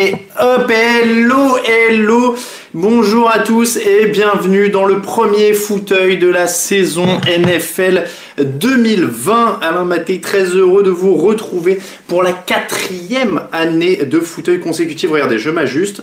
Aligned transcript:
Et 0.00 0.14
hop, 0.40 0.70
hello, 0.70 1.58
hello, 1.66 2.34
bonjour 2.72 3.30
à 3.30 3.40
tous 3.40 3.76
et 3.76 4.06
bienvenue 4.06 4.70
dans 4.70 4.86
le 4.86 5.00
premier 5.02 5.52
fauteuil 5.52 6.16
de 6.16 6.28
la 6.28 6.46
saison 6.46 7.06
NFL 7.26 8.04
2020. 8.38 9.58
Alain 9.60 9.84
Maté, 9.84 10.20
très 10.20 10.44
heureux 10.44 10.82
de 10.82 10.90
vous 10.90 11.14
retrouver 11.14 11.78
pour 12.06 12.22
la 12.22 12.32
quatrième 12.32 13.42
année 13.52 13.96
de 13.96 14.20
fauteuil 14.20 14.60
consécutive. 14.60 15.12
Regardez, 15.12 15.38
je 15.38 15.50
m'ajuste, 15.50 16.02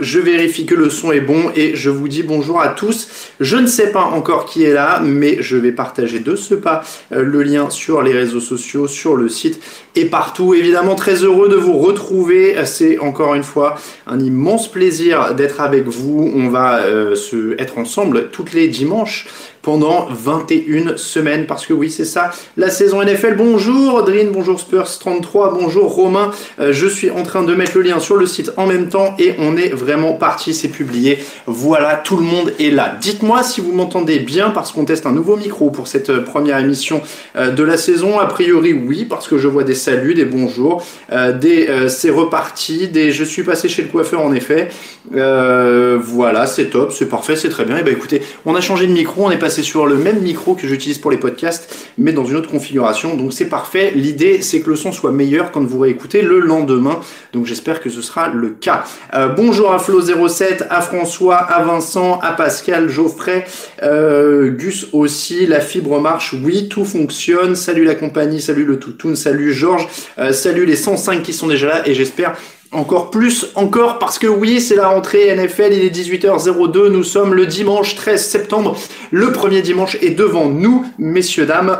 je 0.00 0.18
vérifie 0.18 0.64
que 0.64 0.74
le 0.74 0.88
son 0.88 1.12
est 1.12 1.20
bon 1.20 1.50
et 1.54 1.76
je 1.76 1.90
vous 1.90 2.08
dis 2.08 2.22
bonjour 2.22 2.60
à 2.60 2.68
tous. 2.68 3.08
Je 3.40 3.56
ne 3.56 3.66
sais 3.66 3.92
pas 3.92 4.04
encore 4.04 4.46
qui 4.46 4.64
est 4.64 4.72
là, 4.72 5.00
mais 5.04 5.38
je 5.40 5.56
vais 5.56 5.72
partager 5.72 6.20
de 6.20 6.36
ce 6.36 6.54
pas 6.54 6.82
euh, 7.12 7.22
le 7.22 7.42
lien 7.42 7.70
sur 7.70 8.02
les 8.02 8.12
réseaux 8.12 8.40
sociaux, 8.40 8.88
sur 8.88 9.14
le 9.14 9.28
site 9.28 9.60
et 9.94 10.06
partout. 10.06 10.54
Évidemment, 10.54 10.94
très 10.94 11.16
heureux 11.24 11.48
de 11.48 11.56
vous 11.56 11.78
retrouver. 11.78 12.56
C'est 12.64 12.98
encore 12.98 13.34
une 13.34 13.42
fois 13.42 13.57
un 14.06 14.20
immense 14.20 14.70
plaisir 14.70 15.34
d'être 15.34 15.60
avec 15.60 15.84
vous. 15.84 16.30
On 16.34 16.48
va 16.48 16.78
euh, 16.78 17.14
se 17.14 17.60
être 17.60 17.78
ensemble 17.78 18.30
toutes 18.30 18.52
les 18.52 18.68
dimanches 18.68 19.26
pendant 19.68 20.08
21 20.10 20.96
semaines 20.96 21.44
parce 21.44 21.66
que 21.66 21.74
oui 21.74 21.90
c'est 21.90 22.06
ça 22.06 22.30
la 22.56 22.70
saison 22.70 23.02
NFL 23.02 23.34
bonjour 23.36 23.96
Audrine 23.96 24.30
bonjour 24.32 24.58
Spurs 24.58 24.98
33 24.98 25.58
bonjour 25.60 25.94
Romain. 25.94 26.30
Euh, 26.58 26.72
je 26.72 26.86
suis 26.86 27.10
en 27.10 27.22
train 27.22 27.42
de 27.42 27.54
mettre 27.54 27.72
le 27.74 27.82
lien 27.82 28.00
sur 28.00 28.16
le 28.16 28.24
site 28.24 28.50
en 28.56 28.66
même 28.66 28.88
temps 28.88 29.14
et 29.18 29.34
on 29.38 29.58
est 29.58 29.68
vraiment 29.68 30.14
parti 30.14 30.54
c'est 30.54 30.68
publié. 30.68 31.18
Voilà 31.44 31.96
tout 31.96 32.16
le 32.16 32.22
monde 32.22 32.54
est 32.58 32.70
là. 32.70 32.96
Dites-moi 32.98 33.42
si 33.42 33.60
vous 33.60 33.72
m'entendez 33.72 34.20
bien 34.20 34.48
parce 34.48 34.72
qu'on 34.72 34.86
teste 34.86 35.04
un 35.04 35.12
nouveau 35.12 35.36
micro 35.36 35.68
pour 35.68 35.86
cette 35.86 36.08
euh, 36.08 36.22
première 36.22 36.56
émission 36.56 37.02
euh, 37.36 37.50
de 37.50 37.62
la 37.62 37.76
saison. 37.76 38.18
A 38.20 38.24
priori 38.24 38.72
oui 38.72 39.04
parce 39.04 39.28
que 39.28 39.36
je 39.36 39.48
vois 39.48 39.64
des 39.64 39.74
saluts 39.74 40.14
des 40.14 40.24
bonjours 40.24 40.82
des 41.10 41.68
c'est 41.88 42.08
reparti 42.08 42.88
des 42.88 43.12
je 43.12 43.24
suis 43.24 43.42
passé 43.42 43.68
chez 43.68 43.82
le 43.82 43.88
coiffeur 43.88 44.22
en 44.22 44.32
effet. 44.32 44.70
Voilà 45.10 46.46
c'est 46.46 46.70
top 46.70 46.94
c'est 46.94 47.10
parfait 47.10 47.36
c'est 47.36 47.50
très 47.50 47.66
bien. 47.66 47.76
Et 47.76 47.82
ben 47.82 47.92
écoutez 47.92 48.22
on 48.46 48.54
a 48.54 48.62
changé 48.62 48.86
de 48.86 48.92
micro 48.92 49.26
on 49.26 49.30
est 49.30 49.36
passé 49.36 49.57
sur 49.62 49.86
le 49.86 49.96
même 49.96 50.20
micro 50.20 50.54
que 50.54 50.66
j'utilise 50.66 50.98
pour 50.98 51.10
les 51.10 51.16
podcasts, 51.16 51.74
mais 51.96 52.12
dans 52.12 52.24
une 52.24 52.36
autre 52.36 52.50
configuration. 52.50 53.16
Donc 53.16 53.32
c'est 53.32 53.48
parfait. 53.48 53.92
L'idée, 53.94 54.42
c'est 54.42 54.60
que 54.60 54.70
le 54.70 54.76
son 54.76 54.92
soit 54.92 55.12
meilleur 55.12 55.52
quand 55.52 55.64
vous 55.64 55.80
réécoutez 55.80 56.22
le 56.22 56.40
lendemain. 56.40 57.00
Donc 57.32 57.46
j'espère 57.46 57.80
que 57.80 57.90
ce 57.90 58.02
sera 58.02 58.28
le 58.28 58.50
cas. 58.50 58.84
Euh, 59.14 59.28
bonjour 59.28 59.72
à 59.72 59.78
Flo07, 59.78 60.66
à 60.70 60.80
François, 60.80 61.36
à 61.36 61.62
Vincent, 61.62 62.18
à 62.20 62.32
Pascal, 62.32 62.88
Geoffrey, 62.88 63.46
euh, 63.82 64.50
Gus 64.50 64.88
aussi. 64.92 65.46
La 65.46 65.60
fibre 65.60 66.00
marche, 66.00 66.34
oui, 66.44 66.68
tout 66.68 66.84
fonctionne. 66.84 67.56
Salut 67.56 67.84
la 67.84 67.94
compagnie, 67.94 68.40
salut 68.40 68.64
le 68.64 68.78
toutoun, 68.78 69.16
salut 69.16 69.52
Georges, 69.52 69.88
euh, 70.18 70.32
salut 70.32 70.66
les 70.66 70.76
105 70.76 71.22
qui 71.22 71.32
sont 71.32 71.46
déjà 71.46 71.68
là 71.68 71.88
et 71.88 71.94
j'espère 71.94 72.36
encore 72.72 73.10
plus, 73.10 73.46
encore 73.54 73.98
parce 73.98 74.18
que 74.18 74.26
oui, 74.26 74.60
c'est 74.60 74.76
la 74.76 74.88
rentrée 74.88 75.34
NFL, 75.34 75.72
il 75.72 75.84
est 75.84 75.94
18h02, 75.94 76.88
nous 76.88 77.02
sommes 77.02 77.34
le 77.34 77.46
dimanche 77.46 77.94
13 77.94 78.24
septembre, 78.24 78.76
le 79.10 79.32
premier 79.32 79.62
dimanche 79.62 79.96
est 80.02 80.10
devant 80.10 80.48
nous, 80.48 80.84
messieurs, 80.98 81.46
dames. 81.46 81.78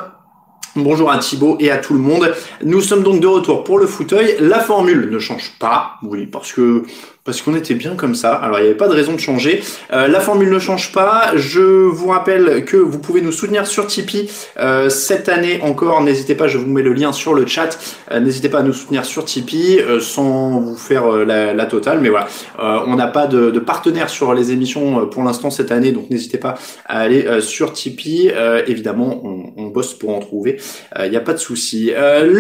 Bonjour 0.77 1.11
à 1.11 1.19
Thibaut 1.19 1.57
et 1.59 1.71
à 1.73 1.79
tout 1.79 1.95
le 1.95 1.99
monde. 1.99 2.33
Nous 2.65 2.81
sommes 2.81 3.03
donc 3.03 3.21
de 3.21 3.27
retour 3.27 3.65
pour 3.65 3.79
le 3.79 3.87
fauteuil. 3.87 4.37
La 4.39 4.61
formule 4.61 5.09
ne 5.11 5.19
change 5.19 5.55
pas, 5.59 5.95
oui, 6.03 6.27
parce 6.27 6.53
que 6.53 6.85
parce 7.29 7.43
qu'on 7.43 7.55
était 7.55 7.75
bien 7.75 7.95
comme 7.95 8.15
ça. 8.15 8.33
Alors 8.33 8.59
il 8.59 8.63
n'y 8.63 8.69
avait 8.69 8.77
pas 8.85 8.89
de 8.89 8.95
raison 8.95 9.13
de 9.13 9.21
changer. 9.21 9.63
Euh, 9.93 10.09
la 10.09 10.21
formule 10.21 10.49
ne 10.49 10.59
change 10.59 10.93
pas. 10.93 11.33
Je 11.37 11.61
vous 11.61 12.07
rappelle 12.09 12.65
que 12.65 12.79
vous 12.79 12.99
pouvez 12.99 13.21
nous 13.21 13.33
soutenir 13.33 13.67
sur 13.67 13.87
Tipeee 13.87 14.31
euh, 14.59 14.89
cette 14.89 15.29
année 15.29 15.61
encore. 15.63 16.01
N'hésitez 16.03 16.35
pas, 16.35 16.49
je 16.49 16.57
vous 16.57 16.67
mets 16.67 16.81
le 16.81 16.95
lien 16.95 17.13
sur 17.13 17.35
le 17.35 17.47
chat. 17.47 17.79
Euh, 18.11 18.21
N'hésitez 18.21 18.49
pas 18.49 18.61
à 18.61 18.63
nous 18.63 18.73
soutenir 18.73 19.05
sur 19.05 19.27
Tipeee 19.27 19.79
euh, 19.79 20.01
sans 20.01 20.59
vous 20.59 20.77
faire 20.79 21.05
euh, 21.05 21.27
la, 21.27 21.53
la 21.53 21.67
totale. 21.67 21.99
Mais 22.01 22.09
voilà, 22.09 22.29
Euh, 22.59 22.79
on 22.87 22.97
n'a 22.97 23.09
pas 23.09 23.27
de, 23.27 23.51
de 23.51 23.59
partenaire 23.61 24.09
sur 24.09 24.33
les 24.33 24.51
émissions 24.51 25.07
pour 25.07 25.23
l'instant 25.23 25.51
cette 25.51 25.71
année, 25.71 25.93
donc 25.93 26.09
n'hésitez 26.09 26.39
pas 26.39 26.55
à 26.87 27.01
aller 27.01 27.27
sur 27.41 27.75
Tipeee. 27.75 28.33
Évidemment, 28.67 29.21
on, 29.23 29.53
on 29.63 29.67
bosse 29.67 29.93
pour 29.93 30.11
en 30.17 30.21
trouver. 30.21 30.61
Il 31.05 31.11
n'y 31.11 31.17
a 31.17 31.21
pas 31.21 31.35
de 31.35 31.39
souci. 31.39 31.93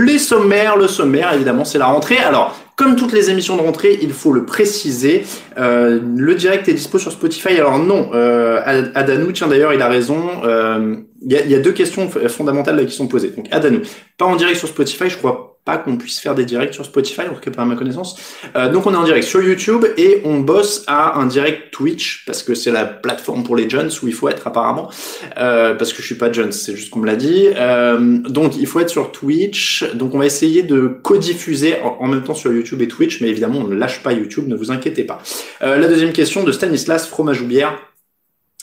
Les 0.08 0.18
sommaires, 0.18 0.76
le 0.76 0.88
sommaire, 0.88 1.34
évidemment, 1.34 1.66
c'est 1.66 1.78
la 1.78 1.86
rentrée. 1.86 2.18
Alors 2.18 2.56
comme 2.78 2.94
toutes 2.94 3.12
les 3.12 3.28
émissions 3.28 3.56
de 3.56 3.60
rentrée, 3.62 3.98
il 4.00 4.12
faut 4.12 4.32
le 4.32 4.46
préciser. 4.46 5.24
Euh, 5.58 6.00
le 6.16 6.34
direct 6.36 6.68
est 6.68 6.74
dispo 6.74 7.00
sur 7.00 7.10
Spotify. 7.10 7.58
Alors 7.58 7.80
non, 7.80 8.10
euh, 8.14 8.62
Adanou, 8.94 9.32
tiens 9.32 9.48
d'ailleurs, 9.48 9.74
il 9.74 9.82
a 9.82 9.88
raison. 9.88 10.44
Euh, 10.44 10.94
Il 11.20 11.32
y, 11.32 11.54
a, 11.56 11.58
deux 11.58 11.72
questions 11.72 12.08
fondamentales 12.08 12.86
qui 12.86 12.94
sont 12.94 13.08
posées. 13.08 13.30
Donc 13.36 13.48
Adanou, 13.50 13.80
pas 14.16 14.26
en 14.26 14.36
direct 14.36 14.58
sur 14.58 14.68
Spotify, 14.68 15.10
je 15.10 15.16
crois 15.16 15.47
qu'on 15.76 15.98
puisse 15.98 16.18
faire 16.18 16.34
des 16.34 16.46
directs 16.46 16.72
sur 16.72 16.84
Spotify, 16.84 17.22
en 17.22 17.34
tout 17.34 17.40
cas 17.40 17.50
pas 17.50 17.62
à 17.62 17.66
ma 17.66 17.76
connaissance. 17.76 18.16
Euh, 18.56 18.70
donc 18.70 18.86
on 18.86 18.94
est 18.94 18.96
en 18.96 19.04
direct 19.04 19.26
sur 19.26 19.42
YouTube 19.42 19.84
et 19.98 20.22
on 20.24 20.40
bosse 20.40 20.84
à 20.86 21.18
un 21.18 21.26
direct 21.26 21.70
Twitch 21.72 22.24
parce 22.26 22.42
que 22.42 22.54
c'est 22.54 22.70
la 22.70 22.86
plateforme 22.86 23.44
pour 23.44 23.56
les 23.56 23.68
jeunes 23.68 23.90
où 24.02 24.08
il 24.08 24.14
faut 24.14 24.28
être 24.28 24.46
apparemment. 24.46 24.90
Euh, 25.36 25.74
parce 25.74 25.92
que 25.92 26.00
je 26.00 26.06
suis 26.06 26.14
pas 26.14 26.32
jeune, 26.32 26.52
c'est 26.52 26.74
juste 26.74 26.90
qu'on 26.90 27.00
me 27.00 27.06
l'a 27.06 27.16
dit. 27.16 27.48
Euh, 27.56 28.18
donc 28.18 28.56
il 28.56 28.66
faut 28.66 28.80
être 28.80 28.88
sur 28.88 29.12
Twitch. 29.12 29.84
Donc 29.94 30.14
on 30.14 30.18
va 30.18 30.26
essayer 30.26 30.62
de 30.62 30.98
co-diffuser 31.02 31.76
en, 31.82 31.98
en 32.00 32.08
même 32.08 32.22
temps 32.22 32.34
sur 32.34 32.52
YouTube 32.52 32.80
et 32.80 32.88
Twitch, 32.88 33.20
mais 33.20 33.28
évidemment 33.28 33.58
on 33.58 33.68
ne 33.68 33.74
lâche 33.74 34.02
pas 34.02 34.12
YouTube, 34.12 34.48
ne 34.48 34.56
vous 34.56 34.70
inquiétez 34.70 35.04
pas. 35.04 35.20
Euh, 35.62 35.76
la 35.76 35.88
deuxième 35.88 36.12
question 36.12 36.44
de 36.44 36.52
Stanislas 36.52 37.06
Fromage 37.06 37.42
ou 37.42 37.46
bière. 37.46 37.78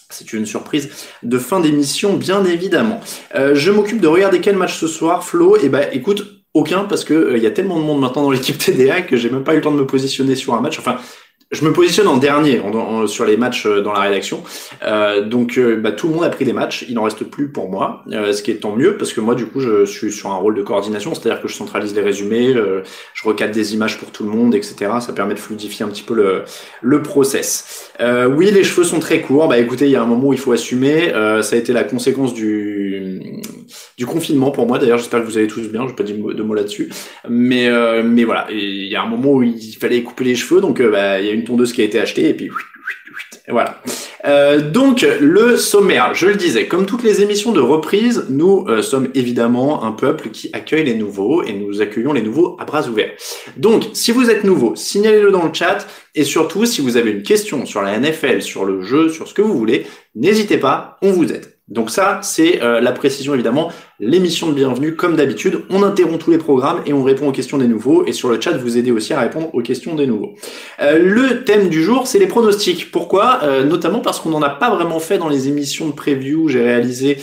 C'est 0.10 0.34
une 0.34 0.46
surprise 0.46 0.90
de 1.24 1.38
fin 1.40 1.60
d'émission, 1.60 2.14
bien 2.14 2.46
évidemment. 2.46 3.02
Euh, 3.36 3.56
je 3.56 3.72
m'occupe 3.72 4.00
de 4.00 4.08
regarder 4.08 4.40
quel 4.40 4.56
match 4.56 4.78
ce 4.78 4.88
soir, 4.88 5.24
Flo. 5.24 5.58
Et 5.58 5.68
ben, 5.68 5.88
écoute, 5.92 6.45
aucun 6.56 6.86
parce 6.86 7.04
que 7.04 7.14
euh, 7.14 7.38
il 7.38 7.44
y 7.44 7.48
a 7.48 7.52
tellement 7.52 7.78
de 7.80 7.84
monde 7.86 8.00
maintenant 8.00 8.24
dans 8.24 8.32
l'équipe 8.32 8.58
TDA 8.58 9.02
que 9.02 9.16
j'ai 9.18 9.30
même 9.30 9.44
pas 9.44 9.54
eu 9.54 9.58
le 9.58 9.62
temps 9.62 9.72
de 9.72 9.78
me 9.78 9.86
positionner 9.86 10.36
sur 10.36 10.56
un 10.56 10.62
match. 10.62 10.80
Enfin, 10.80 10.98
je 11.52 11.64
me 11.64 11.72
positionne 11.72 12.08
en 12.08 12.18
dernier 12.18 12.60
en- 12.60 12.74
en- 12.74 13.08
sur 13.08 13.24
les 13.24 13.38
matchs 13.38 13.68
euh, 13.68 13.82
dans 13.82 13.94
la 13.94 14.00
rédaction. 14.00 14.44
Euh, 14.84 15.22
donc, 15.24 15.60
euh, 15.60 15.76
bah, 15.76 15.92
tout 15.92 16.08
le 16.08 16.16
monde 16.16 16.24
a 16.24 16.30
pris 16.30 16.44
des 16.44 16.54
matchs. 16.54 16.86
Il 16.90 16.96
n'en 16.96 17.04
reste 17.04 17.24
plus 17.24 17.50
pour 17.50 17.70
moi, 17.70 18.04
euh, 18.12 18.34
ce 18.34 18.42
qui 18.42 18.50
est 18.50 18.56
tant 18.56 18.76
mieux 18.76 18.98
parce 18.98 19.14
que 19.14 19.22
moi, 19.22 19.36
du 19.36 19.46
coup, 19.46 19.60
je 19.60 19.86
suis 19.86 20.12
sur 20.12 20.32
un 20.32 20.36
rôle 20.38 20.56
de 20.56 20.64
coordination, 20.64 21.14
c'est-à-dire 21.14 21.42
que 21.44 21.48
je 21.48 21.54
centralise 21.54 21.94
les 21.94 22.02
résumés, 22.02 22.52
je 23.14 23.24
recadre 23.28 23.54
des 23.54 23.76
images 23.76 24.00
pour 24.00 24.12
tout 24.12 24.24
le 24.24 24.32
monde, 24.32 24.56
etc. 24.56 24.76
Ça 25.02 25.14
permet 25.14 25.36
de 25.36 25.40
fluidifier 25.40 25.86
un 25.86 25.90
petit 25.90 26.04
peu 26.04 26.16
le, 26.16 26.44
le 26.82 27.02
process. 27.04 27.92
Oui, 28.02 28.50
les 28.52 28.64
cheveux 28.64 28.84
sont 28.84 29.00
très 29.00 29.22
courts. 29.22 29.48
Bah, 29.48 29.60
écoutez, 29.60 29.86
il 29.86 29.92
y 29.92 29.96
a 29.96 30.02
un 30.02 30.06
moment 30.08 30.30
où 30.30 30.34
il 30.34 30.40
faut 30.40 30.52
assumer. 30.52 31.12
Ça 31.44 31.56
a 31.56 31.60
été 31.60 31.74
la 31.74 31.84
conséquence 31.84 32.34
du 32.34 33.42
du 33.98 34.06
confinement 34.06 34.52
pour 34.52 34.68
moi. 34.68 34.78
D'ailleurs, 34.80 34.98
j'espère 34.98 35.22
que 35.22 35.26
vous 35.26 35.38
allez 35.38 35.48
tous 35.48 35.68
bien. 35.70 35.84
Je 35.84 35.90
n'ai 35.90 35.96
pas 35.96 36.04
dit 36.04 36.14
de 36.14 36.22
mots- 36.22 36.34
de 36.34 36.44
mots 36.44 36.54
là-dessus, 36.54 36.90
mais 37.30 37.68
euh, 37.68 38.04
mais 38.04 38.24
voilà. 38.24 38.48
Il 38.52 38.88
y 38.88 38.96
a 38.96 39.02
un 39.04 39.08
moment 39.08 39.34
où 39.34 39.44
il 39.44 39.76
fallait 39.80 40.04
couper 40.04 40.24
les 40.26 40.36
cheveux, 40.36 40.62
donc 40.62 40.80
euh, 40.82 40.90
bah, 40.92 41.20
il 41.22 41.28
y 41.28 41.30
a 41.30 41.34
une 41.34 41.44
tondeuse 41.44 41.74
qui 41.74 41.82
a 41.82 41.86
été 41.86 42.00
achetée 42.00 42.30
et 42.30 42.34
puis 42.34 42.50
voilà. 43.48 43.82
Euh, 44.26 44.60
donc 44.72 45.06
le 45.22 45.56
sommaire, 45.56 46.16
je 46.16 46.26
le 46.26 46.36
disais, 46.36 46.66
comme 46.68 46.88
toutes 46.88 47.04
les 47.04 47.22
émissions 47.22 47.52
de 47.52 47.60
reprise, 47.60 48.26
nous 48.30 48.66
euh, 48.68 48.82
sommes 48.82 49.10
évidemment 49.14 49.84
un 49.84 49.92
peuple 49.92 50.30
qui 50.30 50.50
accueille 50.52 50.84
les 50.84 50.96
nouveaux 50.96 51.44
et 51.44 51.54
nous 51.54 51.80
accueillons 51.82 52.12
les 52.12 52.24
nouveaux 52.24 52.58
à 52.60 52.66
bras 52.66 52.88
ouverts. 52.88 53.12
Donc 53.56 53.84
si 53.94 54.12
vous 54.12 54.32
êtes 54.32 54.44
nouveau, 54.44 54.76
signalez-le 54.76 55.30
dans 55.32 55.46
le 55.46 55.54
chat 55.54 55.86
et 56.16 56.24
surtout 56.24 56.66
si 56.66 56.82
vous 56.82 56.98
avez 56.98 57.12
une 57.12 57.22
question 57.22 57.66
sur 57.68 57.84
la 57.84 57.98
NFL, 58.00 58.42
sur 58.42 58.66
le 58.66 58.82
jeu, 58.82 59.10
sur 59.10 59.28
ce 59.28 59.34
que 59.36 59.44
vous 59.44 59.56
voulez, 59.56 59.86
n'hésitez 60.16 60.58
pas, 60.58 60.98
on 61.04 61.12
vous 61.12 61.32
aide. 61.32 61.55
Donc 61.68 61.90
ça, 61.90 62.20
c'est 62.22 62.62
euh, 62.62 62.80
la 62.80 62.92
précision 62.92 63.34
évidemment, 63.34 63.72
l'émission 64.00 64.50
de 64.50 64.54
bienvenue 64.54 64.96
comme 64.96 65.16
d'habitude. 65.16 65.64
On 65.72 65.82
interrompt 65.82 66.20
tous 66.22 66.30
les 66.30 66.38
programmes 66.38 66.82
et 66.86 66.94
on 66.94 67.02
répond 67.02 67.28
aux 67.28 67.32
questions 67.32 67.58
des 67.58 67.68
nouveaux. 67.68 68.06
Et 68.06 68.14
sur 68.14 68.30
le 68.30 68.40
chat, 68.40 68.52
vous 68.52 68.78
aidez 68.78 68.92
aussi 68.92 69.14
à 69.14 69.20
répondre 69.20 69.50
aux 69.52 69.64
questions 69.64 69.96
des 69.96 70.06
nouveaux. 70.06 70.36
Euh, 70.80 71.00
le 71.00 71.44
thème 71.44 71.70
du 71.70 71.82
jour, 71.82 72.06
c'est 72.06 72.20
les 72.20 72.28
pronostics. 72.28 72.92
Pourquoi? 72.92 73.40
Euh, 73.42 73.64
Notamment 73.64 74.00
parce 74.00 74.20
qu'on 74.20 74.30
n'en 74.30 74.44
a 74.44 74.50
pas 74.52 74.70
vraiment 74.70 75.00
fait 75.00 75.18
dans 75.18 75.30
les 75.30 75.48
émissions 75.48 75.88
de 75.88 75.94
preview. 75.94 76.50
J'ai 76.50 76.62
réalisé, 76.62 77.18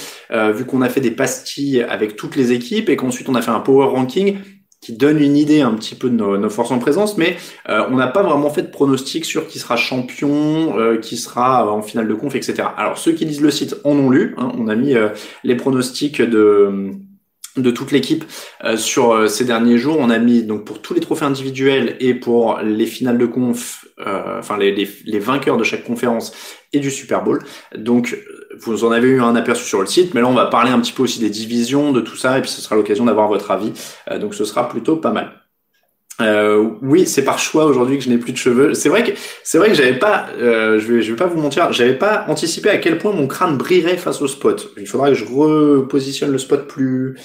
vu 0.54 0.64
qu'on 0.64 0.82
a 0.82 0.88
fait 0.88 1.00
des 1.00 1.10
pastilles 1.12 1.82
avec 1.82 2.16
toutes 2.16 2.34
les 2.34 2.52
équipes 2.52 2.88
et 2.88 2.96
qu'ensuite 2.96 3.28
on 3.28 3.34
a 3.34 3.42
fait 3.42 3.50
un 3.50 3.60
power 3.60 3.86
ranking, 3.86 4.38
qui 4.82 4.92
donne 4.92 5.22
une 5.22 5.36
idée 5.36 5.60
un 5.60 5.72
petit 5.74 5.94
peu 5.94 6.10
de 6.10 6.16
nos, 6.16 6.50
forces 6.50 6.72
en 6.72 6.80
présence, 6.80 7.16
mais 7.16 7.36
euh, 7.68 7.86
on 7.90 7.96
n'a 7.96 8.08
pas 8.08 8.22
vraiment 8.22 8.50
fait 8.50 8.62
de 8.62 8.70
pronostic 8.70 9.24
sur 9.24 9.46
qui 9.46 9.60
sera 9.60 9.76
champion, 9.76 10.76
euh, 10.78 10.98
qui 10.98 11.16
sera 11.16 11.72
en 11.72 11.82
finale 11.82 12.08
de 12.08 12.14
conf, 12.14 12.34
etc. 12.34 12.64
Alors 12.76 12.98
ceux 12.98 13.12
qui 13.12 13.24
lisent 13.24 13.40
le 13.40 13.52
site 13.52 13.76
en 13.84 13.92
ont 13.92 14.10
lu, 14.10 14.34
hein, 14.36 14.50
on 14.58 14.66
a 14.66 14.74
mis 14.74 14.94
euh, 14.94 15.10
les 15.44 15.54
pronostics 15.54 16.20
de 16.20 16.90
de 17.58 17.70
toute 17.70 17.92
l'équipe 17.92 18.24
sur 18.76 19.28
ces 19.28 19.44
derniers 19.44 19.76
jours. 19.76 19.98
On 20.00 20.08
a 20.08 20.18
mis 20.18 20.42
donc 20.42 20.64
pour 20.64 20.80
tous 20.80 20.94
les 20.94 21.00
trophées 21.00 21.26
individuels 21.26 21.98
et 22.00 22.14
pour 22.14 22.60
les 22.60 22.86
finales 22.86 23.18
de 23.18 23.26
conf, 23.26 23.84
enfin 23.98 24.56
les, 24.56 24.74
les, 24.74 24.88
les, 25.04 25.18
vainqueurs 25.18 25.58
de 25.58 25.62
chaque 25.62 25.84
conférence 25.84 26.32
et 26.72 26.80
du 26.80 26.90
Super 26.90 27.22
Bowl. 27.22 27.44
Donc 27.76 28.16
vous 28.60 28.84
en 28.84 28.90
avez 28.90 29.08
eu 29.08 29.20
un 29.20 29.34
aperçu 29.34 29.64
sur 29.64 29.80
le 29.80 29.86
site, 29.86 30.14
mais 30.14 30.20
là 30.20 30.28
on 30.28 30.34
va 30.34 30.46
parler 30.46 30.70
un 30.70 30.80
petit 30.80 30.92
peu 30.92 31.02
aussi 31.02 31.20
des 31.20 31.30
divisions, 31.30 31.92
de 31.92 32.00
tout 32.00 32.16
ça, 32.16 32.38
et 32.38 32.40
puis 32.40 32.50
ce 32.50 32.60
sera 32.60 32.76
l'occasion 32.76 33.04
d'avoir 33.04 33.28
votre 33.28 33.50
avis. 33.50 33.72
Euh, 34.10 34.18
donc 34.18 34.34
ce 34.34 34.44
sera 34.44 34.68
plutôt 34.68 34.96
pas 34.96 35.10
mal. 35.10 35.32
Euh, 36.20 36.68
oui, 36.82 37.06
c'est 37.06 37.24
par 37.24 37.38
choix 37.38 37.64
aujourd'hui 37.64 37.98
que 37.98 38.04
je 38.04 38.10
n'ai 38.10 38.18
plus 38.18 38.32
de 38.32 38.36
cheveux. 38.36 38.74
C'est 38.74 38.88
vrai 38.88 39.02
que 39.02 39.12
c'est 39.42 39.58
vrai 39.58 39.68
que 39.68 39.74
j'avais 39.74 39.98
pas, 39.98 40.26
euh, 40.38 40.78
je 40.78 40.92
vais 40.92 41.02
je 41.02 41.10
vais 41.10 41.16
pas 41.16 41.26
vous 41.26 41.40
mentir, 41.40 41.72
j'avais 41.72 41.96
pas 41.96 42.26
anticipé 42.28 42.68
à 42.68 42.76
quel 42.78 42.98
point 42.98 43.12
mon 43.12 43.26
crâne 43.26 43.56
brillerait 43.56 43.96
face 43.96 44.20
au 44.20 44.28
spot. 44.28 44.72
Il 44.78 44.86
faudra 44.86 45.08
que 45.08 45.14
je 45.14 45.24
repositionne 45.24 46.30
le 46.30 46.38
spot 46.38 46.68
plus 46.68 47.16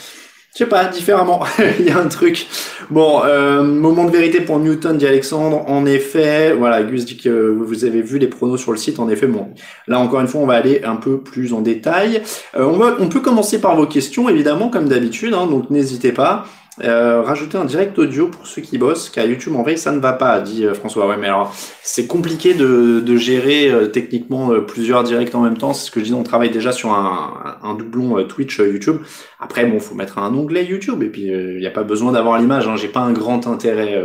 je 0.58 0.64
sais 0.64 0.70
pas, 0.70 0.86
différemment. 0.86 1.42
Il 1.80 1.86
y 1.86 1.92
a 1.92 2.00
un 2.00 2.08
truc. 2.08 2.48
Bon, 2.90 3.22
euh, 3.24 3.62
moment 3.62 4.06
de 4.06 4.12
vérité 4.12 4.42
pour 4.42 4.58
Newton, 4.58 4.98
dit 4.98 5.06
Alexandre. 5.06 5.64
En 5.68 5.86
effet, 5.86 6.52
voilà, 6.54 6.82
Gus 6.82 7.06
dit 7.06 7.16
que 7.16 7.30
vous 7.30 7.86
avez 7.86 8.02
vu 8.02 8.18
les 8.18 8.26
pronos 8.26 8.60
sur 8.60 8.72
le 8.72 8.78
site. 8.80 8.98
En 8.98 9.08
effet, 9.08 9.28
bon, 9.28 9.50
là 9.88 10.00
encore 10.00 10.20
une 10.20 10.28
fois, 10.28 10.42
on 10.42 10.48
va 10.48 10.56
aller 10.56 10.82
un 10.84 10.96
peu 10.96 11.20
plus 11.20 11.54
en 11.54 11.62
détail. 11.62 12.24
Euh, 12.56 12.66
on, 12.66 12.78
va, 12.78 12.96
on 13.00 13.08
peut 13.08 13.20
commencer 13.20 13.62
par 13.62 13.76
vos 13.76 13.86
questions, 13.86 14.30
évidemment, 14.30 14.70
comme 14.70 14.90
d'habitude. 14.90 15.36
Hein, 15.36 15.46
donc 15.46 15.70
n'hésitez 15.70 16.12
pas. 16.12 16.46
Euh, 16.84 17.24
rajouter 17.24 17.58
un 17.58 17.66
direct 17.66 17.98
audio 17.98 18.28
pour 18.28 18.46
ceux 18.46 18.62
qui 18.62 18.78
bossent, 18.78 19.10
car 19.10 19.26
YouTube 19.26 19.56
en 19.56 19.64
veille 19.64 19.80
ça 19.80 19.92
ne 19.92 20.00
va 20.00 20.14
pas, 20.14 20.40
dit 20.42 20.64
euh, 20.64 20.76
François. 20.76 21.08
Ouais, 21.08 21.18
mais 21.18 21.26
alors 21.28 21.56
c'est 21.82 22.06
compliqué 22.06 22.54
de, 22.54 23.00
de 23.00 23.18
gérer 23.18 23.72
euh, 23.72 23.88
techniquement 23.88 24.52
plusieurs 24.62 25.04
directs 25.04 25.34
en 25.34 25.42
même 25.42 25.58
temps. 25.58 25.74
C'est 25.74 25.88
ce 25.88 25.92
que 25.92 26.00
je 26.02 26.06
dis, 26.06 26.14
on 26.14 26.22
travaille 26.22 26.52
déjà 26.52 26.72
sur 26.72 26.92
un, 26.92 27.58
un 27.64 27.74
doublon 27.74 28.24
Twitch 28.26 28.60
YouTube. 28.60 28.98
Après, 29.40 29.66
bon, 29.66 29.80
faut 29.80 29.96
mettre 29.96 30.20
un 30.20 30.34
onglet 30.36 30.66
YouTube 30.66 31.02
et 31.02 31.08
puis 31.08 31.28
il 31.28 31.58
n'y 31.58 31.68
a 31.68 31.72
pas 31.72 31.84
besoin 31.84 32.12
d'avoir 32.12 32.40
l'image. 32.40 32.68
Hein, 32.68 32.76
J'ai 32.76 32.88
pas 32.88 33.00
un 33.00 33.14
grand 33.14 33.48
intérêt. 33.48 34.00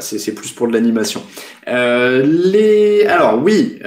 c'est 0.00 0.34
plus 0.34 0.52
pour 0.52 0.68
de 0.68 0.72
l'animation. 0.72 1.22
les, 1.66 3.06
alors 3.06 3.42
oui, 3.42 3.78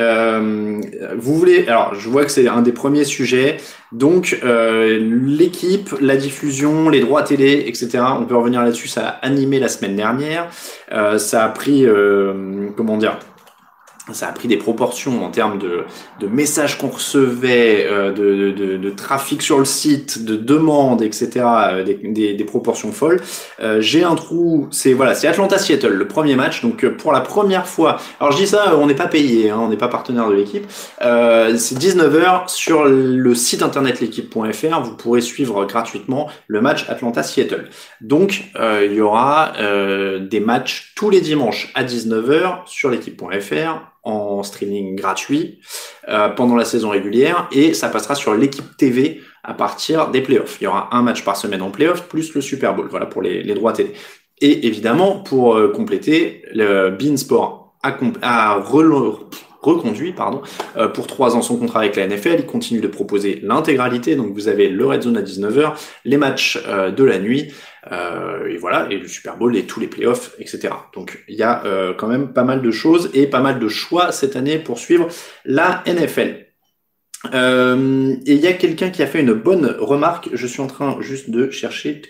vous 1.17 1.35
voulez. 1.35 1.65
Alors, 1.67 1.95
je 1.95 2.09
vois 2.09 2.25
que 2.25 2.31
c'est 2.31 2.47
un 2.47 2.61
des 2.61 2.71
premiers 2.71 3.03
sujets. 3.03 3.57
Donc 3.91 4.39
l'équipe, 4.43 5.95
la 6.01 6.17
diffusion, 6.17 6.89
les 6.89 7.01
droits 7.01 7.23
télé, 7.23 7.63
etc. 7.67 7.78
On 8.19 8.25
peut 8.25 8.35
revenir 8.35 8.63
là-dessus. 8.63 8.87
Ça 8.87 9.07
a 9.07 9.25
animé 9.25 9.59
la 9.59 9.69
semaine 9.69 9.95
dernière. 9.95 10.47
Euh, 10.91 11.17
ça 11.17 11.45
a 11.45 11.49
pris, 11.49 11.85
euh, 11.85 12.69
comment 12.75 12.97
dire, 12.97 13.17
ça 14.13 14.27
a 14.27 14.31
pris 14.31 14.47
des 14.47 14.57
proportions 14.57 15.23
en 15.23 15.29
termes 15.29 15.59
de, 15.59 15.83
de 16.19 16.27
messages 16.27 16.77
qu'on 16.77 16.87
recevait, 16.87 17.87
euh, 17.89 18.11
de, 18.11 18.51
de, 18.51 18.77
de, 18.77 18.89
trafic 18.89 19.41
sur 19.41 19.59
le 19.59 19.65
site, 19.65 20.25
de 20.25 20.35
demandes, 20.35 21.01
etc. 21.01 21.29
Euh, 21.45 21.83
des, 21.83 22.33
des, 22.33 22.43
proportions 22.43 22.91
folles. 22.91 23.21
Euh, 23.59 23.81
J'ai 23.81 24.03
un 24.03 24.15
trou, 24.15 24.67
c'est 24.71 24.93
voilà, 24.93 25.13
c'est 25.13 25.27
Atlanta-Seattle, 25.27 25.93
le 25.93 26.07
premier 26.07 26.35
match. 26.35 26.61
Donc 26.61 26.83
euh, 26.83 26.95
pour 26.95 27.11
la 27.11 27.21
première 27.21 27.67
fois, 27.67 27.97
alors 28.19 28.31
je 28.31 28.37
dis 28.37 28.47
ça, 28.47 28.75
on 28.77 28.87
n'est 28.87 28.95
pas 28.95 29.07
payé, 29.07 29.49
hein, 29.49 29.59
on 29.61 29.69
n'est 29.69 29.77
pas 29.77 29.87
partenaire 29.87 30.29
de 30.29 30.35
l'équipe. 30.35 30.65
Euh, 31.01 31.57
c'est 31.57 31.77
19h 31.77 32.47
sur 32.47 32.85
le 32.85 33.35
site 33.35 33.61
internet 33.61 33.99
l'équipe.fr. 33.99 34.81
Vous 34.81 34.95
pourrez 34.95 35.21
suivre 35.21 35.65
gratuitement 35.65 36.29
le 36.47 36.61
match 36.61 36.89
Atlanta-Seattle. 36.89 37.69
Donc 38.01 38.43
il 38.59 38.93
y 38.93 39.01
aura 39.01 39.53
des 40.19 40.39
matchs 40.39 40.93
tous 40.95 41.09
les 41.09 41.21
dimanches 41.21 41.71
à 41.75 41.83
19h 41.83 42.65
sur 42.65 42.89
l'équipe.fr 42.89 43.81
streaming 44.43 44.95
gratuit 44.95 45.59
euh, 46.07 46.29
pendant 46.29 46.55
la 46.55 46.65
saison 46.65 46.89
régulière 46.89 47.47
et 47.51 47.73
ça 47.73 47.89
passera 47.89 48.15
sur 48.15 48.33
l'équipe 48.33 48.77
TV 48.77 49.21
à 49.43 49.53
partir 49.53 50.09
des 50.09 50.21
playoffs. 50.21 50.57
Il 50.61 50.65
y 50.65 50.67
aura 50.67 50.95
un 50.95 51.01
match 51.01 51.23
par 51.23 51.37
semaine 51.37 51.61
en 51.61 51.71
playoffs 51.71 52.07
plus 52.07 52.33
le 52.33 52.41
Super 52.41 52.75
Bowl, 52.75 52.87
voilà 52.89 53.05
pour 53.05 53.21
les, 53.21 53.43
les 53.43 53.53
droits 53.53 53.73
télé. 53.73 53.93
Et 54.41 54.67
évidemment, 54.67 55.19
pour 55.19 55.55
euh, 55.55 55.69
compléter, 55.69 56.43
le 56.53 56.91
Beansport 56.91 57.75
a, 57.83 57.97
a 58.21 58.59
reconduit 59.61 60.13
pardon, 60.13 60.41
euh, 60.77 60.87
pour 60.87 61.07
trois 61.07 61.35
ans 61.35 61.41
son 61.41 61.57
contrat 61.57 61.79
avec 61.81 61.95
la 61.95 62.07
NFL. 62.07 62.37
Il 62.39 62.45
continue 62.45 62.81
de 62.81 62.87
proposer 62.87 63.39
l'intégralité. 63.43 64.15
Donc 64.15 64.33
vous 64.33 64.47
avez 64.47 64.69
le 64.69 64.85
Red 64.85 65.03
Zone 65.03 65.17
à 65.17 65.21
19h, 65.21 65.73
les 66.05 66.17
matchs 66.17 66.59
euh, 66.67 66.91
de 66.91 67.03
la 67.03 67.19
nuit, 67.19 67.53
euh, 67.91 68.47
et 68.47 68.57
voilà, 68.57 68.87
et 68.89 68.97
le 68.97 69.07
Super 69.07 69.37
Bowl 69.37 69.55
et 69.55 69.63
tous 69.63 69.79
les 69.79 69.87
playoffs, 69.87 70.35
etc. 70.39 70.69
Donc 70.93 71.23
il 71.27 71.35
y 71.35 71.43
a 71.43 71.63
quand 71.97 72.07
même 72.07 72.33
pas 72.33 72.43
mal 72.43 72.61
de 72.61 72.71
choses 72.71 73.09
et 73.13 73.27
pas 73.27 73.39
mal 73.39 73.59
de 73.59 73.67
choix 73.67 74.11
cette 74.11 74.35
année 74.35 74.59
pour 74.59 74.79
suivre 74.79 75.07
la 75.45 75.83
NFL. 75.85 76.45
et 77.33 78.33
il 78.33 78.39
y 78.39 78.47
a 78.47 78.53
quelqu'un 78.53 78.89
qui 78.89 79.01
a 79.01 79.07
fait 79.07 79.21
une 79.21 79.33
bonne 79.33 79.75
remarque. 79.79 80.29
Je 80.33 80.47
suis 80.47 80.61
en 80.61 80.67
train 80.67 80.97
juste 81.01 81.29
de 81.29 81.49
chercher 81.49 82.01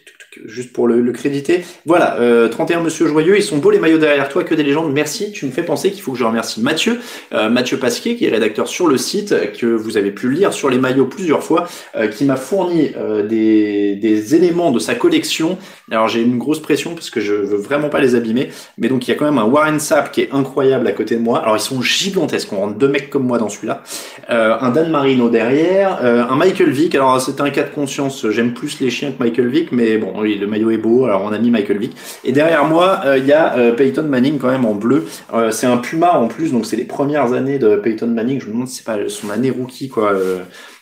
juste 0.46 0.74
pour 0.74 0.88
le, 0.88 1.02
le 1.02 1.12
créditer. 1.12 1.64
Voilà, 1.86 2.20
euh, 2.20 2.48
31 2.50 2.82
Monsieur 2.82 3.08
Joyeux, 3.08 3.38
ils 3.38 3.44
sont 3.44 3.58
beaux 3.58 3.72
les 3.72 3.80
maillots 3.80 3.98
derrière 3.98 4.30
toi, 4.30 4.44
que 4.44 4.56
des 4.56 4.64
légendes. 4.64 4.92
Merci, 4.94 5.32
tu 5.32 5.46
me 5.46 5.52
fais 5.52 5.64
penser 5.64 5.92
qu'il 5.92 6.02
faut 6.02 6.12
que 6.12 6.18
je 6.18 6.24
remercie 6.24 6.62
Mathieu, 6.62 7.00
euh, 7.34 7.50
Mathieu 7.50 7.78
Pasquier, 7.78 8.16
qui 8.16 8.26
est 8.26 8.30
rédacteur 8.30 8.68
sur 8.68 8.88
le 8.88 8.98
site, 8.98 9.36
que 9.60 9.66
vous 9.66 9.98
avez 9.98 10.12
pu 10.12 10.32
lire 10.32 10.54
sur 10.54 10.70
les 10.70 10.78
maillots 10.78 11.06
plusieurs 11.06 11.44
fois, 11.44 11.68
euh, 11.96 12.08
qui 12.08 12.26
m'a 12.26 12.36
fourni 12.36 12.92
euh, 12.98 13.26
des, 13.26 13.96
des 13.96 14.36
éléments 14.36 14.72
de 14.72 14.80
sa 14.80 14.96
collection. 14.96 15.58
Alors 15.92 16.08
j'ai 16.08 16.22
une 16.22 16.38
grosse 16.38 16.62
pression 16.62 16.94
parce 16.94 17.10
que 17.10 17.20
je 17.20 17.34
veux 17.34 17.58
vraiment 17.58 17.90
pas 17.90 18.00
les 18.00 18.16
abîmer, 18.16 18.50
mais 18.78 18.90
donc 18.90 19.08
il 19.08 19.12
y 19.12 19.14
a 19.14 19.18
quand 19.18 19.26
même 19.26 19.40
un 19.40 19.46
Warren 19.46 19.80
Sapp 19.80 20.12
qui 20.12 20.22
est 20.22 20.30
incroyable 20.32 20.88
à 20.88 20.92
côté 20.92 21.16
de 21.16 21.22
moi. 21.22 21.40
Alors 21.40 21.58
ils 21.58 21.62
sont 21.62 21.82
gigantesques, 21.82 22.54
on 22.54 22.58
rentre 22.58 22.78
deux 22.78 22.88
mecs 22.88 23.10
comme 23.10 23.26
moi 23.26 23.38
dans 23.38 23.50
celui-là. 23.50 23.84
un 24.28 24.70
Dan 24.70 24.92
Marino 24.92 25.30
derrière, 25.30 26.04
un 26.04 26.36
Michael 26.36 26.70
Vick. 26.70 26.94
Alors 26.96 27.20
c'est 27.20 27.42
un 27.42 27.50
cas 27.50 27.64
de 27.64 27.74
conscience, 27.74 28.30
j'aime 28.30 28.54
plus 28.54 28.80
les 28.80 28.90
chiens 28.90 29.12
que 29.12 29.24
Michael 29.24 29.48
Vick, 29.48 29.72
mais 29.72 29.98
bon, 29.98 30.19
oui, 30.20 30.38
le 30.38 30.48
maillot 30.48 30.72
est 30.72 30.78
beau, 30.78 31.06
alors 31.06 31.24
on 31.24 31.32
a 31.32 31.38
mis 31.38 31.50
Michael 31.50 31.78
Vick. 31.78 31.96
Et 32.24 32.32
derrière 32.32 32.66
moi, 32.66 33.02
euh, 33.06 33.18
il 33.18 33.26
y 33.26 33.34
a 33.34 33.58
euh, 33.58 33.74
Peyton 33.74 34.04
Manning 34.04 34.38
quand 34.40 34.50
même 34.50 34.66
en 34.66 34.76
bleu. 34.76 35.06
Euh, 35.34 35.52
c'est 35.52 35.68
un 35.68 35.78
Puma 35.78 36.14
en 36.14 36.28
plus, 36.28 36.52
donc 36.52 36.66
c'est 36.66 36.76
les 36.76 36.86
premières 36.86 37.34
années 37.34 37.60
de 37.60 37.76
Peyton 37.76 38.08
Manning. 38.08 38.40
Je 38.40 38.48
me 38.48 38.54
demande 38.54 38.68
si 38.68 38.78
c'est 38.78 38.86
pas 38.86 38.98
son 39.08 39.30
année 39.30 39.50
rookie 39.50 39.90
quoi 39.90 40.14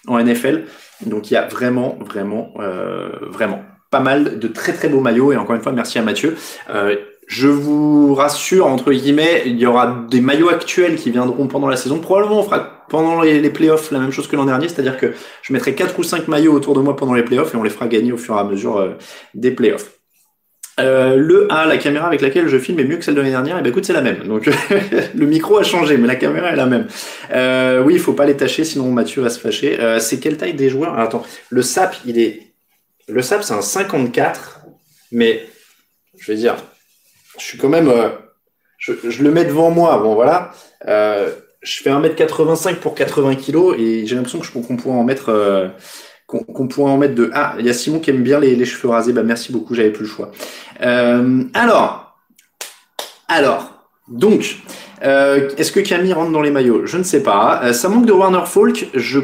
en 0.08 0.20
NFL. 0.24 0.66
Donc 1.06 1.32
il 1.32 1.36
y 1.36 1.38
a 1.38 1.46
vraiment, 1.48 1.98
vraiment, 2.00 2.54
vraiment 3.30 3.62
pas 3.92 4.00
mal 4.00 4.40
de 4.40 4.48
très 4.48 4.74
très 4.74 4.90
beaux 4.90 5.02
maillots. 5.02 5.32
Et 5.32 5.38
encore 5.38 5.56
une 5.56 5.62
fois, 5.62 5.72
merci 5.72 5.98
à 6.00 6.02
Mathieu. 6.02 6.36
Je 7.28 7.50
vous 7.50 8.16
rassure, 8.16 8.68
entre 8.68 8.92
guillemets, 8.94 9.44
il 9.46 9.60
y 9.60 9.66
aura 9.66 10.06
des 10.10 10.22
maillots 10.22 10.50
actuels 10.50 10.96
qui 10.96 11.12
viendront 11.12 11.48
pendant 11.48 11.68
la 11.68 11.76
saison. 11.76 12.00
Probablement, 12.00 12.40
on 12.40 12.44
fera 12.44 12.77
pendant 12.90 13.22
les, 13.22 13.50
playoffs 13.50 13.92
la 13.92 14.00
même 14.00 14.12
chose 14.12 14.28
que 14.28 14.36
l'an 14.36 14.46
dernier, 14.46 14.68
c'est-à-dire 14.70 14.98
que 14.98 15.14
je 15.42 15.54
mettrai 15.54 15.76
4 15.76 15.98
ou 16.00 16.04
5 16.04 16.28
maillots 16.28 16.54
autour 16.54 16.74
de 16.74 16.82
moi 16.82 16.96
pendant 16.96 17.14
les 17.14 17.24
playoffs 17.24 17.54
et 17.54 17.58
on 17.58 17.64
les 17.64 17.70
fera 17.70 17.88
gagner 17.88 18.12
au 18.12 18.18
fur 18.18 18.36
et 18.36 18.40
à 18.40 18.44
mesure 18.44 18.78
euh, 18.78 18.92
des 19.34 19.52
playoffs. 19.52 19.92
Euh, 20.80 21.16
le 21.16 21.52
A, 21.52 21.66
la 21.66 21.78
caméra 21.78 22.08
avec 22.08 22.22
laquelle 22.22 22.48
je 22.48 22.58
filme 22.58 22.80
est 22.80 22.84
mieux 22.84 22.98
que 22.98 23.04
celle 23.04 23.16
de 23.16 23.20
l'année 23.20 23.32
dernière. 23.32 23.58
Et 23.58 23.62
ben 23.64 23.70
écoute, 23.70 23.86
c'est 23.86 23.94
la 23.94 24.02
même. 24.02 24.28
Donc 24.28 24.46
le 25.16 25.26
micro 25.26 25.58
a 25.58 25.64
changé, 25.64 25.98
mais 25.98 26.08
la 26.08 26.16
caméra 26.16 26.52
est 26.52 26.56
la 26.56 26.68
même. 26.68 26.88
Euh, 27.32 27.82
oui, 27.84 27.96
il 27.96 28.00
faut 28.00 28.14
pas 28.14 28.26
les 28.26 28.38
tâcher, 28.38 28.64
sinon 28.64 28.92
Mathieu 28.92 29.24
va 29.24 29.30
se 29.30 29.40
fâcher. 29.40 29.78
C'est 30.00 30.20
quelle 30.20 30.38
taille 30.38 30.54
des 30.54 30.70
joueurs? 30.70 31.00
Attends, 31.00 31.24
le 31.50 31.64
SAP, 31.64 31.96
il 32.06 32.20
est, 32.20 32.54
le 33.08 33.24
SAP, 33.24 33.44
c'est 33.44 33.56
un 33.56 33.62
54, 33.62 34.62
mais 35.12 35.48
je 36.20 36.32
vais 36.32 36.38
dire, 36.38 36.58
je 37.40 37.44
suis 37.44 37.58
quand 37.58 37.70
même, 37.70 37.92
je, 38.78 38.94
le 39.24 39.32
mets 39.32 39.46
devant 39.46 39.72
moi. 39.72 39.98
Bon, 39.98 40.14
voilà. 40.14 40.52
Je 41.62 41.82
fais 41.82 41.90
1m85 41.90 42.76
pour 42.76 42.96
80 42.96 43.36
kg 43.36 43.76
et 43.78 44.06
j'ai 44.06 44.16
l'impression 44.16 44.40
qu'on 44.40 44.78
pourrait 44.78 44.96
en 44.96 45.04
mettre, 45.04 45.30
euh, 45.30 45.68
qu'on 46.28 46.68
pourrait 46.68 46.92
en 46.92 46.98
mettre 46.98 47.16
de. 47.16 47.32
Ah, 47.34 47.56
il 47.58 47.66
y 47.66 47.70
a 47.70 47.74
Simon 47.74 48.00
qui 48.00 48.10
aime 48.10 48.22
bien 48.22 48.40
les, 48.40 48.66
cheveux 48.66 48.90
rasés. 48.90 49.14
Bah, 49.14 49.24
merci 49.24 49.52
beaucoup, 49.52 49.74
j'avais 49.74 49.92
plus 49.92 50.04
le 50.04 50.10
choix. 50.10 50.32
Euh, 50.82 51.44
alors, 51.54 52.18
alors, 53.30 53.90
donc, 54.10 54.58
euh, 55.04 55.50
est-ce 55.58 55.72
que 55.72 55.80
Camille 55.80 56.14
rentre 56.14 56.32
dans 56.32 56.42
les 56.42 56.52
maillots? 56.52 56.86
Je 56.86 56.98
ne 56.98 57.04
sais 57.04 57.24
pas. 57.24 57.62
Euh, 57.64 57.74
ça 57.74 57.88
manque 57.88 58.06
de 58.06 58.12
Warner 58.12 58.46
Folk. 58.46 58.90
Je 58.94 59.20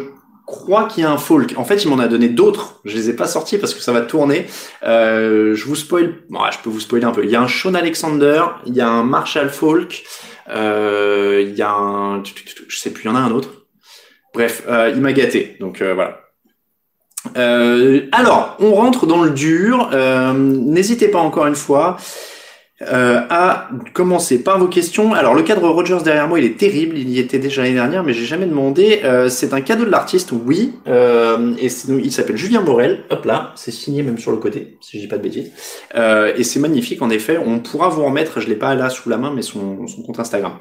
crois 0.45 0.85
qu'il 0.85 1.03
y 1.03 1.05
a 1.05 1.11
un 1.11 1.17
folk. 1.17 1.53
En 1.57 1.65
fait, 1.65 1.83
il 1.83 1.89
m'en 1.89 1.99
a 1.99 2.07
donné 2.07 2.29
d'autres. 2.29 2.79
Je 2.85 2.95
les 2.95 3.09
ai 3.09 3.13
pas 3.13 3.27
sortis 3.27 3.57
parce 3.57 3.73
que 3.73 3.81
ça 3.81 3.91
va 3.91 4.01
tourner. 4.01 4.47
Je 4.81 5.65
vous 5.65 5.75
spoil. 5.75 6.15
Bon, 6.29 6.39
je 6.51 6.59
peux 6.59 6.69
vous 6.69 6.79
spoiler 6.79 7.05
un 7.05 7.11
peu. 7.11 7.25
Il 7.25 7.31
y 7.31 7.35
a 7.35 7.41
un 7.41 7.47
Sean 7.47 7.73
Alexander. 7.73 8.43
Il 8.65 8.75
y 8.75 8.81
a 8.81 8.87
un 8.87 9.03
Marshall 9.03 9.49
Folk. 9.49 10.03
Euh, 10.49 11.43
il 11.47 11.55
y 11.55 11.61
a 11.61 11.71
un. 11.71 12.23
Je 12.23 12.77
sais 12.77 12.91
plus. 12.91 13.03
Il 13.03 13.07
y 13.07 13.09
en 13.09 13.15
a 13.15 13.19
un 13.19 13.31
autre. 13.31 13.49
Bref, 14.33 14.63
il 14.67 14.99
m'a 14.99 15.13
gâté. 15.13 15.57
Donc 15.59 15.81
voilà. 15.81 16.21
alors, 17.35 18.57
on 18.59 18.73
rentre 18.73 19.05
dans 19.05 19.21
le 19.23 19.29
dur. 19.29 19.91
N'hésitez 20.33 21.07
pas 21.07 21.19
encore 21.19 21.45
une 21.45 21.55
fois 21.55 21.97
euh, 22.91 23.21
à 23.29 23.69
commencer 23.93 24.43
par 24.43 24.59
vos 24.59 24.67
questions. 24.67 25.13
Alors 25.13 25.33
le 25.33 25.43
cadre 25.43 25.67
Rogers 25.69 26.03
derrière 26.03 26.27
moi, 26.27 26.39
il 26.39 26.45
est 26.45 26.57
terrible. 26.57 26.97
Il 26.97 27.09
y 27.09 27.19
était 27.19 27.39
déjà 27.39 27.61
l'année 27.61 27.75
dernière, 27.75 28.03
mais 28.03 28.13
j'ai 28.13 28.25
jamais 28.25 28.45
demandé. 28.45 29.01
Euh, 29.03 29.29
c'est 29.29 29.53
un 29.53 29.61
cadeau 29.61 29.85
de 29.85 29.89
l'artiste, 29.89 30.31
oui. 30.31 30.73
Euh, 30.87 31.53
et 31.59 31.67
il 31.67 32.11
s'appelle 32.11 32.37
Julien 32.37 32.61
Morel. 32.61 33.03
Hop 33.09 33.25
là, 33.25 33.51
c'est 33.55 33.71
signé 33.71 34.03
même 34.03 34.17
sur 34.17 34.31
le 34.31 34.37
côté, 34.37 34.77
si 34.81 34.97
je 34.97 35.03
dis 35.03 35.07
pas 35.07 35.17
de 35.17 35.23
bêtises. 35.23 35.51
Euh, 35.95 36.33
et 36.35 36.43
c'est 36.43 36.59
magnifique, 36.59 37.01
en 37.01 37.09
effet. 37.09 37.37
On 37.37 37.59
pourra 37.59 37.89
vous 37.89 38.03
remettre. 38.03 38.39
Je 38.39 38.47
l'ai 38.47 38.55
pas 38.55 38.75
là 38.75 38.89
sous 38.89 39.09
la 39.09 39.17
main, 39.17 39.31
mais 39.33 39.41
son, 39.41 39.87
son 39.87 40.01
compte 40.03 40.19
Instagram. 40.19 40.53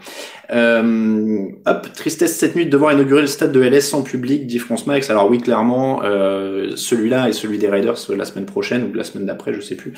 Euh, 0.53 1.49
hop, 1.67 1.93
tristesse 1.95 2.37
cette 2.37 2.57
nuit 2.57 2.67
de 2.67 2.71
devoir 2.71 2.93
inaugurer 2.93 3.23
le 3.23 3.27
stade 3.27 3.53
de 3.53 3.61
LS 3.61 3.89
sans 3.89 4.03
public, 4.03 4.47
dit 4.47 4.59
France 4.59 4.87
Max. 4.87 5.11
Alors 5.11 5.29
oui, 5.31 5.39
clairement, 5.39 6.01
celui-là 6.03 7.29
et 7.29 7.33
celui 7.33 7.59
des 7.59 7.69
Raiders 7.69 7.97
la 8.17 8.25
semaine 8.25 8.47
prochaine 8.47 8.89
ou 8.91 8.95
la 8.95 9.05
semaine 9.05 9.27
d'après, 9.27 9.55
je 9.55 9.61
sais 9.61 9.75
plus. 9.75 9.93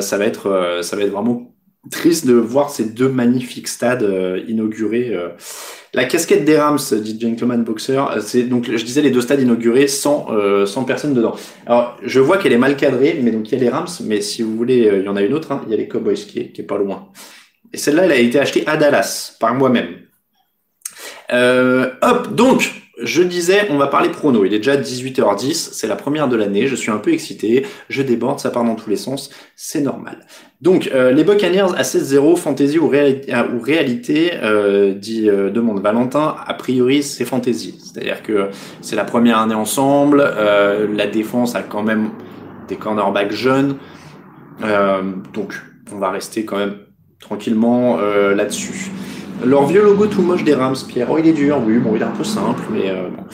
ça 0.00 0.18
va 0.18 0.24
être, 0.24 0.80
ça 0.82 0.96
va 0.96 1.02
être 1.02 1.12
vraiment 1.12 1.52
triste 1.90 2.26
de 2.26 2.34
voir 2.34 2.70
ces 2.70 2.84
deux 2.84 3.08
magnifiques 3.08 3.68
stades 3.68 4.04
euh, 4.04 4.42
inaugurés. 4.46 5.10
Euh. 5.14 5.30
La 5.94 6.04
casquette 6.04 6.44
des 6.44 6.56
Rams, 6.56 6.78
dit 6.92 7.18
Gentleman 7.20 7.64
Boxer, 7.64 7.98
euh, 7.98 8.20
c'est 8.20 8.44
donc 8.44 8.70
je 8.70 8.84
disais 8.84 9.02
les 9.02 9.10
deux 9.10 9.20
stades 9.20 9.40
inaugurés 9.40 9.88
sans 9.88 10.28
sans 10.66 10.84
personne 10.84 11.14
dedans. 11.14 11.34
Alors 11.66 11.98
je 12.02 12.20
vois 12.20 12.38
qu'elle 12.38 12.52
est 12.52 12.58
mal 12.58 12.76
cadrée, 12.76 13.18
mais 13.22 13.30
donc 13.30 13.50
il 13.50 13.54
y 13.54 13.60
a 13.60 13.64
les 13.64 13.68
Rams, 13.68 13.88
mais 14.04 14.20
si 14.20 14.42
vous 14.42 14.56
voulez, 14.56 14.90
il 15.00 15.04
y 15.04 15.08
en 15.08 15.16
a 15.16 15.22
une 15.22 15.34
autre, 15.34 15.52
hein, 15.52 15.62
il 15.66 15.70
y 15.70 15.74
a 15.74 15.76
les 15.76 15.88
Cowboys 15.88 16.14
qui 16.14 16.38
est, 16.38 16.52
qui 16.52 16.60
est 16.60 16.64
pas 16.64 16.78
loin. 16.78 17.08
Et 17.72 17.78
celle-là, 17.78 18.04
elle 18.04 18.12
a 18.12 18.16
été 18.16 18.38
achetée 18.38 18.64
à 18.66 18.76
Dallas 18.76 19.36
par 19.40 19.54
moi-même. 19.54 19.88
hop, 21.30 22.34
donc 22.34 22.81
je 23.00 23.22
disais, 23.22 23.68
on 23.70 23.78
va 23.78 23.86
parler 23.86 24.10
prono. 24.10 24.44
Il 24.44 24.52
est 24.52 24.58
déjà 24.58 24.76
18h10, 24.76 25.70
c'est 25.72 25.86
la 25.86 25.96
première 25.96 26.28
de 26.28 26.36
l'année, 26.36 26.66
je 26.66 26.76
suis 26.76 26.90
un 26.90 26.98
peu 26.98 27.12
excité, 27.12 27.64
je 27.88 28.02
déborde, 28.02 28.38
ça 28.38 28.50
part 28.50 28.64
dans 28.64 28.74
tous 28.74 28.90
les 28.90 28.96
sens, 28.96 29.30
c'est 29.56 29.80
normal. 29.80 30.26
Donc, 30.60 30.90
euh, 30.94 31.10
les 31.10 31.24
Buccaneers 31.24 31.74
à 31.76 31.82
16-0, 31.82 32.36
fantasy 32.36 32.78
ou, 32.78 32.86
ou 32.86 33.60
réalité, 33.60 34.32
euh, 34.42 34.92
dit 34.94 35.28
euh, 35.28 35.50
demande 35.50 35.80
Valentin, 35.80 36.36
a 36.46 36.54
priori 36.54 37.02
c'est 37.02 37.24
fantasy. 37.24 37.78
C'est-à-dire 37.82 38.22
que 38.22 38.50
c'est 38.82 38.96
la 38.96 39.04
première 39.04 39.38
année 39.38 39.54
ensemble, 39.54 40.22
la 40.22 41.06
défense 41.06 41.54
a 41.54 41.62
quand 41.62 41.82
même 41.82 42.10
des 42.68 42.76
cornerbacks 42.76 43.32
jeunes, 43.32 43.76
donc 45.32 45.54
on 45.92 45.98
va 45.98 46.10
rester 46.10 46.44
quand 46.44 46.58
même 46.58 46.76
tranquillement 47.20 47.98
là-dessus. 47.98 48.90
Leur 49.44 49.66
vieux 49.66 49.82
logo 49.82 50.06
tout 50.06 50.22
moche 50.22 50.44
des 50.44 50.54
Rams, 50.54 50.76
Pierre. 50.86 51.08
Oh, 51.10 51.18
il 51.18 51.26
est 51.26 51.32
dur, 51.32 51.60
oui, 51.66 51.78
bon, 51.78 51.96
il 51.96 52.02
est 52.02 52.04
un 52.04 52.10
peu 52.10 52.22
simple, 52.22 52.62
mais 52.70 52.90
euh, 52.90 53.08
bon. 53.08 53.24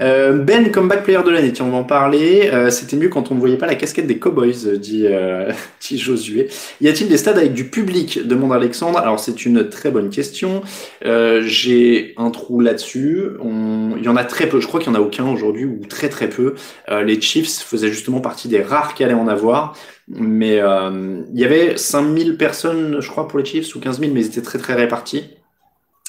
Euh, 0.00 0.32
ben, 0.34 0.70
comeback 0.70 1.02
player 1.02 1.22
de 1.24 1.30
l'année, 1.30 1.52
tiens, 1.52 1.64
on 1.66 1.70
va 1.70 1.78
en 1.78 1.84
parler. 1.84 2.50
Euh, 2.52 2.70
c'était 2.70 2.96
mieux 2.96 3.08
quand 3.08 3.32
on 3.32 3.34
ne 3.34 3.40
voyait 3.40 3.56
pas 3.56 3.66
la 3.66 3.74
casquette 3.74 4.06
des 4.06 4.18
Cowboys, 4.18 4.78
dit, 4.78 5.06
dit 5.80 5.98
Josué. 5.98 6.48
Y 6.80 6.88
a-t-il 6.88 7.08
des 7.08 7.16
stades 7.16 7.38
avec 7.38 7.52
du 7.52 7.64
public? 7.64 8.26
demande 8.26 8.52
Alexandre. 8.52 8.98
Alors, 8.98 9.18
c'est 9.18 9.44
une 9.44 9.68
très 9.68 9.90
bonne 9.90 10.10
question. 10.10 10.62
J'ai 11.02 12.14
un 12.16 12.30
trou 12.30 12.60
là-dessus. 12.60 13.22
On... 13.40 13.96
Il 13.96 14.04
y 14.04 14.08
en 14.08 14.16
a 14.16 14.24
très 14.24 14.48
peu. 14.48 14.60
Je 14.60 14.68
crois 14.68 14.78
qu'il 14.78 14.92
n'y 14.92 14.98
en 14.98 15.00
a 15.00 15.02
aucun 15.02 15.26
aujourd'hui, 15.26 15.64
ou 15.64 15.80
très 15.88 16.08
très 16.08 16.28
peu. 16.28 16.54
les 16.88 17.20
Chiefs 17.20 17.64
faisaient 17.64 17.90
justement 17.90 18.20
partie 18.20 18.48
des 18.48 18.62
rares 18.62 18.94
qui 18.94 19.02
allaient 19.02 19.14
en 19.14 19.28
avoir. 19.28 19.74
Mais 20.08 20.58
il 20.58 21.40
y 21.40 21.44
avait 21.44 21.76
5000 21.76 22.36
personnes, 22.36 23.00
je 23.00 23.10
crois, 23.10 23.26
pour 23.26 23.38
les 23.38 23.44
Chiefs, 23.44 23.74
ou 23.74 23.80
15 23.80 23.98
000, 23.98 24.12
mais 24.12 24.20
ils 24.20 24.26
étaient 24.26 24.42
très 24.42 24.58
très 24.58 24.74
répartis. 24.74 25.35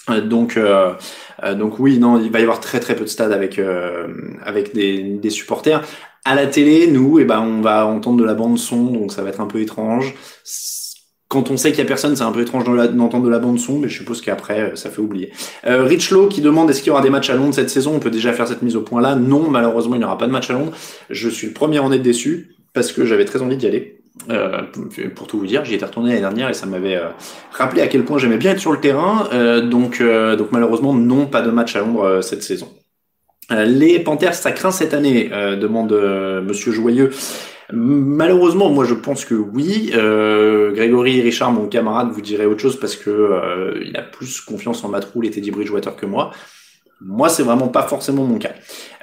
Euh, 0.09 0.21
donc, 0.21 0.57
euh, 0.57 0.93
euh, 1.43 1.55
donc 1.55 1.79
oui, 1.79 1.99
non, 1.99 2.19
il 2.19 2.31
va 2.31 2.39
y 2.39 2.43
avoir 2.43 2.59
très 2.59 2.79
très 2.79 2.95
peu 2.95 3.03
de 3.03 3.09
stades 3.09 3.31
avec 3.31 3.59
avec 4.43 4.73
des, 4.73 5.03
des, 5.03 5.29
supporters. 5.29 5.83
À 6.25 6.35
la 6.35 6.47
télé, 6.47 6.87
nous, 6.87 7.19
eh 7.19 7.25
ben, 7.25 7.39
on 7.39 7.61
va 7.61 7.85
entendre 7.85 8.17
de 8.19 8.25
la 8.25 8.33
bande 8.33 8.57
son, 8.57 8.83
donc 8.83 9.13
ça 9.13 9.23
va 9.23 9.29
être 9.29 9.41
un 9.41 9.47
peu 9.47 9.61
étrange. 9.61 10.13
Quand 11.29 11.51
on 11.51 11.57
sait 11.57 11.71
qu'il 11.71 11.79
y 11.79 11.81
a 11.81 11.85
personne, 11.85 12.15
c'est 12.15 12.23
un 12.23 12.31
peu 12.31 12.41
étrange 12.41 12.63
d'entendre 12.63 13.25
de 13.25 13.29
la 13.29 13.39
bande 13.39 13.59
son, 13.59 13.79
mais 13.79 13.89
je 13.89 13.97
suppose 13.97 14.21
qu'après, 14.21 14.71
ça 14.75 14.89
fait 14.89 15.01
oublier. 15.01 15.33
Euh, 15.65 15.83
Richlow 15.83 16.27
qui 16.27 16.39
demande 16.39 16.69
est-ce 16.69 16.79
qu'il 16.79 16.87
y 16.87 16.91
aura 16.91 17.01
des 17.01 17.09
matchs 17.09 17.29
à 17.29 17.35
Londres 17.35 17.53
cette 17.53 17.69
saison? 17.69 17.95
On 17.95 17.99
peut 17.99 18.09
déjà 18.09 18.31
faire 18.31 18.47
cette 18.47 18.61
mise 18.61 18.77
au 18.77 18.81
point 18.81 19.01
là. 19.01 19.15
Non, 19.15 19.49
malheureusement, 19.49 19.95
il 19.95 19.99
n'y 19.99 20.05
aura 20.05 20.17
pas 20.17 20.27
de 20.27 20.31
match 20.31 20.49
à 20.49 20.53
Londres. 20.53 20.71
Je 21.09 21.27
suis 21.27 21.47
le 21.47 21.53
premier 21.53 21.79
à 21.79 21.83
en 21.83 21.91
être 21.91 22.01
déçu 22.01 22.55
parce 22.73 22.93
que 22.93 23.05
j'avais 23.05 23.25
très 23.25 23.41
envie 23.41 23.57
d'y 23.57 23.67
aller. 23.67 23.99
Euh, 24.29 24.63
pour 25.15 25.27
tout 25.27 25.39
vous 25.39 25.45
dire, 25.45 25.63
j'y 25.65 25.75
étais 25.75 25.85
retourné 25.85 26.09
l'année 26.09 26.21
dernière 26.21 26.49
et 26.49 26.53
ça 26.53 26.65
m'avait 26.65 26.95
euh, 26.95 27.09
rappelé 27.51 27.81
à 27.81 27.87
quel 27.87 28.03
point 28.03 28.17
j'aimais 28.17 28.37
bien 28.37 28.51
être 28.51 28.59
sur 28.59 28.71
le 28.71 28.79
terrain. 28.79 29.27
Euh, 29.33 29.61
donc, 29.61 30.01
donc 30.01 30.51
malheureusement, 30.51 30.93
non, 30.93 31.25
pas 31.25 31.41
de 31.41 31.51
match 31.51 31.75
à 31.75 31.79
Londres 31.79 32.21
cette 32.21 32.43
saison. 32.43 32.69
les 33.49 33.99
Panthers, 33.99 34.35
ça 34.35 34.51
craint 34.51 34.71
cette 34.71 34.93
année, 34.93 35.29
demande 35.29 35.91
Monsieur 36.45 36.71
Joyeux. 36.71 37.11
Malheureusement, 37.73 38.69
moi 38.69 38.85
je 38.85 38.93
pense 38.93 39.25
que 39.25 39.35
oui. 39.35 39.91
Grégory 39.91 41.21
Richard, 41.21 41.51
mon 41.51 41.67
camarade, 41.67 42.09
vous 42.11 42.21
direz 42.21 42.45
autre 42.45 42.61
chose 42.61 42.79
parce 42.79 42.95
que 42.95 43.81
il 43.85 43.95
a 43.97 44.01
plus 44.01 44.41
confiance 44.41 44.83
en 44.83 44.89
Matt 44.89 45.11
et 45.23 45.31
Teddy 45.31 45.51
Bridgewater 45.51 45.95
que 45.95 46.05
moi. 46.05 46.31
Moi, 46.99 47.29
c'est 47.29 47.43
vraiment 47.43 47.67
pas 47.67 47.83
forcément 47.83 48.23
mon 48.23 48.39
cas. 48.39 48.53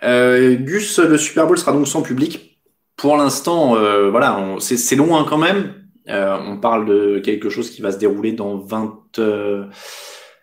Gus, 0.02 0.98
le 0.98 1.16
Super 1.16 1.46
Bowl 1.46 1.58
sera 1.58 1.72
donc 1.72 1.86
sans 1.86 2.02
public 2.02 2.53
pour 2.96 3.16
l'instant, 3.16 3.76
euh, 3.76 4.10
voilà, 4.10 4.56
c'est 4.60 4.96
loin 4.96 5.26
quand 5.28 5.38
même. 5.38 5.74
Euh, 6.08 6.36
on 6.46 6.58
parle 6.58 6.86
de 6.86 7.18
quelque 7.18 7.48
chose 7.48 7.70
qui 7.70 7.82
va 7.82 7.90
se 7.90 7.98
dérouler 7.98 8.32
dans 8.32 8.56
20, 8.56 9.18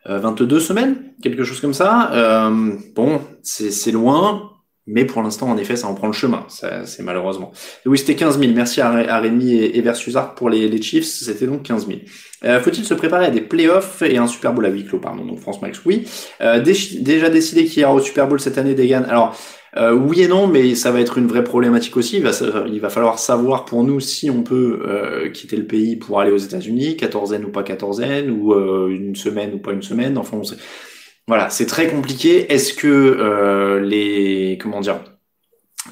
22 0.05 0.55
euh, 0.55 0.60
semaines, 0.60 1.13
quelque 1.22 1.43
chose 1.43 1.62
comme 1.62 1.74
ça. 1.74 2.50
bon, 2.96 3.22
c'est 3.43 3.91
loin, 3.91 4.50
mais 4.86 5.05
pour 5.05 5.22
l'instant, 5.22 5.50
en 5.50 5.58
effet, 5.58 5.77
ça 5.77 5.88
en 5.88 5.93
prend 5.93 6.08
le 6.08 6.13
chemin. 6.13 6.46
C'est 6.50 7.03
malheureusement. 7.03 7.51
oui, 7.86 7.98
c'était 7.98 8.15
15 8.15 8.39
000. 8.39 8.51
Merci 8.53 8.81
à, 8.81 9.20
Rémi 9.20 9.53
et, 9.53 9.77
et 9.77 9.81
Versusard 9.81 10.36
pour 10.36 10.50
les, 10.50 10.67
les 10.67 10.81
Chiefs. 10.81 11.05
C'était 11.05 11.48
donc 11.48 11.63
15 11.63 11.88
000. 11.88 12.00
Faut-il 12.62 12.84
se 12.84 12.96
préparer 12.96 13.27
à 13.27 13.29
des 13.29 13.41
playoffs 13.41 14.01
et 14.01 14.17
un 14.17 14.27
Super 14.27 14.51
Bowl 14.51 14.65
à 14.65 14.70
huis 14.70 14.84
clos, 14.86 15.00
pardon. 15.00 15.24
Donc 15.24 15.39
France 15.39 15.62
Max, 15.62 15.79
oui. 15.86 16.05
déjà 16.58 17.29
décidé 17.29 17.65
qu'il 17.65 17.84
y 17.84 17.86
aura 17.86 17.93
au 17.93 18.01
Super 18.01 18.27
Bowl 18.27 18.41
cette 18.41 18.58
année, 18.58 18.74
Degan. 18.74 19.05
Alors, 19.08 19.38
euh, 19.77 19.93
oui 19.93 20.21
et 20.21 20.27
non, 20.27 20.47
mais 20.47 20.75
ça 20.75 20.91
va 20.91 20.99
être 20.99 21.17
une 21.17 21.27
vraie 21.27 21.43
problématique 21.43 21.95
aussi. 21.95 22.17
Il 22.17 22.23
va, 22.81 22.89
falloir 22.89 23.19
savoir 23.19 23.65
pour 23.65 23.83
nous 23.83 23.99
si 24.01 24.29
on 24.29 24.43
peut 24.43 24.81
euh, 24.85 25.29
quitter 25.29 25.55
le 25.55 25.65
pays 25.65 25.95
pour 25.95 26.19
aller 26.19 26.31
aux 26.31 26.37
États-Unis, 26.37 26.97
quatorzaine 26.97 27.45
ou 27.45 27.49
pas 27.49 27.63
quatorzaine, 27.63 28.29
ou 28.31 28.53
euh, 28.53 28.89
une 28.89 29.15
semaine 29.15 29.53
ou 29.53 29.59
pas 29.59 29.71
une 29.71 29.81
semaine. 29.81 30.17
Enfin, 30.17 30.37
on 30.37 30.43
voilà, 31.27 31.49
c'est 31.49 31.67
très 31.67 31.87
compliqué. 31.87 32.51
Est-ce 32.51 32.73
que 32.73 33.79
les 33.81 34.57
comment 34.61 34.81
dire 34.81 34.99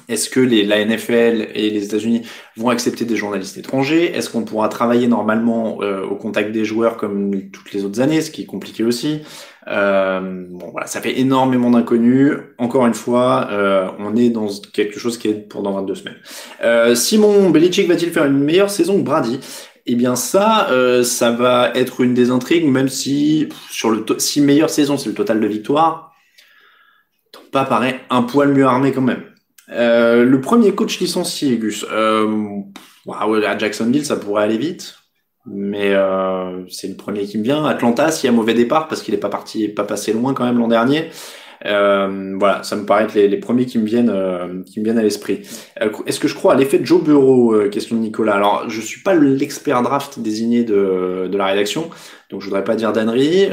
est-ce 0.08 0.30
que 0.30 0.38
les, 0.38 0.64
la 0.64 0.84
NFL 0.84 1.48
et 1.54 1.70
les 1.70 1.84
États-Unis 1.84 2.22
vont 2.56 2.68
accepter 2.68 3.04
des 3.04 3.16
journalistes 3.16 3.56
étrangers? 3.58 4.12
Est-ce 4.14 4.30
qu'on 4.30 4.44
pourra 4.44 4.68
travailler 4.68 5.08
normalement 5.08 5.78
au 5.78 6.16
contact 6.16 6.52
des 6.52 6.64
joueurs 6.64 6.96
comme 6.96 7.50
toutes 7.50 7.72
les 7.72 7.84
autres 7.84 8.00
années, 8.00 8.20
ce 8.20 8.30
qui 8.30 8.42
est 8.42 8.46
compliqué 8.46 8.84
aussi? 8.84 9.22
Euh, 9.68 10.46
bon, 10.48 10.70
voilà, 10.70 10.86
ça 10.86 11.00
fait 11.00 11.18
énormément 11.18 11.70
d'inconnus. 11.70 12.32
Encore 12.58 12.86
une 12.86 12.94
fois, 12.94 13.48
euh, 13.50 13.88
on 13.98 14.16
est 14.16 14.30
dans 14.30 14.48
quelque 14.72 14.98
chose 14.98 15.18
qui 15.18 15.28
est 15.28 15.34
pour 15.34 15.62
dans 15.62 15.72
22 15.72 15.94
semaines. 15.94 16.16
Euh, 16.62 16.94
Simon 16.94 17.50
Belichick 17.50 17.88
va-t-il 17.88 18.10
faire 18.10 18.24
une 18.24 18.38
meilleure 18.38 18.70
saison 18.70 18.98
que 18.98 19.04
Brady? 19.04 19.40
Eh 19.86 19.94
bien 19.94 20.14
ça, 20.14 20.68
euh, 20.70 21.02
ça 21.02 21.30
va 21.30 21.72
être 21.74 22.00
une 22.00 22.14
des 22.14 22.30
intrigues, 22.30 22.66
même 22.66 22.88
si 22.88 23.48
sur 23.70 23.90
le 23.90 24.04
si 24.18 24.40
meilleure 24.40 24.70
saison, 24.70 24.96
c'est 24.96 25.08
le 25.08 25.14
total 25.14 25.40
de 25.40 25.46
victoires, 25.46 26.12
pas 27.50 27.64
paraît 27.64 28.00
un 28.10 28.22
poil 28.22 28.52
mieux 28.52 28.66
armé 28.66 28.92
quand 28.92 29.00
même. 29.00 29.24
Euh, 29.70 30.24
le 30.24 30.40
premier 30.40 30.74
coach 30.74 31.00
licencié, 31.00 31.56
Gus. 31.56 31.84
Euh, 31.90 32.60
à 33.08 33.58
Jacksonville, 33.58 34.04
ça 34.04 34.16
pourrait 34.16 34.44
aller 34.44 34.58
vite 34.58 34.99
mais 35.46 35.92
euh, 35.94 36.66
c'est 36.68 36.88
le 36.88 36.96
premier 36.96 37.24
qui 37.24 37.38
me 37.38 37.42
vient. 37.42 37.64
Atlanta, 37.64 38.10
s'il 38.10 38.30
y 38.30 38.32
a 38.32 38.36
mauvais 38.36 38.54
départ, 38.54 38.88
parce 38.88 39.02
qu'il 39.02 39.14
n'est 39.14 39.20
pas 39.20 39.28
parti, 39.28 39.68
pas 39.68 39.84
passé 39.84 40.12
loin 40.12 40.34
quand 40.34 40.44
même 40.44 40.58
l'an 40.58 40.68
dernier. 40.68 41.10
Euh, 41.66 42.36
voilà, 42.38 42.62
ça 42.62 42.76
me 42.76 42.86
paraît 42.86 43.04
être 43.04 43.14
les, 43.14 43.28
les 43.28 43.36
premiers 43.36 43.66
qui 43.66 43.78
me 43.78 43.84
viennent, 43.84 44.10
euh, 44.10 44.62
qui 44.64 44.80
me 44.80 44.84
viennent 44.84 44.98
à 44.98 45.02
l'esprit. 45.02 45.42
Euh, 45.82 45.90
est-ce 46.06 46.20
que 46.20 46.28
je 46.28 46.34
crois 46.34 46.54
à 46.54 46.56
l'effet 46.56 46.78
de 46.78 46.86
Joe 46.86 47.02
Bureau 47.02 47.54
euh, 47.54 47.68
Question 47.68 47.96
de 47.96 48.00
Nicolas? 48.00 48.34
Alors, 48.34 48.68
je 48.68 48.80
suis 48.80 49.02
pas 49.02 49.14
l'expert 49.14 49.82
draft 49.82 50.20
désigné 50.20 50.64
de, 50.64 51.28
de 51.30 51.36
la 51.36 51.46
rédaction, 51.46 51.90
donc 52.30 52.40
je 52.40 52.46
voudrais 52.46 52.64
pas 52.64 52.76
dire 52.76 52.92
d'annerie. 52.92 53.50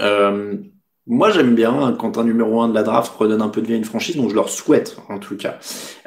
moi, 1.05 1.31
j'aime 1.31 1.55
bien 1.55 1.95
quand 1.99 2.17
un 2.17 2.23
numéro 2.23 2.61
1 2.61 2.69
de 2.69 2.73
la 2.73 2.83
draft 2.83 3.13
redonne 3.15 3.41
un 3.41 3.49
peu 3.49 3.61
de 3.61 3.67
vie 3.67 3.73
à 3.73 3.77
une 3.77 3.85
franchise, 3.85 4.15
donc 4.17 4.29
je 4.29 4.35
leur 4.35 4.49
souhaite, 4.49 4.97
en 5.09 5.19
tout 5.19 5.37
cas. 5.37 5.57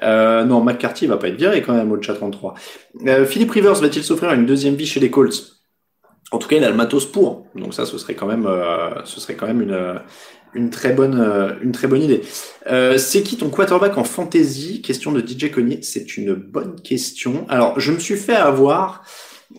non, 0.03 0.63
McCarthy 0.63 1.07
va 1.07 1.17
pas 1.17 1.29
être 1.29 1.37
viré 1.37 1.63
quand 1.63 1.75
même 1.75 1.93
au 1.93 2.01
chat 2.01 2.15
33. 2.15 2.55
Philippe 3.27 3.51
Rivers 3.51 3.75
va-t-il 3.75 4.05
s'offrir 4.05 4.33
une 4.33 4.47
deuxième 4.47 4.75
vie 4.75 4.87
chez 4.87 5.01
les 5.01 5.11
Colts? 5.11 5.60
En 6.31 6.39
tout 6.39 6.49
cas, 6.49 6.57
il 6.57 6.65
a 6.65 6.71
le 6.71 6.77
matos 6.77 7.07
pour. 7.07 7.47
Donc 7.55 7.75
ça, 7.75 7.87
ce 7.87 7.99
serait 7.99 8.15
quand 8.15 8.27
même, 8.27 8.47
euh, 8.47 9.05
ce 9.05 9.21
serait 9.21 9.35
quand 9.35 9.47
même 9.47 9.63
une, 9.63 10.01
une 10.55 10.71
très 10.71 10.93
bonne, 10.93 11.21
euh, 11.21 11.55
une 11.63 11.73
très 11.73 11.89
bonne 11.89 12.03
idée. 12.03 12.23
Euh, 12.71 12.99
c'est 12.99 13.23
qui 13.23 13.37
ton 13.37 13.51
quarterback 13.51 13.99
en 13.99 14.05
fantasy? 14.05 14.83
Question 14.83 15.13
de 15.13 15.21
DJ 15.21 15.51
Conny. 15.51 15.83
C'est 15.83 16.17
une 16.17 16.35
bonne 16.35 16.81
question. 16.81 17.47
Alors, 17.49 17.79
je 17.81 17.93
me 17.93 17.99
suis 17.99 18.17
fait 18.17 18.37
avoir 18.37 19.05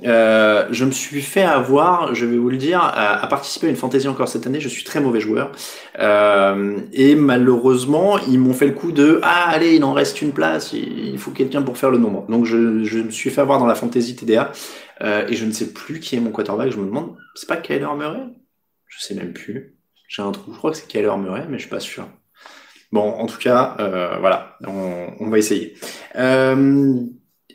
Euh, 0.05 0.67
je 0.71 0.85
me 0.85 0.91
suis 0.91 1.21
fait 1.21 1.43
avoir, 1.43 2.15
je 2.15 2.25
vais 2.25 2.37
vous 2.37 2.49
le 2.49 2.57
dire, 2.57 2.79
à, 2.81 3.27
participer 3.27 3.67
à 3.67 3.69
une 3.69 3.75
fantaisie 3.75 4.07
encore 4.07 4.29
cette 4.29 4.47
année. 4.47 4.59
Je 4.59 4.69
suis 4.69 4.83
très 4.83 5.01
mauvais 5.01 5.19
joueur 5.19 5.51
euh, 5.99 6.79
et 6.93 7.15
malheureusement, 7.15 8.17
ils 8.19 8.39
m'ont 8.39 8.53
fait 8.53 8.67
le 8.67 8.73
coup 8.73 8.91
de 8.91 9.19
ah 9.23 9.49
allez, 9.49 9.75
il 9.75 9.83
en 9.83 9.93
reste 9.93 10.21
une 10.21 10.31
place, 10.31 10.73
il 10.73 11.17
faut 11.17 11.31
quelqu'un 11.31 11.61
pour 11.61 11.77
faire 11.77 11.91
le 11.91 11.97
nombre. 11.97 12.25
Donc 12.29 12.45
je, 12.45 12.83
je 12.83 12.99
me 12.99 13.11
suis 13.11 13.29
fait 13.29 13.41
avoir 13.41 13.59
dans 13.59 13.65
la 13.65 13.75
fantaisie 13.75 14.15
TDA 14.15 14.51
euh, 15.01 15.27
et 15.27 15.35
je 15.35 15.45
ne 15.45 15.51
sais 15.51 15.73
plus 15.73 15.99
qui 15.99 16.15
est 16.15 16.19
mon 16.19 16.31
quarterback. 16.31 16.71
Je 16.71 16.77
me 16.77 16.85
demande, 16.85 17.15
c'est 17.35 17.47
pas 17.47 17.57
Kyler 17.57 17.87
Murray? 17.97 18.23
Je 18.87 18.99
sais 18.99 19.13
même 19.13 19.33
plus. 19.33 19.77
J'ai 20.07 20.21
un 20.21 20.31
trou. 20.31 20.51
Je 20.53 20.57
crois 20.57 20.71
que 20.71 20.77
c'est 20.77 20.87
Kyler 20.87 21.15
Murray, 21.17 21.45
mais 21.49 21.57
je 21.57 21.63
suis 21.63 21.69
pas 21.69 21.79
sûr. 21.79 22.07
Bon, 22.91 23.09
en 23.09 23.25
tout 23.25 23.37
cas, 23.37 23.77
euh, 23.79 24.17
voilà, 24.19 24.57
on, 24.67 25.13
on, 25.19 25.29
va 25.29 25.37
essayer. 25.37 25.75
Euh, 26.17 27.05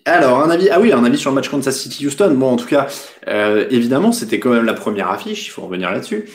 alors, 0.07 0.41
un 0.41 0.51
avis, 0.51 0.71
ah 0.71 0.81
oui, 0.81 0.93
un 0.93 1.05
avis 1.05 1.19
sur 1.19 1.31
le 1.31 1.35
match 1.35 1.49
Kansas 1.49 1.77
City-Houston. 1.77 2.35
Bon, 2.35 2.53
en 2.53 2.57
tout 2.57 2.67
cas, 2.67 2.87
euh, 3.27 3.67
évidemment, 3.71 4.13
c'était 4.13 4.39
quand 4.39 4.51
même 4.51 4.65
la 4.65 4.75
première 4.75 5.11
affiche, 5.11 5.47
il 5.49 5.51
faut 5.51 5.63
revenir 5.63 5.91
là-dessus. 5.91 6.27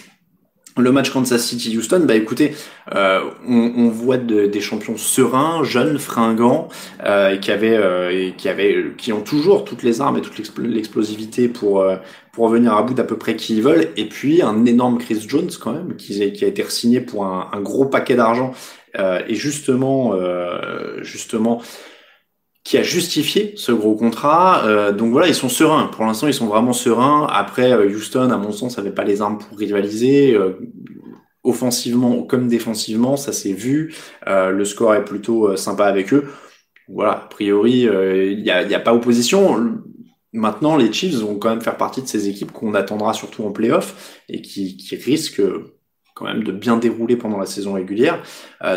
Le 0.78 0.92
match 0.92 1.10
Kansas 1.10 1.44
City-Houston, 1.44 2.06
bah 2.06 2.16
écoutez, 2.16 2.56
euh, 2.96 3.22
on, 3.46 3.74
on, 3.76 3.90
voit 3.90 4.18
de, 4.18 4.46
des 4.46 4.62
champions 4.62 4.96
sereins, 4.96 5.64
jeunes, 5.66 6.00
fringants, 6.00 6.70
euh, 7.06 7.36
qui 7.38 7.52
avaient, 7.52 7.76
euh, 7.76 8.32
qui 8.38 8.48
avaient, 8.48 8.94
qui 8.98 9.12
ont 9.12 9.22
toujours 9.22 9.66
toutes 9.66 9.84
les 9.84 10.00
armes 10.00 10.18
et 10.18 10.22
toute 10.22 10.42
l'explosivité 10.60 11.50
pour 11.50 11.82
euh, 11.82 11.98
pour 12.32 12.48
venir 12.48 12.74
à 12.74 12.84
bout 12.84 12.94
d'à 12.94 13.04
peu 13.04 13.18
près 13.18 13.36
qui 13.36 13.58
ils 13.58 13.62
veulent. 13.62 13.90
Et 13.98 14.08
puis 14.08 14.42
un 14.42 14.66
énorme 14.66 14.98
Chris 14.98 15.26
Jones 15.28 15.50
quand 15.62 15.74
même, 15.74 15.98
qui, 15.98 16.32
qui 16.32 16.46
a 16.46 16.48
été 16.48 16.64
signé 16.70 17.02
pour 17.02 17.26
un, 17.26 17.50
un 17.52 17.60
gros 17.60 17.86
paquet 17.86 18.16
d'argent. 18.16 18.54
et 18.98 19.36
justement, 19.36 20.14
justement, 21.02 21.62
qui 22.64 22.78
a 22.78 22.84
justifié 22.84 23.54
ce 23.56 23.72
gros 23.72 23.96
contrat. 23.96 24.66
Euh, 24.66 24.92
donc 24.92 25.12
voilà, 25.12 25.28
ils 25.28 25.36
sont 25.36 25.50
sereins. 25.50 25.88
Pour 25.88 26.06
l'instant, 26.06 26.28
ils 26.28 26.34
sont 26.34 26.48
vraiment 26.48 26.74
sereins. 26.74 27.28
Après, 27.32 27.72
euh, 27.72 27.88
Houston, 27.88 28.30
à 28.30 28.38
mon 28.38 28.52
sens, 28.52 28.78
n'avait 28.78 28.92
pas 28.92 29.04
les 29.04 29.22
armes 29.22 29.40
pour 29.40 29.58
rivaliser. 29.58 30.36
Euh, 30.36 30.60
offensivement 31.44 32.22
comme 32.22 32.48
défensivement, 32.48 33.18
ça 33.18 33.34
s'est 33.34 33.54
vu. 33.54 33.96
le 34.28 34.64
score 34.64 34.94
est 34.94 35.04
plutôt 35.04 35.56
sympa 35.58 35.86
avec 35.86 36.14
eux. 36.14 36.28
Voilà, 36.88 37.14
a 37.14 37.28
priori, 37.28 37.82
il 37.82 38.44
n'y 38.44 38.52
a, 38.52 38.58
a, 38.58 38.80
pas 38.80 38.94
opposition. 38.94 39.82
Maintenant, 40.34 40.78
les 40.78 40.94
Chiefs 40.94 41.16
vont 41.16 41.40
quand 41.40 41.50
même 41.50 41.62
faire 41.62 41.78
partie 41.78 42.04
de 42.04 42.08
ces 42.08 42.30
équipes 42.30 42.52
qu'on 42.52 42.76
attendra 42.76 43.14
surtout 43.14 43.44
en 43.44 43.52
playoff 43.52 44.22
et 44.30 44.44
qui, 44.44 44.78
qui 44.78 44.96
risquent 44.98 45.42
quand 46.22 46.34
même 46.34 46.44
de 46.44 46.52
bien 46.52 46.78
dérouler 46.78 47.16
pendant 47.16 47.38
la 47.38 47.46
saison 47.46 47.74
régulière. 47.74 48.22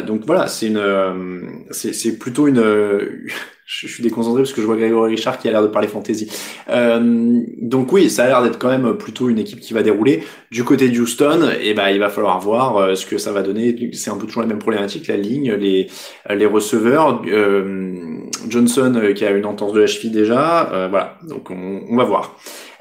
donc 0.06 0.22
voilà, 0.26 0.46
c'est 0.46 0.68
une, 0.68 1.64
c'est 1.70 2.18
plutôt 2.18 2.46
une, 2.46 2.60
je, 3.66 3.86
suis 3.86 4.02
déconcentré 4.02 4.42
parce 4.42 4.52
que 4.52 4.60
je 4.60 4.66
vois 4.66 4.76
Grégory 4.76 5.14
Richard 5.14 5.38
qui 5.38 5.48
a 5.48 5.50
l'air 5.50 5.62
de 5.62 5.68
parler 5.68 5.88
fantasy. 5.88 6.30
Euh, 6.70 7.40
donc 7.60 7.92
oui, 7.92 8.10
ça 8.10 8.24
a 8.24 8.26
l'air 8.26 8.42
d'être 8.42 8.58
quand 8.58 8.68
même 8.68 8.96
plutôt 8.96 9.28
une 9.28 9.38
équipe 9.38 9.60
qui 9.60 9.74
va 9.74 9.82
dérouler. 9.82 10.22
Du 10.50 10.64
côté 10.64 10.88
de 10.88 11.00
Houston, 11.00 11.50
et 11.60 11.70
eh 11.70 11.74
ben 11.74 11.88
il 11.88 11.98
va 11.98 12.10
falloir 12.10 12.40
voir 12.40 12.76
euh, 12.76 12.94
ce 12.94 13.06
que 13.06 13.18
ça 13.18 13.32
va 13.32 13.42
donner. 13.42 13.90
C'est 13.92 14.10
un 14.10 14.16
peu 14.16 14.26
toujours 14.26 14.42
la 14.42 14.48
même 14.48 14.58
problématique, 14.58 15.06
la 15.08 15.16
ligne, 15.16 15.52
les 15.54 15.88
les 16.28 16.46
receveurs. 16.46 17.22
Euh, 17.26 18.14
Johnson 18.48 18.92
euh, 18.96 19.12
qui 19.12 19.24
a 19.24 19.30
une 19.30 19.46
entorse 19.46 19.72
de 19.72 19.80
la 19.80 19.86
cheville 19.86 20.10
déjà, 20.10 20.70
euh, 20.72 20.88
voilà. 20.88 21.18
Donc 21.22 21.50
on, 21.50 21.82
on 21.88 21.96
va 21.96 22.04
voir. 22.04 22.36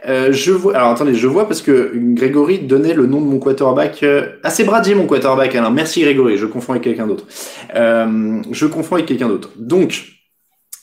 Euh, 0.06 0.32
je 0.32 0.52
vois. 0.52 0.76
Alors 0.76 0.90
attendez, 0.90 1.16
je 1.16 1.28
vois 1.28 1.48
parce 1.48 1.62
que 1.62 1.92
Grégory 1.96 2.60
donnait 2.60 2.94
le 2.94 3.06
nom 3.06 3.22
de 3.22 3.26
mon 3.26 3.40
quarterback. 3.40 4.04
Ah, 4.44 4.50
c'est 4.50 4.64
Brady 4.64 4.96
mon 4.96 5.08
quarterback. 5.08 5.56
Alors 5.56 5.72
merci 5.72 6.02
Grégory. 6.02 6.38
Je 6.38 6.46
confonds 6.46 6.74
avec 6.74 6.84
quelqu'un 6.84 7.08
d'autre. 7.08 7.26
Euh, 7.76 8.42
je 8.52 8.66
confonds 8.66 8.96
avec 8.96 9.08
quelqu'un 9.08 9.30
d'autre. 9.30 9.52
Donc 9.58 10.14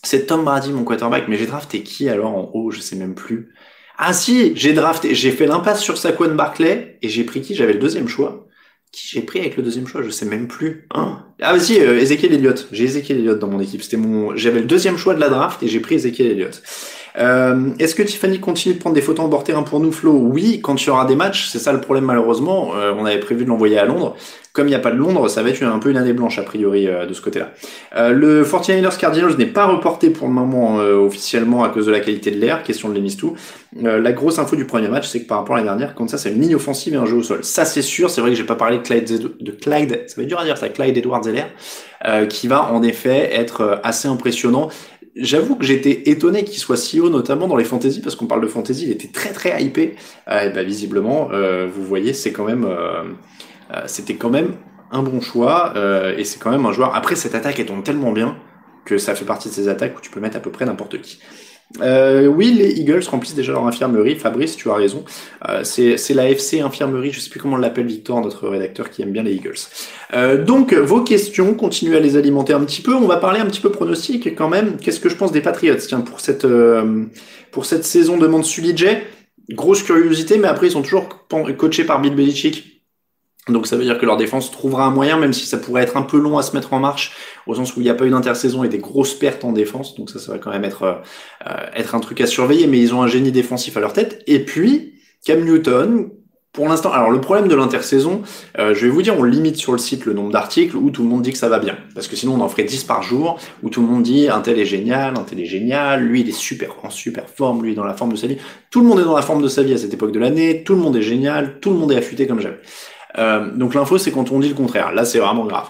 c'est 0.02 0.26
Tom 0.26 0.44
Brady, 0.44 0.72
mon 0.72 0.84
quarterback, 0.84 1.28
mais 1.28 1.36
j'ai 1.36 1.46
drafté 1.46 1.82
qui 1.82 2.08
alors 2.08 2.34
en 2.34 2.50
haut? 2.54 2.70
Je 2.70 2.80
sais 2.80 2.96
même 2.96 3.14
plus. 3.14 3.52
Ah 3.98 4.14
si, 4.14 4.52
j'ai 4.56 4.72
drafté, 4.72 5.14
j'ai 5.14 5.30
fait 5.30 5.46
l'impasse 5.46 5.82
sur 5.82 5.98
Saquon 5.98 6.34
Barclay 6.34 6.98
et 7.02 7.08
j'ai 7.10 7.24
pris 7.24 7.42
qui? 7.42 7.54
J'avais 7.54 7.74
le 7.74 7.78
deuxième 7.78 8.08
choix. 8.08 8.46
Qui 8.92 9.06
j'ai 9.06 9.20
pris 9.20 9.40
avec 9.40 9.56
le 9.56 9.62
deuxième 9.62 9.86
choix? 9.86 10.02
Je 10.02 10.08
sais 10.08 10.24
même 10.24 10.48
plus. 10.48 10.88
Hein 10.94 11.26
ah 11.42 11.58
si, 11.60 11.78
euh, 11.80 12.00
Ezekiel 12.00 12.32
Elliott. 12.32 12.66
J'ai 12.72 12.84
Ezekiel 12.84 13.18
Elliott 13.18 13.38
dans 13.38 13.46
mon 13.46 13.60
équipe. 13.60 13.82
C'était 13.82 13.98
mon, 13.98 14.34
j'avais 14.36 14.60
le 14.60 14.66
deuxième 14.66 14.96
choix 14.96 15.14
de 15.14 15.20
la 15.20 15.28
draft 15.28 15.62
et 15.62 15.68
j'ai 15.68 15.80
pris 15.80 15.96
Ezekiel 15.96 16.28
Elliott. 16.28 16.62
Euh, 17.18 17.70
Est-ce 17.78 17.94
que 17.94 18.02
Tiffany 18.02 18.40
continue 18.40 18.74
de 18.74 18.80
prendre 18.80 18.94
des 18.94 19.02
photos 19.02 19.24
en 19.24 19.28
bord 19.28 19.44
terrain 19.44 19.62
pour 19.62 19.80
nous, 19.80 19.92
Flo? 19.92 20.12
Oui, 20.12 20.60
quand 20.62 20.80
il 20.82 20.86
y 20.86 20.90
aura 20.90 21.04
des 21.04 21.16
matchs, 21.16 21.48
c'est 21.48 21.58
ça 21.58 21.72
le 21.72 21.80
problème 21.80 22.04
malheureusement. 22.04 22.72
Euh, 22.76 22.92
on 22.96 23.04
avait 23.04 23.20
prévu 23.20 23.44
de 23.44 23.48
l'envoyer 23.48 23.78
à 23.78 23.84
Londres. 23.84 24.16
Comme 24.52 24.66
il 24.66 24.70
n'y 24.70 24.76
a 24.76 24.80
pas 24.80 24.90
de 24.90 24.96
Londres, 24.96 25.28
ça 25.28 25.44
va 25.44 25.50
être 25.50 25.62
un 25.62 25.78
peu 25.78 25.90
une 25.90 25.96
année 25.96 26.12
blanche 26.12 26.38
a 26.40 26.42
priori 26.42 26.88
euh, 26.88 27.06
de 27.06 27.14
ce 27.14 27.20
côté-là. 27.20 27.52
Euh, 27.96 28.10
le 28.10 28.42
49ers 28.42 28.98
Cardinals 28.98 29.36
n'est 29.36 29.46
pas 29.46 29.66
reporté 29.66 30.10
pour 30.10 30.26
le 30.26 30.32
moment 30.32 30.80
euh, 30.80 30.96
officiellement 30.96 31.62
à 31.62 31.68
cause 31.68 31.86
de 31.86 31.92
la 31.92 32.00
qualité 32.00 32.32
de 32.32 32.40
l'air, 32.40 32.64
question 32.64 32.88
de 32.88 33.00
tout. 33.16 33.36
la 33.76 34.12
grosse 34.12 34.38
info 34.38 34.56
du 34.56 34.64
premier 34.64 34.88
match, 34.88 35.06
c'est 35.06 35.22
que 35.22 35.26
par 35.26 35.38
rapport 35.38 35.54
à 35.54 35.58
l'année 35.58 35.68
dernière, 35.68 35.94
quand 35.94 36.08
ça 36.10 36.18
c'est 36.18 36.32
une 36.32 36.40
ligne 36.40 36.56
offensive 36.56 36.94
et 36.94 36.96
un 36.96 37.06
jeu 37.06 37.16
au 37.16 37.22
sol. 37.22 37.44
Ça 37.44 37.64
c'est 37.64 37.82
sûr, 37.82 38.10
c'est 38.10 38.20
vrai 38.20 38.30
que 38.30 38.36
j'ai 38.36 38.44
pas 38.44 38.56
parlé 38.56 38.78
de 38.78 38.82
Clyde, 38.82 39.36
de 39.40 39.50
Clyde, 39.52 40.04
ça 40.06 40.16
va 40.16 40.22
être 40.22 40.28
dur 40.28 40.38
à 40.40 40.44
dire 40.44 40.58
ça, 40.58 40.68
Clyde 40.68 40.96
Edwards 40.96 41.22
Zeller, 41.22 41.46
qui 42.28 42.46
va 42.46 42.72
en 42.72 42.82
effet 42.82 43.30
être 43.32 43.80
assez 43.82 44.08
impressionnant 44.08 44.68
j'avoue 45.16 45.56
que 45.56 45.64
j'étais 45.64 46.10
étonné 46.10 46.44
qu'il 46.44 46.58
soit 46.58 46.76
si 46.76 47.00
haut, 47.00 47.10
notamment 47.10 47.48
dans 47.48 47.56
les 47.56 47.64
fantaisies, 47.64 48.00
parce 48.00 48.16
qu'on 48.16 48.26
parle 48.26 48.42
de 48.42 48.46
fantasy, 48.46 48.84
il 48.84 48.90
était 48.90 49.08
très 49.08 49.32
très 49.32 49.62
hypé. 49.62 49.96
Euh, 50.28 50.48
et 50.48 50.50
bah, 50.50 50.62
visiblement, 50.62 51.30
euh, 51.32 51.68
vous 51.72 51.84
voyez, 51.84 52.12
c'est 52.12 52.32
quand 52.32 52.44
même, 52.44 52.64
euh, 52.64 53.04
c'était 53.86 54.14
quand 54.14 54.30
même 54.30 54.54
un 54.92 55.02
bon 55.02 55.20
choix, 55.20 55.74
et 56.18 56.24
c'est 56.24 56.40
quand 56.40 56.50
même 56.50 56.66
un 56.66 56.72
joueur. 56.72 56.96
Après, 56.96 57.14
cette 57.14 57.36
attaque, 57.36 57.60
elle 57.60 57.66
tombe 57.66 57.84
tellement 57.84 58.10
bien 58.10 58.36
que 58.84 58.98
ça 58.98 59.14
fait 59.14 59.24
partie 59.24 59.48
de 59.48 59.54
ces 59.54 59.68
attaques 59.68 59.96
où 59.96 60.00
tu 60.00 60.10
peux 60.10 60.18
mettre 60.18 60.36
à 60.36 60.40
peu 60.40 60.50
près 60.50 60.64
n'importe 60.64 61.00
qui. 61.00 61.20
Euh, 61.80 62.26
oui, 62.26 62.52
les 62.52 62.80
Eagles 62.80 63.02
remplissent 63.08 63.34
déjà 63.34 63.52
leur 63.52 63.66
infirmerie. 63.66 64.16
Fabrice, 64.16 64.56
tu 64.56 64.70
as 64.70 64.74
raison. 64.74 65.04
Euh, 65.48 65.62
c'est 65.64 66.14
la 66.14 66.28
FC 66.28 66.60
infirmerie. 66.60 67.12
Je 67.12 67.20
sais 67.20 67.30
plus 67.30 67.40
comment 67.40 67.56
on 67.56 67.58
l'appelle, 67.58 67.86
Victor, 67.86 68.20
notre 68.20 68.48
rédacteur 68.48 68.90
qui 68.90 69.02
aime 69.02 69.12
bien 69.12 69.22
les 69.22 69.34
Eagles. 69.34 69.54
Euh, 70.14 70.42
donc, 70.42 70.74
vos 70.74 71.02
questions, 71.02 71.54
continuez 71.54 71.96
à 71.96 72.00
les 72.00 72.16
alimenter 72.16 72.52
un 72.52 72.64
petit 72.64 72.82
peu. 72.82 72.94
On 72.94 73.06
va 73.06 73.18
parler 73.18 73.40
un 73.40 73.46
petit 73.46 73.60
peu 73.60 73.70
pronostic 73.70 74.34
quand 74.34 74.48
même. 74.48 74.76
Qu'est-ce 74.78 75.00
que 75.00 75.08
je 75.08 75.16
pense 75.16 75.32
des 75.32 75.40
Patriots 75.40 75.76
Tiens, 75.76 76.00
pour 76.00 76.20
cette 76.20 76.44
euh, 76.44 77.04
pour 77.52 77.66
cette 77.66 77.84
saison 77.84 78.16
de 78.16 78.26
Mansulijay, 78.26 79.02
grosse 79.50 79.82
curiosité, 79.82 80.38
mais 80.38 80.48
après 80.48 80.68
ils 80.68 80.72
sont 80.72 80.82
toujours 80.82 81.08
coachés 81.58 81.84
par 81.84 82.00
Bill 82.00 82.14
Belichick 82.14 82.69
donc 83.52 83.66
ça 83.66 83.76
veut 83.76 83.84
dire 83.84 83.98
que 83.98 84.06
leur 84.06 84.16
défense 84.16 84.50
trouvera 84.50 84.84
un 84.84 84.90
moyen, 84.90 85.18
même 85.18 85.32
si 85.32 85.46
ça 85.46 85.58
pourrait 85.58 85.82
être 85.82 85.96
un 85.96 86.02
peu 86.02 86.18
long 86.18 86.38
à 86.38 86.42
se 86.42 86.54
mettre 86.54 86.72
en 86.72 86.80
marche, 86.80 87.16
au 87.46 87.54
sens 87.54 87.76
où 87.76 87.80
il 87.80 87.84
n'y 87.84 87.90
a 87.90 87.94
pas 87.94 88.06
eu 88.06 88.10
d'intersaison 88.10 88.64
et 88.64 88.68
des 88.68 88.78
grosses 88.78 89.14
pertes 89.14 89.44
en 89.44 89.52
défense. 89.52 89.94
Donc 89.96 90.10
ça, 90.10 90.18
ça 90.18 90.32
va 90.32 90.38
quand 90.38 90.50
même 90.50 90.64
être, 90.64 90.82
euh, 91.46 91.66
être 91.74 91.94
un 91.94 92.00
truc 92.00 92.20
à 92.20 92.26
surveiller, 92.26 92.66
mais 92.66 92.78
ils 92.78 92.94
ont 92.94 93.02
un 93.02 93.08
génie 93.08 93.32
défensif 93.32 93.76
à 93.76 93.80
leur 93.80 93.92
tête. 93.92 94.22
Et 94.26 94.44
puis, 94.44 94.94
Cam 95.24 95.44
Newton, 95.44 96.10
pour 96.52 96.68
l'instant, 96.68 96.92
alors 96.92 97.12
le 97.12 97.20
problème 97.20 97.46
de 97.46 97.54
l'intersaison, 97.54 98.22
euh, 98.58 98.74
je 98.74 98.84
vais 98.84 98.90
vous 98.90 99.02
dire, 99.02 99.16
on 99.16 99.22
limite 99.22 99.56
sur 99.56 99.70
le 99.70 99.78
site 99.78 100.04
le 100.04 100.14
nombre 100.14 100.32
d'articles 100.32 100.76
où 100.76 100.90
tout 100.90 101.04
le 101.04 101.08
monde 101.08 101.22
dit 101.22 101.30
que 101.30 101.38
ça 101.38 101.48
va 101.48 101.60
bien. 101.60 101.76
Parce 101.94 102.08
que 102.08 102.16
sinon 102.16 102.34
on 102.34 102.40
en 102.40 102.48
ferait 102.48 102.64
10 102.64 102.84
par 102.84 103.04
jour, 103.04 103.38
où 103.62 103.70
tout 103.70 103.80
le 103.80 103.86
monde 103.86 104.02
dit 104.02 104.28
un 104.28 104.40
tel 104.40 104.58
est 104.58 104.64
génial, 104.64 105.16
un 105.16 105.22
tel 105.22 105.38
est 105.38 105.44
génial, 105.44 106.02
lui 106.02 106.22
il 106.22 106.28
est 106.28 106.32
super 106.32 106.74
en 106.82 106.90
super 106.90 107.28
forme, 107.28 107.62
lui 107.62 107.70
il 107.70 107.72
est 107.74 107.76
dans 107.76 107.84
la 107.84 107.94
forme 107.94 108.12
de 108.12 108.16
sa 108.16 108.26
vie. 108.26 108.38
Tout 108.70 108.80
le 108.80 108.88
monde 108.88 108.98
est 108.98 109.04
dans 109.04 109.14
la 109.14 109.22
forme 109.22 109.42
de 109.42 109.48
sa 109.48 109.62
vie 109.62 109.74
à 109.74 109.78
cette 109.78 109.94
époque 109.94 110.10
de 110.10 110.18
l'année, 110.18 110.64
tout 110.64 110.74
le 110.74 110.80
monde 110.80 110.96
est 110.96 111.02
génial, 111.02 111.60
tout 111.60 111.70
le 111.70 111.76
monde 111.76 111.92
est 111.92 111.96
affûté 111.96 112.26
comme 112.26 112.40
jamais. 112.40 112.58
Euh, 113.18 113.50
donc 113.50 113.74
l'info, 113.74 113.98
c'est 113.98 114.12
quand 114.12 114.30
on 114.30 114.40
dit 114.40 114.48
le 114.48 114.54
contraire. 114.54 114.92
Là, 114.92 115.04
c'est 115.04 115.18
vraiment 115.18 115.44
grave. 115.44 115.68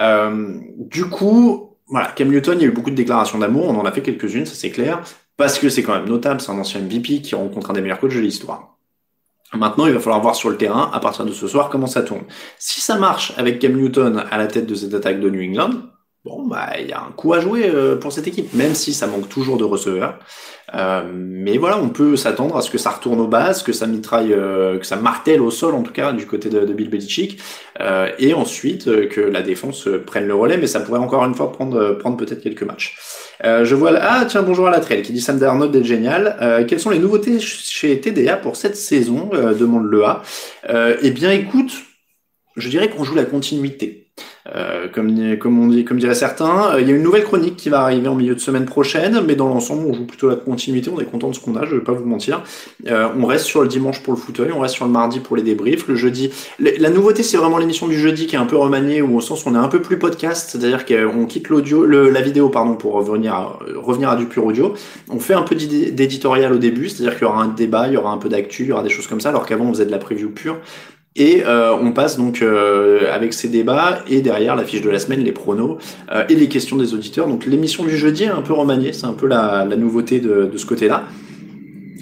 Euh, 0.00 0.58
du 0.78 1.06
coup, 1.06 1.76
voilà, 1.86 2.08
Cam 2.08 2.28
Newton, 2.28 2.58
il 2.58 2.62
y 2.62 2.64
a 2.64 2.68
eu 2.68 2.72
beaucoup 2.72 2.90
de 2.90 2.96
déclarations 2.96 3.38
d'amour. 3.38 3.68
On 3.68 3.78
en 3.78 3.84
a 3.84 3.92
fait 3.92 4.02
quelques-unes, 4.02 4.46
ça 4.46 4.54
c'est 4.54 4.70
clair, 4.70 5.02
parce 5.36 5.58
que 5.58 5.68
c'est 5.68 5.82
quand 5.82 5.94
même 5.94 6.08
notable. 6.08 6.40
C'est 6.40 6.50
un 6.50 6.58
ancien 6.58 6.80
MVP 6.80 7.22
qui 7.22 7.34
rencontre 7.34 7.70
un 7.70 7.74
des 7.74 7.80
meilleurs 7.80 8.00
coachs 8.00 8.14
de 8.14 8.20
l'histoire. 8.20 8.76
Maintenant, 9.54 9.86
il 9.86 9.92
va 9.92 10.00
falloir 10.00 10.22
voir 10.22 10.34
sur 10.34 10.48
le 10.48 10.56
terrain, 10.56 10.90
à 10.94 11.00
partir 11.00 11.26
de 11.26 11.32
ce 11.32 11.46
soir, 11.46 11.68
comment 11.68 11.86
ça 11.86 12.02
tourne. 12.02 12.22
Si 12.58 12.80
ça 12.80 12.96
marche 12.96 13.34
avec 13.36 13.58
Cam 13.58 13.74
Newton 13.74 14.24
à 14.30 14.38
la 14.38 14.46
tête 14.46 14.66
de 14.66 14.74
cette 14.74 14.94
attaque 14.94 15.20
de 15.20 15.28
New 15.28 15.42
England, 15.42 15.72
bon, 16.24 16.46
bah, 16.46 16.70
il 16.80 16.88
y 16.88 16.92
a 16.92 17.02
un 17.02 17.12
coup 17.12 17.34
à 17.34 17.40
jouer 17.40 17.68
euh, 17.68 17.96
pour 17.96 18.12
cette 18.12 18.26
équipe, 18.26 18.54
même 18.54 18.74
si 18.74 18.94
ça 18.94 19.06
manque 19.06 19.28
toujours 19.28 19.58
de 19.58 19.64
receveurs. 19.64 20.18
Euh, 20.74 21.02
mais 21.14 21.58
voilà, 21.58 21.78
on 21.78 21.88
peut 21.88 22.16
s'attendre 22.16 22.56
à 22.56 22.62
ce 22.62 22.70
que 22.70 22.78
ça 22.78 22.90
retourne 22.90 23.20
aux 23.20 23.26
bases, 23.26 23.62
que 23.62 23.72
ça 23.72 23.86
mitraille, 23.86 24.32
euh, 24.32 24.78
que 24.78 24.86
ça 24.86 24.96
martèle 24.96 25.40
au 25.40 25.50
sol 25.50 25.74
en 25.74 25.82
tout 25.82 25.92
cas 25.92 26.12
du 26.12 26.26
côté 26.26 26.48
de, 26.48 26.60
de 26.60 26.72
Bill 26.72 26.88
Belichick, 26.88 27.40
euh, 27.80 28.08
et 28.18 28.32
ensuite 28.34 28.88
euh, 28.88 29.06
que 29.06 29.20
la 29.20 29.42
défense 29.42 29.88
prenne 30.06 30.26
le 30.26 30.34
relais, 30.34 30.56
mais 30.56 30.66
ça 30.66 30.80
pourrait 30.80 31.00
encore 31.00 31.24
une 31.24 31.34
fois 31.34 31.52
prendre, 31.52 31.94
prendre 31.94 32.16
peut-être 32.16 32.40
quelques 32.40 32.62
matchs. 32.62 32.96
je 33.42 33.74
vois 33.74 33.92
ah 34.00 34.24
tiens 34.26 34.42
bonjour 34.42 34.68
à 34.68 34.70
la 34.70 34.80
trail 34.80 35.02
qui 35.02 35.12
dit 35.12 35.20
Sam 35.20 35.38
Darnold 35.38 35.74
est 35.74 35.84
génial. 35.84 36.64
quelles 36.68 36.80
sont 36.80 36.90
les 36.90 36.98
nouveautés 36.98 37.40
chez 37.40 38.00
TDA 38.00 38.36
pour 38.36 38.56
cette 38.56 38.76
saison 38.76 39.30
demande 39.58 39.86
le 39.86 40.04
A. 40.04 40.22
eh 41.02 41.10
bien 41.10 41.32
écoute, 41.32 41.72
je 42.56 42.68
dirais 42.68 42.88
qu'on 42.88 43.04
joue 43.04 43.14
la 43.14 43.24
continuité. 43.24 44.01
Euh, 44.54 44.88
comme, 44.92 45.36
comme, 45.38 45.62
on 45.62 45.68
dit, 45.68 45.84
comme 45.84 45.98
diraient 45.98 46.14
certains. 46.14 46.78
Il 46.78 46.88
y 46.88 46.92
a 46.92 46.94
une 46.94 47.02
nouvelle 47.02 47.24
chronique 47.24 47.56
qui 47.56 47.68
va 47.68 47.82
arriver 47.82 48.08
en 48.08 48.14
milieu 48.14 48.34
de 48.34 48.40
semaine 48.40 48.64
prochaine, 48.64 49.20
mais 49.26 49.34
dans 49.34 49.48
l'ensemble, 49.48 49.86
on 49.86 49.92
joue 49.92 50.04
plutôt 50.04 50.28
la 50.28 50.36
continuité. 50.36 50.90
On 50.94 51.00
est 51.00 51.04
content 51.04 51.28
de 51.28 51.34
ce 51.34 51.40
qu'on 51.40 51.56
a, 51.56 51.64
je 51.64 51.76
vais 51.76 51.82
pas 51.82 51.92
vous 51.92 52.04
mentir. 52.04 52.42
on 52.86 53.26
reste 53.26 53.44
sur 53.44 53.62
le 53.62 53.68
dimanche 53.68 54.02
pour 54.02 54.14
le 54.14 54.18
fauteuil, 54.18 54.50
on 54.52 54.60
reste 54.60 54.74
sur 54.74 54.84
le 54.84 54.90
mardi 54.90 55.20
pour 55.20 55.36
les 55.36 55.42
débriefs. 55.42 55.86
Le 55.86 55.94
jeudi, 55.94 56.30
la 56.58 56.90
nouveauté, 56.90 57.22
c'est 57.22 57.36
vraiment 57.36 57.58
l'émission 57.58 57.86
du 57.86 57.98
jeudi 57.98 58.26
qui 58.26 58.34
est 58.34 58.38
un 58.38 58.46
peu 58.46 58.56
remaniée, 58.56 59.02
où 59.02 59.16
au 59.16 59.20
sens 59.20 59.46
on 59.46 59.54
est 59.54 59.58
un 59.58 59.68
peu 59.68 59.80
plus 59.80 59.98
podcast, 59.98 60.50
c'est-à-dire 60.50 60.84
qu'on 60.84 61.26
quitte 61.26 61.48
l'audio, 61.48 61.86
la 61.86 62.20
vidéo, 62.20 62.48
pardon, 62.48 62.74
pour 62.74 62.94
revenir 62.94 63.34
à, 63.34 63.58
revenir 63.76 64.10
à 64.10 64.16
du 64.16 64.26
pur 64.26 64.44
audio. 64.44 64.74
On 65.08 65.18
fait 65.18 65.34
un 65.34 65.42
peu 65.42 65.54
d'éditorial 65.54 66.52
au 66.52 66.58
début, 66.58 66.88
c'est-à-dire 66.88 67.14
qu'il 67.14 67.26
y 67.26 67.30
aura 67.30 67.42
un 67.42 67.48
débat, 67.48 67.88
il 67.88 67.94
y 67.94 67.96
aura 67.96 68.12
un 68.12 68.18
peu 68.18 68.28
d'actu, 68.28 68.64
il 68.64 68.68
y 68.68 68.72
aura 68.72 68.82
des 68.82 68.90
choses 68.90 69.06
comme 69.06 69.20
ça, 69.20 69.28
alors 69.28 69.46
qu'avant 69.46 69.66
on 69.66 69.72
faisait 69.72 69.86
de 69.86 69.90
la 69.90 69.98
preview 69.98 70.30
pure. 70.30 70.58
Et 71.14 71.42
euh, 71.44 71.74
on 71.74 71.92
passe 71.92 72.16
donc 72.16 72.40
euh, 72.40 73.12
avec 73.12 73.34
ces 73.34 73.48
débats 73.48 73.98
et 74.08 74.22
derrière 74.22 74.56
la 74.56 74.64
fiche 74.64 74.80
de 74.80 74.88
la 74.88 74.98
semaine, 74.98 75.20
les 75.20 75.32
pronos 75.32 75.76
euh, 76.10 76.24
et 76.28 76.34
les 76.34 76.48
questions 76.48 76.76
des 76.76 76.94
auditeurs. 76.94 77.26
Donc 77.26 77.44
l'émission 77.44 77.84
du 77.84 77.96
jeudi 77.96 78.24
est 78.24 78.28
un 78.28 78.40
peu 78.40 78.54
remaniée, 78.54 78.92
c'est 78.94 79.06
un 79.06 79.12
peu 79.12 79.26
la, 79.26 79.66
nouveauté 79.66 80.20
de, 80.20 80.48
de 80.50 80.56
ce 80.56 80.64
côté-là. 80.64 81.04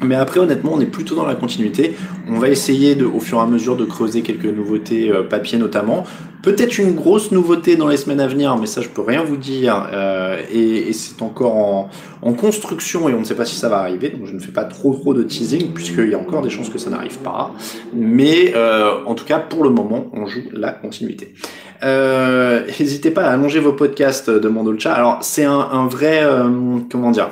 Mais 0.03 0.15
après, 0.15 0.41
honnêtement, 0.41 0.73
on 0.75 0.81
est 0.81 0.87
plutôt 0.87 1.15
dans 1.15 1.27
la 1.27 1.35
continuité. 1.35 1.95
On 2.29 2.39
va 2.39 2.49
essayer 2.49 2.95
de, 2.95 3.05
au 3.05 3.21
fur 3.21 3.39
et 3.39 3.43
à 3.43 3.47
mesure 3.47 3.77
de 3.77 3.85
creuser 3.85 4.23
quelques 4.23 4.45
nouveautés 4.45 5.13
papier 5.29 5.59
notamment. 5.59 6.05
Peut-être 6.43 6.79
une 6.79 6.95
grosse 6.95 7.33
nouveauté 7.33 7.77
dans 7.77 7.89
les 7.89 7.99
semaines 7.99 8.21
à 8.21 8.27
venir, 8.27 8.57
mais 8.57 8.67
ça 8.67 8.81
je 8.81 8.89
peux 8.89 9.03
rien 9.03 9.23
vous 9.23 9.37
dire. 9.37 9.89
Euh, 9.93 10.41
et, 10.51 10.89
et 10.89 10.93
c'est 10.95 11.21
encore 11.21 11.55
en, 11.55 11.91
en, 12.23 12.33
construction 12.33 13.11
et 13.11 13.15
on 13.15 13.21
ne 13.21 13.25
sait 13.25 13.35
pas 13.35 13.45
si 13.45 13.57
ça 13.57 13.69
va 13.69 13.79
arriver. 13.79 14.09
Donc 14.09 14.27
je 14.27 14.33
ne 14.33 14.39
fais 14.39 14.53
pas 14.53 14.65
trop 14.65 14.95
trop 14.95 15.13
de 15.13 15.23
teasing 15.23 15.75
puisqu'il 15.75 16.09
y 16.09 16.15
a 16.15 16.19
encore 16.19 16.41
des 16.41 16.49
chances 16.49 16.71
que 16.71 16.79
ça 16.79 16.89
n'arrive 16.89 17.19
pas. 17.19 17.53
Mais 17.93 18.55
euh, 18.57 19.05
en 19.05 19.15
tout 19.15 19.27
cas 19.27 19.39
pour 19.39 19.65
le 19.65 19.71
moment, 19.71 20.07
on 20.15 20.27
joue 20.27 20.45
la 20.53 20.73
continuité. 20.73 21.35
Euh, 21.83 22.67
n'hésitez 22.79 23.11
pas 23.11 23.25
à 23.25 23.33
allonger 23.33 23.61
vos 23.61 23.75
podcasts, 23.75 24.31
demande 24.31 24.69
le 24.69 24.79
chat. 24.79 24.95
Alors 24.95 25.19
c'est 25.21 25.45
un, 25.45 25.61
un, 25.61 25.89
vrai 25.89 26.21
euh, 26.23 26.49
comment 26.91 27.11
dire. 27.11 27.29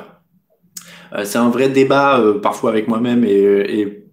Euh, 1.13 1.25
c'est 1.25 1.37
un 1.37 1.49
vrai 1.49 1.69
débat 1.69 2.21
parfois 2.41 2.69
avec 2.69 2.87
moi-même 2.87 3.23
et, 3.23 3.79
et 3.79 4.09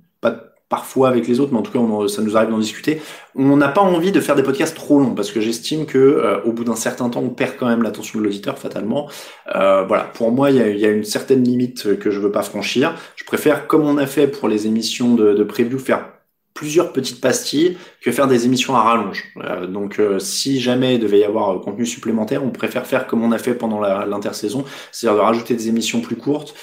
parfois 0.68 1.08
avec 1.08 1.28
les 1.28 1.38
autres, 1.38 1.52
mais 1.52 1.58
en 1.58 1.62
tout 1.62 1.72
cas, 1.72 2.08
ça 2.08 2.22
nous 2.22 2.36
arrive 2.36 2.50
d'en 2.50 2.58
discuter. 2.58 3.00
On 3.36 3.56
n'a 3.56 3.68
pas 3.68 3.82
envie 3.82 4.10
de 4.10 4.20
faire 4.20 4.34
des 4.34 4.42
podcasts 4.42 4.76
trop 4.76 4.98
longs 4.98 5.14
parce 5.14 5.30
que 5.30 5.40
j'estime 5.40 5.86
que 5.86 5.98
euh, 5.98 6.40
au 6.42 6.52
bout 6.52 6.64
d'un 6.64 6.74
certain 6.74 7.08
temps, 7.08 7.20
on 7.20 7.30
perd 7.30 7.56
quand 7.56 7.66
même 7.66 7.82
l'attention 7.82 8.18
de 8.18 8.24
l'auditeur 8.24 8.58
fatalement. 8.58 9.08
Euh, 9.54 9.84
voilà, 9.84 10.04
pour 10.04 10.32
moi, 10.32 10.50
il 10.50 10.56
y 10.56 10.60
a, 10.60 10.68
y 10.68 10.84
a, 10.84 10.90
une 10.90 11.04
certaine 11.04 11.44
limite 11.44 11.98
que 11.98 12.10
je 12.10 12.18
veux 12.18 12.32
pas 12.32 12.42
franchir. 12.42 12.94
Je 13.14 13.24
préfère, 13.24 13.66
comme 13.68 13.82
on 13.82 13.96
a 13.96 14.06
fait 14.06 14.26
pour 14.26 14.48
les 14.48 14.66
émissions 14.66 15.14
de, 15.14 15.34
de 15.34 15.44
preview, 15.44 15.78
faire 15.78 16.15
plusieurs 16.56 16.92
petites 16.92 17.20
pastilles 17.20 17.76
que 18.00 18.10
faire 18.10 18.26
des 18.26 18.46
émissions 18.46 18.74
à 18.74 18.82
rallonge. 18.82 19.24
Euh, 19.44 19.66
donc 19.66 20.00
euh, 20.00 20.18
si 20.18 20.58
jamais 20.58 20.94
il 20.94 21.00
devait 21.00 21.20
y 21.20 21.24
avoir 21.24 21.50
euh, 21.50 21.58
contenu 21.60 21.84
supplémentaire, 21.84 22.42
on 22.42 22.50
préfère 22.50 22.86
faire 22.86 23.06
comme 23.06 23.22
on 23.22 23.30
a 23.30 23.38
fait 23.38 23.54
pendant 23.54 23.78
l'intersaison, 23.80 24.64
c'est-à-dire 24.90 25.20
de 25.20 25.24
rajouter 25.24 25.54
des 25.54 25.68
émissions 25.68 26.00
plus 26.00 26.16
courtes, 26.16 26.54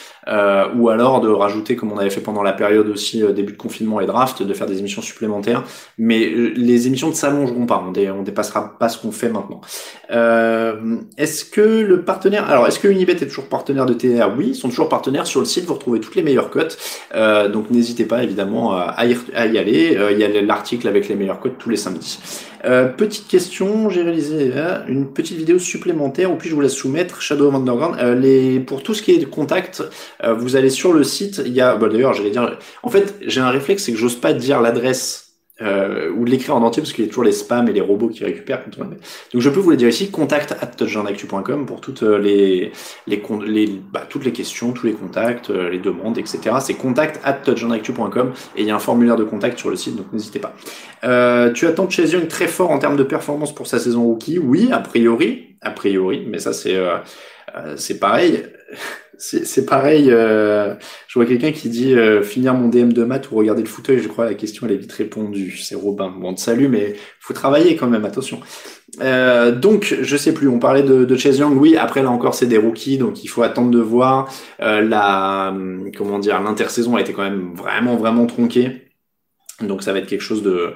ou 0.75 0.89
alors 0.89 1.19
de 1.19 1.27
rajouter 1.27 1.75
comme 1.75 1.91
on 1.91 1.97
avait 1.97 2.09
fait 2.09 2.21
pendant 2.21 2.43
la 2.43 2.53
période 2.53 2.87
aussi 2.87 3.21
début 3.33 3.51
de 3.51 3.57
confinement 3.57 3.99
et 3.99 4.05
draft, 4.05 4.41
de 4.41 4.53
faire 4.53 4.67
des 4.67 4.79
émissions 4.79 5.01
supplémentaires. 5.01 5.63
Mais 5.97 6.29
les 6.29 6.87
émissions 6.87 7.09
ne 7.09 7.13
s'allongeront 7.13 7.65
pas, 7.65 7.83
on, 7.85 7.91
dé 7.91 8.09
on 8.09 8.23
dépassera 8.23 8.77
pas 8.79 8.87
ce 8.87 8.97
qu'on 8.97 9.11
fait 9.11 9.29
maintenant. 9.29 9.61
Est-ce 10.13 11.45
que 11.45 11.61
le 11.61 12.01
partenaire, 12.01 12.49
alors 12.49 12.67
est-ce 12.67 12.79
que 12.79 12.87
Unibet 12.87 13.13
est 13.13 13.27
toujours 13.27 13.47
partenaire 13.47 13.85
de 13.85 13.93
TDA 13.93 14.29
Oui, 14.29 14.49
ils 14.49 14.55
sont 14.55 14.69
toujours 14.69 14.89
partenaires 14.89 15.27
sur 15.27 15.39
le 15.39 15.45
site, 15.45 15.65
vous 15.65 15.73
retrouvez 15.73 15.99
toutes 15.99 16.15
les 16.15 16.23
meilleures 16.23 16.49
cotes, 16.49 16.77
donc 17.51 17.71
n'hésitez 17.71 18.05
pas 18.05 18.23
évidemment 18.23 18.73
à 18.75 19.05
y, 19.05 19.17
à 19.35 19.45
y 19.47 19.57
aller. 19.57 19.97
Il 20.11 20.19
y 20.19 20.23
a 20.23 20.41
l'article 20.41 20.87
avec 20.87 21.07
les 21.09 21.15
meilleures 21.15 21.39
cotes 21.39 21.57
tous 21.57 21.69
les 21.69 21.77
samedis. 21.77 22.19
Euh, 22.65 22.87
petite 22.87 23.27
question, 23.27 23.89
j'ai 23.89 24.03
réalisé 24.03 24.51
euh, 24.55 24.79
une 24.87 25.11
petite 25.11 25.37
vidéo 25.37 25.59
supplémentaire 25.59 26.31
où 26.31 26.35
puis 26.35 26.49
je 26.49 26.55
vous 26.55 26.61
laisse 26.61 26.73
soumettre? 26.73 27.21
Shadow 27.21 27.49
of 27.49 27.55
Underground. 27.55 27.97
Euh, 27.99 28.59
pour 28.61 28.83
tout 28.83 28.93
ce 28.93 29.01
qui 29.01 29.11
est 29.11 29.17
de 29.17 29.25
contact, 29.25 29.83
vous 30.23 30.55
allez 30.55 30.69
sur 30.69 30.93
le 30.93 31.03
site. 31.03 31.41
Il 31.45 31.53
y 31.53 31.61
a, 31.61 31.75
bah, 31.75 31.89
d'ailleurs, 31.89 32.13
j'allais 32.13 32.29
dire, 32.29 32.57
en 32.83 32.89
fait, 32.89 33.15
j'ai 33.25 33.41
un 33.41 33.49
réflexe, 33.49 33.83
c'est 33.83 33.91
que 33.91 33.97
j'ose 33.97 34.15
pas 34.15 34.33
dire 34.33 34.61
l'adresse 34.61 35.22
euh, 35.61 36.09
ou 36.11 36.25
de 36.25 36.31
l'écrire 36.31 36.55
en 36.55 36.63
entier 36.63 36.81
parce 36.81 36.93
qu'il 36.93 37.05
y 37.05 37.07
a 37.07 37.09
toujours 37.09 37.23
les 37.23 37.31
spams 37.31 37.67
et 37.67 37.73
les 37.73 37.81
robots 37.81 38.09
qui 38.09 38.23
récupèrent 38.23 38.63
quand 38.63 38.71
on 38.81 38.85
Donc 38.85 38.97
je 39.33 39.49
peux 39.49 39.59
vous 39.59 39.69
le 39.69 39.77
dire 39.77 39.87
ici, 39.87 40.09
contact 40.09 40.51
at 40.51 40.71
pour 41.67 41.79
toutes 41.79 42.01
les, 42.01 42.71
les, 43.05 43.23
les 43.45 43.81
bah, 43.91 44.03
toutes 44.09 44.25
les 44.25 44.31
questions, 44.31 44.71
tous 44.71 44.87
les 44.87 44.93
contacts, 44.93 45.51
euh, 45.51 45.69
les 45.69 45.77
demandes, 45.77 46.17
etc. 46.17 46.55
C'est 46.59 46.73
contact 46.73 47.19
at 47.23 47.41
et 47.45 48.61
il 48.61 48.65
y 48.65 48.71
a 48.71 48.75
un 48.75 48.79
formulaire 48.79 49.15
de 49.15 49.23
contact 49.23 49.59
sur 49.59 49.69
le 49.69 49.75
site, 49.75 49.95
donc 49.95 50.11
n'hésitez 50.11 50.39
pas. 50.39 50.55
Euh, 51.03 51.51
tu 51.51 51.67
attends 51.67 51.89
Chase 51.89 52.11
Young 52.11 52.27
très 52.27 52.47
fort 52.47 52.71
en 52.71 52.79
termes 52.79 52.97
de 52.97 53.03
performance 53.03 53.53
pour 53.53 53.67
sa 53.67 53.79
saison 53.79 54.03
rookie? 54.03 54.39
Oui, 54.39 54.69
a 54.71 54.79
priori, 54.79 55.55
a 55.61 55.71
priori, 55.71 56.25
mais 56.27 56.39
ça 56.39 56.53
c'est 56.53 56.75
euh, 56.75 56.97
euh 57.55 57.75
c'est 57.77 57.99
pareil 57.99 58.43
c'est 59.17 59.65
pareil. 59.65 60.11
Euh, 60.11 60.75
je 61.07 61.17
vois 61.17 61.25
quelqu'un 61.25 61.51
qui 61.51 61.69
dit 61.69 61.93
euh, 61.93 62.21
finir 62.21 62.53
mon 62.53 62.67
DM 62.67 62.89
de 62.89 63.03
maths 63.03 63.31
ou 63.31 63.35
regarder 63.35 63.61
le 63.61 63.67
fauteuil. 63.67 63.99
Je 63.99 64.07
crois 64.07 64.25
la 64.25 64.33
question 64.33 64.67
elle 64.67 64.73
est 64.73 64.77
vite 64.77 64.91
répondue. 64.91 65.57
C'est 65.57 65.75
Robin. 65.75 66.13
Bon, 66.19 66.35
salut, 66.35 66.67
mais 66.67 66.95
faut 67.19 67.33
travailler 67.33 67.75
quand 67.75 67.87
même. 67.87 68.05
Attention. 68.05 68.39
Euh, 69.01 69.51
donc, 69.51 69.95
je 70.01 70.17
sais 70.17 70.33
plus. 70.33 70.47
On 70.47 70.59
parlait 70.59 70.83
de, 70.83 71.05
de 71.05 71.15
Chase 71.15 71.39
Young. 71.39 71.57
Oui, 71.59 71.77
après 71.77 72.03
là 72.03 72.09
encore, 72.09 72.35
c'est 72.35 72.47
des 72.47 72.57
rookies, 72.57 72.97
donc 72.97 73.23
il 73.23 73.27
faut 73.27 73.43
attendre 73.43 73.71
de 73.71 73.79
voir. 73.79 74.29
la 74.59 75.53
comment 75.97 76.19
dire, 76.19 76.41
l'intersaison 76.41 76.95
a 76.95 77.01
été 77.01 77.13
quand 77.13 77.23
même 77.23 77.53
vraiment 77.55 77.95
vraiment 77.95 78.25
tronquée. 78.25 78.92
Donc 79.61 79.83
ça 79.83 79.93
va 79.93 79.99
être 79.99 80.07
quelque 80.07 80.21
chose 80.23 80.41
de, 80.41 80.73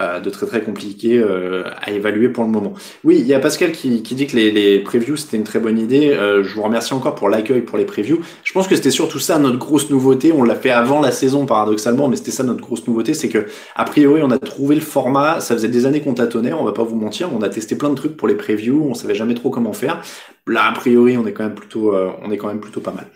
euh, 0.00 0.20
de 0.20 0.30
très 0.30 0.46
très 0.46 0.62
compliqué 0.62 1.18
euh, 1.18 1.64
à 1.82 1.90
évaluer 1.90 2.28
pour 2.28 2.44
le 2.44 2.50
moment. 2.50 2.74
Oui, 3.02 3.16
il 3.18 3.26
y 3.26 3.34
a 3.34 3.40
Pascal 3.40 3.72
qui, 3.72 4.04
qui 4.04 4.14
dit 4.14 4.28
que 4.28 4.36
les, 4.36 4.52
les 4.52 4.78
previews 4.78 5.16
c'était 5.16 5.36
une 5.36 5.44
très 5.44 5.58
bonne 5.58 5.78
idée. 5.78 6.10
Euh, 6.10 6.44
je 6.44 6.54
vous 6.54 6.62
remercie 6.62 6.94
encore 6.94 7.16
pour 7.16 7.28
l'accueil 7.28 7.62
pour 7.62 7.76
les 7.76 7.84
previews. 7.84 8.20
Je 8.44 8.52
pense 8.52 8.68
que 8.68 8.76
c'était 8.76 8.92
surtout 8.92 9.18
ça 9.18 9.40
notre 9.40 9.58
grosse 9.58 9.90
nouveauté. 9.90 10.32
On 10.32 10.44
l'a 10.44 10.54
fait 10.54 10.70
avant 10.70 11.00
la 11.00 11.10
saison 11.10 11.44
paradoxalement, 11.44 12.06
mais 12.06 12.14
c'était 12.14 12.30
ça 12.30 12.44
notre 12.44 12.60
grosse 12.60 12.86
nouveauté, 12.86 13.14
c'est 13.14 13.28
que 13.28 13.46
a 13.74 13.84
priori 13.84 14.22
on 14.22 14.30
a 14.30 14.38
trouvé 14.38 14.76
le 14.76 14.80
format. 14.80 15.40
Ça 15.40 15.54
faisait 15.56 15.68
des 15.68 15.84
années 15.84 16.00
qu'on 16.00 16.14
tâtonnait, 16.14 16.52
on 16.52 16.64
va 16.64 16.72
pas 16.72 16.84
vous 16.84 16.96
mentir. 16.96 17.30
On 17.36 17.42
a 17.42 17.48
testé 17.48 17.74
plein 17.74 17.90
de 17.90 17.96
trucs 17.96 18.16
pour 18.16 18.28
les 18.28 18.36
previews, 18.36 18.86
on 18.88 18.94
savait 18.94 19.16
jamais 19.16 19.34
trop 19.34 19.50
comment 19.50 19.72
faire. 19.72 20.02
Là 20.46 20.68
a 20.68 20.72
priori 20.72 21.18
on 21.18 21.26
est 21.26 21.32
quand 21.32 21.44
même 21.44 21.54
plutôt 21.56 21.94
on 22.22 22.30
est 22.30 22.36
quand 22.36 22.48
même 22.48 22.60
plutôt 22.60 22.80
pas 22.80 22.92
mal. 22.92 23.06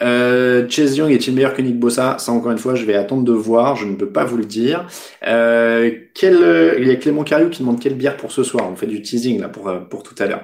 Euh, 0.00 0.68
Chase 0.68 0.96
Young 0.96 1.10
est-il 1.10 1.34
meilleur 1.34 1.54
que 1.54 1.62
Nick 1.62 1.78
Bossa 1.78 2.16
Ça, 2.18 2.32
encore 2.32 2.52
une 2.52 2.58
fois, 2.58 2.74
je 2.74 2.84
vais 2.84 2.94
attendre 2.94 3.24
de 3.24 3.32
voir. 3.32 3.76
Je 3.76 3.86
ne 3.86 3.96
peux 3.96 4.10
pas 4.10 4.24
vous 4.24 4.36
le 4.36 4.44
dire. 4.44 4.86
Euh, 5.26 5.90
quel, 6.14 6.76
il 6.78 6.86
y 6.88 6.90
a 6.90 6.96
Clément 6.96 7.24
Cariou 7.24 7.50
qui 7.50 7.60
demande 7.60 7.80
quelle 7.80 7.94
bière 7.94 8.16
pour 8.16 8.32
ce 8.32 8.42
soir. 8.42 8.68
On 8.70 8.76
fait 8.76 8.86
du 8.86 9.02
teasing 9.02 9.40
là 9.40 9.48
pour, 9.48 9.70
pour 9.88 10.02
tout 10.02 10.14
à 10.18 10.26
l'heure. 10.26 10.42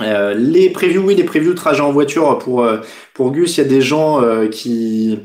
Euh, 0.00 0.34
les 0.34 0.70
previews, 0.70 1.02
oui, 1.02 1.14
les 1.14 1.24
previews 1.24 1.54
trajet 1.54 1.80
en 1.80 1.92
voiture 1.92 2.38
pour 2.38 2.62
euh, 2.62 2.78
pour 3.14 3.32
Gus. 3.32 3.56
Il 3.56 3.62
y 3.62 3.64
a 3.64 3.68
des 3.68 3.80
gens 3.80 4.22
euh, 4.22 4.48
qui 4.48 5.18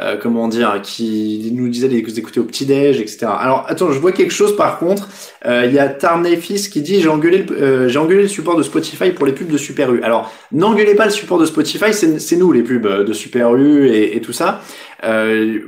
euh, 0.00 0.16
comment 0.16 0.48
dire, 0.48 0.80
qui 0.82 1.50
nous 1.52 1.68
disait 1.68 1.86
de 1.86 1.92
les 1.92 2.18
écouter 2.18 2.40
au 2.40 2.44
petit-déj, 2.44 2.98
etc. 2.98 3.26
Alors, 3.38 3.66
attends, 3.68 3.92
je 3.92 3.98
vois 3.98 4.12
quelque 4.12 4.32
chose 4.32 4.56
par 4.56 4.78
contre. 4.78 5.06
Euh, 5.44 5.66
il 5.66 5.74
y 5.74 5.78
a 5.78 5.86
Tarnefis 5.86 6.70
qui 6.70 6.80
dit 6.80 7.02
j'ai 7.02 7.10
engueulé, 7.10 7.42
le, 7.42 7.54
euh, 7.54 7.88
j'ai 7.90 7.98
engueulé 7.98 8.22
le 8.22 8.28
support 8.28 8.56
de 8.56 8.62
Spotify 8.62 9.10
pour 9.10 9.26
les 9.26 9.32
pubs 9.32 9.50
de 9.50 9.58
Super 9.58 9.92
U. 9.92 10.02
Alors, 10.02 10.32
n'engueulez 10.50 10.94
pas 10.94 11.04
le 11.04 11.10
support 11.10 11.38
de 11.38 11.44
Spotify, 11.44 11.92
c'est 11.92 12.36
nous 12.36 12.52
les 12.52 12.62
pubs 12.62 13.04
de 13.04 13.12
Super 13.12 13.54
U 13.54 13.86
et, 13.86 14.16
et 14.16 14.22
tout 14.22 14.32
ça. 14.32 14.62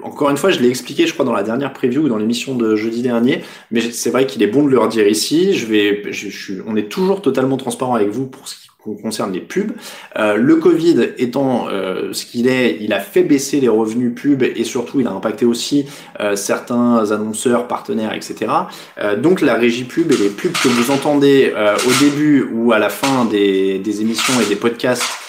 encore 0.02 0.30
une 0.30 0.38
fois, 0.38 0.48
je 0.48 0.58
l'ai 0.60 0.70
expliqué, 0.70 1.06
je 1.06 1.12
crois, 1.12 1.26
dans 1.26 1.34
la 1.34 1.42
dernière 1.42 1.74
preview 1.74 2.04
ou 2.04 2.08
dans 2.08 2.16
l'émission 2.16 2.54
de 2.54 2.76
jeudi 2.76 3.02
dernier, 3.02 3.42
mais 3.70 3.82
c'est 3.82 4.08
vrai 4.08 4.26
qu'il 4.26 4.42
est 4.42 4.46
bon 4.46 4.64
de 4.64 4.70
le 4.70 4.78
redire 4.78 5.06
ici. 5.06 5.52
Je 5.52 5.66
vais, 5.66 6.02
je, 6.12 6.62
on 6.66 6.76
est 6.76 6.88
toujours 6.88 7.20
totalement 7.20 7.58
transparent 7.58 7.94
avec 7.94 8.08
vous 8.08 8.26
pour 8.26 8.48
ce 8.48 8.54
qui 8.54 8.68
concerne 8.92 9.32
les 9.32 9.40
pubs. 9.40 9.72
Euh, 10.18 10.36
le 10.36 10.56
Covid 10.56 11.12
étant 11.18 11.68
euh, 11.68 12.12
ce 12.12 12.26
qu'il 12.26 12.46
est, 12.46 12.78
il 12.80 12.92
a 12.92 13.00
fait 13.00 13.22
baisser 13.22 13.60
les 13.60 13.68
revenus 13.68 14.14
pubs 14.14 14.42
et 14.42 14.64
surtout 14.64 15.00
il 15.00 15.06
a 15.06 15.10
impacté 15.10 15.44
aussi 15.44 15.86
euh, 16.20 16.36
certains 16.36 17.10
annonceurs, 17.10 17.66
partenaires, 17.66 18.12
etc. 18.14 18.46
donc 19.18 19.40
la 19.40 19.54
régie 19.54 19.84
pub 19.84 20.12
et 20.12 20.16
les 20.16 20.28
pubs 20.28 20.52
que 20.52 20.68
vous 20.68 20.90
entendez 20.90 21.52
au 21.86 22.04
début 22.04 22.48
ou 22.52 22.72
à 22.72 22.78
la 22.78 22.88
fin 22.88 23.24
des, 23.24 23.78
des 23.78 24.00
émissions 24.00 24.34
et 24.40 24.46
des 24.46 24.56
podcasts 24.56 25.23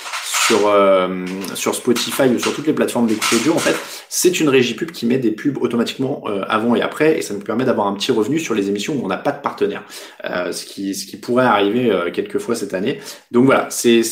sur, 0.45 0.67
euh, 0.67 1.25
sur 1.55 1.73
Spotify 1.73 2.23
ou 2.23 2.37
sur 2.37 2.53
toutes 2.53 2.67
les 2.67 2.73
plateformes 2.73 3.07
d'écoute 3.07 3.33
audio, 3.33 3.53
en 3.53 3.59
fait, 3.59 3.75
c'est 4.09 4.39
une 4.39 4.47
régie 4.47 4.75
pub 4.75 4.91
qui 4.91 5.07
met 5.07 5.17
des 5.17 5.31
pubs 5.31 5.57
automatiquement 5.57 6.23
euh, 6.27 6.43
avant 6.47 6.75
et 6.75 6.81
après, 6.81 7.17
et 7.17 7.21
ça 7.23 7.33
nous 7.33 7.39
permet 7.39 7.65
d'avoir 7.65 7.87
un 7.87 7.93
petit 7.93 8.11
revenu 8.11 8.37
sur 8.37 8.53
les 8.53 8.69
émissions 8.69 8.93
où 8.93 9.03
on 9.03 9.07
n'a 9.07 9.17
pas 9.17 9.31
de 9.31 9.41
partenaire, 9.41 9.83
euh, 10.23 10.51
ce 10.51 10.65
qui 10.65 10.93
ce 10.93 11.07
qui 11.07 11.17
pourrait 11.17 11.45
arriver 11.45 11.91
quelques 12.13 12.37
fois 12.37 12.53
cette 12.53 12.73
année. 12.75 12.99
Donc 13.31 13.45
voilà, 13.45 13.67
c'est 13.71 14.03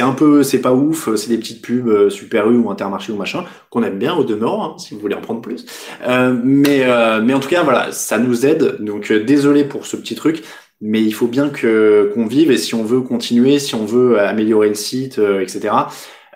un 0.00 0.12
peu 0.12 0.42
c'est 0.42 0.60
pas 0.60 0.74
ouf, 0.74 1.14
c'est 1.16 1.28
des 1.28 1.38
petites 1.38 1.62
pubs 1.62 2.10
Super 2.10 2.50
U 2.50 2.56
ou 2.56 2.70
Intermarché 2.70 3.12
ou 3.12 3.16
machin 3.16 3.44
qu'on 3.70 3.82
aime 3.82 3.98
bien 3.98 4.14
au 4.14 4.24
demeurant, 4.24 4.74
hein, 4.74 4.78
si 4.78 4.94
vous 4.94 5.00
voulez 5.00 5.14
en 5.14 5.20
prendre 5.20 5.40
plus. 5.40 5.64
mais 6.06 6.86
mais 7.22 7.34
en 7.34 7.40
tout 7.40 7.48
cas 7.48 7.62
voilà, 7.62 7.90
ça 7.92 8.18
nous 8.18 8.44
aide. 8.44 8.76
Donc 8.80 9.12
désolé 9.12 9.64
pour 9.64 9.86
ce 9.86 9.96
petit 9.96 10.14
truc 10.14 10.42
mais 10.80 11.02
il 11.02 11.12
faut 11.12 11.26
bien 11.26 11.48
que 11.48 12.10
qu'on 12.14 12.26
vive 12.26 12.50
et 12.50 12.58
si 12.58 12.74
on 12.74 12.84
veut 12.84 13.00
continuer, 13.00 13.58
si 13.58 13.74
on 13.74 13.84
veut 13.84 14.18
améliorer 14.20 14.68
le 14.68 14.74
site, 14.74 15.18
euh, 15.18 15.40
etc. 15.40 15.74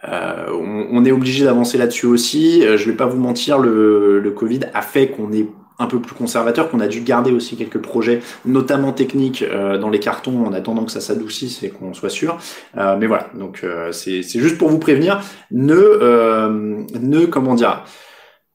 Euh, 0.08 0.46
on, 0.50 0.88
on, 0.90 1.04
est 1.04 1.12
obligé 1.12 1.44
d'avancer 1.44 1.78
là-dessus 1.78 2.06
aussi. 2.06 2.66
Euh, 2.66 2.76
je 2.76 2.90
vais 2.90 2.96
pas 2.96 3.06
vous 3.06 3.18
mentir, 3.18 3.58
le, 3.58 4.18
le 4.18 4.30
Covid 4.32 4.60
a 4.74 4.82
fait 4.82 5.08
qu'on 5.08 5.32
est 5.32 5.46
un 5.78 5.86
peu 5.86 6.00
plus 6.00 6.14
conservateur, 6.14 6.70
qu'on 6.70 6.80
a 6.80 6.88
dû 6.88 7.00
garder 7.00 7.30
aussi 7.32 7.56
quelques 7.56 7.78
projets, 7.78 8.20
notamment 8.44 8.92
techniques, 8.92 9.42
euh, 9.42 9.78
dans 9.78 9.90
les 9.90 10.00
cartons 10.00 10.44
en 10.44 10.52
attendant 10.52 10.84
que 10.84 10.92
ça 10.92 11.00
s'adoucisse 11.00 11.62
et 11.62 11.70
qu'on 11.70 11.94
soit 11.94 12.10
sûr. 12.10 12.38
Euh, 12.76 12.96
mais 12.98 13.06
voilà, 13.06 13.28
donc 13.38 13.64
c'est 13.92 14.22
juste 14.22 14.58
pour 14.58 14.68
vous 14.68 14.78
prévenir, 14.78 15.22
ne, 15.50 16.84
ne 16.98 17.26
comment 17.26 17.54
dire, 17.54 17.84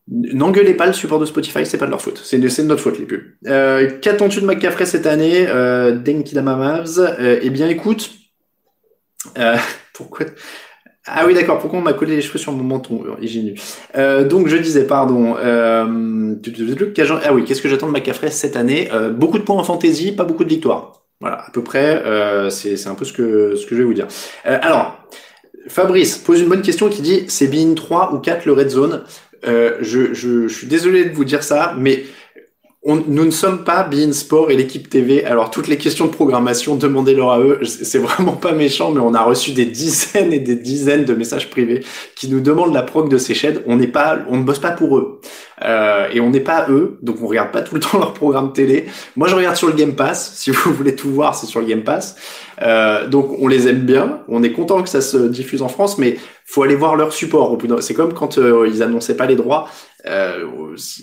N'engueulez 0.10 0.74
pas 0.74 0.88
le 0.88 0.94
support 0.94 1.20
de 1.20 1.26
Spotify, 1.26 1.66
c'est 1.66 1.78
pas 1.78 1.86
de 1.86 1.92
leur 1.92 2.02
faute. 2.02 2.22
C'est 2.24 2.38
de, 2.38 2.48
de, 2.48 2.62
notre 2.64 2.82
faute, 2.82 2.98
les 2.98 3.06
pubs. 3.06 3.24
Euh, 3.48 3.92
Qu'attends-tu 4.02 4.40
de 4.40 4.46
McCaffrey 4.46 4.86
cette 4.86 5.06
année 5.06 5.46
euh, 5.48 5.98
Denki 5.98 6.34
Damamavs 6.34 7.00
euh, 7.00 7.40
Eh 7.42 7.50
bien, 7.50 7.68
écoute... 7.68 8.12
Euh, 9.38 9.58
pourquoi 9.94 10.28
ah 11.10 11.26
oui, 11.26 11.34
d'accord. 11.34 11.60
Pourquoi 11.60 11.80
on 11.80 11.82
m'a 11.82 11.94
collé 11.94 12.18
les 12.18 12.22
cheveux 12.22 12.38
sur 12.38 12.52
mon 12.52 12.64
menton 12.64 13.02
euh, 13.96 14.24
Donc, 14.26 14.48
je 14.50 14.58
disais, 14.58 14.86
pardon. 14.86 15.38
Euh, 15.38 16.36
ah 17.24 17.34
oui, 17.34 17.46
qu'est-ce 17.46 17.62
que 17.62 17.70
j'attends 17.70 17.88
de 17.88 17.94
McCaffrey 17.94 18.30
cette 18.30 18.58
année 18.58 18.90
euh, 18.92 19.10
Beaucoup 19.12 19.40
de 19.40 19.44
points 19.44 19.56
en 19.56 19.64
fantasy, 19.64 20.12
pas 20.12 20.26
beaucoup 20.26 20.44
de 20.44 20.50
victoires. 20.50 21.04
Voilà, 21.22 21.46
à 21.48 21.52
peu 21.52 21.64
près. 21.64 22.04
Euh, 22.06 22.50
c'est 22.50 22.88
un 22.88 22.96
peu 22.96 23.06
ce 23.06 23.14
que 23.14 23.56
ce 23.56 23.66
que 23.66 23.76
je 23.76 23.82
vais 23.82 23.86
vous 23.86 23.94
dire. 23.94 24.08
Euh, 24.46 24.60
alors, 24.62 25.00
Fabrice 25.70 26.18
pose 26.18 26.42
une 26.42 26.50
bonne 26.50 26.62
question 26.62 26.90
qui 26.90 27.02
dit 27.02 27.26
c'est 27.28 27.48
Bean 27.48 27.74
3 27.74 28.14
ou 28.14 28.20
4 28.20 28.46
le 28.46 28.54
red 28.54 28.70
zone? 28.70 29.04
Euh, 29.46 29.78
je, 29.82 30.14
je, 30.14 30.48
je, 30.48 30.54
suis 30.54 30.68
désolé 30.68 31.06
de 31.06 31.14
vous 31.14 31.26
dire 31.26 31.44
ça, 31.44 31.76
mais 31.78 32.04
nous 32.88 33.26
ne 33.26 33.32
sommes 33.32 33.66
pas 33.66 33.84
Bein 33.84 34.14
Sport 34.14 34.50
et 34.50 34.56
l'équipe 34.56 34.90
TV. 34.90 35.26
Alors 35.26 35.52
toutes 35.52 35.68
les 35.68 35.78
questions 35.78 36.06
de 36.06 36.12
programmation, 36.12 36.76
demandez-leur 36.76 37.32
à 37.32 37.40
eux. 37.40 37.60
C'est 37.66 37.98
vraiment 37.98 38.34
pas 38.34 38.54
méchant, 38.54 38.92
mais 38.92 39.02
on 39.02 39.14
a 39.14 39.24
reçu 39.24 39.52
des 39.52 39.66
dizaines 39.66 40.32
et 40.32 40.40
des 40.40 40.56
dizaines 40.56 41.04
de 41.04 41.14
messages 41.14 41.50
privés 41.50 41.84
qui 42.16 42.30
nous 42.30 42.40
demandent 42.40 42.74
la 42.74 42.84
prog 42.84 43.10
de 43.10 43.18
ces 43.18 43.34
chaînes. 43.34 43.60
On 43.66 43.76
n'est 43.76 43.88
pas, 43.88 44.20
on 44.30 44.38
ne 44.38 44.44
bosse 44.44 44.60
pas 44.60 44.72
pour 44.72 44.98
eux. 44.98 45.20
Euh, 45.64 46.08
et 46.14 46.22
on 46.22 46.30
n'est 46.30 46.40
pas 46.40 46.68
eux, 46.70 47.00
donc 47.02 47.18
on 47.22 47.28
regarde 47.28 47.52
pas 47.52 47.62
tout 47.62 47.76
le 47.76 47.82
temps 47.82 47.98
leur 47.98 48.14
programme 48.14 48.54
télé. 48.54 48.86
Moi, 49.18 49.28
je 49.28 49.36
regarde 49.36 49.58
sur 49.58 49.68
le 49.68 49.74
Game 49.74 49.96
Pass. 49.96 50.34
Si 50.36 50.52
vous 50.52 50.74
voulez 50.74 50.96
tout 50.96 51.10
voir, 51.10 51.36
c'est 51.36 51.48
sur 51.48 51.60
le 51.60 51.66
Game 51.66 51.84
Pass. 51.84 52.16
Euh, 52.62 53.08
donc 53.08 53.36
on 53.40 53.50
les 53.50 53.68
aime 53.68 53.82
bien. 53.82 54.22
On 54.30 54.44
est 54.44 54.54
content 54.54 54.82
que 54.82 54.90
ça 54.90 55.02
se 55.02 55.18
diffuse 55.18 55.62
en 55.62 55.68
France, 55.68 55.98
mais 55.98 56.18
faut 56.48 56.64
aller 56.64 56.76
voir 56.76 56.96
leur 56.96 57.12
support. 57.12 57.58
C'est 57.82 57.94
comme 57.94 58.14
quand 58.14 58.38
euh, 58.38 58.68
ils 58.68 58.82
annonçaient 58.82 59.18
pas 59.18 59.26
les 59.26 59.36
droits. 59.36 59.70
Euh, 60.06 60.46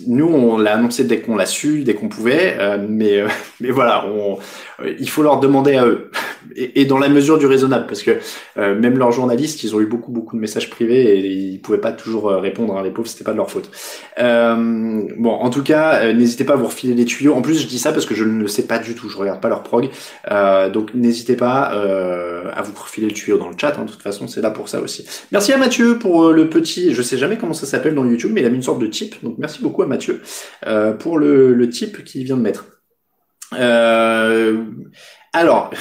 nous, 0.07 0.25
on 0.25 0.57
l'a 0.57 0.73
annoncé 0.73 1.03
dès 1.03 1.21
qu'on 1.21 1.35
l'a 1.35 1.45
su, 1.45 1.83
dès 1.83 1.93
qu'on 1.93 2.09
pouvait, 2.09 2.57
euh, 2.59 2.83
mais 2.89 3.23
mais 3.59 3.69
voilà, 3.69 4.05
il 4.99 5.09
faut 5.09 5.21
leur 5.21 5.39
demander 5.39 5.75
à 5.75 5.85
eux, 5.85 6.09
et, 6.55 6.81
et, 6.81 6.85
dans 6.85 6.97
la 6.97 7.09
mesure 7.09 7.37
du 7.37 7.45
raisonnable, 7.45 7.85
parce 7.87 8.03
que 8.03 8.19
même 8.55 8.97
leurs 8.97 9.11
journalistes, 9.11 9.63
ils 9.63 9.75
ont 9.75 9.81
eu 9.81 9.85
beaucoup 9.85 10.11
beaucoup 10.11 10.35
de 10.35 10.41
messages 10.41 10.69
privés 10.69 11.19
et 11.19 11.27
ils 11.27 11.59
pouvaient 11.59 11.77
pas 11.77 11.91
toujours 11.91 12.29
répondre. 12.29 12.77
Hein, 12.77 12.83
les 12.83 12.91
pauvres, 12.91 13.07
c'était 13.07 13.23
pas 13.23 13.31
de 13.31 13.37
leur 13.37 13.49
faute. 13.49 13.69
bon, 14.17 15.29
en 15.29 15.49
tout 15.49 15.63
cas, 15.63 16.13
n'hésitez 16.13 16.43
pas 16.43 16.53
à 16.53 16.57
vous 16.57 16.67
refiler 16.67 16.93
les 16.93 17.05
tuyaux. 17.05 17.33
En 17.33 17.41
plus, 17.41 17.59
je 17.61 17.67
dis 17.67 17.79
ça 17.79 17.91
parce 17.91 18.05
que 18.05 18.15
je 18.15 18.23
ne 18.23 18.41
le 18.41 18.47
sais 18.47 18.67
pas 18.67 18.79
du 18.79 18.95
tout, 18.95 19.09
je 19.09 19.17
regarde 19.17 19.41
pas 19.41 19.49
leur 19.49 19.63
prog, 19.63 19.89
donc 20.73 20.93
n'hésitez 20.93 21.35
pas 21.35 21.63
à 22.53 22.61
vous 22.61 22.73
refiler 22.75 23.07
le 23.07 23.13
tuyau 23.13 23.37
dans 23.37 23.49
le 23.49 23.55
chat. 23.57 23.77
Hein, 23.77 23.85
de 23.85 23.91
toute 23.91 24.03
façon, 24.03 24.27
c'est 24.27 24.41
là 24.41 24.51
pour 24.51 24.69
ça 24.69 24.81
aussi. 24.81 25.05
Merci 25.31 25.53
à 25.53 25.57
Mathieu 25.57 25.97
pour 25.99 26.31
le 26.31 26.49
petit, 26.49 26.93
je 26.93 27.01
sais 27.01 27.17
jamais 27.17 27.37
comment 27.37 27.53
ça 27.53 27.65
s'appelle 27.65 27.95
dans 27.95 28.05
YouTube, 28.05 28.31
mais 28.33 28.41
il 28.41 28.45
a 28.45 28.49
mis 28.49 28.57
une 28.57 28.63
sorte 28.63 28.79
de 28.79 28.87
type. 28.87 29.15
Donc 29.23 29.37
merci 29.37 29.61
beaucoup 29.61 29.81
à 29.81 29.87
Mathieu 29.87 30.21
euh, 30.67 30.93
pour 30.93 31.17
le, 31.17 31.53
le 31.53 31.69
type 31.69 32.03
qu'il 32.03 32.23
vient 32.23 32.37
de 32.37 32.41
mettre. 32.41 32.65
Euh, 33.53 34.63
alors, 35.33 35.71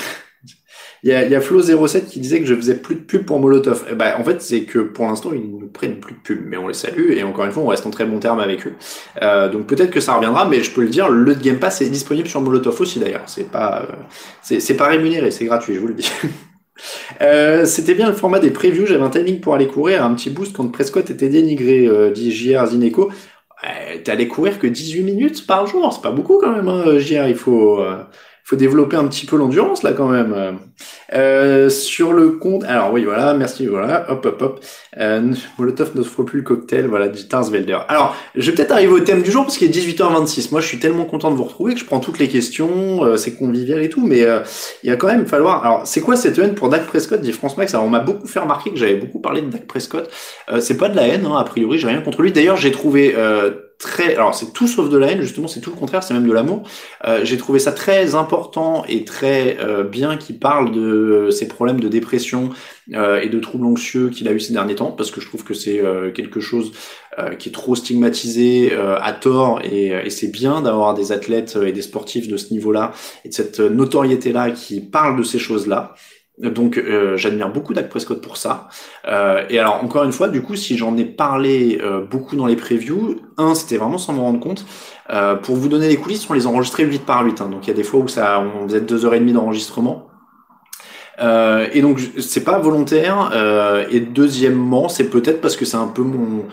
il 1.04 1.10
y 1.10 1.12
a, 1.12 1.24
y 1.26 1.34
a 1.34 1.40
Flo07 1.40 2.06
qui 2.06 2.18
disait 2.18 2.40
que 2.40 2.46
je 2.46 2.54
faisais 2.54 2.76
plus 2.76 2.94
de 2.96 3.00
pub 3.00 3.24
pour 3.24 3.38
Molotov. 3.38 3.84
Eh 3.90 3.94
ben, 3.94 4.14
en 4.18 4.24
fait, 4.24 4.40
c'est 4.42 4.64
que 4.64 4.78
pour 4.78 5.06
l'instant, 5.06 5.30
ils 5.32 5.58
ne 5.58 5.66
prennent 5.66 6.00
plus 6.00 6.14
de 6.14 6.18
pub, 6.18 6.40
mais 6.46 6.56
on 6.56 6.66
les 6.66 6.74
salue 6.74 7.12
et 7.12 7.22
encore 7.22 7.44
une 7.44 7.52
fois, 7.52 7.62
on 7.62 7.68
reste 7.68 7.86
en 7.86 7.90
très 7.90 8.06
bon 8.06 8.18
terme 8.18 8.40
avec 8.40 8.66
eux. 8.66 8.72
Euh, 9.22 9.48
donc 9.48 9.66
peut-être 9.66 9.90
que 9.90 10.00
ça 10.00 10.14
reviendra, 10.14 10.48
mais 10.48 10.62
je 10.62 10.70
peux 10.72 10.80
le 10.80 10.88
dire, 10.88 11.08
le 11.08 11.34
Game 11.34 11.58
Pass 11.58 11.82
est 11.82 11.90
disponible 11.90 12.26
sur 12.26 12.40
Molotov 12.40 12.80
aussi 12.80 12.98
d'ailleurs. 12.98 13.24
C'est 13.26 13.50
pas, 13.50 13.86
c'est 14.42 14.76
pas 14.76 14.88
rémunéré, 14.88 15.30
c'est 15.30 15.44
gratuit, 15.44 15.74
je 15.74 15.80
vous 15.80 15.88
le 15.88 15.94
dis. 15.94 16.10
Euh, 17.22 17.64
c'était 17.66 17.94
bien 17.94 18.08
le 18.08 18.14
format 18.14 18.40
des 18.40 18.50
previews. 18.50 18.86
J'avais 18.86 19.04
un 19.04 19.08
timing 19.08 19.40
pour 19.40 19.54
aller 19.54 19.68
courir, 19.68 20.04
un 20.04 20.12
petit 20.14 20.28
boost 20.28 20.56
quand 20.56 20.66
Prescott 20.68 21.08
était 21.08 21.28
dénigré, 21.28 21.86
euh, 21.86 22.10
dit 22.10 22.32
JR 22.32 22.66
Zineco. 22.66 23.10
Euh, 23.64 23.98
allé 24.08 24.28
courir 24.28 24.58
que 24.58 24.66
18 24.66 25.02
minutes 25.02 25.46
par 25.46 25.66
jour, 25.66 25.92
c'est 25.92 26.02
pas 26.02 26.10
beaucoup 26.10 26.38
quand 26.38 26.52
même, 26.52 26.68
hein, 26.68 26.98
JR. 26.98 27.28
Il 27.28 27.36
faut, 27.36 27.80
euh, 27.80 28.02
faut 28.44 28.56
développer 28.56 28.96
un 28.96 29.06
petit 29.06 29.26
peu 29.26 29.36
l'endurance 29.36 29.82
là 29.82 29.92
quand 29.92 30.08
même. 30.08 30.58
Euh, 31.12 31.70
sur 31.70 32.12
le 32.12 32.32
compte, 32.32 32.64
alors 32.64 32.92
oui 32.92 33.04
voilà, 33.04 33.34
merci 33.34 33.66
voilà, 33.66 34.06
hop 34.10 34.24
hop 34.26 34.42
hop. 34.42 34.64
Euh, 34.98 35.32
Molotov 35.58 35.96
n'offre 35.96 36.22
plus 36.22 36.38
le 36.38 36.44
cocktail, 36.44 36.86
voilà, 36.86 37.08
dit 37.08 37.26
Velder. 37.50 37.78
Alors, 37.88 38.16
je 38.34 38.50
vais 38.50 38.56
peut-être 38.56 38.72
arriver 38.72 38.92
au 38.92 39.00
thème 39.00 39.22
du 39.22 39.30
jour 39.30 39.44
parce 39.44 39.58
qu'il 39.58 39.68
est 39.68 39.74
18h26. 39.74 40.50
Moi, 40.52 40.60
je 40.60 40.66
suis 40.66 40.78
tellement 40.78 41.04
content 41.04 41.30
de 41.30 41.36
vous 41.36 41.44
retrouver 41.44 41.74
que 41.74 41.80
je 41.80 41.84
prends 41.84 42.00
toutes 42.00 42.18
les 42.18 42.28
questions, 42.28 43.04
euh, 43.04 43.16
c'est 43.16 43.34
convivial 43.34 43.82
et 43.82 43.88
tout, 43.88 44.06
mais 44.06 44.22
euh, 44.22 44.40
il 44.82 44.90
y 44.90 44.92
a 44.92 44.96
quand 44.96 45.08
même 45.08 45.26
falloir. 45.26 45.64
Alors, 45.64 45.86
c'est 45.86 46.00
quoi 46.00 46.16
cette 46.16 46.38
haine 46.38 46.54
pour 46.54 46.68
Dak 46.68 46.86
Prescott 46.86 47.20
dit 47.20 47.32
France 47.32 47.56
Max? 47.56 47.74
Alors, 47.74 47.86
on 47.86 47.90
m'a 47.90 48.00
beaucoup 48.00 48.26
fait 48.26 48.40
remarquer 48.40 48.70
que 48.70 48.76
j'avais 48.76 48.96
beaucoup 48.96 49.20
parlé 49.20 49.42
de 49.42 49.50
Dak 49.50 49.66
Prescott. 49.66 50.08
Euh, 50.50 50.60
c'est 50.60 50.76
pas 50.76 50.88
de 50.88 50.96
la 50.96 51.08
haine, 51.08 51.26
hein, 51.26 51.36
a 51.36 51.44
priori, 51.44 51.78
j'ai 51.78 51.88
rien 51.88 52.00
contre 52.00 52.22
lui. 52.22 52.32
D'ailleurs, 52.32 52.56
j'ai 52.56 52.72
trouvé 52.72 53.14
très, 53.78 54.14
alors 54.14 54.34
c'est 54.34 54.52
tout 54.52 54.66
sauf 54.66 54.88
de 54.88 54.96
la 54.96 55.08
haine, 55.08 55.20
justement, 55.20 55.48
c'est 55.48 55.60
tout 55.60 55.70
le 55.70 55.76
contraire, 55.76 56.02
c'est 56.02 56.14
même 56.14 56.26
de 56.26 56.32
l'amour. 56.32 56.62
Euh, 57.06 57.20
j'ai 57.24 57.36
trouvé 57.36 57.58
ça 57.58 57.72
très 57.72 58.14
important 58.14 58.84
et 58.88 59.04
très 59.04 59.58
euh, 59.60 59.84
bien 59.84 60.16
qu'il 60.16 60.38
parle 60.38 60.72
de 60.72 61.28
ses 61.30 61.48
problèmes 61.48 61.80
de 61.80 61.88
dépression 61.88 62.50
euh, 62.94 63.20
et 63.20 63.28
de 63.28 63.38
troubles 63.40 63.66
anxieux 63.66 64.10
qu'il 64.10 64.28
a 64.28 64.32
eu 64.32 64.40
ces 64.40 64.52
derniers 64.52 64.74
temps, 64.74 64.92
parce 64.92 65.10
que 65.10 65.20
je 65.20 65.26
trouve 65.26 65.44
que 65.44 65.54
c'est 65.54 65.80
quelque 66.14 66.40
chose 66.40 66.72
qui 67.38 67.48
est 67.48 67.52
trop 67.52 67.76
stigmatisé 67.76 68.72
à 68.74 69.12
tort, 69.12 69.60
et, 69.62 69.88
et 69.88 70.10
c'est 70.10 70.32
bien 70.32 70.62
d'avoir 70.62 70.94
des 70.94 71.12
athlètes 71.12 71.56
et 71.64 71.72
des 71.72 71.82
sportifs 71.82 72.26
de 72.26 72.36
ce 72.36 72.52
niveau-là 72.52 72.92
et 73.24 73.28
de 73.28 73.34
cette 73.34 73.60
notoriété-là 73.60 74.50
qui 74.50 74.80
parlent 74.80 75.16
de 75.16 75.22
ces 75.22 75.38
choses-là. 75.38 75.94
Donc 76.38 76.78
euh, 76.78 77.16
j'admire 77.16 77.48
beaucoup 77.48 77.74
Dak 77.74 77.88
Prescott 77.88 78.20
pour 78.20 78.36
ça. 78.36 78.68
Euh, 79.06 79.44
et 79.48 79.58
alors 79.58 79.84
encore 79.84 80.02
une 80.02 80.12
fois, 80.12 80.28
du 80.28 80.42
coup, 80.42 80.56
si 80.56 80.76
j'en 80.76 80.96
ai 80.96 81.04
parlé 81.04 81.80
euh, 81.80 82.04
beaucoup 82.04 82.34
dans 82.34 82.46
les 82.46 82.56
previews, 82.56 83.20
un, 83.38 83.54
c'était 83.54 83.76
vraiment 83.76 83.98
sans 83.98 84.14
me 84.14 84.20
rendre 84.20 84.40
compte. 84.40 84.66
pour 85.42 85.54
vous 85.54 85.68
donner 85.68 85.88
les 85.88 85.96
coulisses, 85.96 86.28
on 86.28 86.32
les 86.32 86.46
enregistrait 86.46 86.84
8 86.84 87.06
par 87.06 87.24
8. 87.24 87.40
Hein, 87.40 87.48
donc 87.50 87.66
il 87.66 87.68
y 87.68 87.70
a 87.70 87.76
des 87.76 87.84
fois 87.84 88.00
où 88.00 88.08
ça, 88.08 88.40
on 88.40 88.66
faisait 88.66 88.80
deux 88.80 89.04
heures 89.04 89.14
et 89.14 89.20
demie 89.20 89.32
d'enregistrement. 89.32 90.08
et 91.20 91.80
donc 91.82 92.00
c'est 92.18 92.44
pas 92.44 92.58
volontaire. 92.58 93.30
et 93.90 94.00
deuxièmement, 94.00 94.88
c'est 94.88 95.10
peut-être 95.10 95.40
parce 95.40 95.56
que 95.56 95.64
c'est 95.64 95.76
un 95.76 95.88
peu 95.88 96.02
mon 96.02 96.46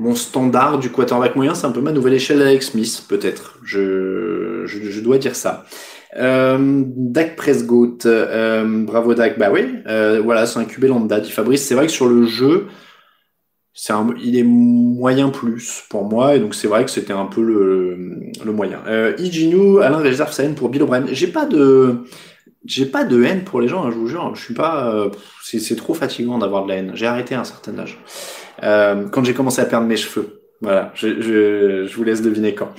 mon 0.00 0.14
standard 0.14 0.78
du 0.78 0.90
quarterback 0.90 1.34
moyen, 1.34 1.56
c'est 1.56 1.66
un 1.66 1.72
peu 1.72 1.80
ma 1.80 1.90
nouvelle 1.90 2.14
échelle 2.14 2.40
avec 2.40 2.62
Smith, 2.62 3.04
peut-être. 3.08 3.58
Je, 3.64 4.62
je, 4.64 4.90
je 4.90 5.00
dois 5.00 5.18
dire 5.18 5.34
ça. 5.34 5.64
Euh, 6.16 6.82
Dak 6.86 7.38
euh, 8.06 8.84
bravo 8.84 9.14
Dak, 9.14 9.38
bah 9.38 9.50
oui, 9.52 9.74
euh, 9.86 10.20
voilà, 10.22 10.46
c'est 10.46 10.58
un 10.58 10.64
QB 10.64 10.84
lambda, 10.84 11.20
dit 11.20 11.30
Fabrice. 11.30 11.64
C'est 11.64 11.74
vrai 11.74 11.86
que 11.86 11.92
sur 11.92 12.06
le 12.08 12.26
jeu, 12.26 12.66
c'est 13.74 13.92
un, 13.92 14.08
il 14.22 14.36
est 14.36 14.44
moyen 14.44 15.28
plus 15.28 15.84
pour 15.90 16.04
moi, 16.04 16.34
et 16.34 16.40
donc 16.40 16.54
c'est 16.54 16.68
vrai 16.68 16.84
que 16.84 16.90
c'était 16.90 17.12
un 17.12 17.26
peu 17.26 17.42
le, 17.42 17.96
le 18.44 18.52
moyen. 18.52 18.80
Euh, 18.86 19.14
Alain 19.82 19.98
réserve 19.98 20.32
sa 20.32 20.44
haine 20.44 20.54
pour 20.54 20.68
Bill 20.70 20.82
O'Brien. 20.82 21.04
J'ai 21.12 21.28
pas 21.28 21.44
de, 21.44 22.04
j'ai 22.64 22.86
pas 22.86 23.04
de 23.04 23.22
haine 23.22 23.44
pour 23.44 23.60
les 23.60 23.68
gens, 23.68 23.84
hein, 23.84 23.90
je 23.90 23.96
vous 23.96 24.08
jure. 24.08 24.34
Je 24.34 24.42
suis 24.42 24.54
pas, 24.54 24.92
euh, 24.92 25.10
c'est, 25.42 25.76
trop 25.76 25.94
fatigant 25.94 26.38
d'avoir 26.38 26.64
de 26.64 26.70
la 26.70 26.76
haine. 26.76 26.92
J'ai 26.94 27.06
arrêté 27.06 27.34
à 27.34 27.40
un 27.40 27.44
certain 27.44 27.78
âge. 27.78 27.98
Quand 28.60 29.24
j'ai 29.24 29.34
commencé 29.34 29.60
à 29.60 29.66
perdre 29.66 29.86
mes 29.86 29.96
cheveux. 29.96 30.42
Voilà, 30.60 30.90
je, 30.96 31.20
je 31.86 31.96
vous 31.96 32.02
laisse 32.02 32.20
deviner 32.20 32.52
quand. 32.52 32.70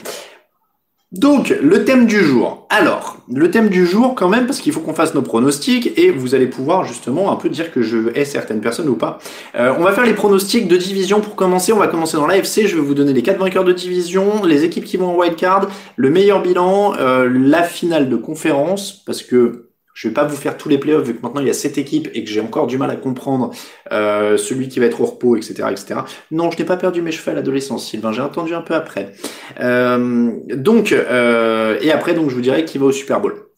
Donc, 1.11 1.49
le 1.49 1.85
thème 1.85 2.05
du 2.05 2.23
jour. 2.23 2.67
Alors, 2.69 3.17
le 3.33 3.49
thème 3.49 3.69
du 3.69 3.87
jour 3.87 4.13
quand 4.13 4.29
même, 4.29 4.45
parce 4.45 4.59
qu'il 4.59 4.71
faut 4.71 4.79
qu'on 4.79 4.93
fasse 4.93 5.15
nos 5.15 5.23
pronostics, 5.23 5.97
et 5.97 6.11
vous 6.11 6.35
allez 6.35 6.45
pouvoir 6.45 6.85
justement 6.85 7.31
un 7.31 7.35
peu 7.35 7.49
dire 7.49 7.71
que 7.71 7.81
je 7.81 8.15
hais 8.15 8.25
certaines 8.25 8.61
personnes 8.61 8.87
ou 8.87 8.95
pas. 8.95 9.17
Euh, 9.55 9.73
on 9.79 9.83
va 9.83 9.91
faire 9.91 10.05
les 10.05 10.13
pronostics 10.13 10.67
de 10.67 10.77
division 10.77 11.19
pour 11.19 11.35
commencer. 11.35 11.73
On 11.73 11.79
va 11.79 11.87
commencer 11.87 12.15
dans 12.15 12.27
l'AFC. 12.27 12.67
Je 12.67 12.75
vais 12.75 12.81
vous 12.81 12.93
donner 12.93 13.13
les 13.13 13.23
quatre 13.23 13.39
vainqueurs 13.39 13.63
de 13.63 13.73
division, 13.73 14.43
les 14.45 14.65
équipes 14.65 14.85
qui 14.85 14.97
vont 14.97 15.07
en 15.07 15.17
wildcard, 15.17 15.67
le 15.95 16.11
meilleur 16.11 16.43
bilan, 16.43 16.93
euh, 16.99 17.27
la 17.27 17.63
finale 17.63 18.07
de 18.07 18.15
conférence, 18.15 18.91
parce 19.03 19.23
que 19.23 19.68
je 19.99 20.07
vais 20.07 20.13
pas 20.13 20.23
vous 20.23 20.37
faire 20.37 20.55
tous 20.55 20.69
les 20.69 20.77
playoffs 20.77 21.05
vu 21.05 21.13
que 21.13 21.21
maintenant 21.21 21.41
il 21.41 21.47
y 21.47 21.49
a 21.49 21.53
cette 21.53 21.77
équipe 21.77 22.07
et 22.13 22.23
que 22.23 22.29
j'ai 22.29 22.39
encore 22.39 22.67
du 22.67 22.77
mal 22.77 22.89
à 22.89 22.95
comprendre 22.95 23.51
euh, 23.91 24.37
celui 24.37 24.69
qui 24.69 24.79
va 24.79 24.85
être 24.85 25.01
au 25.01 25.05
repos, 25.05 25.35
etc., 25.35 25.55
etc. 25.71 25.99
Non, 26.31 26.49
je 26.51 26.57
n'ai 26.57 26.63
pas 26.63 26.77
perdu 26.77 27.01
mes 27.01 27.11
cheveux 27.11 27.31
à 27.31 27.33
l'adolescence, 27.33 27.85
Sylvain. 27.85 28.13
J'ai 28.13 28.21
attendu 28.21 28.53
un 28.53 28.61
peu 28.61 28.75
après. 28.75 29.11
Euh, 29.59 30.31
donc, 30.55 30.93
euh, 30.93 31.77
et 31.81 31.91
après, 31.91 32.13
donc, 32.13 32.29
je 32.29 32.35
vous 32.35 32.39
dirai 32.39 32.63
qui 32.63 32.77
va 32.77 32.85
au 32.85 32.93
Super 32.93 33.19
Bowl. 33.19 33.49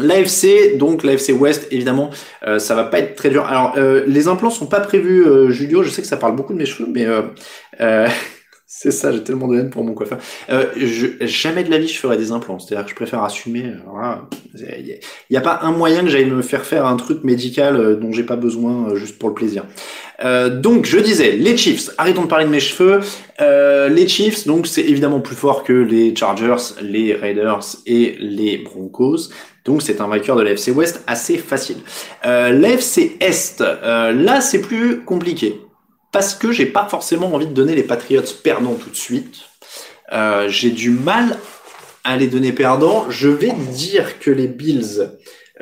L'AFC, 0.00 0.76
donc 0.78 1.04
l'AFC 1.04 1.30
West, 1.30 1.68
évidemment, 1.70 2.10
euh, 2.44 2.58
ça 2.58 2.74
va 2.74 2.82
pas 2.82 2.98
être 2.98 3.14
très 3.14 3.30
dur. 3.30 3.46
Alors, 3.46 3.74
euh, 3.76 4.02
les 4.08 4.26
implants 4.26 4.50
sont 4.50 4.66
pas 4.66 4.80
prévus, 4.80 5.24
euh, 5.24 5.50
Julio. 5.50 5.84
Je 5.84 5.90
sais 5.90 6.02
que 6.02 6.08
ça 6.08 6.16
parle 6.16 6.34
beaucoup 6.34 6.54
de 6.54 6.58
mes 6.58 6.66
cheveux, 6.66 6.88
mais 6.92 7.06
C'est 8.70 8.90
ça, 8.90 9.12
j'ai 9.12 9.24
tellement 9.24 9.48
de 9.48 9.58
haine 9.58 9.70
pour 9.70 9.82
mon 9.82 9.94
coiffeur. 9.94 10.18
Euh, 10.50 10.66
je, 10.76 11.06
jamais 11.22 11.64
de 11.64 11.70
la 11.70 11.78
vie 11.78 11.88
je 11.88 11.98
ferai 11.98 12.18
des 12.18 12.32
implants. 12.32 12.58
C'est-à-dire 12.58 12.84
que 12.84 12.90
je 12.90 12.94
préfère 12.94 13.24
assumer. 13.24 13.72
Il 14.54 14.98
n'y 15.30 15.36
a, 15.38 15.40
pas 15.40 15.60
un 15.62 15.72
moyen 15.72 16.02
que 16.02 16.08
j'aille 16.08 16.26
me 16.26 16.42
faire 16.42 16.66
faire 16.66 16.84
un 16.84 16.96
truc 16.96 17.24
médical 17.24 17.76
euh, 17.76 17.96
dont 17.96 18.12
j'ai 18.12 18.24
pas 18.24 18.36
besoin 18.36 18.90
euh, 18.90 18.96
juste 18.96 19.18
pour 19.18 19.30
le 19.30 19.34
plaisir. 19.34 19.64
Euh, 20.22 20.50
donc 20.50 20.84
je 20.84 20.98
disais, 20.98 21.32
les 21.32 21.56
Chiefs, 21.56 21.88
arrêtons 21.96 22.22
de 22.22 22.26
parler 22.26 22.44
de 22.44 22.50
mes 22.50 22.60
cheveux. 22.60 23.00
Euh, 23.40 23.88
les 23.88 24.06
Chiefs, 24.06 24.46
donc 24.46 24.66
c'est 24.66 24.82
évidemment 24.82 25.20
plus 25.20 25.36
fort 25.36 25.64
que 25.64 25.72
les 25.72 26.14
Chargers, 26.14 26.74
les 26.82 27.14
Raiders 27.14 27.64
et 27.86 28.16
les 28.20 28.58
Broncos. 28.58 29.30
Donc 29.64 29.80
c'est 29.80 30.00
un 30.00 30.08
vainqueur 30.08 30.36
de 30.36 30.42
l'AFC 30.42 30.72
West 30.74 31.02
assez 31.06 31.38
facile. 31.38 31.78
Euh, 32.26 32.50
L'AFC 32.50 33.16
Est, 33.20 33.60
euh, 33.60 34.12
là 34.12 34.40
c'est 34.40 34.60
plus 34.60 35.04
compliqué 35.04 35.60
parce 36.12 36.34
que 36.34 36.52
j'ai 36.52 36.66
pas 36.66 36.88
forcément 36.88 37.32
envie 37.34 37.46
de 37.46 37.52
donner 37.52 37.74
les 37.74 37.82
Patriots 37.82 38.22
perdants 38.42 38.74
tout 38.74 38.90
de 38.90 38.96
suite. 38.96 39.40
Euh, 40.12 40.48
j'ai 40.48 40.70
du 40.70 40.90
mal 40.90 41.36
à 42.04 42.16
les 42.16 42.28
donner 42.28 42.52
perdants. 42.52 43.10
Je 43.10 43.28
vais 43.28 43.52
dire 43.72 44.18
que 44.18 44.30
les 44.30 44.48
Bills, 44.48 45.10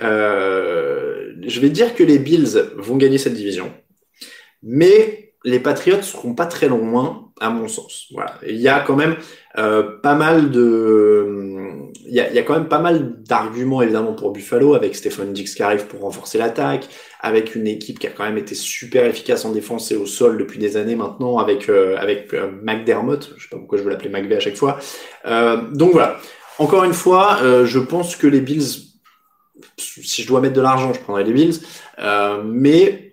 euh, 0.00 1.32
je 1.46 1.60
vais 1.60 1.70
dire 1.70 1.94
que 1.94 2.04
les 2.04 2.18
Bills 2.18 2.70
vont 2.76 2.96
gagner 2.96 3.18
cette 3.18 3.34
division, 3.34 3.72
mais 4.62 5.25
les 5.46 5.60
Patriots 5.60 6.02
seront 6.02 6.34
pas 6.34 6.46
très 6.46 6.66
loin, 6.66 7.30
à 7.40 7.50
mon 7.50 7.68
sens. 7.68 8.08
Voilà, 8.12 8.34
il 8.44 8.56
y 8.56 8.66
a 8.66 8.80
quand 8.80 8.96
même 8.96 9.14
euh, 9.58 9.84
pas 10.02 10.16
mal 10.16 10.50
de, 10.50 11.92
il 12.04 12.12
y 12.12 12.20
a, 12.20 12.42
quand 12.42 12.54
même 12.54 12.66
pas 12.66 12.80
mal 12.80 13.22
d'arguments 13.22 13.80
évidemment 13.80 14.14
pour 14.14 14.32
Buffalo 14.32 14.74
avec 14.74 14.96
Stephen 14.96 15.32
Dix 15.32 15.54
qui 15.54 15.62
arrive 15.62 15.86
pour 15.86 16.00
renforcer 16.00 16.36
l'attaque, 16.36 16.88
avec 17.20 17.54
une 17.54 17.68
équipe 17.68 18.00
qui 18.00 18.08
a 18.08 18.10
quand 18.10 18.24
même 18.24 18.38
été 18.38 18.56
super 18.56 19.06
efficace 19.06 19.44
en 19.44 19.52
défense 19.52 19.92
et 19.92 19.96
au 19.96 20.04
sol 20.04 20.36
depuis 20.36 20.58
des 20.58 20.76
années 20.76 20.96
maintenant, 20.96 21.38
avec 21.38 21.68
euh, 21.68 21.96
avec 21.96 22.34
euh, 22.34 22.50
McDermott, 22.64 23.32
je 23.36 23.44
sais 23.44 23.48
pas 23.48 23.58
pourquoi 23.58 23.78
je 23.78 23.84
veux 23.84 23.90
l'appeler 23.90 24.10
McVay 24.10 24.36
à 24.36 24.40
chaque 24.40 24.56
fois. 24.56 24.78
Donc 25.24 25.92
voilà. 25.92 26.18
Encore 26.58 26.82
une 26.82 26.94
fois, 26.94 27.38
je 27.64 27.78
pense 27.78 28.16
que 28.16 28.26
les 28.26 28.40
Bills, 28.40 28.94
si 29.76 30.22
je 30.22 30.26
dois 30.26 30.40
mettre 30.40 30.54
de 30.54 30.60
l'argent, 30.62 30.92
je 30.92 31.00
prendrais 31.00 31.22
les 31.22 31.32
Bills, 31.32 31.60
mais 32.44 33.05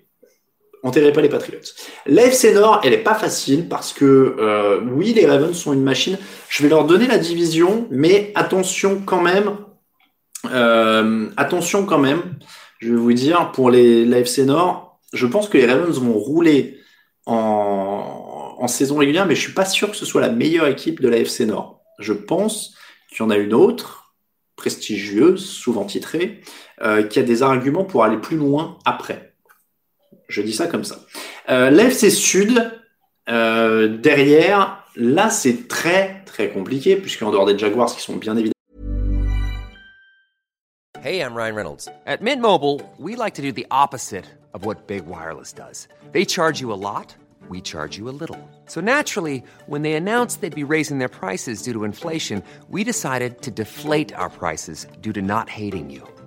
enterrez 0.84 1.14
pas 1.14 1.22
les 1.22 1.30
Patriots. 1.30 1.60
L'AFC 2.06 2.54
Nord, 2.54 2.82
elle 2.84 2.94
est 2.94 3.04
pas 3.04 3.16
facile 3.16 3.68
parce 3.70 3.94
que 3.94 4.36
euh, 4.40 4.82
oui, 4.92 5.14
les 5.14 5.26
Ravens 5.26 5.56
sont 5.58 5.74
une 5.74 5.84
machine. 5.84 6.18
Je 6.50 6.64
vais 6.64 6.70
leur 6.70 6.86
donner 6.86 7.08
la 7.08 7.18
division, 7.18 7.88
mais 7.92 8.32
attention 8.36 9.02
quand 9.06 9.22
même. 9.22 9.58
euh, 10.52 11.30
attention 11.38 11.86
quand 11.86 12.00
même. 12.00 12.22
Je 12.80 12.90
vais 12.90 13.00
vous 13.00 13.14
dire 13.14 13.52
pour 13.52 13.70
les 13.72 14.06
l'AFC 14.06 14.40
Nord, 14.40 15.00
je 15.14 15.26
pense 15.28 15.48
que 15.50 15.58
les 15.58 15.66
Ravens 15.66 15.98
vont 16.00 16.14
rouler 16.14 16.80
en, 17.26 18.56
en 18.60 18.68
saison 18.68 18.98
régulière, 18.98 19.26
mais 19.26 19.36
je 19.36 19.42
suis 19.42 19.54
pas 19.54 19.66
sûr 19.66 19.92
que 19.92 19.98
ce 19.98 20.06
soit 20.06 20.22
la 20.22 20.30
meilleure 20.30 20.68
équipe 20.68 21.02
de 21.02 21.10
l'AFC 21.10 21.42
Nord. 21.42 21.82
Je 22.00 22.14
pense 22.14 22.76
qu'il 23.10 23.20
y 23.20 23.22
en 23.24 23.30
a 23.30 23.38
une 23.38 23.54
autre 23.54 24.16
prestigieuse, 24.56 25.46
souvent 25.46 25.86
titrée, 25.86 26.42
euh, 26.82 27.04
qui 27.04 27.20
a 27.20 27.24
des 27.24 27.44
arguments 27.44 27.86
pour 27.86 28.04
aller 28.04 28.18
plus 28.18 28.38
loin 28.38 28.78
après. 28.86 29.33
Je 30.28 30.42
dis 30.42 30.54
ça 30.54 30.68
comme 30.68 30.84
ça. 30.84 30.98
Euh, 31.50 31.70
L'AFC 31.70 32.10
Sud, 32.10 32.72
euh, 33.30 33.88
derrière, 33.98 34.84
là 34.96 35.30
c'est 35.30 35.68
très 35.68 36.24
très 36.26 36.50
compliqué, 36.50 36.96
puisqu'en 36.96 37.32
dehors 37.32 37.46
des 37.46 37.58
Jaguars 37.58 37.94
qui 37.94 38.02
sont 38.02 38.16
bien 38.16 38.34
évidemment 38.34 38.54
Hey, 41.04 41.20
I'm 41.20 41.36
Ryan 41.36 41.56
Reynolds. 41.56 41.90
At 42.06 42.22
Mint 42.22 42.42
Mobile, 42.42 42.80
we 42.98 43.18
like 43.18 43.34
to 43.34 43.42
do 43.42 43.52
the 43.52 43.68
opposite 43.70 44.24
of 44.54 44.66
what 44.66 44.88
Big 44.88 45.06
Wireless 45.06 45.52
does. 45.52 45.90
They 46.14 46.24
charge 46.24 46.62
you 46.62 46.72
a 46.72 46.80
lot, 46.80 47.14
we 47.50 47.60
charge 47.60 47.98
you 47.98 48.08
a 48.08 48.16
little. 48.16 48.40
So 48.68 48.80
naturally, 48.80 49.44
when 49.68 49.82
they 49.82 49.96
announced 49.96 50.40
they'd 50.40 50.56
be 50.56 50.64
raising 50.64 51.00
their 51.00 51.10
prices 51.10 51.62
due 51.62 51.74
to 51.74 51.84
inflation, 51.84 52.42
we 52.70 52.86
decided 52.86 53.42
to 53.42 53.52
deflate 53.52 54.14
our 54.14 54.30
prices 54.30 54.88
due 55.02 55.12
to 55.12 55.22
not 55.22 55.50
hating 55.50 55.90
you. 55.90 56.08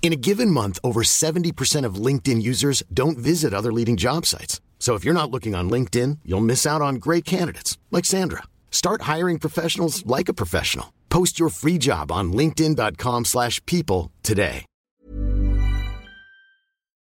In 0.00 0.10
a 0.12 0.16
given 0.16 0.50
month, 0.50 0.78
over 0.82 1.02
70% 1.02 1.84
of 1.84 1.96
LinkedIn 2.06 2.40
users 2.40 2.82
don't 2.94 3.18
visit 3.18 3.52
other 3.52 3.70
leading 3.70 3.98
job 3.98 4.24
sites. 4.24 4.62
So 4.78 4.94
if 4.94 5.04
you're 5.04 5.12
not 5.12 5.30
looking 5.30 5.54
on 5.54 5.68
LinkedIn, 5.68 6.20
you'll 6.24 6.40
miss 6.40 6.64
out 6.64 6.80
on 6.80 6.94
great 6.94 7.26
candidates 7.26 7.76
like 7.90 8.06
Sandra. 8.06 8.44
Start 8.70 9.02
hiring 9.02 9.38
professionals 9.38 10.06
like 10.06 10.30
a 10.30 10.34
professional. 10.34 10.94
Post 11.10 11.38
your 11.38 11.50
free 11.50 11.76
job 11.78 12.10
on 12.10 12.32
linkedin.com/people 12.32 14.10
today. 14.22 14.64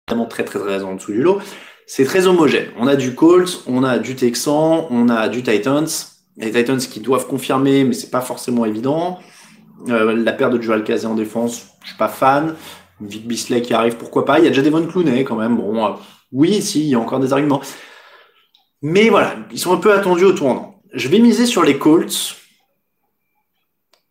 vraiment 0.09 0.27
très 0.27 0.45
très 0.45 0.61
très 0.61 0.85
en 0.85 0.95
dessous 0.95 1.13
du 1.13 1.21
lot. 1.21 1.41
C'est 1.89 2.05
très 2.05 2.29
homogène. 2.29 2.69
On 2.79 2.87
a 2.87 2.95
du 2.95 3.15
Colts, 3.17 3.65
on 3.67 3.83
a 3.83 3.99
du 3.99 4.15
Texan, 4.15 4.87
on 4.91 5.09
a 5.09 5.29
du 5.29 5.43
Titans. 5.43 5.89
Les 6.37 6.53
Titans 6.53 6.79
qui 6.79 7.01
doivent 7.01 7.27
confirmer, 7.27 7.83
mais 7.83 7.93
c'est 7.93 8.11
pas 8.11 8.21
forcément 8.21 8.65
évident. 8.65 9.19
Euh, 9.89 10.15
la 10.15 10.33
paire 10.33 10.51
de 10.51 10.61
Joel 10.61 10.85
Casey 10.85 11.07
en 11.07 11.15
défense, 11.15 11.67
je 11.83 11.89
suis 11.89 11.97
pas 11.97 12.09
fan. 12.09 12.55
Vic 13.01 13.27
Bisley 13.27 13.63
qui 13.63 13.75
arrive, 13.75 13.97
pourquoi 13.97 14.25
pas. 14.25 14.39
Il 14.39 14.45
y 14.45 14.47
a 14.47 14.51
déjà 14.51 14.63
Devon 14.63 14.87
Clooney 14.87 15.25
quand 15.25 15.37
même. 15.37 15.57
Bon, 15.57 15.85
euh, 15.85 15.91
oui, 16.33 16.63
si, 16.63 16.81
il 16.81 16.89
y 16.89 16.95
a 16.95 16.99
encore 16.99 17.21
des 17.21 17.33
arguments. 17.33 17.61
Mais 18.83 19.09
voilà, 19.09 19.37
ils 19.53 19.59
sont 19.59 19.73
un 19.73 19.79
peu 19.79 19.93
attendus 19.93 20.25
au 20.25 20.33
tournant. 20.33 20.81
Je 20.93 21.09
vais 21.09 21.19
miser 21.19 21.47
sur 21.47 21.63
les 21.63 21.79
Colts 21.79 22.37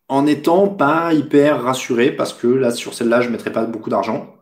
en 0.08 0.26
étant 0.26 0.68
pas 0.68 1.12
hyper 1.12 1.62
rassuré 1.62 2.12
parce 2.12 2.32
que 2.32 2.46
là, 2.46 2.70
sur 2.70 2.94
celle-là, 2.94 3.22
je 3.22 3.28
mettrai 3.28 3.50
pas 3.50 3.64
beaucoup 3.64 3.90
d'argent. 3.90 4.34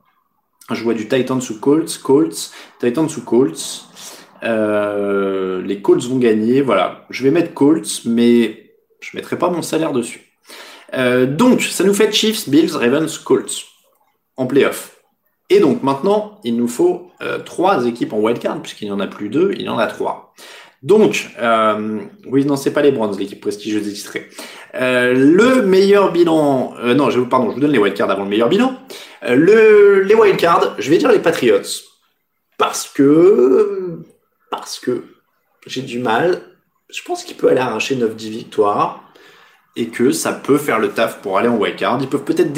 Je 0.70 0.82
vois 0.82 0.94
du 0.94 1.08
Titans 1.08 1.40
sous 1.40 1.60
Colts, 1.60 1.98
Colts, 2.02 2.50
Titans 2.80 3.08
sous 3.08 3.22
Colts. 3.22 3.86
Euh, 4.42 5.62
les 5.62 5.80
Colts 5.80 6.04
vont 6.04 6.18
gagner. 6.18 6.60
Voilà, 6.60 7.06
je 7.10 7.22
vais 7.22 7.30
mettre 7.30 7.54
Colts, 7.54 8.02
mais 8.04 8.72
je 9.00 9.16
mettrai 9.16 9.38
pas 9.38 9.50
mon 9.50 9.62
salaire 9.62 9.92
dessus. 9.92 10.32
Euh, 10.94 11.26
donc, 11.26 11.62
ça 11.62 11.84
nous 11.84 11.94
fait 11.94 12.12
Chiefs, 12.12 12.48
Bills, 12.48 12.74
Ravens, 12.74 13.18
Colts 13.18 13.73
en 14.36 14.46
playoff. 14.46 14.96
Et 15.50 15.60
donc 15.60 15.82
maintenant, 15.82 16.40
il 16.44 16.56
nous 16.56 16.68
faut 16.68 17.10
euh, 17.22 17.38
trois 17.38 17.86
équipes 17.86 18.12
en 18.12 18.18
wildcard, 18.18 18.60
puisqu'il 18.62 18.86
n'y 18.86 18.92
en 18.92 19.00
a 19.00 19.06
plus 19.06 19.28
deux, 19.28 19.52
il 19.56 19.62
y 19.62 19.68
en 19.68 19.78
a 19.78 19.86
trois. 19.86 20.34
Donc, 20.84 21.30
euh, 21.40 22.00
oui, 22.26 22.44
non, 22.44 22.56
c'est 22.56 22.72
pas 22.72 22.82
les 22.82 22.92
Browns, 22.92 23.16
l'équipe 23.18 23.40
prestigieuse 23.40 23.90
titrée. 23.90 24.28
Euh, 24.74 25.14
le 25.14 25.62
meilleur 25.62 26.12
bilan, 26.12 26.74
euh, 26.78 26.92
non, 26.92 27.08
je, 27.08 27.20
pardon, 27.20 27.48
je 27.48 27.54
vous 27.54 27.60
donne 27.60 27.72
les 27.72 27.78
wildcards 27.78 28.10
avant 28.10 28.24
le 28.24 28.28
meilleur 28.28 28.50
bilan. 28.50 28.76
Le, 29.26 30.02
les 30.02 30.14
wildcards, 30.14 30.74
je 30.78 30.90
vais 30.90 30.98
dire 30.98 31.10
les 31.10 31.20
Patriots. 31.20 31.62
Parce 32.58 32.86
que, 32.86 34.00
parce 34.50 34.78
que 34.78 35.04
j'ai 35.66 35.80
du 35.80 36.00
mal. 36.00 36.42
Je 36.90 37.00
pense 37.02 37.24
qu'il 37.24 37.36
peut 37.36 37.48
aller 37.48 37.60
arracher 37.60 37.96
9-10 37.96 38.28
victoires 38.28 39.10
et 39.76 39.88
que 39.88 40.10
ça 40.10 40.32
peut 40.34 40.58
faire 40.58 40.78
le 40.78 40.90
taf 40.90 41.22
pour 41.22 41.38
aller 41.38 41.48
en 41.48 41.56
wildcard. 41.56 41.98
Ils 42.02 42.08
peuvent 42.08 42.24
peut-être 42.24 42.52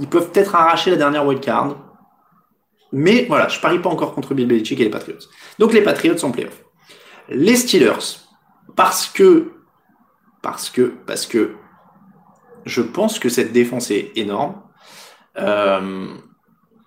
ils 0.00 0.08
peuvent 0.08 0.30
peut-être 0.30 0.54
arracher 0.54 0.90
la 0.90 0.96
dernière 0.96 1.26
wildcard. 1.26 1.76
Mais 2.92 3.26
voilà, 3.28 3.48
je 3.48 3.60
parie 3.60 3.80
pas 3.80 3.90
encore 3.90 4.14
contre 4.14 4.34
Bill 4.34 4.46
Belichick 4.46 4.80
et 4.80 4.84
les 4.84 4.90
Patriots. 4.90 5.18
Donc 5.58 5.72
les 5.72 5.82
Patriots 5.82 6.24
en 6.24 6.30
playoff. 6.30 6.64
Les 7.28 7.56
Steelers, 7.56 8.20
parce 8.76 9.06
que, 9.06 9.52
parce 10.40 10.70
que, 10.70 10.94
parce 11.06 11.26
que, 11.26 11.56
je 12.64 12.82
pense 12.82 13.18
que 13.18 13.28
cette 13.28 13.52
défense 13.52 13.90
est 13.90 14.12
énorme. 14.16 14.54
Euh, 15.38 16.08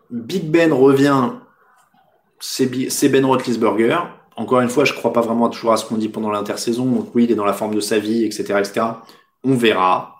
Big 0.10 0.50
Ben 0.50 0.74
revient, 0.74 1.32
c'est 2.40 3.10
Ben 3.10 3.26
Roethlisberger. 3.26 4.00
Encore 4.36 4.62
une 4.62 4.70
fois, 4.70 4.86
je 4.86 4.94
crois 4.94 5.14
pas 5.14 5.22
vraiment 5.22 5.50
toujours 5.50 5.74
à 5.74 5.78
ce 5.78 5.86
qu'on 5.86 5.98
dit 5.98 6.10
pendant 6.10 6.32
l'intersaison. 6.32 6.86
Donc 6.86 7.14
oui, 7.14 7.26
il 7.26 7.32
est 7.32 7.36
dans 7.36 7.46
la 7.46 7.54
forme 7.54 7.76
de 7.76 7.80
sa 7.80 8.00
vie, 8.00 8.24
etc., 8.26 8.44
etc. 8.60 8.86
On 9.44 9.56
verra. 9.56 10.18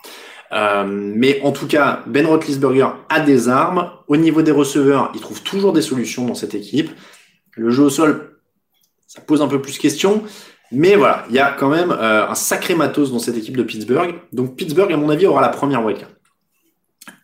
Euh, 0.54 0.84
mais 0.88 1.42
en 1.44 1.52
tout 1.52 1.68
cas, 1.68 2.04
Ben 2.08 2.26
Roethlisberger 2.26 2.88
a 3.10 3.20
des 3.20 3.50
armes. 3.50 3.92
Au 4.08 4.18
niveau 4.18 4.42
des 4.42 4.52
receveurs, 4.52 5.12
il 5.16 5.22
trouve 5.22 5.42
toujours 5.42 5.74
des 5.74 5.82
solutions 5.82 6.26
dans 6.26 6.36
cette 6.36 6.56
équipe. 6.56 6.92
Le 7.56 7.70
jeu 7.72 7.84
au 7.84 7.90
sol, 7.90 8.40
ça 9.08 9.22
pose 9.22 9.42
un 9.42 9.48
peu 9.48 9.62
plus 9.62 9.78
question. 9.78 10.24
Mais 10.72 10.96
voilà, 10.96 11.26
il 11.30 11.36
y 11.36 11.40
a 11.40 11.52
quand 11.52 11.70
même 11.70 11.92
euh, 11.92 12.28
un 12.28 12.36
sacré 12.36 12.76
matos 12.76 13.12
dans 13.12 13.20
cette 13.20 13.38
équipe 13.38 13.58
de 13.58 13.64
Pittsburgh. 13.64 14.16
Donc 14.32 14.56
Pittsburgh, 14.56 14.92
à 14.92 14.98
mon 14.98 15.10
avis, 15.10 15.26
aura 15.26 15.42
la 15.42 15.50
première 15.50 15.84
wildcard. 15.86 16.10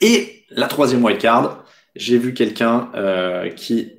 Et 0.02 0.44
la 0.50 0.68
troisième 0.68 1.04
wildcard, 1.04 1.64
j'ai 1.96 2.18
vu 2.18 2.34
quelqu'un 2.34 2.90
euh, 2.96 3.50
qui 3.50 3.94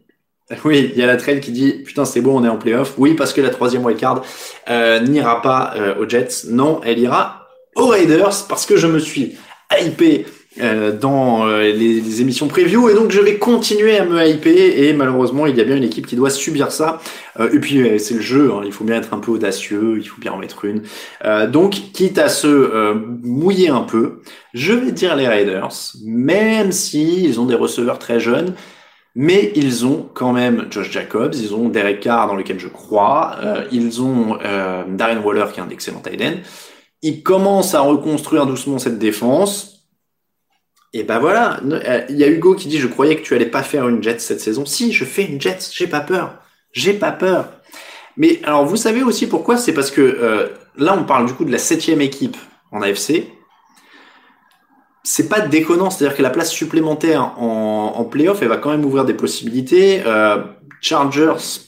Oui, 0.64 0.90
il 0.92 0.98
y 0.98 1.02
a 1.02 1.06
la 1.06 1.16
trail 1.16 1.40
qui 1.40 1.52
dit 1.52 1.72
putain 1.84 2.04
c'est 2.04 2.20
bon 2.20 2.38
on 2.40 2.44
est 2.44 2.48
en 2.48 2.56
playoff. 2.56 2.94
Oui 2.98 3.14
parce 3.14 3.32
que 3.32 3.40
la 3.40 3.50
troisième 3.50 3.84
wildcard 3.84 4.22
euh, 4.68 5.00
n'ira 5.00 5.42
pas 5.42 5.74
euh, 5.76 5.96
aux 5.96 6.08
Jets. 6.08 6.48
Non, 6.48 6.80
elle 6.84 6.98
ira 6.98 7.37
aux 7.78 7.88
Raiders 7.88 8.46
parce 8.48 8.66
que 8.66 8.76
je 8.76 8.86
me 8.86 8.98
suis 8.98 9.36
hypé 9.80 10.26
euh, 10.60 10.90
dans 10.90 11.46
euh, 11.46 11.60
les, 11.60 12.00
les, 12.00 12.20
émissions 12.20 12.48
preview 12.48 12.88
et 12.88 12.94
donc 12.94 13.12
je 13.12 13.20
vais 13.20 13.36
continuer 13.36 13.96
à 13.96 14.04
me 14.04 14.26
hyper 14.26 14.52
et 14.56 14.92
malheureusement 14.92 15.46
il 15.46 15.56
y 15.56 15.60
a 15.60 15.64
bien 15.64 15.76
une 15.76 15.84
équipe 15.84 16.06
qui 16.06 16.16
doit 16.16 16.30
subir 16.30 16.72
ça 16.72 17.00
euh, 17.38 17.52
et 17.52 17.60
puis 17.60 18.00
c'est 18.00 18.14
le 18.14 18.20
jeu 18.20 18.50
hein, 18.52 18.62
il 18.64 18.72
faut 18.72 18.82
bien 18.82 18.96
être 18.96 19.14
un 19.14 19.18
peu 19.18 19.30
audacieux 19.30 19.98
il 19.98 20.08
faut 20.08 20.20
bien 20.20 20.32
en 20.32 20.38
mettre 20.38 20.64
une 20.64 20.82
donc 21.50 21.74
quitte 21.92 22.18
à 22.18 22.28
se 22.28 22.94
mouiller 23.22 23.68
un 23.68 23.82
peu 23.82 24.22
je 24.52 24.72
vais 24.72 24.90
dire 24.90 25.14
les 25.14 25.28
Raiders 25.28 25.92
même 26.02 26.72
si 26.72 27.24
ils 27.24 27.38
ont 27.38 27.46
des 27.46 27.54
receveurs 27.54 28.00
très 28.00 28.18
jeunes 28.18 28.54
mais 29.14 29.52
ils 29.54 29.86
ont 29.86 30.08
quand 30.14 30.32
même 30.32 30.66
Josh 30.70 30.90
Jacobs, 30.90 31.34
ils 31.34 31.52
ont 31.52 31.68
Derek 31.68 32.00
Carr 32.00 32.28
dans 32.28 32.36
lequel 32.36 32.60
je 32.60 32.68
crois, 32.68 33.36
ils 33.72 34.00
ont 34.00 34.38
Darren 34.88 35.20
Waller 35.24 35.46
qui 35.52 35.58
est 35.58 35.62
un 35.62 35.70
excellent 35.70 35.98
tight 36.00 36.22
end. 36.22 36.36
Ils 37.02 37.22
commencent 37.22 37.74
à 37.74 37.80
reconstruire 37.80 38.46
doucement 38.46 38.78
cette 38.78 38.98
défense. 38.98 39.86
Et 40.92 41.02
ben 41.02 41.18
voilà, 41.18 41.60
euh, 41.64 42.02
il 42.08 42.16
y 42.16 42.24
a 42.24 42.28
Hugo 42.28 42.54
qui 42.54 42.68
dit 42.68 42.78
je 42.78 42.88
croyais 42.88 43.16
que 43.16 43.22
tu 43.22 43.34
allais 43.34 43.46
pas 43.46 43.62
faire 43.62 43.88
une 43.88 44.02
Jets 44.02 44.20
cette 44.20 44.40
saison. 44.40 44.64
Si, 44.64 44.92
je 44.92 45.04
fais 45.04 45.24
une 45.24 45.40
Jets, 45.40 45.70
j'ai 45.72 45.86
pas 45.86 46.00
peur. 46.00 46.38
J'ai 46.72 46.94
pas 46.94 47.12
peur. 47.12 47.52
Mais 48.16 48.40
alors 48.42 48.64
vous 48.64 48.76
savez 48.76 49.02
aussi 49.02 49.26
pourquoi? 49.26 49.58
C'est 49.58 49.72
parce 49.72 49.90
que 49.90 50.00
euh, 50.00 50.48
là 50.76 50.96
on 50.98 51.04
parle 51.04 51.26
du 51.26 51.34
coup 51.34 51.44
de 51.44 51.52
la 51.52 51.58
septième 51.58 52.00
équipe 52.00 52.36
en 52.72 52.82
AFC. 52.82 53.28
C'est 55.04 55.28
pas 55.28 55.40
déconnant, 55.40 55.90
c'est-à-dire 55.90 56.16
que 56.16 56.22
la 56.22 56.30
place 56.30 56.50
supplémentaire 56.50 57.38
en, 57.38 57.94
en 57.96 58.04
playoff, 58.04 58.42
elle 58.42 58.48
va 58.48 58.56
quand 58.58 58.70
même 58.70 58.84
ouvrir 58.84 59.04
des 59.04 59.14
possibilités. 59.14 60.02
Euh, 60.04 60.42
Chargers, 60.80 61.67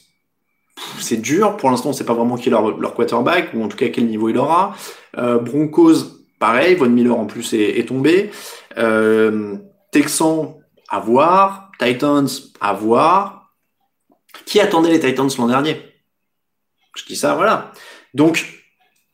c'est 0.98 1.18
dur. 1.18 1.56
Pour 1.56 1.70
l'instant, 1.70 1.90
on 1.90 1.92
sait 1.92 2.04
pas 2.04 2.14
vraiment 2.14 2.36
qui 2.36 2.48
est 2.48 2.52
leur, 2.52 2.78
leur, 2.78 2.94
quarterback 2.94 3.50
ou 3.54 3.62
en 3.62 3.68
tout 3.68 3.76
cas 3.76 3.88
quel 3.88 4.06
niveau 4.06 4.28
il 4.28 4.38
aura. 4.38 4.74
Broncos, 5.14 6.20
pareil. 6.38 6.74
Von 6.74 6.88
Miller 6.88 7.16
en 7.16 7.26
plus 7.26 7.52
est, 7.52 7.78
est 7.78 7.88
tombé. 7.88 8.30
Euh, 8.78 9.56
Texans, 9.92 10.54
à 10.88 11.00
voir. 11.00 11.70
Titans, 11.78 12.28
à 12.60 12.72
voir. 12.72 13.52
Qui 14.44 14.60
attendait 14.60 14.90
les 14.90 15.00
Titans 15.00 15.28
l'an 15.38 15.48
dernier? 15.48 15.80
Je 16.96 17.04
dis 17.04 17.16
ça, 17.16 17.34
voilà. 17.34 17.72
Donc, 18.14 18.59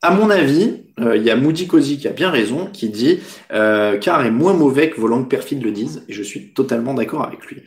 à 0.06 0.10
mon 0.10 0.30
avis, 0.30 0.84
euh, 1.00 1.16
il 1.16 1.24
y 1.24 1.30
a 1.30 1.36
Moody 1.36 1.66
Cozy 1.66 1.98
qui 1.98 2.06
a 2.06 2.12
bien 2.12 2.30
raison, 2.30 2.68
qui 2.72 2.88
dit 2.88 3.18
euh, 3.52 3.98
car 3.98 4.24
est 4.24 4.30
moins 4.30 4.52
mauvais 4.52 4.88
que 4.88 5.00
vos 5.00 5.08
langues 5.08 5.28
perfides 5.28 5.62
le 5.64 5.72
disent, 5.72 6.04
et 6.08 6.12
je 6.12 6.22
suis 6.22 6.52
totalement 6.52 6.94
d'accord 6.94 7.24
avec 7.24 7.44
lui. 7.46 7.62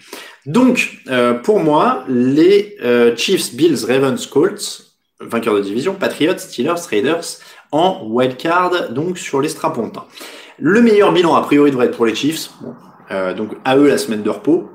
Donc, 0.46 1.02
euh, 1.10 1.34
pour 1.34 1.60
moi, 1.60 2.06
les 2.08 2.78
euh, 2.82 3.14
Chiefs, 3.18 3.56
Bills, 3.56 3.86
Ravens, 3.86 4.26
Colts, 4.26 4.86
vainqueurs 5.20 5.56
de 5.56 5.62
division, 5.62 5.96
Patriots, 5.96 6.38
Steelers, 6.38 6.88
Raiders, 6.90 7.26
en 7.74 8.06
wildcard, 8.08 8.92
donc 8.92 9.18
sur 9.18 9.42
les 9.42 9.50
strapontins. 9.50 10.06
Le 10.58 10.82
meilleur 10.82 11.12
bilan, 11.12 11.36
a 11.36 11.42
priori, 11.42 11.72
devrait 11.72 11.88
être 11.88 11.98
pour 11.98 12.06
les 12.06 12.16
Chiefs. 12.16 12.52
Euh, 13.12 13.34
donc, 13.34 13.52
à 13.66 13.76
eux, 13.76 13.88
la 13.88 13.98
semaine 13.98 14.24
de 14.24 14.30
repos. 14.30 14.70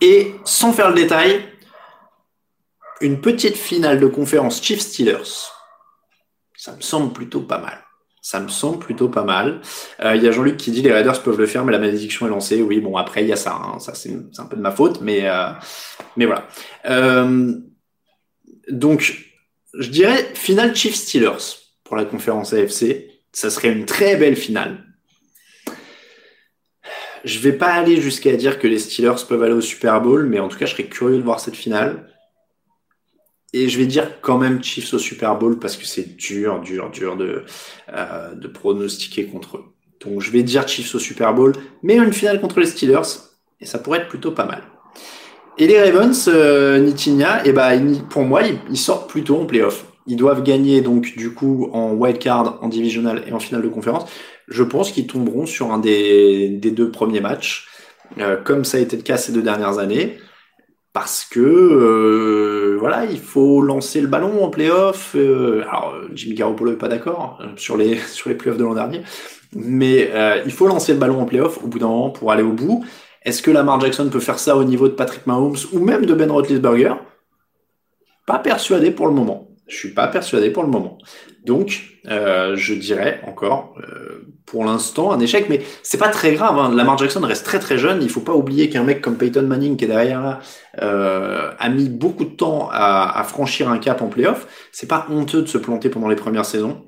Et 0.00 0.32
sans 0.44 0.72
faire 0.72 0.88
le 0.88 0.94
détail, 0.94 1.42
une 3.02 3.20
petite 3.20 3.56
finale 3.56 4.00
de 4.00 4.06
conférence 4.06 4.62
Chiefs-Steelers. 4.62 5.57
Ça 6.58 6.76
me 6.76 6.82
semble 6.82 7.14
plutôt 7.14 7.40
pas 7.40 7.58
mal. 7.58 7.78
Ça 8.20 8.40
me 8.40 8.48
semble 8.48 8.80
plutôt 8.80 9.08
pas 9.08 9.24
mal. 9.24 9.62
Euh, 10.04 10.14
il 10.14 10.22
y 10.22 10.28
a 10.28 10.32
Jean-Luc 10.32 10.58
qui 10.58 10.70
dit 10.70 10.82
les 10.82 10.92
Raiders 10.92 11.22
peuvent 11.22 11.38
le 11.38 11.46
faire, 11.46 11.64
mais 11.64 11.72
la 11.72 11.78
malédiction 11.78 12.26
est 12.26 12.30
lancée. 12.30 12.60
Oui, 12.60 12.80
bon, 12.80 12.96
après, 12.98 13.22
il 13.22 13.28
y 13.28 13.32
a 13.32 13.36
ça. 13.36 13.54
Hein. 13.54 13.78
Ça, 13.78 13.94
c'est 13.94 14.12
un 14.36 14.44
peu 14.44 14.56
de 14.56 14.60
ma 14.60 14.72
faute, 14.72 15.00
mais, 15.00 15.26
euh, 15.26 15.48
mais 16.16 16.26
voilà. 16.26 16.46
Euh, 16.90 17.54
donc, 18.68 19.24
je 19.78 19.88
dirais 19.88 20.30
finale 20.34 20.76
Chiefs-Steelers 20.76 21.56
pour 21.84 21.96
la 21.96 22.04
conférence 22.04 22.52
AFC 22.52 23.08
ça 23.32 23.50
serait 23.50 23.70
une 23.70 23.86
très 23.86 24.16
belle 24.16 24.36
finale. 24.36 24.84
Je 27.24 27.38
vais 27.40 27.52
pas 27.52 27.72
aller 27.72 28.00
jusqu'à 28.00 28.36
dire 28.36 28.58
que 28.58 28.66
les 28.66 28.78
Steelers 28.78 29.24
peuvent 29.28 29.42
aller 29.42 29.52
au 29.52 29.60
Super 29.60 30.00
Bowl, 30.00 30.26
mais 30.26 30.38
en 30.38 30.48
tout 30.48 30.58
cas, 30.58 30.66
je 30.66 30.72
serais 30.72 30.84
curieux 30.84 31.18
de 31.18 31.22
voir 31.22 31.40
cette 31.40 31.56
finale. 31.56 32.08
Et 33.54 33.68
je 33.68 33.78
vais 33.78 33.86
dire 33.86 34.20
quand 34.20 34.38
même 34.38 34.62
Chiefs 34.62 34.92
au 34.92 34.98
Super 34.98 35.36
Bowl 35.38 35.58
parce 35.58 35.76
que 35.76 35.86
c'est 35.86 36.16
dur, 36.16 36.60
dur, 36.60 36.90
dur 36.90 37.16
de, 37.16 37.44
euh, 37.92 38.34
de 38.34 38.48
pronostiquer 38.48 39.26
contre 39.26 39.56
eux. 39.56 39.64
Donc 40.04 40.20
je 40.20 40.30
vais 40.30 40.42
dire 40.42 40.68
Chiefs 40.68 40.94
au 40.94 40.98
Super 40.98 41.34
Bowl, 41.34 41.52
mais 41.82 41.96
une 41.96 42.12
finale 42.12 42.40
contre 42.40 42.60
les 42.60 42.66
Steelers, 42.66 43.08
et 43.60 43.66
ça 43.66 43.78
pourrait 43.78 44.00
être 44.00 44.08
plutôt 44.08 44.32
pas 44.32 44.44
mal. 44.44 44.62
Et 45.56 45.66
les 45.66 45.80
Ravens, 45.82 46.28
euh, 46.28 46.78
Nitinia, 46.78 47.44
et 47.44 47.48
eh 47.48 47.52
ben, 47.52 48.06
pour 48.08 48.22
moi, 48.22 48.42
ils 48.70 48.76
sortent 48.76 49.10
plutôt 49.10 49.40
en 49.40 49.46
playoff. 49.46 49.86
Ils 50.06 50.16
doivent 50.16 50.42
gagner 50.42 50.80
donc 50.80 51.14
du 51.16 51.34
coup 51.34 51.68
en 51.72 51.92
wild 51.92 52.18
card, 52.18 52.58
en 52.62 52.68
divisional 52.68 53.24
et 53.26 53.32
en 53.32 53.40
finale 53.40 53.62
de 53.62 53.68
conférence. 53.68 54.08
Je 54.46 54.62
pense 54.62 54.92
qu'ils 54.92 55.06
tomberont 55.06 55.46
sur 55.46 55.72
un 55.72 55.78
des, 55.78 56.48
des 56.48 56.70
deux 56.70 56.90
premiers 56.90 57.20
matchs, 57.20 57.66
euh, 58.18 58.36
comme 58.36 58.64
ça 58.64 58.78
a 58.78 58.80
été 58.80 58.96
le 58.96 59.02
cas 59.02 59.16
ces 59.16 59.32
deux 59.32 59.42
dernières 59.42 59.78
années, 59.78 60.18
parce 60.92 61.24
que 61.24 61.40
euh, 61.40 62.76
voilà, 62.78 63.04
il 63.04 63.20
faut 63.20 63.60
lancer 63.62 64.00
le 64.00 64.08
ballon 64.08 64.44
en 64.44 64.50
playoff. 64.50 65.14
Euh, 65.14 65.62
alors 65.62 65.94
Jimmy 66.12 66.34
Garoppolo 66.34 66.72
est 66.72 66.78
pas 66.78 66.88
d'accord 66.88 67.38
hein, 67.40 67.50
sur 67.56 67.76
les 67.76 67.96
sur 68.12 68.28
les 68.28 68.36
playoffs 68.36 68.58
de 68.58 68.64
l'an 68.64 68.74
dernier, 68.74 69.02
mais 69.54 70.10
il 70.44 70.52
faut 70.52 70.66
lancer 70.66 70.92
le 70.92 70.98
ballon 70.98 71.20
en 71.20 71.26
playoff 71.26 71.62
au 71.62 71.66
bout 71.66 71.78
d'un 71.78 71.88
moment 71.88 72.10
pour 72.10 72.32
aller 72.32 72.42
au 72.42 72.52
bout. 72.52 72.84
Est-ce 73.22 73.42
que 73.42 73.50
Lamar 73.50 73.80
Jackson 73.80 74.08
peut 74.10 74.20
faire 74.20 74.38
ça 74.38 74.56
au 74.56 74.64
niveau 74.64 74.88
de 74.88 74.94
Patrick 74.94 75.26
Mahomes 75.26 75.56
ou 75.72 75.80
même 75.80 76.06
de 76.06 76.14
Ben 76.14 76.30
Roethlisberger? 76.30 76.94
Pas 78.26 78.38
persuadé 78.38 78.90
pour 78.90 79.06
le 79.06 79.12
moment. 79.12 79.48
Je 79.66 79.76
suis 79.76 79.90
pas 79.90 80.08
persuadé 80.08 80.50
pour 80.50 80.62
le 80.62 80.70
moment. 80.70 80.98
Donc, 81.44 82.00
euh, 82.08 82.56
je 82.56 82.74
dirais 82.74 83.20
encore, 83.26 83.74
euh, 83.80 84.26
pour 84.44 84.64
l'instant, 84.64 85.12
un 85.12 85.20
échec, 85.20 85.46
mais 85.48 85.62
c'est 85.82 85.98
pas 85.98 86.08
très 86.08 86.32
grave. 86.32 86.58
Hein. 86.58 86.74
Lamar 86.74 86.98
Jackson 86.98 87.20
reste 87.20 87.44
très 87.44 87.58
très 87.58 87.78
jeune. 87.78 88.02
Il 88.02 88.10
faut 88.10 88.20
pas 88.20 88.34
oublier 88.34 88.68
qu'un 88.68 88.82
mec 88.82 89.00
comme 89.00 89.16
Peyton 89.16 89.42
Manning 89.42 89.76
qui 89.76 89.84
est 89.84 89.88
derrière 89.88 90.20
là 90.20 90.40
euh, 90.82 91.52
a 91.58 91.68
mis 91.68 91.88
beaucoup 91.88 92.24
de 92.24 92.34
temps 92.34 92.68
à, 92.72 93.18
à 93.18 93.24
franchir 93.24 93.68
un 93.70 93.78
cap 93.78 94.02
en 94.02 94.08
playoff. 94.08 94.46
C'est 94.72 94.88
pas 94.88 95.06
honteux 95.10 95.42
de 95.42 95.46
se 95.46 95.58
planter 95.58 95.88
pendant 95.90 96.08
les 96.08 96.16
premières 96.16 96.46
saisons. 96.46 96.86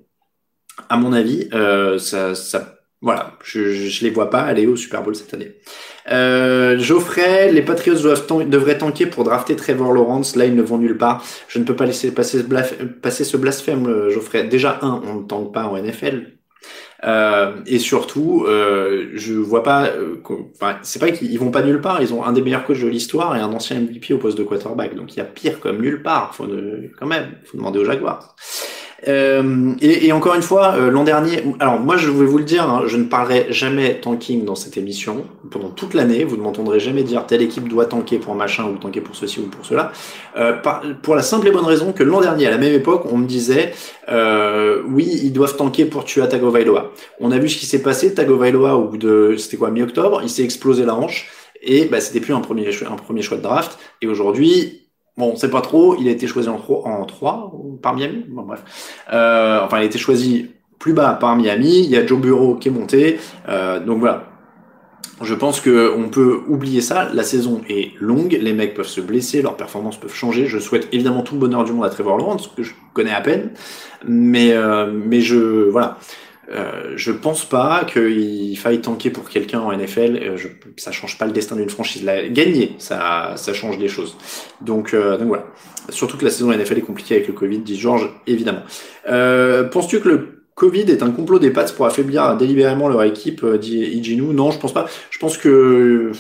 À 0.89 0.97
mon 0.97 1.13
avis, 1.13 1.49
euh, 1.53 1.99
ça, 1.99 2.35
ça 2.35 2.80
voilà, 3.03 3.39
je, 3.43 3.73
je 3.73 4.05
les 4.05 4.11
vois 4.11 4.29
pas 4.29 4.41
aller 4.41 4.67
au 4.67 4.77
Super 4.77 5.03
Bowl 5.03 5.15
cette 5.15 5.33
année. 5.33 5.53
Euh, 6.11 6.79
Geoffrey, 6.79 7.51
les 7.51 7.63
Patriots 7.63 7.99
doivent 8.01 8.27
devraient 8.49 8.77
tanker 8.77 9.07
pour 9.07 9.25
drafter 9.25 9.57
Trevor 9.57 9.93
Lawrence. 9.93 10.37
Là, 10.37 10.45
ils 10.45 10.55
ne 10.55 10.63
vont 10.63 10.77
nulle 10.77 10.99
part. 10.99 11.25
Je 11.49 11.59
ne 11.59 11.65
peux 11.65 11.77
pas 11.77 11.87
laisser 11.87 12.13
passer 12.13 12.43
ce, 12.43 13.37
blasphème, 13.37 13.87
euh, 13.87 14.11
Geoffrey. 14.11 14.45
Déjà, 14.45 14.79
un, 14.83 15.01
on 15.07 15.21
ne 15.21 15.27
tanque 15.27 15.55
pas 15.55 15.65
en 15.65 15.77
NFL. 15.77 16.27
Euh, 17.05 17.63
et 17.67 17.79
surtout, 17.79 18.45
euh, 18.47 19.11
je 19.15 19.33
vois 19.33 19.63
pas. 19.63 19.87
Euh, 19.87 20.17
enfin, 20.55 20.79
c'est 20.83 20.99
pas 20.99 21.11
qu'ils 21.11 21.39
vont 21.39 21.51
pas 21.51 21.63
nulle 21.63 21.81
part. 21.81 22.03
Ils 22.03 22.13
ont 22.13 22.25
un 22.25 22.33
des 22.33 22.43
meilleurs 22.43 22.65
coachs 22.65 22.81
de 22.83 22.89
l'histoire 22.89 23.35
et 23.37 23.41
un 23.41 23.53
ancien 23.53 23.81
MVP 23.81 24.13
au 24.13 24.19
poste 24.19 24.37
de 24.37 24.43
quarterback. 24.43 24.95
Donc 24.95 25.15
il 25.15 25.19
y 25.19 25.21
a 25.21 25.25
pire 25.25 25.61
comme 25.61 25.81
nulle 25.81 26.03
part. 26.03 26.35
Faut 26.35 26.47
quand 26.99 27.07
même, 27.07 27.37
faut 27.45 27.57
demander 27.57 27.79
aux 27.79 27.85
Jaguars. 27.85 28.37
Euh, 29.09 29.73
et, 29.81 30.07
et, 30.07 30.13
encore 30.13 30.35
une 30.35 30.43
fois, 30.43 30.75
euh, 30.75 30.91
l'an 30.91 31.05
dernier, 31.05 31.43
alors 31.59 31.81
moi 31.81 31.97
je 31.97 32.11
vais 32.11 32.27
vous 32.27 32.39
le 32.39 32.45
dire, 32.45 32.69
hein, 32.69 32.83
je 32.87 32.97
ne 32.97 33.05
parlerai 33.05 33.47
jamais 33.51 33.99
tanking 34.01 34.45
dans 34.45 34.55
cette 34.55 34.77
émission 34.77 35.25
pendant 35.51 35.71
toute 35.71 35.95
l'année. 35.95 36.25
Vous 36.25 36.37
ne 36.37 36.43
m'entendrez 36.43 36.81
jamais 36.81 37.03
dire 37.03 37.27
telle 37.27 37.43
équipe 37.43 37.69
doit 37.69 37.87
tanker 37.87 38.19
pour 38.19 38.35
machin 38.35 38.65
ou 38.65 38.77
tanker 38.77 39.01
pour 39.01 39.17
ceci 39.17 39.41
ou 39.41 39.45
pour 39.45 39.65
cela. 39.65 39.93
Euh, 40.37 40.53
par, 40.53 40.83
pour 41.03 41.15
la 41.15 41.23
simple 41.23 41.49
et 41.49 41.51
bonne 41.51 41.65
raison 41.65 41.93
que 41.93 42.03
l'an 42.03 42.21
dernier, 42.21 42.47
à 42.47 42.51
la 42.51 42.59
même 42.59 42.75
époque, 42.75 43.05
on 43.11 43.17
me 43.17 43.27
disait 43.27 43.73
euh, 44.11 44.83
oui, 44.89 45.21
ils 45.23 45.33
doivent 45.33 45.57
tanker 45.57 45.87
pour 45.87 46.05
tuer 46.05 46.29
Tagovailoa. 46.29 46.93
On 47.21 47.33
a 47.33 47.39
vu 47.39 47.49
ce 47.49 47.59
qui 47.59 47.67
s'est 47.67 47.83
passé. 47.83 48.15
Tagovailoa 48.15 48.77
au 48.77 48.89
bout 48.89 48.99
de 48.99 49.35
c'était 49.39 49.57
quoi 49.57 49.71
mi-octobre, 49.71 50.21
il 50.23 50.29
s'est 50.29 50.45
explosé 50.45 50.85
la 50.85 50.95
hanche 50.95 51.31
et 51.63 51.87
bah, 51.87 52.01
c'était 52.01 52.21
plus 52.21 52.35
un 52.35 52.41
premier 52.41 52.69
un 52.91 52.97
premier 52.97 53.23
choix 53.23 53.37
de 53.37 53.43
draft. 53.43 53.79
Et 54.03 54.07
aujourd'hui, 54.07 54.80
Bon, 55.17 55.33
on 55.33 55.37
sait 55.37 55.51
pas 55.51 55.61
trop. 55.61 55.97
Il 55.97 56.09
a 56.09 56.11
été 56.11 56.27
choisi 56.27 56.49
en 56.49 56.59
3, 56.59 56.89
en 56.89 57.05
3 57.05 57.53
par 57.83 57.95
Miami. 57.95 58.25
Bref. 58.29 58.63
Euh, 59.13 59.61
enfin, 59.63 59.79
il 59.79 59.83
a 59.83 59.85
été 59.85 59.99
choisi 59.99 60.51
plus 60.79 60.93
bas 60.93 61.13
par 61.15 61.37
Miami. 61.37 61.85
Il 61.85 61.91
y 61.91 61.97
a 61.97 62.07
Joe 62.07 62.21
Bureau 62.21 62.55
qui 62.57 62.69
est 62.69 62.73
monté. 62.73 63.19
Euh, 63.49 63.81
donc 63.81 64.01
voilà. 64.01 64.27
Je 65.23 65.35
pense 65.35 65.61
que 65.61 65.93
on 65.95 66.09
peut 66.09 66.41
oublier 66.49 66.81
ça. 66.81 67.11
La 67.13 67.23
saison 67.23 67.61
est 67.69 67.93
longue. 68.01 68.39
Les 68.41 68.55
mecs 68.55 68.75
peuvent 68.75 68.87
se 68.87 69.03
blesser. 69.03 69.43
Leurs 69.43 69.57
performances 69.57 69.99
peuvent 69.99 70.15
changer. 70.15 70.47
Je 70.47 70.59
souhaite 70.59 70.89
évidemment 70.93 71.23
tout 71.23 71.35
le 71.35 71.41
bonheur 71.41 71.65
du 71.65 71.73
monde 71.73 71.85
à 71.85 71.91
Trevor 71.91 72.17
Lawrence, 72.17 72.49
que 72.57 72.63
je 72.63 72.73
connais 72.95 73.13
à 73.13 73.21
peine. 73.21 73.51
Mais, 74.07 74.53
euh, 74.53 74.91
mais 74.91 75.21
je, 75.21 75.69
voilà. 75.69 75.99
Euh, 76.53 76.95
je 76.97 77.13
pense 77.13 77.45
pas 77.45 77.85
qu'il 77.85 78.59
faille 78.59 78.81
tanker 78.81 79.11
pour 79.11 79.29
quelqu'un 79.29 79.61
en 79.61 79.73
NFL. 79.73 80.17
Euh, 80.17 80.37
je, 80.37 80.49
ça 80.77 80.91
change 80.91 81.17
pas 81.19 81.27
le 81.27 81.33
destin 81.33 81.57
d'une 81.57 81.71
franchise. 81.71 82.03
La, 82.05 82.29
gagner, 82.29 82.75
ça, 82.79 83.35
ça 83.37 83.55
change 83.55 83.79
les 83.79 83.89
choses. 83.89 84.17
Donc, 84.61 84.93
euh, 84.93 85.17
donc 85.17 85.29
voilà. 85.29 85.45
Surtout 85.91 86.17
que 86.17 86.25
la 86.25 86.31
saison 86.31 86.53
NFL 86.53 86.79
est 86.79 86.83
compliquée 86.83 87.17
avec 87.17 87.29
le 87.29 87.35
Covid, 87.35 87.59
dit 87.59 87.79
Georges, 87.79 88.11
évidemment. 88.27 88.63
Euh, 89.09 89.65
Penses-tu 89.65 90.01
que 90.01 90.09
le 90.09 90.45
Covid 90.55 90.91
est 90.91 91.03
un 91.03 91.11
complot 91.11 91.39
des 91.39 91.51
Pats 91.51 91.65
pour 91.75 91.87
affaiblir 91.87 92.37
délibérément 92.37 92.89
leur 92.89 93.03
équipe, 93.05 93.47
dit 93.57 93.79
Iginu 93.79 94.35
Non, 94.35 94.51
je 94.51 94.59
pense 94.59 94.75
pas. 94.75 94.87
Je 95.11 95.19
pense 95.19 95.39
que 95.39 96.13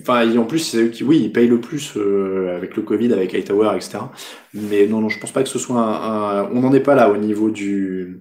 Enfin, 0.00 0.36
en 0.36 0.44
plus, 0.44 0.58
c'est 0.58 0.78
eux 0.78 0.88
qui, 0.88 1.04
oui, 1.04 1.20
ils 1.22 1.32
payent 1.32 1.46
le 1.46 1.60
plus 1.60 1.92
euh, 1.96 2.56
avec 2.56 2.74
le 2.74 2.82
Covid, 2.82 3.12
avec 3.12 3.32
Hightower, 3.32 3.70
etc. 3.76 3.98
Mais 4.52 4.88
non, 4.88 5.00
non, 5.00 5.08
je 5.08 5.20
pense 5.20 5.30
pas 5.30 5.44
que 5.44 5.48
ce 5.48 5.60
soit 5.60 5.80
un. 5.80 6.48
On 6.50 6.62
n'en 6.62 6.72
est 6.72 6.80
pas 6.80 6.96
là 6.96 7.08
au 7.08 7.16
niveau 7.16 7.50
du, 7.50 8.20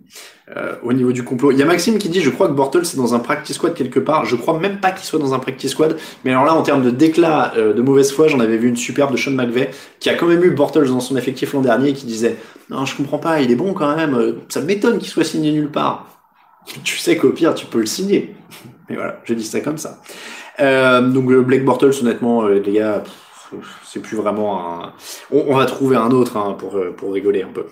euh, 0.55 0.75
au 0.83 0.93
niveau 0.93 1.11
du 1.11 1.23
complot. 1.23 1.51
Il 1.51 1.57
y 1.57 1.63
a 1.63 1.65
Maxime 1.65 1.97
qui 1.97 2.07
dit, 2.07 2.21
je 2.21 2.29
crois 2.29 2.49
que 2.49 2.53
Bortles 2.53 2.85
c'est 2.85 2.97
dans 2.97 3.15
un 3.15 3.19
practice 3.19 3.55
squad 3.55 3.73
quelque 3.73 3.99
part. 3.99 4.25
Je 4.25 4.35
crois 4.35 4.59
même 4.59 4.79
pas 4.79 4.91
qu'il 4.91 5.05
soit 5.05 5.17
dans 5.17 5.33
un 5.33 5.39
practice 5.39 5.71
squad. 5.71 5.97
Mais 6.23 6.29
alors 6.29 6.45
là, 6.45 6.53
en 6.53 6.61
termes 6.61 6.83
de 6.83 6.91
déclat 6.91 7.53
euh, 7.57 7.73
de 7.73 7.81
mauvaise 7.81 8.11
foi, 8.11 8.27
j'en 8.27 8.39
avais 8.41 8.57
vu 8.57 8.69
une 8.69 8.75
superbe 8.75 9.11
de 9.11 9.17
Sean 9.17 9.31
McVeigh 9.31 9.69
qui 9.99 10.11
a 10.11 10.13
quand 10.13 10.27
même 10.27 10.43
eu 10.43 10.51
Bortles 10.51 10.89
dans 10.89 10.99
son 10.99 11.17
effectif 11.17 11.53
l'an 11.53 11.61
dernier 11.61 11.89
et 11.89 11.93
qui 11.93 12.05
disait, 12.05 12.35
non, 12.69 12.85
je 12.85 12.95
comprends 12.95 13.17
pas, 13.17 13.41
il 13.41 13.49
est 13.49 13.55
bon 13.55 13.73
quand 13.73 13.95
même. 13.95 14.35
Ça 14.49 14.61
m'étonne 14.61 14.99
qu'il 14.99 15.09
soit 15.09 15.23
signé 15.23 15.51
nulle 15.51 15.71
part. 15.71 16.05
Tu 16.83 16.99
sais 16.99 17.17
qu'au 17.17 17.31
pire, 17.31 17.55
tu 17.55 17.65
peux 17.65 17.79
le 17.79 17.87
signer. 17.87 18.35
Mais 18.89 18.95
voilà, 18.95 19.19
je 19.23 19.33
dis 19.33 19.43
ça 19.43 19.61
comme 19.61 19.79
ça. 19.79 19.99
Euh, 20.59 21.01
donc 21.01 21.25
Blake 21.25 21.65
Bortles, 21.65 21.93
honnêtement, 22.01 22.43
euh, 22.43 22.61
les 22.65 22.73
gars, 22.73 23.03
c'est 23.83 24.01
plus 24.01 24.17
vraiment 24.17 24.81
un. 24.83 24.93
On, 25.31 25.55
va 25.55 25.65
trouver 25.65 25.95
un 25.95 26.11
autre 26.11 26.37
hein, 26.37 26.55
pour, 26.57 26.77
euh, 26.77 26.93
pour 26.95 27.13
rigoler 27.13 27.43
un 27.43 27.51
peu. 27.53 27.65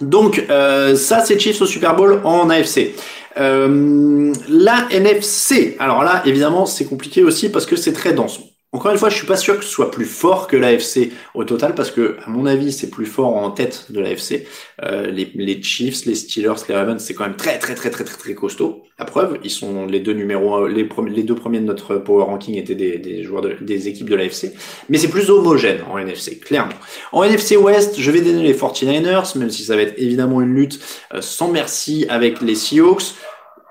Donc 0.00 0.42
ça, 0.48 1.20
c'est 1.20 1.38
Chiefs 1.38 1.60
au 1.60 1.66
Super 1.66 1.94
Bowl 1.94 2.22
en 2.24 2.48
AFC. 2.48 2.94
la 3.36 4.86
NFC, 4.90 5.76
alors 5.78 6.02
là, 6.02 6.22
évidemment, 6.24 6.64
c'est 6.64 6.86
compliqué 6.86 7.22
aussi 7.22 7.50
parce 7.50 7.66
que 7.66 7.76
c'est 7.76 7.92
très 7.92 8.14
dense. 8.14 8.40
Encore 8.72 8.92
une 8.92 8.98
fois, 8.98 9.08
je 9.08 9.16
suis 9.16 9.26
pas 9.26 9.36
sûr 9.36 9.58
que 9.58 9.64
ce 9.64 9.70
soit 9.70 9.90
plus 9.90 10.04
fort 10.04 10.46
que 10.46 10.56
l'AFC 10.56 11.10
au 11.34 11.42
total 11.42 11.74
parce 11.74 11.90
que, 11.90 12.16
à 12.24 12.30
mon 12.30 12.46
avis, 12.46 12.70
c'est 12.70 12.88
plus 12.88 13.04
fort 13.04 13.34
en 13.34 13.50
tête 13.50 13.86
de 13.90 13.98
l'AFC. 13.98 14.46
Euh, 14.84 15.10
les, 15.10 15.28
les, 15.34 15.60
Chiefs, 15.60 16.06
les 16.06 16.14
Steelers, 16.14 16.54
les 16.68 16.76
Ravens, 16.76 17.02
c'est 17.02 17.14
quand 17.14 17.24
même 17.24 17.34
très 17.34 17.58
très 17.58 17.74
très 17.74 17.90
très 17.90 18.04
très 18.04 18.16
très 18.16 18.34
costaud. 18.34 18.84
La 18.96 19.04
preuve, 19.06 19.38
ils 19.42 19.50
sont 19.50 19.86
les 19.86 19.98
deux 19.98 20.12
numéros, 20.12 20.68
les, 20.68 20.84
deux 20.84 21.34
premiers 21.34 21.58
de 21.58 21.64
notre 21.64 21.96
power 21.96 22.22
ranking 22.22 22.54
étaient 22.58 22.76
des, 22.76 22.98
des 22.98 23.24
joueurs 23.24 23.42
des 23.60 23.88
équipes 23.88 24.08
de 24.08 24.14
l'AFC, 24.14 24.52
mais 24.88 24.98
c'est 24.98 25.08
plus 25.08 25.30
homogène 25.30 25.80
en 25.90 25.98
NFC, 25.98 26.38
clairement. 26.38 26.74
En 27.10 27.24
NFC 27.24 27.56
West, 27.56 27.96
je 27.98 28.10
vais 28.12 28.20
donner 28.20 28.44
les 28.44 28.54
49ers, 28.54 29.36
même 29.36 29.50
si 29.50 29.64
ça 29.64 29.74
va 29.74 29.82
être 29.82 29.94
évidemment 29.96 30.42
une 30.42 30.54
lutte 30.54 30.78
euh, 31.12 31.20
sans 31.20 31.50
merci 31.50 32.06
avec 32.08 32.40
les 32.40 32.54
Seahawks. 32.54 33.14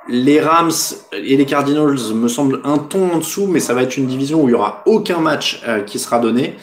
Les 0.09 0.41
Rams 0.41 0.71
et 1.13 1.37
les 1.37 1.45
Cardinals 1.45 2.13
me 2.15 2.27
semblent 2.27 2.61
un 2.63 2.79
ton 2.79 3.11
en 3.11 3.17
dessous, 3.17 3.45
mais 3.47 3.59
ça 3.59 3.73
va 3.75 3.83
être 3.83 3.95
une 3.95 4.07
division 4.07 4.41
où 4.41 4.49
il 4.49 4.51
y 4.51 4.55
aura 4.55 4.81
aucun 4.85 5.19
match 5.19 5.61
euh, 5.67 5.81
qui 5.81 5.99
sera 5.99 6.19
donné. 6.19 6.55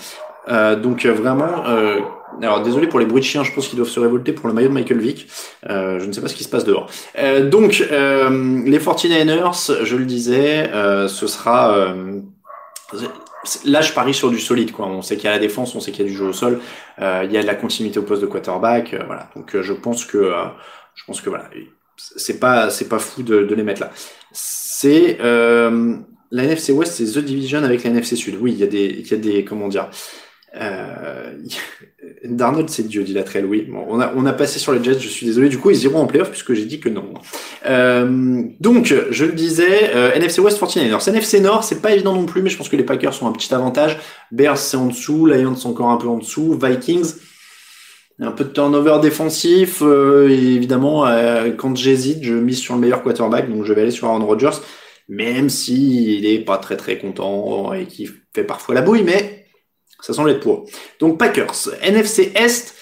Euh, 0.49 0.75
donc 0.75 1.05
euh, 1.05 1.13
vraiment, 1.13 1.65
alors 2.43 2.63
désolé 2.63 2.89
pour 2.89 2.99
les 2.99 3.07
bruits 3.07 3.21
de 3.21 3.27
chiens, 3.27 3.45
je 3.45 3.53
pense 3.53 3.69
qu'ils 3.69 3.77
doivent 3.77 3.89
se 3.89 4.01
révolter 4.01 4.33
pour 4.33 4.49
le 4.49 4.55
maillot 4.55 4.69
de 4.69 4.75
Michael 4.75 4.99
Vick. 4.99 5.29
je 5.69 6.05
ne 6.05 6.13
sais 6.13 6.21
pas 6.21 6.29
ce 6.29 6.35
qui 6.35 6.45
se 6.45 6.49
passe 6.49 6.65
dehors. 6.65 6.91
donc 7.45 7.79
les 7.79 8.79
49ers, 8.79 9.85
je 9.85 9.97
le 9.97 10.05
disais, 10.05 10.69
ce 11.09 11.27
sera 11.27 11.95
là, 13.65 13.81
je 13.81 13.93
parie 13.93 14.15
sur 14.15 14.31
du 14.31 14.41
solide. 14.41 14.73
Quoi. 14.73 14.87
On 14.87 15.03
sait 15.03 15.17
qu'il 15.17 15.27
y 15.27 15.29
a 15.29 15.33
la 15.33 15.39
défense, 15.39 15.75
on 15.77 15.81
sait 15.81 15.93
qu'il 15.93 16.05
y 16.05 16.09
a 16.09 16.11
du 16.11 16.17
jeu 16.17 16.27
au 16.27 16.33
sol, 16.33 16.61
il 16.99 17.31
y 17.31 17.37
a 17.37 17.43
de 17.43 17.47
la 17.47 17.55
continuité 17.55 18.01
au 18.01 18.03
poste 18.03 18.23
de 18.23 18.27
quarterback. 18.27 18.97
voilà. 19.07 19.29
Donc, 19.37 19.57
je 19.61 19.73
pense 19.73 20.05
que, 20.05 20.33
je 20.95 21.05
pense 21.05 21.21
que 21.21 21.31
voilà, 21.31 21.49
c'est 21.97 22.39
pas 22.39 22.71
c'est 22.71 22.89
pas 22.89 22.99
fou 22.99 23.23
de, 23.23 23.43
de, 23.43 23.55
les 23.55 23.63
mettre 23.63 23.81
là. 23.81 23.93
C'est 24.33 25.19
euh, 25.21 25.97
la 26.31 26.45
NFC 26.45 26.73
West, 26.73 26.93
c'est 26.95 27.05
the 27.05 27.25
division 27.25 27.63
avec 27.63 27.85
la 27.85 27.91
NFC 27.91 28.17
Sud. 28.17 28.37
Oui, 28.41 28.53
il 28.53 28.59
y 28.59 28.63
a 28.63 28.67
des 28.67 28.87
il 28.87 29.11
y 29.11 29.15
a 29.15 29.17
des 29.17 29.45
comment 29.45 29.69
dire. 29.69 29.91
Euh, 30.61 31.33
Darnold, 32.25 32.71
c'est 32.71 32.87
Dieu, 32.87 33.03
dit 33.03 33.13
la 33.13 33.23
très 33.23 33.43
oui. 33.43 33.67
Bon, 33.69 33.85
on 33.89 34.01
a, 34.01 34.13
on 34.17 34.27
a 34.27 34.33
passé 34.33 34.59
sur 34.59 34.73
les 34.73 34.83
Jets, 34.83 35.01
je 35.01 35.09
suis 35.09 35.27
désolé. 35.27 35.49
Du 35.49 35.59
coup, 35.59 35.71
ils 35.71 35.83
iront 35.85 36.01
en 36.01 36.07
playoff 36.07 36.31
puisque 36.31 36.55
j'ai 36.55 36.65
dit 36.65 36.81
que 36.81 36.89
non. 36.89 37.13
Euh, 37.67 38.43
donc, 38.61 38.95
je 39.11 39.25
le 39.25 39.33
disais, 39.33 39.91
euh, 39.95 40.13
NFC 40.15 40.41
West 40.41 40.61
49ers. 40.61 41.09
NFC 41.09 41.41
Nord, 41.41 41.65
c'est 41.65 41.83
pas 41.83 41.93
évident 41.93 42.15
non 42.15 42.27
plus, 42.27 42.43
mais 42.43 42.51
je 42.51 42.57
pense 42.57 42.69
que 42.69 42.77
les 42.77 42.85
Packers 42.85 43.23
ont 43.23 43.29
un 43.29 43.33
petit 43.33 43.53
avantage. 43.55 43.99
Bears, 44.31 44.59
c'est 44.59 44.77
en 44.77 44.87
dessous. 44.87 45.27
Lions, 45.27 45.57
encore 45.65 45.91
un 45.91 45.97
peu 45.97 46.09
en 46.09 46.19
dessous. 46.19 46.59
Vikings, 46.61 47.15
un 48.19 48.33
peu 48.33 48.45
de 48.45 48.51
turnover 48.51 48.99
défensif. 49.03 49.83
Euh, 49.83 50.29
évidemment, 50.29 51.07
euh, 51.07 51.51
quand 51.53 51.77
j'hésite, 51.77 52.23
je 52.23 52.35
mise 52.35 52.59
sur 52.59 52.75
le 52.75 52.81
meilleur 52.81 53.03
quarterback, 53.03 53.51
donc 53.51 53.65
je 53.65 53.73
vais 53.73 53.83
aller 53.83 53.91
sur 53.91 54.09
Aaron 54.09 54.25
Rodgers, 54.25 54.59
même 55.09 55.49
s'il 55.49 56.11
il 56.11 56.27
est 56.27 56.39
pas 56.39 56.59
très 56.59 56.77
très 56.77 56.99
content 56.99 57.73
et 57.73 57.87
qu'il 57.87 58.11
fait 58.35 58.45
parfois 58.45 58.75
la 58.75 58.83
bouille, 58.83 59.03
mais 59.03 59.47
ça 60.01 60.13
semble 60.13 60.31
être 60.31 60.41
pour. 60.41 60.67
Donc 61.01 61.19
Packers, 61.19 61.69
NFC 61.83 62.33
Est. 62.35 62.75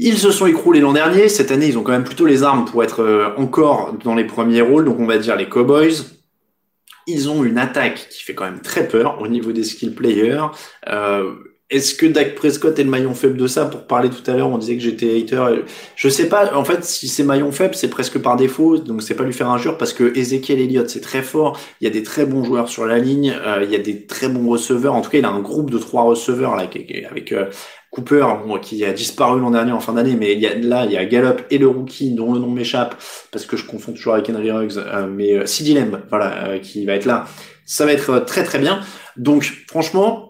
Ils 0.00 0.18
se 0.18 0.30
sont 0.30 0.46
écroulés 0.46 0.80
l'an 0.80 0.92
dernier. 0.92 1.28
Cette 1.28 1.50
année, 1.50 1.66
ils 1.66 1.76
ont 1.76 1.82
quand 1.82 1.92
même 1.92 2.04
plutôt 2.04 2.24
les 2.24 2.44
armes 2.44 2.64
pour 2.64 2.84
être 2.84 3.02
euh, 3.02 3.34
encore 3.36 3.94
dans 4.04 4.14
les 4.14 4.24
premiers 4.24 4.60
rôles. 4.60 4.84
Donc, 4.84 5.00
on 5.00 5.06
va 5.06 5.18
dire 5.18 5.34
les 5.34 5.48
Cowboys. 5.48 6.04
Ils 7.08 7.28
ont 7.28 7.42
une 7.42 7.58
attaque 7.58 8.08
qui 8.08 8.22
fait 8.22 8.34
quand 8.34 8.44
même 8.44 8.60
très 8.60 8.86
peur 8.86 9.20
au 9.20 9.26
niveau 9.26 9.50
des 9.50 9.64
skill 9.64 9.94
players. 9.94 10.46
Euh, 10.88 11.34
est-ce 11.70 11.94
que 11.94 12.06
Dak 12.06 12.34
Prescott 12.34 12.78
est 12.78 12.84
le 12.84 12.88
maillon 12.88 13.12
faible 13.12 13.36
de 13.36 13.46
ça 13.46 13.66
Pour 13.66 13.82
parler 13.82 14.08
tout 14.08 14.28
à 14.30 14.34
l'heure, 14.34 14.48
on 14.48 14.56
disait 14.56 14.76
que 14.76 14.82
j'étais 14.82 15.20
hater. 15.20 15.64
Je 15.96 16.08
sais 16.08 16.26
pas. 16.26 16.54
En 16.56 16.64
fait, 16.64 16.82
si 16.82 17.08
c'est 17.08 17.24
maillon 17.24 17.52
faible, 17.52 17.74
c'est 17.74 17.90
presque 17.90 18.18
par 18.18 18.36
défaut. 18.36 18.78
Donc, 18.78 19.02
c'est 19.02 19.14
pas 19.14 19.24
lui 19.24 19.34
faire 19.34 19.50
injure 19.50 19.76
parce 19.76 19.92
que 19.92 20.16
Ezekiel 20.16 20.60
Elliott, 20.60 20.88
c'est 20.88 21.02
très 21.02 21.20
fort. 21.20 21.60
Il 21.82 21.84
y 21.84 21.86
a 21.86 21.90
des 21.90 22.02
très 22.02 22.24
bons 22.24 22.42
joueurs 22.42 22.70
sur 22.70 22.86
la 22.86 22.98
ligne. 22.98 23.36
Euh, 23.44 23.62
il 23.64 23.70
y 23.70 23.74
a 23.74 23.80
des 23.80 24.06
très 24.06 24.30
bons 24.30 24.48
receveurs. 24.48 24.94
En 24.94 25.02
tout 25.02 25.10
cas, 25.10 25.18
il 25.18 25.24
a 25.26 25.28
un 25.28 25.40
groupe 25.40 25.70
de 25.70 25.76
trois 25.76 26.04
receveurs 26.04 26.56
là, 26.56 26.62
avec 26.62 27.32
euh, 27.32 27.50
Cooper, 27.90 28.26
qui 28.62 28.82
a 28.86 28.92
disparu 28.94 29.38
l'an 29.38 29.50
dernier 29.50 29.72
en 29.72 29.80
fin 29.80 29.92
d'année. 29.92 30.16
Mais 30.16 30.32
il 30.32 30.40
y 30.40 30.46
a, 30.46 30.54
là, 30.54 30.86
il 30.86 30.92
y 30.92 30.96
a 30.96 31.04
Gallup 31.04 31.42
et 31.50 31.58
le 31.58 31.68
rookie 31.68 32.12
dont 32.12 32.32
le 32.32 32.40
nom 32.40 32.50
m'échappe 32.50 32.96
parce 33.30 33.44
que 33.44 33.58
je 33.58 33.66
confonds 33.66 33.92
toujours 33.92 34.14
avec 34.14 34.30
Henry 34.30 34.50
Ruggs. 34.50 34.78
Euh, 34.78 35.06
mais 35.06 35.46
Sid 35.46 35.76
Lamb, 35.76 36.00
voilà, 36.08 36.58
qui 36.60 36.86
va 36.86 36.94
être 36.94 37.04
là. 37.04 37.26
Ça 37.66 37.84
va 37.84 37.92
être 37.92 38.24
très 38.24 38.42
très 38.42 38.58
bien. 38.58 38.80
Donc, 39.18 39.64
franchement 39.66 40.27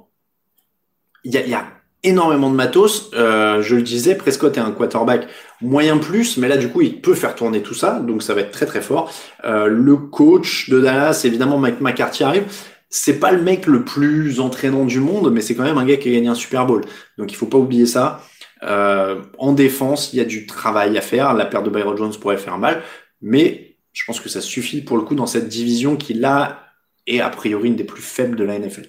il 1.29 1.51
y 1.51 1.55
a, 1.55 1.65
énormément 2.05 2.49
de 2.49 2.55
matos. 2.55 3.11
Euh, 3.15 3.61
je 3.61 3.75
le 3.75 3.83
disais, 3.83 4.15
Prescott 4.15 4.57
est 4.57 4.61
un 4.61 4.71
quarterback 4.71 5.27
moyen 5.61 5.99
plus, 5.99 6.37
mais 6.37 6.47
là 6.47 6.57
du 6.57 6.69
coup 6.69 6.81
il 6.81 7.01
peut 7.01 7.15
faire 7.15 7.35
tourner 7.35 7.61
tout 7.61 7.75
ça, 7.75 7.99
donc 7.99 8.23
ça 8.23 8.35
va 8.35 8.43
être 8.43 8.53
très 8.53 8.67
très 8.67 8.81
fort. 8.81 9.13
Euh, 9.45 9.67
le 9.67 9.97
coach 9.97 10.71
de 10.71 10.81
Dallas, 10.81 11.23
évidemment 11.25 11.59
Mike 11.59 11.81
McCarthy 11.81 12.23
arrive. 12.23 12.45
C'est 12.89 13.19
pas 13.19 13.33
le 13.33 13.43
mec 13.43 13.67
le 13.67 13.85
plus 13.85 14.41
entraînant 14.41 14.85
du 14.85 15.01
monde, 15.01 15.31
mais 15.33 15.41
c'est 15.41 15.55
quand 15.55 15.65
même 15.65 15.77
un 15.77 15.85
gars 15.85 15.97
qui 15.97 16.09
a 16.09 16.13
gagné 16.13 16.29
un 16.29 16.35
Super 16.35 16.65
Bowl. 16.65 16.83
Donc 17.19 17.33
il 17.33 17.35
faut 17.35 17.47
pas 17.47 17.59
oublier 17.59 17.85
ça. 17.85 18.23
Euh, 18.63 19.21
en 19.37 19.53
défense, 19.53 20.13
il 20.13 20.19
y 20.19 20.21
a 20.21 20.25
du 20.25 20.47
travail 20.47 20.97
à 20.97 21.01
faire. 21.01 21.35
La 21.35 21.45
perte 21.45 21.65
de 21.65 21.71
Byron 21.71 21.97
Jones 21.97 22.15
pourrait 22.19 22.39
faire 22.39 22.59
mal, 22.59 22.83
mais 23.21 23.77
je 23.93 24.05
pense 24.07 24.21
que 24.21 24.29
ça 24.29 24.41
suffit 24.41 24.81
pour 24.81 24.97
le 24.97 25.03
coup 25.03 25.17
dans 25.17 25.27
cette 25.27 25.49
division 25.49 25.97
qui 25.97 26.15
là 26.15 26.68
est 27.09 27.21
a 27.21 27.31
priori 27.31 27.69
une 27.69 27.77
des 27.77 27.85
plus 27.85 28.03
faibles 28.03 28.37
de 28.37 28.45
la 28.45 28.59
NFL. 28.59 28.87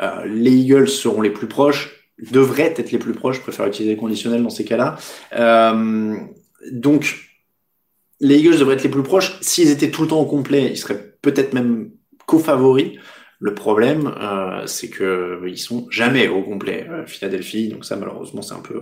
Euh, 0.00 0.24
les 0.26 0.52
Eagles 0.52 0.88
seront 0.88 1.20
les 1.20 1.30
plus 1.30 1.48
proches, 1.48 1.90
devraient 2.30 2.74
être 2.76 2.92
les 2.92 2.98
plus 2.98 3.12
proches, 3.12 3.36
je 3.36 3.42
préfère 3.42 3.66
utiliser 3.66 3.94
le 3.94 4.00
conditionnel 4.00 4.42
dans 4.42 4.50
ces 4.50 4.64
cas-là. 4.64 4.96
Euh, 5.34 6.16
donc, 6.70 7.16
les 8.20 8.38
Eagles 8.38 8.58
devraient 8.58 8.74
être 8.74 8.84
les 8.84 8.90
plus 8.90 9.02
proches. 9.02 9.38
S'ils 9.40 9.70
étaient 9.70 9.90
tout 9.90 10.02
le 10.02 10.08
temps 10.08 10.20
au 10.20 10.26
complet, 10.26 10.68
ils 10.70 10.76
seraient 10.76 11.16
peut-être 11.22 11.54
même 11.54 11.90
co-favoris. 12.26 12.92
Le 13.44 13.54
problème, 13.54 14.14
euh, 14.20 14.62
c'est 14.66 14.88
que 14.88 15.40
ils 15.48 15.58
sont 15.58 15.88
jamais 15.90 16.28
au 16.28 16.42
complet 16.42 16.86
euh, 16.88 17.04
Philadelphie, 17.06 17.70
donc 17.70 17.84
ça 17.84 17.96
malheureusement 17.96 18.40
c'est 18.40 18.54
un 18.54 18.60
peu, 18.60 18.80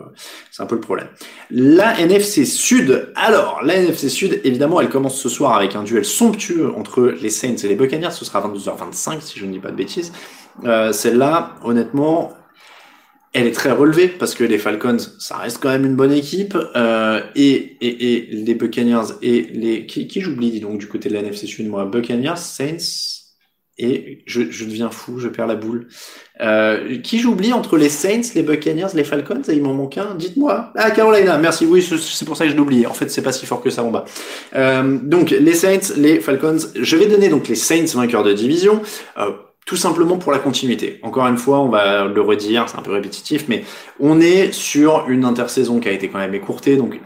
c'est 0.50 0.62
un 0.62 0.66
peu 0.66 0.74
le 0.74 0.82
problème. 0.82 1.08
La 1.50 1.98
NFC 1.98 2.44
Sud, 2.44 3.10
alors 3.16 3.62
la 3.64 3.76
NFC 3.76 4.10
Sud, 4.10 4.38
évidemment, 4.44 4.82
elle 4.82 4.90
commence 4.90 5.18
ce 5.18 5.30
soir 5.30 5.56
avec 5.56 5.76
un 5.76 5.82
duel 5.82 6.04
somptueux 6.04 6.70
entre 6.76 7.14
les 7.22 7.30
Saints 7.30 7.56
et 7.56 7.68
les 7.68 7.74
Buccaneers. 7.74 8.10
Ce 8.10 8.26
sera 8.26 8.46
22h25 8.46 9.22
si 9.22 9.38
je 9.38 9.46
ne 9.46 9.52
dis 9.52 9.60
pas 9.60 9.70
de 9.70 9.76
bêtises. 9.76 10.12
Euh, 10.64 10.92
Celle-là, 10.92 11.54
honnêtement, 11.64 12.34
elle 13.32 13.46
est 13.46 13.52
très 13.52 13.70
relevée 13.72 14.08
parce 14.08 14.34
que 14.34 14.44
les 14.44 14.58
Falcons, 14.58 14.98
ça 15.18 15.38
reste 15.38 15.62
quand 15.62 15.70
même 15.70 15.86
une 15.86 15.96
bonne 15.96 16.12
équipe. 16.12 16.54
Euh, 16.76 17.22
et, 17.34 17.54
et, 17.80 18.14
et, 18.14 18.26
les 18.26 18.54
Buccaneers 18.54 19.14
et 19.22 19.40
les 19.54 19.86
qui, 19.86 20.06
qui 20.06 20.20
j'oublie 20.20 20.60
donc 20.60 20.76
du 20.76 20.86
côté 20.86 21.08
de 21.08 21.14
la 21.14 21.20
NFC 21.20 21.46
Sud, 21.46 21.66
moi, 21.66 21.86
Buccaneers, 21.86 22.36
Saints, 22.36 23.19
et 23.80 24.22
je, 24.26 24.42
deviens 24.42 24.90
fou, 24.90 25.18
je 25.18 25.28
perds 25.28 25.46
la 25.46 25.54
boule. 25.54 25.88
Euh, 26.40 26.98
qui 26.98 27.18
j'oublie 27.18 27.52
entre 27.52 27.76
les 27.76 27.88
Saints, 27.88 28.32
les 28.34 28.42
Buccaneers, 28.42 28.88
les 28.94 29.04
Falcons 29.04 29.42
Il 29.48 29.62
m'en 29.62 29.74
manque 29.74 29.98
un, 29.98 30.14
dites-moi. 30.14 30.72
Ah, 30.76 30.90
Carolina, 30.90 31.38
merci, 31.38 31.66
oui, 31.66 31.82
c'est 31.82 32.24
pour 32.24 32.36
ça 32.36 32.44
que 32.44 32.50
je 32.50 32.56
l'oublie. 32.56 32.86
En 32.86 32.94
fait, 32.94 33.10
c'est 33.10 33.22
pas 33.22 33.32
si 33.32 33.46
fort 33.46 33.62
que 33.62 33.70
ça 33.70 33.82
en 33.82 33.90
bas. 33.90 34.04
Euh, 34.54 34.98
donc, 35.02 35.30
les 35.30 35.54
Saints, 35.54 35.94
les 35.96 36.20
Falcons. 36.20 36.58
Je 36.74 36.96
vais 36.96 37.06
donner 37.06 37.28
donc 37.28 37.48
les 37.48 37.54
Saints 37.54 37.94
vainqueurs 37.94 38.22
de 38.22 38.32
division. 38.32 38.82
Euh, 39.18 39.30
tout 39.66 39.76
simplement 39.76 40.16
pour 40.16 40.32
la 40.32 40.38
continuité. 40.38 40.98
Encore 41.02 41.26
une 41.26 41.36
fois, 41.36 41.60
on 41.60 41.68
va 41.68 42.06
le 42.06 42.20
redire, 42.20 42.68
c'est 42.68 42.78
un 42.78 42.82
peu 42.82 42.92
répétitif, 42.92 43.44
mais 43.46 43.62
on 44.00 44.20
est 44.20 44.52
sur 44.52 45.04
une 45.08 45.24
intersaison 45.24 45.78
qui 45.78 45.88
a 45.88 45.92
été 45.92 46.08
quand 46.08 46.18
même 46.18 46.34
écourtée, 46.34 46.76
donc 46.76 46.98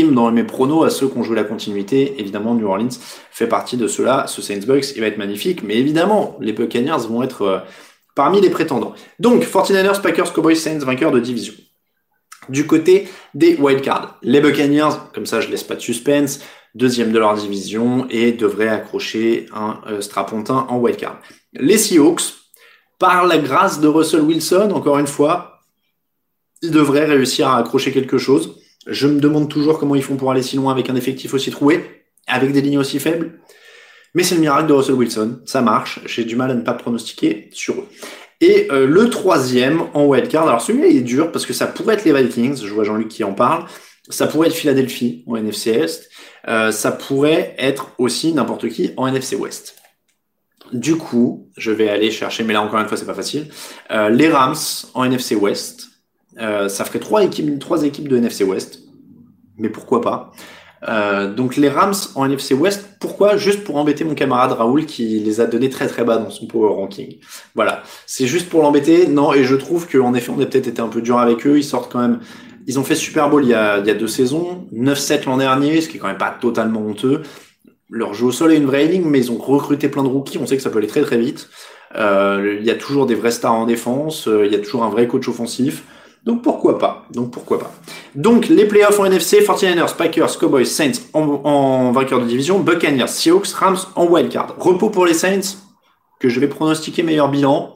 dans 0.00 0.32
mes 0.32 0.44
pronos 0.44 0.84
à 0.84 0.90
ceux 0.90 1.08
qui 1.08 1.18
ont 1.18 1.22
joué 1.22 1.36
la 1.36 1.44
continuité. 1.44 2.14
Évidemment, 2.18 2.54
New 2.54 2.66
Orleans 2.66 2.88
fait 3.30 3.46
partie 3.46 3.76
de 3.76 3.86
cela. 3.86 4.26
Ce 4.26 4.40
Saints 4.40 4.66
Bucks, 4.66 4.92
il 4.96 5.00
va 5.00 5.06
être 5.06 5.18
magnifique, 5.18 5.62
mais 5.62 5.76
évidemment, 5.76 6.36
les 6.40 6.52
Buccaneers 6.52 7.06
vont 7.08 7.22
être 7.22 7.42
euh, 7.42 7.58
parmi 8.14 8.40
les 8.40 8.50
prétendants. 8.50 8.94
Donc, 9.18 9.44
49ers, 9.44 10.00
Packers, 10.00 10.32
Cowboys, 10.32 10.56
Saints, 10.56 10.78
vainqueurs 10.78 11.12
de 11.12 11.20
division. 11.20 11.54
Du 12.48 12.66
côté 12.66 13.08
des 13.34 13.54
wildcards, 13.54 14.18
les 14.22 14.40
Buccaneers, 14.40 14.96
comme 15.14 15.26
ça 15.26 15.40
je 15.40 15.48
laisse 15.48 15.62
pas 15.62 15.76
de 15.76 15.80
suspense, 15.80 16.40
deuxième 16.74 17.12
de 17.12 17.18
leur 17.18 17.34
division 17.34 18.06
et 18.10 18.32
devraient 18.32 18.68
accrocher 18.68 19.46
un 19.54 19.80
euh, 19.86 20.00
strapontin 20.00 20.66
en 20.68 20.78
wildcard. 20.78 21.20
Les 21.52 21.78
Seahawks, 21.78 22.34
par 22.98 23.26
la 23.26 23.38
grâce 23.38 23.80
de 23.80 23.86
Russell 23.86 24.22
Wilson, 24.22 24.70
encore 24.74 24.98
une 24.98 25.06
fois, 25.06 25.60
ils 26.62 26.70
devraient 26.70 27.04
réussir 27.04 27.48
à 27.48 27.58
accrocher 27.58 27.92
quelque 27.92 28.18
chose. 28.18 28.61
Je 28.86 29.06
me 29.06 29.20
demande 29.20 29.48
toujours 29.48 29.78
comment 29.78 29.94
ils 29.94 30.02
font 30.02 30.16
pour 30.16 30.30
aller 30.30 30.42
si 30.42 30.56
loin 30.56 30.72
avec 30.72 30.90
un 30.90 30.96
effectif 30.96 31.34
aussi 31.34 31.50
troué, 31.50 32.04
avec 32.26 32.52
des 32.52 32.60
lignes 32.60 32.78
aussi 32.78 32.98
faibles. 32.98 33.40
Mais 34.14 34.22
c'est 34.22 34.34
le 34.34 34.40
miracle 34.40 34.66
de 34.66 34.72
Russell 34.72 34.94
Wilson, 34.94 35.40
ça 35.46 35.62
marche. 35.62 36.00
J'ai 36.06 36.24
du 36.24 36.36
mal 36.36 36.50
à 36.50 36.54
ne 36.54 36.62
pas 36.62 36.74
pronostiquer 36.74 37.48
sur 37.52 37.74
eux. 37.74 37.88
Et 38.42 38.66
euh, 38.72 38.86
le 38.86 39.08
troisième 39.08 39.84
en 39.94 40.04
wildcard, 40.04 40.48
alors 40.48 40.60
celui-là 40.60 40.88
il 40.88 40.96
est 40.96 41.02
dur 41.02 41.30
parce 41.30 41.46
que 41.46 41.52
ça 41.52 41.68
pourrait 41.68 41.94
être 41.94 42.04
les 42.04 42.12
Vikings, 42.12 42.56
je 42.56 42.74
vois 42.74 42.82
Jean-Luc 42.82 43.06
qui 43.06 43.22
en 43.22 43.34
parle, 43.34 43.66
ça 44.08 44.26
pourrait 44.26 44.48
être 44.48 44.54
Philadelphie 44.54 45.22
en 45.28 45.36
NFC 45.36 45.70
Est, 45.70 46.10
euh, 46.48 46.72
ça 46.72 46.90
pourrait 46.90 47.54
être 47.56 47.92
aussi 47.98 48.32
n'importe 48.32 48.68
qui 48.68 48.90
en 48.96 49.06
NFC 49.06 49.36
West. 49.36 49.76
Du 50.72 50.96
coup, 50.96 51.50
je 51.56 51.70
vais 51.70 51.88
aller 51.88 52.10
chercher, 52.10 52.42
mais 52.42 52.52
là 52.52 52.62
encore 52.62 52.80
une 52.80 52.88
fois 52.88 52.96
c'est 52.96 53.06
pas 53.06 53.14
facile, 53.14 53.46
euh, 53.92 54.08
les 54.08 54.28
Rams 54.28 54.56
en 54.94 55.04
NFC 55.04 55.36
West, 55.36 55.91
euh, 56.40 56.68
ça 56.68 56.84
ferait 56.84 56.98
trois 56.98 57.22
équipes, 57.22 58.08
de 58.08 58.16
NFC 58.16 58.44
West, 58.44 58.80
mais 59.58 59.68
pourquoi 59.68 60.00
pas 60.00 60.32
euh, 60.88 61.32
donc 61.32 61.56
les 61.56 61.68
Rams 61.68 61.94
en 62.16 62.24
NFC 62.24 62.54
West, 62.54 62.96
pourquoi? 62.98 63.36
Juste 63.36 63.62
pour 63.62 63.76
embêter 63.76 64.02
mon 64.02 64.14
camarade 64.14 64.50
Raoul 64.50 64.84
qui 64.84 65.20
les 65.20 65.40
a 65.40 65.46
donnés 65.46 65.70
très 65.70 65.86
très 65.86 66.02
bas 66.02 66.16
dans 66.16 66.30
son 66.30 66.48
power 66.48 66.74
ranking. 66.74 67.18
Voilà, 67.54 67.84
c'est 68.04 68.26
juste 68.26 68.48
pour 68.48 68.62
l'embêter. 68.62 69.06
Non, 69.06 69.32
et 69.32 69.44
je 69.44 69.54
trouve 69.54 69.88
qu'en 69.88 70.12
effet 70.14 70.32
on 70.36 70.40
a 70.40 70.46
peut-être 70.46 70.66
été 70.66 70.82
un 70.82 70.88
peu 70.88 71.00
dur 71.00 71.18
avec 71.18 71.46
eux. 71.46 71.56
Ils 71.56 71.62
sortent 71.62 71.92
quand 71.92 72.00
même. 72.00 72.18
Ils 72.66 72.80
ont 72.80 72.82
fait 72.82 72.96
Super 72.96 73.30
Bowl 73.30 73.44
il 73.44 73.50
y 73.50 73.54
a, 73.54 73.78
il 73.78 73.86
y 73.86 73.90
a 73.90 73.94
deux 73.94 74.08
saisons, 74.08 74.66
9-7 74.72 75.26
l'an 75.26 75.36
dernier, 75.36 75.80
ce 75.80 75.88
qui 75.88 75.98
est 75.98 76.00
quand 76.00 76.08
même 76.08 76.18
pas 76.18 76.36
totalement 76.40 76.80
honteux. 76.80 77.22
Leur 77.88 78.14
jeu 78.14 78.26
au 78.26 78.32
sol 78.32 78.52
est 78.52 78.56
une 78.56 78.66
vraie 78.66 78.86
ligne, 78.86 79.04
mais 79.04 79.18
ils 79.18 79.30
ont 79.30 79.36
recruté 79.36 79.88
plein 79.88 80.02
de 80.02 80.08
rookies. 80.08 80.38
On 80.38 80.46
sait 80.46 80.56
que 80.56 80.62
ça 80.62 80.70
peut 80.70 80.78
aller 80.78 80.86
très 80.86 81.02
très 81.02 81.18
vite. 81.18 81.48
Euh, 81.94 82.56
il 82.58 82.66
y 82.66 82.70
a 82.70 82.74
toujours 82.74 83.06
des 83.06 83.14
vrais 83.14 83.30
stars 83.30 83.54
en 83.54 83.66
défense. 83.66 84.26
Euh, 84.28 84.46
il 84.46 84.52
y 84.52 84.54
a 84.54 84.58
toujours 84.58 84.82
un 84.82 84.88
vrai 84.88 85.06
coach 85.06 85.28
offensif. 85.28 85.84
Donc 86.24 86.42
pourquoi 86.42 86.78
pas 86.78 87.06
Donc 87.10 87.32
pourquoi 87.32 87.58
pas 87.58 87.72
Donc 88.14 88.48
les 88.48 88.66
playoffs 88.66 88.98
en 89.00 89.06
NFC, 89.06 89.40
49ers, 89.40 89.96
Packers, 89.96 90.38
Cowboys, 90.38 90.66
Saints 90.66 91.00
en, 91.14 91.90
vainqueur 91.90 92.20
de 92.20 92.26
division, 92.26 92.60
Buccaneers, 92.60 93.08
Seahawks, 93.08 93.48
Rams 93.48 93.78
en 93.96 94.06
wildcard. 94.06 94.54
Repos 94.58 94.90
pour 94.90 95.04
les 95.04 95.14
Saints, 95.14 95.58
que 96.20 96.28
je 96.28 96.38
vais 96.38 96.46
pronostiquer 96.46 97.02
meilleur 97.02 97.28
bilan. 97.28 97.74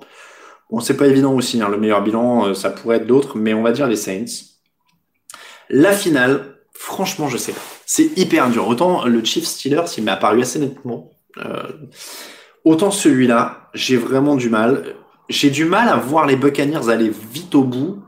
Bon, 0.70 0.80
c'est 0.80 0.96
pas 0.96 1.08
évident 1.08 1.32
aussi, 1.32 1.60
hein, 1.60 1.68
le 1.68 1.76
meilleur 1.76 2.02
bilan, 2.02 2.46
euh, 2.46 2.54
ça 2.54 2.70
pourrait 2.70 2.98
être 2.98 3.06
d'autres, 3.06 3.36
mais 3.36 3.52
on 3.52 3.62
va 3.62 3.72
dire 3.72 3.88
les 3.88 3.96
Saints. 3.96 4.46
La 5.68 5.92
finale, 5.92 6.58
franchement, 6.72 7.28
je 7.28 7.38
sais 7.38 7.52
pas. 7.52 7.60
C'est 7.84 8.16
hyper 8.16 8.48
dur. 8.50 8.68
Autant 8.68 9.04
le 9.06 9.24
Chiefs 9.24 9.46
Steelers, 9.46 9.86
il 9.98 10.04
m'a 10.04 10.12
apparu 10.12 10.42
assez 10.42 10.60
nettement. 10.60 11.10
Euh, 11.44 11.64
autant 12.64 12.92
celui-là, 12.92 13.70
j'ai 13.74 13.96
vraiment 13.96 14.36
du 14.36 14.50
mal. 14.50 14.94
J'ai 15.28 15.50
du 15.50 15.64
mal 15.64 15.88
à 15.88 15.96
voir 15.96 16.26
les 16.26 16.36
Buccaneers 16.36 16.88
aller 16.88 17.10
vite 17.32 17.56
au 17.56 17.64
bout 17.64 18.04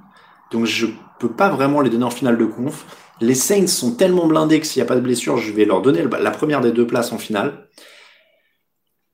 donc 0.50 0.64
je 0.64 0.86
peux 1.18 1.32
pas 1.32 1.48
vraiment 1.50 1.80
les 1.80 1.90
donner 1.90 2.04
en 2.04 2.10
finale 2.10 2.38
de 2.38 2.44
conf. 2.44 2.86
Les 3.20 3.34
Saints 3.34 3.66
sont 3.66 3.94
tellement 3.94 4.26
blindés 4.26 4.60
que 4.60 4.66
s'il 4.66 4.80
n'y 4.80 4.86
a 4.86 4.88
pas 4.88 4.96
de 4.96 5.00
blessure, 5.00 5.36
je 5.38 5.52
vais 5.52 5.64
leur 5.64 5.82
donner 5.82 6.02
la 6.02 6.30
première 6.30 6.60
des 6.60 6.72
deux 6.72 6.86
places 6.86 7.12
en 7.12 7.18
finale. 7.18 7.68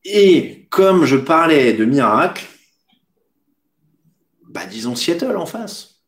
Et 0.04 0.66
comme 0.70 1.04
je 1.04 1.16
parlais 1.16 1.72
de 1.72 1.84
miracle, 1.84 2.44
bah 4.42 4.66
disons 4.66 4.94
Seattle 4.94 5.36
en 5.36 5.46
face. 5.46 6.02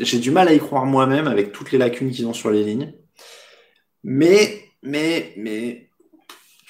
J'ai 0.00 0.18
du 0.18 0.30
mal 0.30 0.48
à 0.48 0.54
y 0.54 0.58
croire 0.58 0.86
moi-même 0.86 1.26
avec 1.26 1.52
toutes 1.52 1.72
les 1.72 1.78
lacunes 1.78 2.10
qu'ils 2.10 2.26
ont 2.26 2.32
sur 2.32 2.50
les 2.50 2.62
lignes. 2.62 2.94
Mais, 4.04 4.70
mais, 4.82 5.34
mais, 5.36 5.90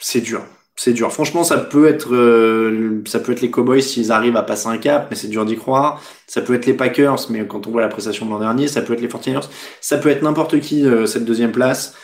c'est 0.01 0.21
dur 0.21 0.45
c'est 0.77 0.93
dur. 0.93 1.11
Franchement, 1.11 1.43
ça 1.43 1.57
peut 1.57 1.89
être, 1.89 2.15
euh, 2.15 3.03
ça 3.07 3.19
peut 3.19 3.33
être 3.33 3.41
les 3.41 3.51
Cowboys 3.51 3.83
s'ils 3.83 4.13
arrivent 4.13 4.37
à 4.37 4.43
passer 4.43 4.69
un 4.69 4.77
cap, 4.77 5.09
mais 5.11 5.17
c'est 5.17 5.29
dur 5.29 5.47
d'y 5.47 5.57
croire. 5.57 6.03
Ça 6.27 6.43
peut 6.43 6.55
être 6.55 6.67
les 6.67 6.75
Packers, 6.75 7.31
mais 7.31 7.47
quand 7.47 7.67
on 7.67 7.71
voit 7.71 7.81
la 7.81 7.89
prestation 7.89 8.27
de 8.27 8.31
l'an 8.31 8.39
dernier, 8.39 8.69
ça 8.69 8.83
peut 8.83 8.93
être 8.93 9.01
les 9.01 9.09
49ers. 9.09 9.49
Ça 9.81 9.97
peut 9.97 10.11
être 10.11 10.23
n'importe 10.23 10.61
qui 10.61 10.87
euh, 10.87 11.07
cette 11.07 11.25
deuxième 11.25 11.53
place. 11.53 11.95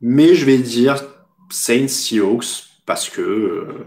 Mais 0.00 0.36
je 0.36 0.46
vais 0.46 0.58
dire 0.58 1.02
Saints 1.50 1.88
Seahawks 1.88 2.68
parce 2.86 3.10
que 3.10 3.20
euh, 3.20 3.86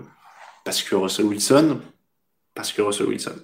parce 0.65 0.83
que 0.83 0.93
Russell 0.93 1.25
Wilson, 1.25 1.79
parce 2.53 2.73
que 2.73 2.81
Russell 2.81 3.07
Wilson. 3.07 3.35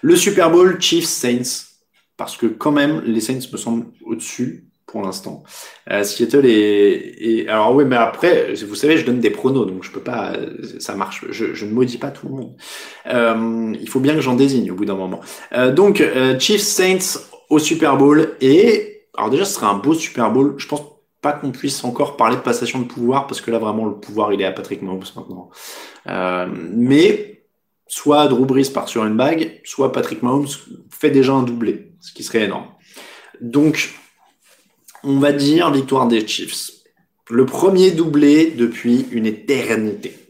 Le 0.00 0.16
Super 0.16 0.50
Bowl 0.50 0.80
Chiefs 0.80 1.04
Saints 1.04 1.66
parce 2.16 2.36
que 2.38 2.46
quand 2.46 2.72
même 2.72 3.02
les 3.04 3.20
Saints 3.20 3.40
me 3.52 3.58
semblent 3.58 3.86
au-dessus 4.06 4.64
pour 4.86 5.02
l'instant. 5.02 5.42
Euh, 5.90 6.04
Seattle 6.04 6.46
est, 6.46 7.48
alors 7.48 7.74
oui, 7.74 7.84
mais 7.84 7.96
après, 7.96 8.54
vous 8.54 8.74
savez, 8.74 8.96
je 8.96 9.04
donne 9.04 9.20
des 9.20 9.30
pronos, 9.30 9.66
donc 9.66 9.82
je 9.82 9.90
peux 9.90 10.00
pas, 10.00 10.34
ça 10.78 10.94
marche. 10.94 11.24
Je, 11.30 11.64
ne 11.64 11.70
maudis 11.72 11.98
pas 11.98 12.10
tout 12.10 12.28
le 12.28 12.34
monde. 12.34 12.56
Euh, 13.06 13.74
il 13.80 13.88
faut 13.88 14.00
bien 14.00 14.14
que 14.14 14.20
j'en 14.20 14.34
désigne 14.34 14.70
au 14.70 14.74
bout 14.74 14.84
d'un 14.84 14.94
moment. 14.94 15.20
Euh, 15.52 15.72
donc 15.72 16.00
euh, 16.00 16.38
Chiefs 16.38 16.62
Saints 16.62 17.20
au 17.50 17.58
Super 17.58 17.96
Bowl 17.96 18.36
et 18.40 19.08
alors 19.16 19.30
déjà, 19.30 19.44
ce 19.44 19.54
serait 19.54 19.66
un 19.66 19.74
beau 19.74 19.94
Super 19.94 20.30
Bowl. 20.30 20.54
Je 20.58 20.66
pense 20.66 20.82
pas 21.20 21.32
qu'on 21.32 21.50
puisse 21.50 21.82
encore 21.84 22.16
parler 22.16 22.36
de 22.36 22.42
passation 22.42 22.80
de 22.80 22.84
pouvoir 22.84 23.26
parce 23.26 23.40
que 23.40 23.50
là 23.50 23.58
vraiment 23.58 23.86
le 23.86 23.94
pouvoir 23.94 24.32
il 24.32 24.42
est 24.42 24.44
à 24.44 24.52
Patrick 24.52 24.82
Mahomes 24.82 25.04
maintenant. 25.16 25.50
Mais 26.60 27.46
soit 27.86 28.26
Drew 28.28 28.44
Brees 28.44 28.70
part 28.72 28.88
sur 28.88 29.04
une 29.04 29.16
bague, 29.16 29.60
soit 29.64 29.92
Patrick 29.92 30.22
Mahomes 30.22 30.48
fait 30.90 31.10
déjà 31.10 31.32
un 31.32 31.42
doublé, 31.42 31.92
ce 32.00 32.12
qui 32.12 32.22
serait 32.22 32.44
énorme. 32.44 32.66
Donc 33.40 33.94
on 35.04 35.18
va 35.18 35.32
dire 35.32 35.70
victoire 35.70 36.08
des 36.08 36.26
Chiefs. 36.26 36.70
Le 37.30 37.46
premier 37.46 37.90
doublé 37.90 38.50
depuis 38.50 39.06
une 39.12 39.26
éternité 39.26 40.23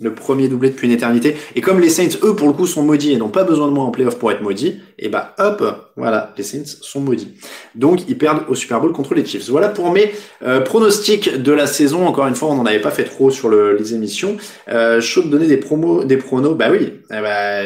le 0.00 0.14
premier 0.14 0.48
doublé 0.48 0.70
depuis 0.70 0.86
une 0.86 0.94
éternité. 0.94 1.36
Et 1.54 1.60
comme 1.60 1.80
les 1.80 1.90
Saints, 1.90 2.18
eux, 2.22 2.34
pour 2.34 2.48
le 2.48 2.54
coup, 2.54 2.66
sont 2.66 2.82
maudits 2.82 3.12
et 3.12 3.16
n'ont 3.16 3.28
pas 3.28 3.44
besoin 3.44 3.68
de 3.68 3.72
moi 3.72 3.84
en 3.84 3.90
playoff 3.90 4.18
pour 4.18 4.32
être 4.32 4.42
maudits, 4.42 4.80
et 4.98 5.08
bah 5.08 5.34
hop, 5.38 5.62
voilà, 5.96 6.32
les 6.36 6.42
Saints 6.42 6.76
sont 6.80 7.00
maudits. 7.00 7.34
Donc 7.74 8.08
ils 8.08 8.18
perdent 8.18 8.44
au 8.48 8.54
Super 8.54 8.80
Bowl 8.80 8.92
contre 8.92 9.14
les 9.14 9.24
Chiefs. 9.24 9.48
Voilà 9.48 9.68
pour 9.68 9.90
mes 9.90 10.12
euh, 10.42 10.60
pronostics 10.60 11.42
de 11.42 11.52
la 11.52 11.66
saison. 11.66 12.06
Encore 12.06 12.26
une 12.26 12.34
fois, 12.34 12.50
on 12.50 12.54
n'en 12.54 12.66
avait 12.66 12.80
pas 12.80 12.90
fait 12.90 13.04
trop 13.04 13.30
sur 13.30 13.50
les 13.50 13.94
émissions. 13.94 14.36
Euh, 14.68 15.00
chaud 15.00 15.22
de 15.22 15.28
donner 15.28 15.46
des 15.46 15.56
promos, 15.56 16.04
des 16.04 16.16
pronos, 16.16 16.54
bah 16.54 16.68
oui. 16.70 16.92
Eh 17.10 17.20
bah, 17.20 17.62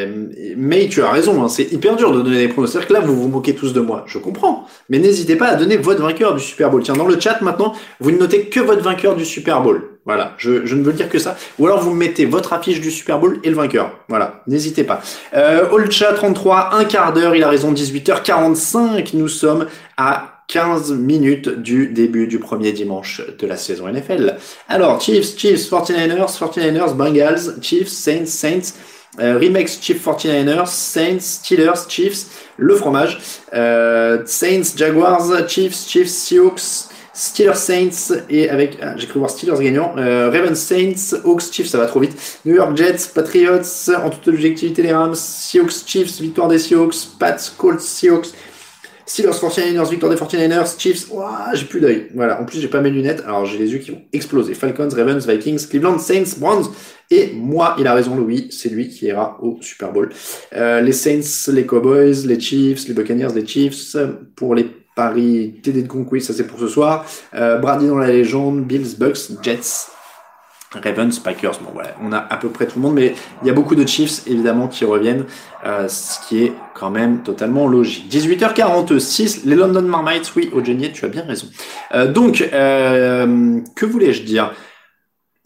mais 0.57 0.89
tu 0.89 1.03
as 1.03 1.11
raison, 1.11 1.43
hein, 1.43 1.49
c'est 1.49 1.73
hyper 1.73 1.97
dur 1.97 2.13
de 2.13 2.23
donner 2.23 2.39
des 2.39 2.49
pronos. 2.49 2.71
C'est-à-dire 2.71 2.89
que 2.89 2.95
là, 2.95 3.01
vous 3.01 3.21
vous 3.21 3.29
moquez 3.29 3.55
tous 3.55 3.73
de 3.73 3.81
moi. 3.81 4.05
Je 4.07 4.19
comprends. 4.19 4.67
Mais 4.89 4.99
n'hésitez 4.99 5.37
pas 5.37 5.49
à 5.49 5.57
donner 5.57 5.77
votre 5.77 6.03
vainqueur 6.03 6.35
du 6.35 6.43
Super 6.43 6.71
Bowl. 6.71 6.83
Tiens, 6.83 6.95
dans 6.95 7.07
le 7.07 7.19
chat 7.19 7.41
maintenant, 7.43 7.75
vous 8.01 8.11
ne 8.11 8.19
notez 8.19 8.49
que 8.49 8.61
votre 8.61 8.83
vainqueur 8.83 9.17
du 9.17 9.25
Super 9.25 9.63
Bowl. 9.63 9.94
Voilà, 10.07 10.35
je, 10.37 10.67
je, 10.67 10.75
ne 10.75 10.83
veux 10.83 10.93
dire 10.93 11.09
que 11.09 11.19
ça. 11.19 11.37
Ou 11.59 11.67
alors 11.67 11.81
vous 11.81 11.95
mettez 11.95 12.27
votre 12.27 12.53
affiche 12.53 12.81
du 12.81 12.91
Super 12.91 13.19
Bowl 13.19 13.41
et 13.43 13.49
le 13.49 13.57
vainqueur. 13.57 14.01
Voilà, 14.09 14.43
n'hésitez 14.47 14.85
pas. 14.85 15.01
Euh, 15.35 15.71
Olcha 15.71 16.13
33, 16.13 16.75
un 16.75 16.85
quart 16.85 17.15
d'heure, 17.15 17.35
il 17.35 17.43
a 17.43 17.49
raison, 17.49 17.73
18h45. 17.73 19.11
Nous 19.15 19.29
sommes 19.29 19.67
à 19.97 20.35
15 20.49 20.93
minutes 20.93 21.49
du 21.49 21.89
début 21.89 22.27
du 22.27 22.39
premier 22.39 22.73
dimanche 22.73 23.23
de 23.39 23.47
la 23.47 23.57
saison 23.57 23.89
NFL. 23.89 24.37
Alors, 24.69 25.01
Chiefs, 25.01 25.39
Chiefs, 25.39 25.71
49ers, 25.71 26.39
49ers, 26.39 26.95
Bengals, 26.95 27.63
Chiefs, 27.63 27.89
Saints, 27.89 28.27
Saints, 28.27 28.75
euh, 29.21 29.41
Chiefs, 29.41 30.05
49ers, 30.05 30.67
Saints, 30.67 31.21
Steelers, 31.21 31.89
Chiefs, 31.89 32.27
le 32.59 32.75
fromage, 32.75 33.19
euh, 33.55 34.23
Saints, 34.27 34.77
Jaguars, 34.77 35.49
Chiefs, 35.49 35.89
Chiefs, 35.89 36.11
Seahawks, 36.11 36.91
Steelers 37.15 37.57
Saints 37.57 38.17
et 38.29 38.51
avec 38.51 38.79
ah, 38.83 38.95
j'ai 38.97 39.07
cru 39.07 39.21
voir 39.21 39.31
Steelers 39.31 39.63
gagnant. 39.63 39.95
Euh, 39.97 40.31
Ravens 40.31 40.59
Saints 40.59 41.17
Hawks 41.25 41.53
Chiefs 41.53 41.69
ça 41.69 41.79
va 41.79 41.87
trop 41.87 42.01
vite. 42.01 42.41
New 42.45 42.57
York 42.57 42.77
Jets 42.77 43.11
Patriots 43.15 43.91
en 44.03 44.11
toute 44.11 44.27
objectivité 44.29 44.83
les 44.83 44.93
Rams. 44.93 45.15
Seahawks 45.15 45.87
Chiefs 45.87 46.21
victoire 46.21 46.49
des 46.49 46.59
Seahawks. 46.59 46.97
Pats 47.19 47.37
Colts 47.57 47.81
Seahawks. 47.81 48.33
Steelers 49.07 49.31
49ers 49.31 49.89
victoire 49.89 50.11
des 50.11 50.19
49ers 50.19 50.79
Chiefs 50.79 51.07
j'ai 51.55 51.65
plus 51.67 51.81
d'œil. 51.81 52.09
Voilà. 52.15 52.41
En 52.41 52.45
plus 52.45 52.61
j'ai 52.61 52.69
pas 52.69 52.81
mes 52.81 52.91
lunettes. 52.91 53.23
Alors 53.25 53.47
j'ai 53.47 53.59
les 53.59 53.73
yeux 53.73 53.79
qui 53.79 53.93
vont 53.93 54.03
exploser. 54.13 54.55
Falcons 54.55 54.89
Ravens 54.89 55.25
Vikings 55.25 55.69
Cleveland 55.69 55.99
Saints 56.01 56.39
Browns. 56.39 56.67
Et 57.11 57.33
moi, 57.35 57.77
il 57.79 57.87
a 57.87 57.93
raison, 57.93 58.17
Louis, 58.17 58.49
c'est 58.51 58.71
lui 58.71 58.89
qui 58.89 59.05
ira 59.05 59.39
au 59.43 59.59
Super 59.61 59.93
Bowl. 59.93 60.09
Euh, 60.55 60.81
les 60.81 60.93
Saints, 60.93 61.53
les 61.53 61.67
Cowboys, 61.67 62.27
les 62.27 62.41
Chiefs, 62.41 62.89
les 62.89 62.95
Buccaneers, 62.95 63.29
les 63.35 63.47
Chiefs. 63.47 63.95
Pour 64.35 64.55
les 64.55 64.67
Paris, 64.95 65.61
TD 65.63 65.83
de 65.83 65.89
Conquest, 65.89 66.29
ça 66.29 66.33
c'est 66.33 66.47
pour 66.47 66.59
ce 66.59 66.69
soir. 66.69 67.05
Euh, 67.35 67.59
Brady 67.59 67.89
dans 67.89 67.99
la 67.99 68.09
légende, 68.09 68.65
Bills, 68.65 68.97
Bucks, 68.99 69.43
Jets, 69.43 69.91
Ravens, 70.83 71.19
Packers. 71.19 71.59
Bon 71.63 71.71
voilà, 71.73 71.95
on 72.03 72.13
a 72.13 72.19
à 72.19 72.37
peu 72.37 72.49
près 72.49 72.67
tout 72.67 72.79
le 72.79 72.83
monde, 72.83 72.95
mais 72.95 73.15
il 73.43 73.49
y 73.49 73.51
a 73.51 73.55
beaucoup 73.55 73.75
de 73.75 73.87
Chiefs 73.87 74.27
évidemment 74.27 74.69
qui 74.69 74.85
reviennent, 74.85 75.25
euh, 75.65 75.89
ce 75.89 76.27
qui 76.27 76.45
est 76.45 76.53
quand 76.75 76.91
même 76.91 77.23
totalement 77.23 77.67
logique. 77.67 78.11
18h46, 78.11 79.43
les 79.45 79.57
London 79.57 79.83
Marmites, 79.83 80.33
oui, 80.37 80.51
Eugenie, 80.55 80.93
tu 80.93 81.05
as 81.05 81.09
bien 81.09 81.25
raison. 81.25 81.47
Euh, 81.95 82.11
donc, 82.11 82.49
euh, 82.53 83.61
que 83.75 83.87
voulais-je 83.87 84.23
dire? 84.23 84.53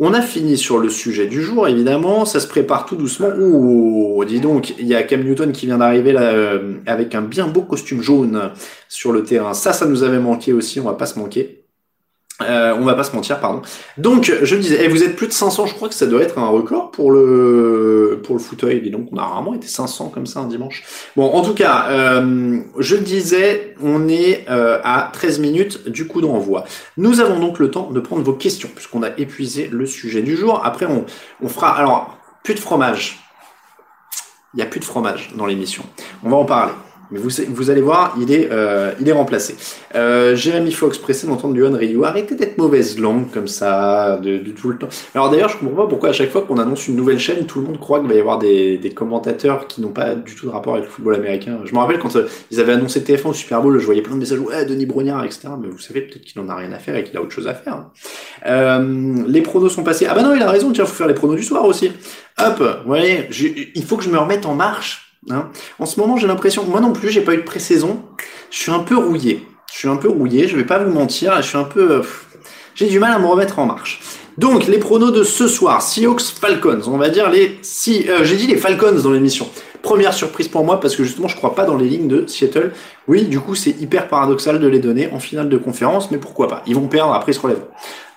On 0.01 0.15
a 0.15 0.23
fini 0.23 0.57
sur 0.57 0.79
le 0.79 0.91
sujet 0.91 1.27
du 1.27 1.43
jour, 1.43 1.67
évidemment. 1.67 2.25
Ça 2.25 2.39
se 2.39 2.47
prépare 2.47 2.87
tout 2.87 2.95
doucement. 2.97 3.31
Ouh, 3.37 4.25
dis 4.25 4.41
donc, 4.41 4.75
il 4.79 4.87
y 4.87 4.95
a 4.95 5.03
Cam 5.03 5.23
Newton 5.23 5.53
qui 5.53 5.67
vient 5.67 5.79
d'arriver 5.79 6.13
là 6.13 6.33
euh, 6.33 6.79
avec 6.87 7.15
un 7.17 7.23
bien 7.23 7.49
beau 7.49 7.63
costume 7.63 8.01
jaune 8.03 8.53
sur 8.89 9.13
le 9.13 9.25
terrain. 9.25 9.55
Ça, 9.55 9.73
ça 9.73 9.87
nous 9.87 10.05
avait 10.05 10.21
manqué 10.21 10.53
aussi. 10.53 10.79
On 10.79 10.85
va 10.85 10.95
pas 10.95 11.07
se 11.07 11.19
manquer. 11.19 11.58
Euh, 12.41 12.77
on 12.79 12.85
va 12.85 12.95
pas 12.95 13.03
se 13.03 13.15
mentir, 13.17 13.41
pardon. 13.41 13.63
Donc, 13.97 14.33
je 14.43 14.57
disais, 14.57 14.79
eh, 14.85 14.89
vous 14.89 15.03
êtes 15.03 15.17
plus 15.17 15.27
de 15.27 15.33
500, 15.33 15.67
je 15.67 15.75
crois 15.75 15.89
que 15.89 15.95
ça 15.95 16.07
doit 16.07 16.23
être 16.23 16.39
un 16.39 16.47
record 16.47 16.93
pour 16.93 17.11
le 17.11 18.21
pour 18.23 18.37
le 18.37 18.41
fauteuil. 18.41 18.81
Dis 18.81 18.91
donc, 18.91 19.09
on 19.11 19.17
a 19.17 19.25
rarement 19.25 19.55
été 19.55 19.67
500 19.67 20.11
comme 20.11 20.27
ça 20.27 20.41
un 20.41 20.47
dimanche. 20.47 20.85
Bon, 21.17 21.33
en 21.33 21.43
tout 21.43 21.55
cas, 21.55 21.87
euh, 21.91 22.61
je 22.79 22.95
le 22.95 23.03
disais, 23.03 23.75
on 23.83 24.09
est 24.09 24.45
euh, 24.49 24.79
à 24.85 25.11
13 25.13 25.41
minutes 25.41 25.89
du 25.89 26.07
coup 26.07 26.21
d'envoi. 26.21 26.65
Nous 26.97 27.21
avons 27.21 27.41
donc 27.41 27.59
le 27.59 27.71
temps 27.71 27.91
de 27.91 27.99
prendre 27.99 28.23
vos 28.23 28.35
questions, 28.35 28.71
puisqu'on 28.73 29.03
a 29.03 29.11
épuisé 29.19 29.69
le 29.73 29.87
sujet 29.87 30.23
du 30.23 30.37
jour. 30.37 30.63
Après, 30.65 30.87
on, 30.87 31.07
on 31.43 31.49
fera... 31.49 31.77
Alors, 31.77 32.19
plus 32.45 32.55
de 32.55 32.61
fromage. 32.61 33.19
Il 34.55 34.59
n'y 34.59 34.63
a 34.63 34.67
plus 34.67 34.81
de 34.81 34.85
fromage 34.85 35.31
dans 35.37 35.45
l'émission. 35.45 35.83
On 36.23 36.31
va 36.31 36.37
en 36.37 36.45
parler. 36.45 36.73
Mais 37.11 37.19
vous, 37.19 37.31
vous 37.49 37.71
allez 37.71 37.81
voir, 37.81 38.15
il 38.21 38.31
est, 38.33 38.49
euh, 38.51 38.93
il 39.01 39.09
est 39.09 39.13
remplacé. 39.13 39.57
Euh, 39.95 40.37
Jérémy 40.37 40.73
Fox, 40.73 40.99
pressé 40.99 41.27
d'entendre 41.27 41.55
du 41.55 41.63
Ryu. 41.63 42.05
Arrêtez 42.05 42.35
d'être 42.35 42.59
mauvaise 42.59 42.99
langue 42.99 43.31
comme 43.31 43.49
ça, 43.49 44.19
de, 44.23 44.39
tout 44.51 44.69
le 44.69 44.77
temps. 44.77 44.89
Alors 45.15 45.31
d'ailleurs, 45.31 45.49
je 45.49 45.57
comprends 45.57 45.85
pas 45.85 45.89
pourquoi 45.89 46.11
à 46.11 46.13
chaque 46.13 46.31
fois 46.31 46.43
qu'on 46.43 46.59
annonce 46.59 46.87
une 46.89 46.97
nouvelle 46.97 47.19
chaîne, 47.19 47.47
tout 47.47 47.61
le 47.61 47.67
monde 47.67 47.81
croit 47.81 48.01
qu'il 48.01 48.09
va 48.09 48.15
y 48.15 48.21
avoir 48.21 48.39
des, 48.39 48.77
des 48.79 48.91
commentateurs 48.91 49.67
qui 49.67 49.81
n'ont 49.81 49.93
pas 49.93 50.15
du 50.15 50.35
tout 50.35 50.47
de 50.47 50.51
rapport 50.51 50.75
avec 50.75 50.87
le 50.87 50.91
football 50.91 51.15
américain. 51.15 51.61
Je 51.65 51.73
me 51.73 51.79
rappelle 51.79 51.99
quand 51.99 52.15
euh, 52.17 52.29
ils 52.51 52.61
avaient 52.61 52.73
annoncé 52.73 53.01
TF1 53.01 53.29
au 53.29 53.33
Super 53.33 53.63
Bowl, 53.63 53.79
je 53.79 53.87
voyais 53.87 54.03
plein 54.03 54.15
de 54.15 54.21
messages, 54.21 54.41
ouais, 54.41 54.67
Denis 54.67 54.87
Brognard, 54.87 55.25
etc. 55.25 55.49
Mais 55.61 55.69
vous 55.69 55.79
savez 55.79 56.03
peut-être 56.03 56.25
qu'il 56.25 56.41
en 56.43 56.49
a 56.49 56.55
rien 56.55 56.73
à 56.73 56.79
faire 56.79 56.97
et 56.97 57.05
qu'il 57.05 57.17
a 57.17 57.23
autre 57.23 57.33
chose 57.33 57.49
à 57.49 57.55
faire. 57.55 57.87
Euh, 58.47 59.25
les 59.27 59.41
pronos 59.41 59.73
sont 59.73 59.83
passés. 59.83 60.07
Ah 60.09 60.15
bah 60.15 60.23
non, 60.23 60.35
il 60.35 60.43
a 60.43 60.51
raison, 60.51 60.73
tiens, 60.73 60.85
faut 60.85 60.95
faire 60.95 61.09
les 61.09 61.15
pronos 61.15 61.37
du 61.37 61.43
soir 61.43 61.65
aussi. 61.65 61.91
Hop, 62.39 62.59
vous 62.59 62.89
voyez, 62.89 63.29
il 63.75 63.85
faut 63.85 63.97
que 63.97 64.05
je 64.05 64.11
me 64.11 64.19
remette 64.19 64.47
en 64.47 64.55
marche 64.55 65.08
Hein. 65.31 65.51
en 65.79 65.87
ce 65.87 66.01
moment, 66.01 66.17
j'ai 66.17 66.27
l'impression, 66.27 66.65
moi 66.65 66.81
non 66.81 66.93
plus, 66.93 67.11
j'ai 67.11 67.21
pas 67.21 67.35
eu 67.35 67.39
de 67.39 67.43
pré-saison. 67.43 68.03
Je 68.51 68.59
suis 68.59 68.73
un 68.73 68.81
peu 68.81 68.97
rouillé. 68.97 69.47
Je 69.73 69.79
suis 69.79 69.89
un 69.89 69.97
peu 69.97 70.09
rouillé, 70.09 70.49
je 70.49 70.57
vais 70.57 70.65
pas 70.65 70.79
vous 70.79 70.93
mentir. 70.93 71.37
Je 71.43 71.49
suis 71.49 71.59
un 71.59 71.65
peu. 71.65 72.03
j'ai 72.75 72.87
du 72.87 72.99
mal 72.99 73.13
à 73.13 73.19
me 73.19 73.27
remettre 73.27 73.59
en 73.59 73.67
marche. 73.67 74.01
Donc, 74.39 74.69
les 74.69 74.79
pronos 74.79 75.13
de 75.13 75.25
ce 75.25 75.49
soir, 75.49 75.83
Seahawks 75.83 76.23
Falcons. 76.23 76.83
On 76.87 76.97
va 76.97 77.09
dire 77.11 77.29
les. 77.29 77.59
Si, 77.63 78.09
euh, 78.09 78.25
j'ai 78.25 78.37
dit 78.37 78.47
les 78.47 78.57
Falcons 78.57 79.01
dans 79.03 79.11
l'émission. 79.11 79.51
Première 79.83 80.15
surprise 80.15 80.49
pour 80.49 80.65
moi 80.65 80.81
parce 80.81 80.97
que 80.97 81.05
justement, 81.05 81.29
je 81.29 81.37
crois 81.37 81.55
pas 81.55 81.65
dans 81.65 81.77
les 81.77 81.89
lignes 81.89 82.09
de 82.09 82.27
Seattle. 82.27 82.73
Oui, 83.09 83.25
du 83.25 83.41
coup, 83.41 83.55
c'est 83.55 83.71
hyper 83.81 84.09
paradoxal 84.09 84.61
de 84.61 84.69
les 84.69 84.79
donner 84.79 85.11
en 85.13 85.19
finale 85.19 85.49
de 85.49 85.57
conférence, 85.57 86.11
mais 86.11 86.19
pourquoi 86.19 86.49
pas? 86.49 86.63
Ils 86.67 86.75
vont 86.75 86.89
perdre, 86.89 87.15
après 87.15 87.33
ils 87.33 87.35
se 87.35 87.41
relèvent. 87.41 87.65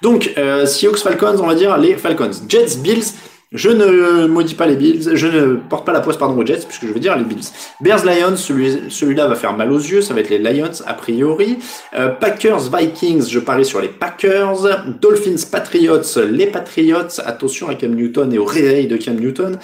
Donc, 0.02 0.32
euh, 0.38 0.66
Seahawks 0.66 0.99
Falcons, 0.99 1.38
on 1.39 1.47
va 1.47 1.56
dire 1.56 1.78
les 1.78 1.95
Falcons. 1.95 2.32
Jets 2.47 2.78
Bills. 2.78 3.14
Je 3.54 3.70
ne 3.70 4.28
maudis 4.28 4.54
pas 4.54 4.66
les 4.66 4.78
Bills, 4.78 5.12
je 5.14 5.28
ne 5.28 5.56
porte 5.56 5.86
pas 5.86 5.91
la 5.91 5.99
poisse 5.99 6.16
pardon 6.16 6.39
aux 6.39 6.45
Jets, 6.45 6.62
puisque 6.66 6.86
je 6.86 6.93
veux 6.93 7.02
dire 7.02 7.18
les 7.18 7.26
Bills. 7.26 7.43
Bears 7.82 8.06
Lions, 8.06 8.38
celui, 8.38 8.89
celui-là 8.89 9.28
va 9.28 9.36
faire 9.36 9.58
mal 9.58 9.74
aux 9.74 9.78
yeux, 9.78 10.02
ça 10.02 10.14
va 10.14 10.22
être 10.22 10.30
les 10.30 10.38
Lions 10.38 10.72
a 10.86 10.93
priori. 10.93 11.60
Euh, 11.93 12.08
Packers 12.08 12.74
Vikings, 12.74 13.28
je 13.28 13.39
parie 13.39 13.66
sur 13.66 13.82
les 13.82 13.89
Packers. 13.89 14.86
Dolphins 15.02 15.45
Patriots, 15.52 16.22
les 16.32 16.47
Patriots. 16.47 17.20
Attention 17.26 17.68
à 17.68 17.76
Cam 17.76 17.93
Newton 17.93 18.32
et 18.32 18.38
au 18.38 18.45
réveil 18.45 18.88
de 18.88 18.95
Cam 18.95 19.20
Newton. 19.20 19.60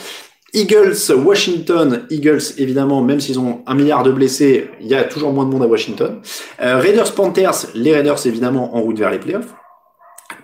Eagles, 0.53 1.13
Washington, 1.23 2.01
Eagles 2.09 2.43
évidemment, 2.57 3.01
même 3.01 3.21
s'ils 3.21 3.39
ont 3.39 3.61
un 3.67 3.75
milliard 3.75 4.03
de 4.03 4.11
blessés, 4.11 4.69
il 4.81 4.87
y 4.87 4.95
a 4.95 5.05
toujours 5.05 5.31
moins 5.31 5.45
de 5.45 5.51
monde 5.51 5.63
à 5.63 5.67
Washington. 5.67 6.19
Euh, 6.61 6.79
Raiders, 6.79 7.13
Panthers, 7.13 7.67
les 7.73 7.93
Raiders 7.93 8.25
évidemment 8.25 8.75
en 8.75 8.81
route 8.81 8.97
vers 8.97 9.11
les 9.11 9.19
playoffs. 9.19 9.53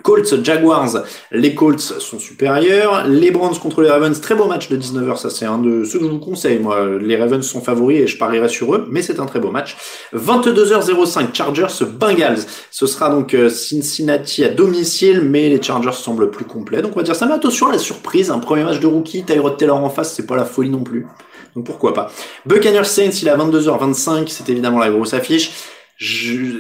Colts, 0.04 0.44
Jaguars, 0.44 1.04
les 1.32 1.56
Colts 1.56 1.80
sont 1.80 2.20
supérieurs. 2.20 3.08
Les 3.08 3.32
Browns 3.32 3.58
contre 3.58 3.82
les 3.82 3.90
Ravens, 3.90 4.20
très 4.20 4.36
beau 4.36 4.46
match 4.46 4.70
de 4.70 4.78
19h, 4.78 5.18
ça 5.18 5.30
c'est 5.30 5.46
un 5.46 5.58
de 5.58 5.86
ceux 5.86 6.00
que 6.00 6.06
je 6.06 6.10
vous 6.10 6.20
conseille. 6.20 6.60
Moi, 6.60 7.00
les 7.02 7.16
Ravens 7.16 7.42
sont 7.42 7.62
favoris 7.62 8.02
et 8.02 8.08
je 8.08 8.18
parierai 8.18 8.50
sur 8.50 8.76
eux, 8.76 8.86
mais 8.90 9.02
c'est 9.02 9.20
un 9.20 9.26
très 9.26 9.40
beau 9.40 9.50
match. 9.50 9.78
22h05, 10.14 11.34
Chargers, 11.34 11.86
Bengals. 11.98 12.40
Ce 12.70 12.86
sera 12.86 13.10
donc 13.10 13.34
euh, 13.34 13.50
Cincinnati 13.50 14.44
à 14.44 14.50
domicile, 14.50 15.22
mais 15.22 15.50
les 15.50 15.62
Chargers 15.62 15.94
semblent 15.94 16.30
plus 16.30 16.46
complets. 16.46 16.82
Donc 16.82 16.92
on 16.96 17.00
va 17.00 17.04
dire 17.04 17.16
ça, 17.16 17.26
mais 17.26 17.34
attention 17.34 17.70
à 17.70 17.72
la 17.72 17.80
surprise, 17.80 18.30
un 18.30 18.40
premier 18.40 18.66
match 18.66 18.80
de 18.80 18.88
rookie, 18.88 19.24
Tyrod 19.24 19.58
Taylor 19.58 19.82
en 19.82 19.90
face, 19.90 20.14
c'est 20.14 20.28
pas 20.28 20.36
la 20.36 20.46
folie 20.46 20.70
non 20.70 20.84
plus. 20.84 21.08
Donc 21.56 21.66
pourquoi 21.66 21.94
pas. 21.94 22.12
Buccaneers 22.46 22.84
Saints, 22.84 23.12
il 23.22 23.28
est 23.28 23.32
à 23.32 23.38
22h25, 23.38 24.28
c'est 24.28 24.50
évidemment 24.50 24.80
la 24.80 24.90
grosse 24.90 25.14
affiche 25.14 25.52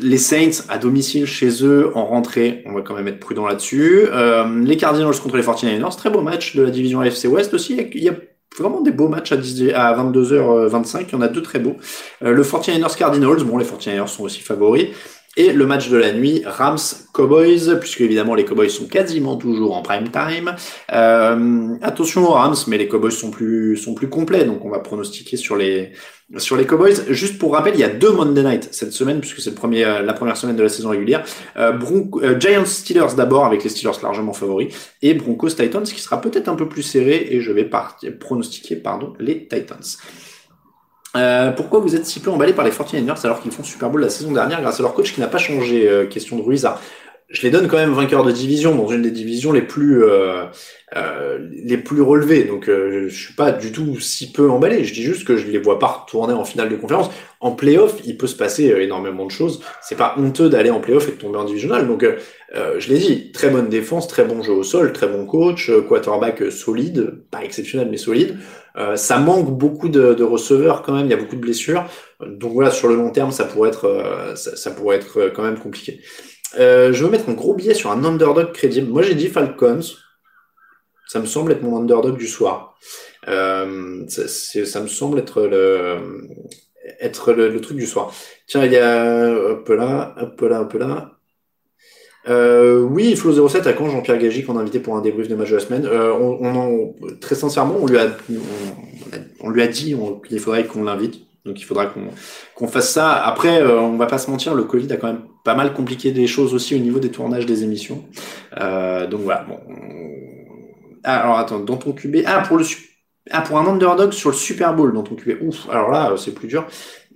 les 0.02 0.18
Saints 0.18 0.64
à 0.70 0.78
domicile 0.78 1.26
chez 1.26 1.66
eux 1.66 1.92
en 1.96 2.06
rentrée, 2.06 2.64
on 2.66 2.74
va 2.74 2.82
quand 2.82 2.96
même 2.96 3.08
être 3.08 3.20
prudent 3.20 3.46
là-dessus. 3.46 4.08
Euh, 4.12 4.64
les 4.64 4.78
Cardinals 4.78 5.20
contre 5.20 5.38
les 5.38 5.44
49ers, 5.44 5.96
très 5.98 6.10
beau 6.10 6.22
match 6.22 6.56
de 6.56 6.64
la 6.64 6.70
division 6.70 7.02
AFC 7.02 7.26
West 7.26 7.54
aussi. 7.54 7.76
Il 7.94 8.04
y 8.04 8.10
a 8.10 8.16
vraiment 8.58 8.82
des 8.82 8.92
beaux 8.92 9.10
matchs 9.10 9.32
à, 9.32 9.38
22h25, 9.38 11.06
il 11.08 11.12
y 11.12 11.16
en 11.16 11.22
a 11.22 11.28
deux 11.28 11.42
très 11.42 11.60
beaux. 11.60 11.76
Euh, 12.24 12.32
le 12.32 12.44
49ers 12.44 12.96
Cardinals, 12.96 13.44
bon 13.44 13.58
les 13.58 13.66
49ers 13.66 14.08
sont 14.08 14.24
aussi 14.24 14.40
favoris. 14.40 14.88
Et 15.36 15.52
le 15.52 15.66
match 15.66 15.90
de 15.90 15.98
la 15.98 16.12
nuit, 16.12 16.44
Rams 16.46 16.78
Cowboys, 17.12 17.80
puisque 17.80 18.02
évidemment 18.02 18.36
les 18.36 18.46
Cowboys 18.46 18.70
sont 18.70 18.86
quasiment 18.86 19.36
toujours 19.36 19.76
en 19.76 19.82
prime 19.82 20.12
time. 20.12 20.56
Euh, 20.92 21.76
attention 21.82 22.30
aux 22.30 22.34
Rams, 22.34 22.56
mais 22.68 22.78
les 22.78 22.88
Cowboys 22.88 23.12
sont 23.12 23.32
plus 23.32 23.76
sont 23.78 23.96
plus 23.96 24.10
complets, 24.10 24.46
donc 24.46 24.64
on 24.64 24.70
va 24.70 24.80
pronostiquer 24.80 25.36
sur 25.36 25.56
les 25.56 25.92
sur 26.38 26.56
les 26.56 26.66
Cowboys. 26.66 26.96
Juste 27.10 27.40
pour 27.40 27.54
rappel, 27.54 27.74
il 27.76 27.80
y 27.80 27.84
a 27.84 27.90
deux 27.90 28.12
Monday 28.12 28.44
Night 28.44 28.70
cette 28.72 28.94
semaine, 28.94 29.20
puisque 29.20 29.40
c'est 29.40 29.50
le 29.50 29.56
premier 29.56 29.84
euh, 29.86 30.02
la 30.04 30.14
première 30.14 30.38
semaine 30.38 30.56
de 30.56 30.64
la 30.64 30.70
saison 30.70 30.90
régulière. 30.90 31.24
Euh, 31.58 31.74
euh, 32.22 32.40
Giants 32.40 32.66
Steelers 32.66 33.16
d'abord, 33.18 33.46
avec 33.46 33.64
les 33.64 33.70
Steelers 33.70 34.02
largement 34.02 34.34
favoris, 34.34 34.74
et 35.02 35.16
Broncos 35.16 35.50
Titans, 35.50 35.84
qui 35.84 36.00
sera 36.00 36.22
peut-être 36.22 36.48
un 36.48 36.56
peu 36.56 36.70
plus 36.70 36.84
serré, 36.84 37.28
et 37.32 37.42
je 37.42 37.52
vais 37.52 37.70
pronostiquer 38.20 38.76
pardon 38.76 39.14
les 39.20 39.48
Titans. 39.48 39.84
Euh, 41.16 41.52
pourquoi 41.52 41.80
vous 41.80 41.96
êtes 41.96 42.08
si 42.08 42.20
peu 42.20 42.32
emballé 42.32 42.54
par 42.54 42.66
les 42.66 42.72
49ers 42.72 43.24
alors 43.24 43.40
qu'ils 43.40 43.52
font 43.52 43.64
Super 43.64 43.90
Bowl 43.92 44.02
la 44.02 44.10
saison 44.10 44.32
dernière 44.32 44.62
grâce 44.62 44.80
à 44.80 44.84
leur 44.84 44.96
coach 44.96 45.14
qui 45.14 45.22
n'a 45.22 45.28
pas 45.28 45.38
changé 45.38 45.88
euh, 45.88 46.08
Question 46.08 46.38
de 46.38 46.42
Ruiza. 46.42 46.80
Je 47.34 47.42
les 47.42 47.50
donne 47.50 47.68
quand 47.68 47.76
même 47.76 47.94
vainqueurs 47.94 48.24
de 48.24 48.32
division 48.32 48.76
dans 48.76 48.88
une 48.88 49.02
des 49.02 49.12
divisions 49.12 49.52
les 49.52 49.62
plus 49.62 50.04
euh, 50.06 50.46
les 51.52 51.78
plus 51.78 52.02
relevées. 52.02 52.46
Donc 52.46 52.68
je 52.68 53.10
suis 53.10 53.34
pas 53.34 53.52
du 53.52 53.72
tout 53.72 54.00
si 54.00 54.32
peu 54.32 54.50
emballé. 54.50 54.84
Je 54.86 54.94
dis 54.94 55.04
juste 55.04 55.26
que 55.26 55.36
je 55.36 55.48
les 55.48 55.58
vois 55.58 55.80
pas 55.80 55.88
retourner 55.88 56.34
en 56.34 56.46
finale 56.46 56.70
de 56.70 56.76
conférence. 56.76 57.10
En 57.42 57.52
playoff, 57.52 58.00
il 58.06 58.18
peut 58.18 58.28
se 58.28 58.36
passer 58.36 58.74
énormément 58.80 59.26
de 59.26 59.32
choses. 59.32 59.62
C'est 59.82 59.98
pas 59.98 60.16
honteux 60.18 60.48
d'aller 60.48 60.70
en 60.70 60.80
playoff 60.80 61.10
et 61.10 61.12
de 61.12 61.18
tomber 61.18 61.38
en 61.38 61.44
divisional. 61.44 61.88
Donc 61.88 62.06
je 62.54 62.88
l'ai 62.88 63.00
dit, 63.00 63.32
très 63.32 63.50
bonne 63.50 63.68
défense, 63.68 64.08
très 64.08 64.24
bon 64.24 64.44
jeu 64.44 64.54
au 64.54 64.64
sol, 64.64 64.94
très 64.94 65.08
bon 65.08 65.26
coach, 65.26 65.72
quarterback 65.88 66.52
solide, 66.52 67.24
pas 67.32 67.44
exceptionnel 67.44 67.90
mais 67.90 67.98
solide. 67.98 68.38
Euh, 68.76 68.96
ça 68.96 69.20
manque 69.20 69.52
beaucoup 69.52 69.88
de, 69.88 70.14
de, 70.14 70.24
receveurs 70.24 70.82
quand 70.82 70.94
même, 70.94 71.06
il 71.06 71.12
y 71.12 71.14
a 71.14 71.18
beaucoup 71.18 71.36
de 71.36 71.42
blessures. 71.42 71.86
Donc 72.26 72.54
voilà, 72.54 72.72
sur 72.72 72.88
le 72.88 72.96
long 72.96 73.12
terme, 73.12 73.32
ça 73.32 73.46
pourrait 73.46 73.70
être, 73.70 73.86
euh, 73.86 74.36
ça, 74.36 74.72
pourrait 74.72 74.96
être 74.98 75.20
euh, 75.20 75.30
quand 75.30 75.44
même 75.44 75.60
compliqué. 75.60 76.02
Euh, 76.60 76.94
je 76.94 77.04
veux 77.04 77.10
mettre 77.10 77.30
un 77.30 77.34
gros 77.34 77.54
billet 77.54 77.74
sur 77.74 77.92
un 77.92 78.04
underdog 78.04 78.52
crédible. 78.52 78.90
Moi, 78.90 79.02
j'ai 79.02 79.16
dit 79.16 79.28
Falcons. 79.28 79.82
Ça 81.08 81.20
me 81.20 81.26
semble 81.26 81.52
être 81.52 81.62
mon 81.62 81.78
underdog 81.78 82.18
du 82.18 82.28
soir. 82.28 82.78
Euh, 83.28 84.06
ça, 84.08 84.82
me 84.82 84.88
semble 84.88 85.20
être 85.20 85.44
le, 85.44 86.28
être 87.00 87.34
le, 87.34 87.60
truc 87.62 87.78
du 87.78 87.86
soir. 87.86 88.14
Tiens, 88.48 88.66
il 88.66 88.72
y 88.72 88.78
a, 88.78 89.32
hop 89.32 89.70
là, 89.70 90.16
hop 90.20 90.42
là, 90.42 90.62
hop 90.62 90.74
là. 90.74 91.14
Euh, 92.30 92.80
oui, 92.80 93.16
Flo07 93.16 93.68
à 93.68 93.74
quand 93.74 93.90
Jean-Pierre 93.90 94.18
Gagy 94.18 94.44
qu'on 94.44 94.58
a 94.58 94.62
invité 94.62 94.80
pour 94.80 94.96
un 94.96 95.02
débrief 95.02 95.28
de 95.28 95.36
match 95.36 95.50
de 95.50 95.56
la 95.56 95.62
semaine? 95.62 95.86
Euh, 95.86 96.86
très 97.20 97.36
sincèrement, 97.36 97.76
on 97.82 97.86
lui 97.86 97.98
a, 97.98 98.16
on, 99.42 99.50
lui 99.50 99.62
a 99.62 99.68
dit 99.68 99.96
qu'il 100.28 100.40
faudrait 100.40 100.66
qu'on 100.66 100.84
l'invite. 100.84 101.22
Donc 101.46 101.60
il 101.60 101.64
faudra 101.64 101.88
qu'on 102.56 102.68
fasse 102.68 102.92
ça. 102.92 103.12
Après, 103.14 103.62
euh, 103.62 103.80
on 103.80 103.98
va 103.98 104.06
pas 104.06 104.18
se 104.18 104.32
mentir, 104.32 104.54
le 104.54 104.64
Covid 104.64 104.92
a 104.94 104.98
quand 104.98 105.08
même 105.08 105.26
pas 105.44 105.56
mal 105.56 105.74
compliqué 105.74 106.12
des 106.12 106.28
choses 106.28 106.54
aussi 106.54 106.74
au 106.76 106.80
niveau 106.80 107.00
des 107.00 107.12
tournages 107.12 107.46
des 107.46 107.64
émissions. 107.64 108.06
Euh, 108.60 109.08
donc 109.08 109.22
voilà. 109.22 109.44
Bon. 109.44 109.60
Ah, 111.04 111.22
alors 111.24 111.38
attends, 111.38 111.60
dans 111.60 111.76
ton 111.76 111.92
QB, 111.92 112.18
ah 112.26 112.42
pour 112.42 112.58
le 112.58 112.64
ah 113.32 113.42
pour 113.42 113.58
un 113.58 113.66
underdog 113.68 114.12
sur 114.12 114.32
le 114.32 114.36
Super 114.36 114.74
Bowl 114.74 114.94
dans 114.94 115.04
ton 115.04 115.16
QB. 115.16 115.42
Ouf. 115.44 115.70
Alors 115.70 115.92
là, 115.92 116.14
c'est 116.18 116.34
plus 116.34 116.48
dur. 116.48 116.66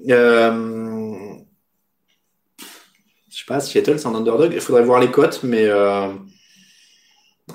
Euh, 0.09 1.13
je 3.29 3.37
sais 3.37 3.45
pas, 3.47 3.59
Seattle, 3.59 3.99
c'est 3.99 4.07
un 4.07 4.15
underdog. 4.15 4.51
Il 4.53 4.61
faudrait 4.61 4.83
voir 4.83 4.99
les 4.99 5.11
cotes, 5.11 5.43
mais, 5.43 5.65
euh, 5.65 6.07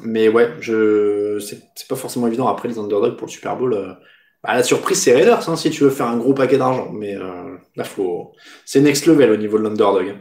mais 0.03 0.29
ouais, 0.29 0.55
je, 0.61 1.39
c'est 1.39 1.89
pas 1.89 1.97
forcément 1.97 2.27
évident. 2.27 2.49
Après, 2.49 2.69
les 2.69 2.79
underdogs 2.79 3.17
pour 3.17 3.27
le 3.27 3.33
Super 3.33 3.57
Bowl, 3.57 3.73
euh, 3.75 3.95
bah, 4.43 4.55
la 4.55 4.63
surprise, 4.63 5.01
c'est 5.01 5.15
Raiders, 5.15 5.49
hein, 5.49 5.57
si 5.57 5.71
tu 5.71 5.85
veux 5.85 5.91
faire 5.91 6.07
un 6.07 6.17
gros 6.17 6.35
paquet 6.35 6.59
d'argent. 6.59 6.91
Mais 6.93 7.15
euh, 7.15 7.57
là, 7.77 7.85
faut, 7.85 8.33
c'est 8.65 8.81
next 8.81 9.07
level 9.07 9.31
au 9.31 9.37
niveau 9.37 9.59
de 9.59 9.63
l'underdog. 9.65 10.15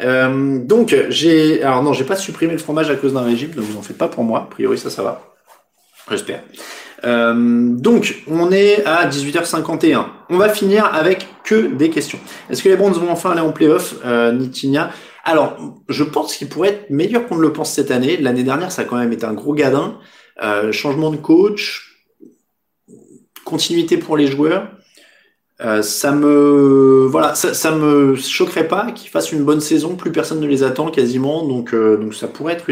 Euh, 0.00 0.58
donc, 0.58 0.96
j'ai, 1.08 1.62
alors 1.62 1.82
non, 1.82 1.92
j'ai 1.92 2.04
pas 2.04 2.16
supprimé 2.16 2.52
le 2.52 2.58
fromage 2.58 2.90
à 2.90 2.96
cause 2.96 3.14
d'un 3.14 3.22
régime, 3.22 3.50
donc 3.50 3.64
vous 3.64 3.78
en 3.78 3.82
faites 3.82 3.98
pas 3.98 4.08
pour 4.08 4.24
moi. 4.24 4.40
A 4.40 4.46
priori, 4.46 4.78
ça, 4.78 4.90
ça 4.90 5.02
va. 5.02 5.22
J'espère. 6.10 6.42
Euh, 7.04 7.34
donc, 7.70 8.22
on 8.28 8.50
est 8.50 8.84
à 8.84 9.08
18h51. 9.08 10.06
On 10.30 10.38
va 10.38 10.48
finir 10.48 10.86
avec 10.92 11.26
que 11.44 11.74
des 11.74 11.90
questions. 11.90 12.18
Est-ce 12.48 12.62
que 12.62 12.68
les 12.68 12.76
Browns 12.76 12.94
vont 12.94 13.10
enfin 13.10 13.32
aller 13.32 13.40
en 13.40 13.52
playoff, 13.52 13.96
euh, 14.04 14.32
Nitinia 14.32 14.90
Alors, 15.24 15.56
je 15.88 16.04
pense 16.04 16.36
qu'il 16.36 16.48
pourrait 16.48 16.70
être 16.70 16.90
meilleur 16.90 17.26
qu'on 17.26 17.36
ne 17.36 17.42
le 17.42 17.52
pense 17.52 17.72
cette 17.72 17.90
année. 17.90 18.16
L'année 18.16 18.42
dernière, 18.42 18.72
ça 18.72 18.82
a 18.82 18.84
quand 18.84 18.96
même 18.96 19.12
été 19.12 19.24
un 19.24 19.34
gros 19.34 19.54
gadin. 19.54 19.98
Euh, 20.42 20.72
changement 20.72 21.10
de 21.10 21.16
coach, 21.16 21.93
continuité 23.44 23.96
pour 23.96 24.16
les 24.16 24.26
joueurs. 24.26 24.68
Euh, 25.60 25.82
ça 25.82 26.10
me 26.10 27.06
voilà, 27.06 27.34
me 27.76 28.16
choquerait 28.16 28.66
pas 28.66 28.90
qu'ils 28.90 29.08
fassent 29.08 29.30
une 29.30 29.44
bonne 29.44 29.60
saison. 29.60 29.94
Plus 29.94 30.10
personne 30.10 30.40
ne 30.40 30.46
les 30.48 30.64
attend 30.64 30.90
quasiment, 30.90 31.46
donc 31.46 31.72
euh, 31.72 31.96
donc 31.96 32.14
ça 32.14 32.26
pourrait 32.26 32.54
être 32.54 32.66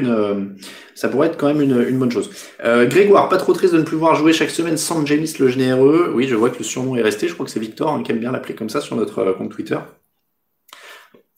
quand 1.38 1.46
même 1.46 1.62
une, 1.62 1.98
bonne 1.98 2.10
chose. 2.10 2.30
Euh, 2.64 2.86
Grégoire, 2.86 3.28
pas 3.28 3.36
trop 3.36 3.52
triste 3.52 3.72
de 3.72 3.78
ne 3.78 3.84
plus 3.84 3.96
voir 3.96 4.16
jouer 4.16 4.32
chaque 4.32 4.50
semaine 4.50 4.76
sans 4.76 5.06
James 5.06 5.26
le 5.38 5.48
généreux. 5.48 6.12
Oui, 6.14 6.26
je 6.26 6.34
vois 6.34 6.50
que 6.50 6.58
le 6.58 6.64
surnom 6.64 6.96
est 6.96 7.02
resté. 7.02 7.28
Je 7.28 7.34
crois 7.34 7.46
que 7.46 7.52
c'est 7.52 7.60
Victor 7.60 7.88
hein, 7.92 8.02
qui 8.02 8.10
aime 8.10 8.18
bien 8.18 8.32
l'appeler 8.32 8.54
comme 8.54 8.68
ça 8.68 8.80
sur 8.80 8.96
notre 8.96 9.32
compte 9.32 9.52
Twitter. 9.52 9.78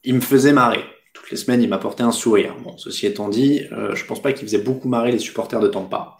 Il 0.02 0.14
me 0.14 0.20
faisait 0.20 0.52
marrer. 0.52 0.84
Toutes 1.12 1.30
les 1.30 1.36
semaines, 1.36 1.62
il 1.62 1.68
m'apportait 1.68 2.02
un 2.02 2.10
sourire. 2.10 2.56
Bon, 2.64 2.76
ceci 2.78 3.06
étant 3.06 3.28
dit, 3.28 3.62
je 3.94 4.04
pense 4.04 4.20
pas 4.20 4.32
qu'il 4.32 4.46
faisait 4.46 4.58
beaucoup 4.58 4.88
marrer 4.88 5.12
les 5.12 5.18
supporters 5.18 5.60
de 5.60 5.68
Tampa. 5.68 6.16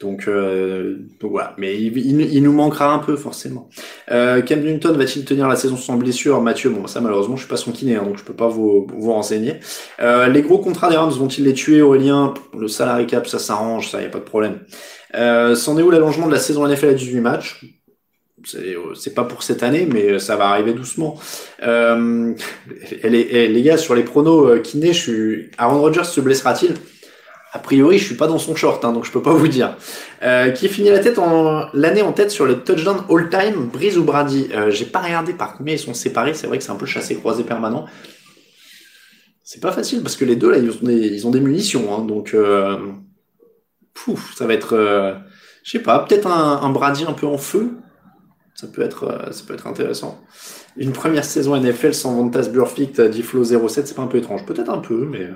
Donc, 0.00 0.28
euh, 0.28 0.96
donc 1.20 1.32
voilà, 1.32 1.54
mais 1.58 1.76
il, 1.76 2.42
nous 2.42 2.52
manquera 2.52 2.92
un 2.92 3.00
peu 3.00 3.16
forcément. 3.16 3.68
Euh, 4.12 4.40
Cam 4.42 4.60
Newton 4.60 4.96
va-t-il 4.96 5.24
tenir 5.24 5.48
la 5.48 5.56
saison 5.56 5.76
sans 5.76 5.96
blessure? 5.96 6.40
Mathieu, 6.40 6.70
bon 6.70 6.86
ça 6.86 7.00
malheureusement 7.00 7.34
je 7.34 7.40
suis 7.40 7.50
pas 7.50 7.56
son 7.56 7.72
kiné, 7.72 7.96
hein, 7.96 8.04
donc 8.04 8.16
je 8.16 8.22
peux 8.22 8.32
pas 8.32 8.46
vous, 8.46 8.86
vous 8.96 9.12
renseigner. 9.12 9.54
Euh, 10.00 10.28
les 10.28 10.42
gros 10.42 10.58
contrats 10.58 10.88
des 10.88 10.96
Rams 10.96 11.10
vont-ils 11.10 11.44
les 11.44 11.52
tuer 11.52 11.82
Aurélien? 11.82 12.32
Le 12.56 12.68
salary 12.68 13.06
cap 13.08 13.26
ça 13.26 13.40
s'arrange, 13.40 13.90
ça 13.90 14.00
y 14.00 14.06
a 14.06 14.08
pas 14.08 14.20
de 14.20 14.24
problème. 14.24 14.60
Euh, 15.16 15.56
est 15.56 15.82
où 15.82 15.90
l'allongement 15.90 16.26
de 16.26 16.32
la 16.32 16.38
saison 16.38 16.66
NFL 16.68 16.90
à 16.90 16.94
18 16.94 17.20
matchs? 17.20 17.64
C'est 18.44 19.14
pas 19.14 19.24
pour 19.24 19.42
cette 19.42 19.64
année, 19.64 19.86
mais 19.92 20.20
ça 20.20 20.36
va 20.36 20.48
arriver 20.48 20.72
doucement. 20.72 21.18
Euh, 21.62 22.34
les, 23.02 23.48
les, 23.48 23.62
gars, 23.62 23.76
sur 23.76 23.94
les 23.94 24.04
pronos 24.04 24.46
euh, 24.48 24.58
kiné, 24.60 24.92
je 24.92 25.00
suis... 25.00 25.50
Aaron 25.58 25.80
Rodgers 25.80 26.04
se 26.04 26.20
blessera-t-il? 26.20 26.74
A 27.58 27.60
priori, 27.60 27.98
je 27.98 28.04
suis 28.04 28.14
pas 28.14 28.28
dans 28.28 28.38
son 28.38 28.54
short, 28.54 28.84
hein, 28.84 28.92
donc 28.92 29.04
je 29.04 29.10
peux 29.10 29.22
pas 29.22 29.32
vous 29.32 29.48
dire. 29.48 29.76
Euh, 30.22 30.50
qui 30.50 30.68
finit 30.68 30.90
la 30.90 31.00
tête 31.00 31.18
en 31.18 31.66
l'année 31.74 32.02
en 32.02 32.12
tête 32.12 32.30
sur 32.30 32.46
les 32.46 32.56
touchdowns 32.60 33.02
all-time, 33.10 33.66
Breeze 33.66 33.98
ou 33.98 34.04
Brady? 34.04 34.48
Euh, 34.54 34.70
J'ai 34.70 34.84
pas 34.84 35.00
regardé 35.00 35.32
par 35.32 35.56
combien 35.56 35.74
ils 35.74 35.78
sont 35.78 35.94
séparés. 35.94 36.34
C'est 36.34 36.46
vrai 36.46 36.58
que 36.58 36.64
c'est 36.64 36.70
un 36.70 36.76
peu 36.76 36.86
chassé 36.86 37.16
croisé 37.16 37.42
permanent. 37.42 37.86
C'est 39.42 39.60
pas 39.60 39.72
facile 39.72 40.02
parce 40.02 40.14
que 40.14 40.24
les 40.24 40.36
deux 40.36 40.50
là, 40.50 40.58
ils 40.58 41.26
ont 41.26 41.30
des, 41.30 41.40
munitions, 41.40 41.94
hein, 41.94 42.04
donc 42.04 42.34
euh, 42.34 42.76
ça 44.36 44.46
va 44.46 44.54
être, 44.54 44.76
je 45.64 45.70
sais 45.70 45.78
pas, 45.80 45.98
peut-être 46.00 46.28
un, 46.28 46.60
un 46.62 46.70
Brady 46.70 47.04
un 47.08 47.14
peu 47.14 47.26
en 47.26 47.38
feu. 47.38 47.72
Ça 48.54 48.66
peut 48.66 48.82
être, 48.82 49.30
ça 49.32 49.42
peut 49.46 49.54
être 49.54 49.66
intéressant 49.66 50.20
une 50.78 50.92
première 50.92 51.24
saison 51.24 51.56
NFL 51.56 51.92
sans 51.92 52.14
Vantas 52.14 52.48
Burfict, 52.48 53.00
Diflo 53.00 53.44
07, 53.44 53.88
c'est 53.88 53.94
pas 53.94 54.02
un 54.02 54.06
peu 54.06 54.18
étrange 54.18 54.46
Peut-être 54.46 54.70
un 54.70 54.78
peu, 54.78 55.06
mais... 55.10 55.28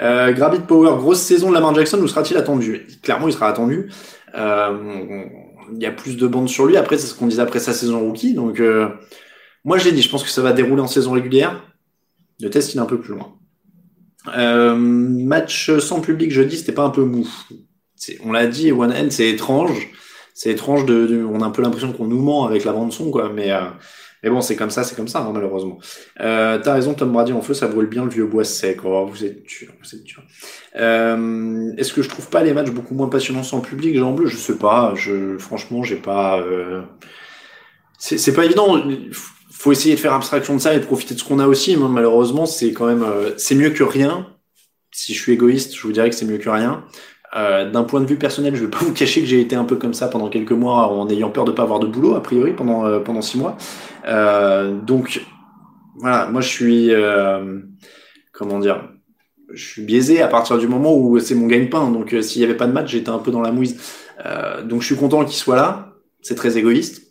Euh, 0.00 0.32
Gravit 0.32 0.60
Power, 0.60 0.96
grosse 0.96 1.20
saison 1.20 1.48
de 1.48 1.54
Lamar 1.54 1.74
Jackson, 1.74 1.98
où 2.00 2.06
sera-t-il 2.06 2.36
attendu? 2.36 2.86
Clairement, 3.02 3.28
il 3.28 3.32
sera 3.32 3.48
attendu. 3.48 3.90
Euh, 4.36 5.24
il 5.72 5.82
y 5.82 5.86
a 5.86 5.90
plus 5.90 6.16
de 6.16 6.26
bandes 6.26 6.48
sur 6.48 6.66
lui. 6.66 6.76
Après, 6.76 6.98
c'est 6.98 7.06
ce 7.06 7.14
qu'on 7.14 7.26
disait 7.26 7.42
après 7.42 7.58
sa 7.58 7.72
saison 7.72 8.00
rookie. 8.00 8.34
Donc, 8.34 8.60
euh, 8.60 8.88
moi, 9.64 9.78
je 9.78 9.84
l'ai 9.84 9.92
dit, 9.92 10.02
je 10.02 10.10
pense 10.10 10.22
que 10.22 10.30
ça 10.30 10.42
va 10.42 10.52
dérouler 10.52 10.82
en 10.82 10.86
saison 10.86 11.12
régulière. 11.12 11.64
Le 12.40 12.50
test, 12.50 12.74
il 12.74 12.78
est 12.78 12.80
un 12.80 12.86
peu 12.86 13.00
plus 13.00 13.14
loin. 13.14 13.34
Euh, 14.36 14.74
match 14.76 15.70
sans 15.78 16.00
public 16.00 16.30
jeudi, 16.30 16.56
c'était 16.56 16.72
pas 16.72 16.84
un 16.84 16.90
peu 16.90 17.04
mou. 17.04 17.28
On 18.24 18.32
l'a 18.32 18.46
dit, 18.46 18.72
One 18.72 18.92
End, 18.92 19.08
c'est 19.10 19.28
étrange. 19.28 19.88
C'est 20.34 20.50
étrange 20.50 20.84
de, 20.84 21.24
on 21.24 21.40
a 21.40 21.46
un 21.46 21.50
peu 21.50 21.62
l'impression 21.62 21.92
qu'on 21.92 22.06
nous 22.06 22.20
ment 22.20 22.46
avec 22.46 22.64
la 22.64 22.72
bande 22.72 22.92
son, 22.92 23.10
quoi. 23.10 23.30
Mais 23.34 23.52
euh, 23.52 23.62
mais 24.26 24.30
bon, 24.30 24.40
c'est 24.40 24.56
comme 24.56 24.70
ça, 24.70 24.82
c'est 24.82 24.96
comme 24.96 25.06
ça, 25.06 25.20
hein, 25.20 25.30
malheureusement. 25.32 25.78
Euh, 26.18 26.58
T'as 26.60 26.72
raison, 26.72 26.94
Tom 26.94 27.12
Brady 27.12 27.32
en 27.32 27.42
feu, 27.42 27.54
ça 27.54 27.68
brûle 27.68 27.86
bien 27.86 28.02
le 28.02 28.10
vieux 28.10 28.26
bois 28.26 28.42
sec. 28.42 28.80
Oh, 28.84 29.06
vous 29.06 29.24
êtes 29.24 29.44
dur, 29.44 29.68
vous 29.80 29.94
êtes 29.94 30.02
dur. 30.02 30.20
Euh, 30.74 31.72
Est-ce 31.78 31.92
que 31.92 32.02
je 32.02 32.08
trouve 32.08 32.28
pas 32.28 32.42
les 32.42 32.52
matchs 32.52 32.70
beaucoup 32.70 32.96
moins 32.96 33.08
passionnants 33.08 33.44
sans 33.44 33.60
public, 33.60 33.96
Jean 33.96 34.10
Bleu? 34.10 34.26
Je 34.26 34.36
sais 34.36 34.58
pas. 34.58 34.94
Je, 34.96 35.38
franchement, 35.38 35.84
j'ai 35.84 35.94
pas. 35.94 36.40
Euh... 36.40 36.82
C'est 37.98 38.34
pas 38.34 38.44
évident. 38.44 38.82
Faut 39.52 39.70
essayer 39.70 39.94
de 39.94 40.00
faire 40.00 40.12
abstraction 40.12 40.56
de 40.56 40.60
ça 40.60 40.74
et 40.74 40.80
de 40.80 40.84
profiter 40.84 41.14
de 41.14 41.20
ce 41.20 41.24
qu'on 41.24 41.38
a 41.38 41.46
aussi. 41.46 41.76
Mais 41.76 41.88
malheureusement, 41.88 42.46
c'est 42.46 42.72
quand 42.72 42.86
même, 42.86 43.04
euh, 43.04 43.30
c'est 43.36 43.54
mieux 43.54 43.70
que 43.70 43.84
rien. 43.84 44.26
Si 44.90 45.14
je 45.14 45.22
suis 45.22 45.34
égoïste, 45.34 45.76
je 45.76 45.82
vous 45.82 45.92
dirais 45.92 46.10
que 46.10 46.16
c'est 46.16 46.26
mieux 46.26 46.38
que 46.38 46.50
rien. 46.50 46.82
D'un 47.34 47.84
point 47.84 48.00
de 48.00 48.06
vue 48.06 48.16
personnel, 48.16 48.56
je 48.56 48.64
vais 48.64 48.70
pas 48.70 48.78
vous 48.78 48.94
cacher 48.94 49.20
que 49.20 49.26
j'ai 49.26 49.42
été 49.42 49.56
un 49.56 49.64
peu 49.64 49.76
comme 49.76 49.92
ça 49.92 50.08
pendant 50.08 50.30
quelques 50.30 50.52
mois 50.52 50.90
en 50.90 51.06
ayant 51.10 51.28
peur 51.28 51.44
de 51.44 51.52
pas 51.52 51.64
avoir 51.64 51.80
de 51.80 51.86
boulot 51.86 52.14
a 52.14 52.22
priori 52.22 52.54
pendant 52.54 52.98
pendant 53.00 53.20
six 53.20 53.36
mois. 53.36 53.58
Euh, 54.06 54.80
donc 54.80 55.24
voilà, 55.96 56.26
moi 56.26 56.40
je 56.40 56.48
suis 56.48 56.90
comment 58.32 58.58
dire, 58.58 58.88
je 59.52 59.64
suis 59.64 59.82
biaisé 59.82 60.22
à 60.22 60.28
partir 60.28 60.58
du 60.58 60.68
moment 60.68 60.94
où 60.96 61.18
c'est 61.18 61.34
mon 61.34 61.46
gagne-pain. 61.46 61.90
Donc 61.90 62.14
s'il 62.20 62.40
y 62.40 62.44
avait 62.44 62.56
pas 62.56 62.66
de 62.66 62.72
match, 62.72 62.90
j'étais 62.90 63.10
un 63.10 63.18
peu 63.18 63.30
dans 63.30 63.42
la 63.42 63.52
mouise. 63.52 63.80
donc 64.64 64.82
je 64.82 64.86
suis 64.86 64.96
content 64.96 65.24
qu'il 65.24 65.36
soit 65.36 65.56
là. 65.56 65.92
C'est 66.22 66.34
très 66.34 66.58
égoïste. 66.58 67.02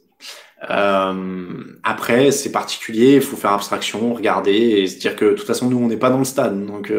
après, 0.61 2.31
c'est 2.31 2.51
particulier, 2.51 3.15
il 3.15 3.21
faut 3.21 3.37
faire 3.37 3.53
abstraction, 3.53 4.13
regarder 4.13 4.51
et 4.51 4.87
se 4.87 4.99
dire 4.99 5.15
que 5.15 5.25
de 5.25 5.33
toute 5.33 5.47
façon, 5.47 5.69
nous, 5.69 5.77
on 5.77 5.87
n'est 5.87 5.97
pas 5.97 6.09
dans 6.09 6.19
le 6.19 6.25
stade. 6.25 6.65
Donc, 6.65 6.91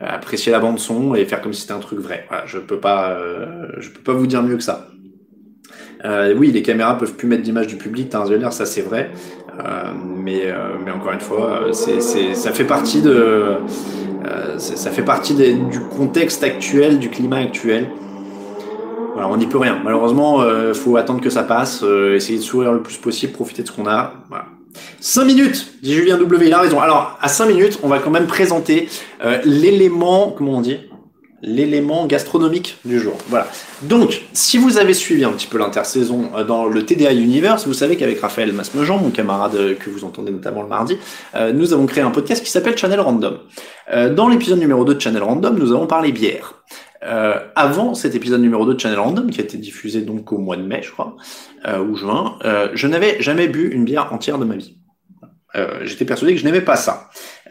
apprécier 0.00 0.50
la 0.50 0.60
bande 0.60 0.78
son 0.78 1.14
et 1.14 1.24
faire 1.26 1.40
comme 1.40 1.52
si 1.52 1.62
c'était 1.62 1.72
un 1.72 1.80
truc 1.80 1.98
vrai. 1.98 2.24
Voilà, 2.28 2.46
je 2.46 2.58
peux 2.58 2.80
pas, 2.80 3.10
euh, 3.12 3.68
je 3.78 3.90
peux 3.90 4.00
pas 4.00 4.14
vous 4.14 4.26
dire 4.26 4.42
mieux 4.42 4.56
que 4.56 4.62
ça. 4.62 4.88
Euh, 6.04 6.34
oui, 6.36 6.50
les 6.50 6.62
caméras 6.62 6.96
peuvent 6.96 7.14
plus 7.14 7.28
mettre 7.28 7.42
d'image 7.42 7.66
du 7.66 7.76
public, 7.76 8.08
t'as 8.10 8.20
un 8.20 8.50
ça 8.50 8.66
c'est 8.66 8.80
vrai. 8.82 9.10
Euh, 9.58 9.92
mais, 10.16 10.46
euh, 10.46 10.76
mais 10.84 10.90
encore 10.90 11.12
une 11.12 11.20
fois, 11.20 11.66
c'est, 11.72 12.00
c'est, 12.00 12.34
ça 12.34 12.52
fait 12.52 12.64
partie 12.64 13.02
de, 13.02 13.10
euh, 13.10 14.58
ça 14.58 14.90
fait 14.90 15.02
partie 15.02 15.34
du 15.34 15.80
contexte 15.96 16.42
actuel, 16.42 16.98
du 16.98 17.10
climat 17.10 17.38
actuel. 17.38 17.88
Voilà, 19.12 19.28
on 19.28 19.36
n'y 19.36 19.46
peut 19.46 19.58
rien. 19.58 19.78
Malheureusement, 19.84 20.40
euh, 20.40 20.72
faut 20.72 20.96
attendre 20.96 21.20
que 21.20 21.30
ça 21.30 21.42
passe, 21.42 21.84
essayer 22.14 22.38
de 22.38 22.44
sourire 22.44 22.72
le 22.72 22.80
plus 22.80 22.96
possible, 22.96 23.32
profiter 23.32 23.62
de 23.62 23.68
ce 23.68 23.72
qu'on 23.72 23.86
a. 23.86 24.14
Voilà. 24.28 24.46
5 25.00 25.24
minutes, 25.24 25.72
dit 25.82 25.94
Julien 25.94 26.18
W, 26.18 26.46
il 26.46 26.52
a 26.52 26.60
raison. 26.60 26.80
Alors, 26.80 27.18
à 27.20 27.28
5 27.28 27.46
minutes, 27.46 27.78
on 27.82 27.88
va 27.88 27.98
quand 27.98 28.10
même 28.10 28.26
présenter 28.26 28.88
euh, 29.24 29.38
l'élément, 29.44 30.32
comment 30.36 30.58
on 30.58 30.60
dit? 30.60 30.78
L'élément 31.42 32.06
gastronomique 32.06 32.78
du 32.84 33.00
jour. 33.00 33.16
Voilà. 33.28 33.46
Donc, 33.82 34.22
si 34.32 34.58
vous 34.58 34.78
avez 34.78 34.94
suivi 34.94 35.24
un 35.24 35.32
petit 35.32 35.46
peu 35.46 35.58
l'intersaison 35.58 36.30
euh, 36.36 36.44
dans 36.44 36.66
le 36.66 36.84
TDA 36.84 37.12
Universe, 37.12 37.66
vous 37.66 37.74
savez 37.74 37.96
qu'avec 37.96 38.20
Raphaël 38.20 38.52
Masmejean, 38.52 38.98
mon 38.98 39.10
camarade 39.10 39.54
euh, 39.54 39.74
que 39.74 39.88
vous 39.88 40.04
entendez 40.04 40.32
notamment 40.32 40.62
le 40.62 40.68
mardi, 40.68 40.98
nous 41.54 41.72
avons 41.72 41.86
créé 41.86 42.02
un 42.02 42.10
podcast 42.10 42.44
qui 42.44 42.50
s'appelle 42.50 42.76
Channel 42.76 43.00
Random. 43.00 43.38
dans 44.14 44.28
l'épisode 44.28 44.58
numéro 44.58 44.84
2 44.84 44.94
de 44.94 45.00
Channel 45.00 45.22
Random, 45.22 45.56
nous 45.58 45.72
avons 45.72 45.86
parlé 45.86 46.12
bière. 46.12 46.54
Euh, 47.02 47.38
avant 47.56 47.94
cet 47.94 48.14
épisode 48.14 48.42
numéro 48.42 48.66
2 48.66 48.74
de 48.74 48.80
Channel 48.80 48.98
Random, 48.98 49.30
qui 49.30 49.40
a 49.40 49.44
été 49.44 49.56
diffusé 49.56 50.02
donc 50.02 50.32
au 50.32 50.38
mois 50.38 50.56
de 50.56 50.62
mai, 50.62 50.82
je 50.82 50.90
crois, 50.90 51.16
euh, 51.66 51.78
ou 51.78 51.96
juin, 51.96 52.38
euh, 52.44 52.68
je 52.74 52.86
n'avais 52.86 53.22
jamais 53.22 53.48
bu 53.48 53.70
une 53.70 53.84
bière 53.86 54.12
entière 54.12 54.38
de 54.38 54.44
ma 54.44 54.56
vie. 54.56 54.76
Euh, 55.56 55.80
J'étais 55.84 56.04
persuadé 56.04 56.34
que 56.34 56.40
je 56.40 56.44
n'aimais 56.44 56.60
pas 56.60 56.76
ça. 56.76 57.08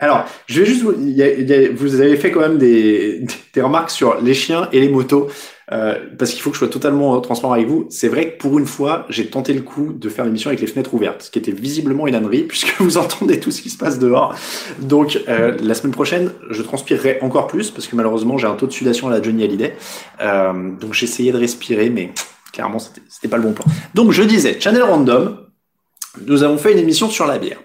Alors, 0.00 0.24
je 0.46 0.60
vais 0.60 0.66
juste 0.66 0.82
vous, 0.82 0.94
y 1.00 1.22
a, 1.22 1.32
y 1.32 1.52
a, 1.52 1.72
vous 1.72 2.00
avez 2.00 2.16
fait 2.16 2.30
quand 2.30 2.40
même 2.40 2.58
des, 2.58 3.24
des 3.54 3.60
remarques 3.60 3.90
sur 3.90 4.20
les 4.20 4.34
chiens 4.34 4.68
et 4.72 4.80
les 4.80 4.88
motos. 4.88 5.28
Euh, 5.72 5.96
parce 6.16 6.30
qu'il 6.30 6.40
faut 6.40 6.50
que 6.50 6.54
je 6.54 6.60
sois 6.60 6.68
totalement 6.68 7.20
transparent 7.20 7.54
avec 7.54 7.66
vous. 7.66 7.86
C'est 7.90 8.06
vrai 8.06 8.30
que 8.30 8.38
pour 8.38 8.56
une 8.56 8.66
fois, 8.66 9.04
j'ai 9.08 9.26
tenté 9.26 9.52
le 9.52 9.62
coup 9.62 9.92
de 9.92 10.08
faire 10.08 10.24
l'émission 10.24 10.48
avec 10.48 10.60
les 10.60 10.68
fenêtres 10.68 10.94
ouvertes, 10.94 11.22
ce 11.22 11.30
qui 11.30 11.40
était 11.40 11.50
visiblement 11.50 12.06
une 12.06 12.14
ânerie, 12.14 12.42
puisque 12.48 12.80
vous 12.80 12.98
entendez 12.98 13.40
tout 13.40 13.50
ce 13.50 13.62
qui 13.62 13.70
se 13.70 13.76
passe 13.76 13.98
dehors. 13.98 14.34
Donc 14.78 15.18
euh, 15.28 15.56
la 15.60 15.74
semaine 15.74 15.92
prochaine, 15.92 16.30
je 16.50 16.62
transpirerai 16.62 17.18
encore 17.20 17.48
plus, 17.48 17.72
parce 17.72 17.88
que 17.88 17.96
malheureusement, 17.96 18.38
j'ai 18.38 18.46
un 18.46 18.54
taux 18.54 18.68
de 18.68 18.72
sudation 18.72 19.08
à 19.08 19.10
la 19.10 19.20
Johnny 19.20 19.42
Hallyday. 19.42 19.74
Euh, 20.20 20.70
donc 20.80 20.94
j'essayais 20.94 21.32
de 21.32 21.38
respirer, 21.38 21.90
mais 21.90 22.12
clairement, 22.52 22.78
c'était 22.78 23.28
pas 23.28 23.36
le 23.36 23.42
bon 23.42 23.52
plan. 23.52 23.64
Donc 23.92 24.12
je 24.12 24.22
disais, 24.22 24.60
Channel 24.60 24.84
Random, 24.84 25.36
nous 26.26 26.42
avons 26.44 26.58
fait 26.58 26.72
une 26.72 26.78
émission 26.78 27.08
sur 27.08 27.26
la 27.26 27.38
bière. 27.38 27.58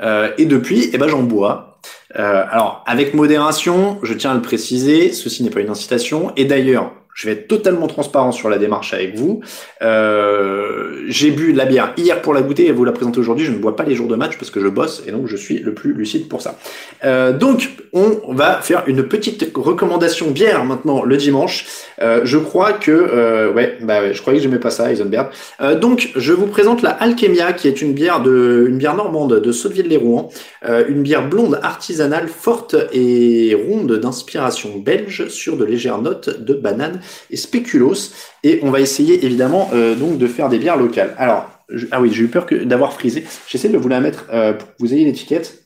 Euh, 0.00 0.32
et 0.38 0.46
depuis, 0.46 0.90
eh 0.92 0.98
ben, 0.98 1.08
j'en 1.08 1.22
bois. 1.22 1.71
Euh, 2.18 2.44
alors, 2.50 2.84
avec 2.86 3.14
modération, 3.14 3.98
je 4.02 4.12
tiens 4.14 4.32
à 4.32 4.34
le 4.34 4.42
préciser, 4.42 5.12
ceci 5.12 5.42
n'est 5.42 5.50
pas 5.50 5.60
une 5.60 5.70
incitation. 5.70 6.32
Et 6.36 6.44
d'ailleurs, 6.44 6.92
je 7.14 7.28
vais 7.28 7.34
être 7.34 7.48
totalement 7.48 7.86
transparent 7.86 8.32
sur 8.32 8.48
la 8.48 8.58
démarche 8.58 8.94
avec 8.94 9.16
vous. 9.16 9.40
Euh, 9.82 11.02
j'ai 11.08 11.30
bu 11.30 11.52
de 11.52 11.58
la 11.58 11.66
bière 11.66 11.92
hier 11.96 12.22
pour 12.22 12.34
la 12.34 12.42
goûter 12.42 12.66
et 12.66 12.72
vous 12.72 12.84
la 12.84 12.92
présenter 12.92 13.20
aujourd'hui. 13.20 13.44
Je 13.44 13.52
ne 13.52 13.58
bois 13.58 13.76
pas 13.76 13.84
les 13.84 13.94
jours 13.94 14.08
de 14.08 14.16
match 14.16 14.38
parce 14.38 14.50
que 14.50 14.60
je 14.60 14.68
bosse 14.68 15.02
et 15.06 15.12
donc 15.12 15.26
je 15.26 15.36
suis 15.36 15.58
le 15.58 15.74
plus 15.74 15.92
lucide 15.92 16.28
pour 16.28 16.40
ça. 16.40 16.58
Euh, 17.04 17.32
donc, 17.32 17.70
on 17.92 18.32
va 18.32 18.62
faire 18.62 18.84
une 18.86 19.02
petite 19.02 19.52
recommandation 19.54 20.30
bière 20.30 20.64
maintenant 20.64 21.04
le 21.04 21.16
dimanche. 21.16 21.66
Euh, 22.00 22.22
je 22.24 22.38
crois 22.38 22.72
que, 22.72 22.90
euh, 22.90 23.52
ouais, 23.52 23.76
bah 23.82 24.00
ouais, 24.00 24.14
je 24.14 24.20
croyais 24.22 24.38
que 24.38 24.42
j'aimais 24.42 24.58
pas 24.58 24.70
ça, 24.70 24.90
Eisenberg. 24.90 25.28
Euh, 25.60 25.78
donc, 25.78 26.10
je 26.16 26.32
vous 26.32 26.46
présente 26.46 26.82
la 26.82 26.90
Alchemia, 26.90 27.52
qui 27.52 27.68
est 27.68 27.82
une 27.82 27.92
bière 27.92 28.22
de, 28.22 28.66
une 28.68 28.78
bière 28.78 28.96
normande 28.96 29.40
de 29.40 29.52
Sotteville-les-Rouen, 29.52 30.30
euh, 30.64 30.84
une 30.88 31.02
bière 31.02 31.28
blonde 31.28 31.60
artisanale 31.62 32.28
forte 32.28 32.76
et 32.92 33.54
ronde 33.68 33.92
d'inspiration 33.98 34.78
belge 34.78 35.28
sur 35.28 35.56
de 35.56 35.64
légères 35.64 36.00
notes 36.00 36.42
de 36.42 36.54
banane 36.54 37.00
et 37.30 37.36
spéculoos. 37.36 38.12
Et 38.44 38.60
on 38.62 38.70
va 38.70 38.80
essayer 38.80 39.24
évidemment 39.24 39.70
euh, 39.72 39.94
donc 39.94 40.18
de 40.18 40.26
faire 40.26 40.48
des 40.48 40.58
bières 40.58 40.76
locales. 40.76 41.14
Alors, 41.18 41.48
ah 41.90 42.00
oui, 42.00 42.10
j'ai 42.12 42.24
eu 42.24 42.28
peur 42.28 42.46
d'avoir 42.64 42.92
frisé. 42.92 43.24
J'essaie 43.48 43.68
de 43.68 43.78
vous 43.78 43.88
la 43.88 44.00
mettre 44.00 44.26
euh, 44.32 44.52
pour 44.52 44.68
que 44.68 44.74
vous 44.78 44.94
ayez 44.94 45.04
l'étiquette. 45.04 45.62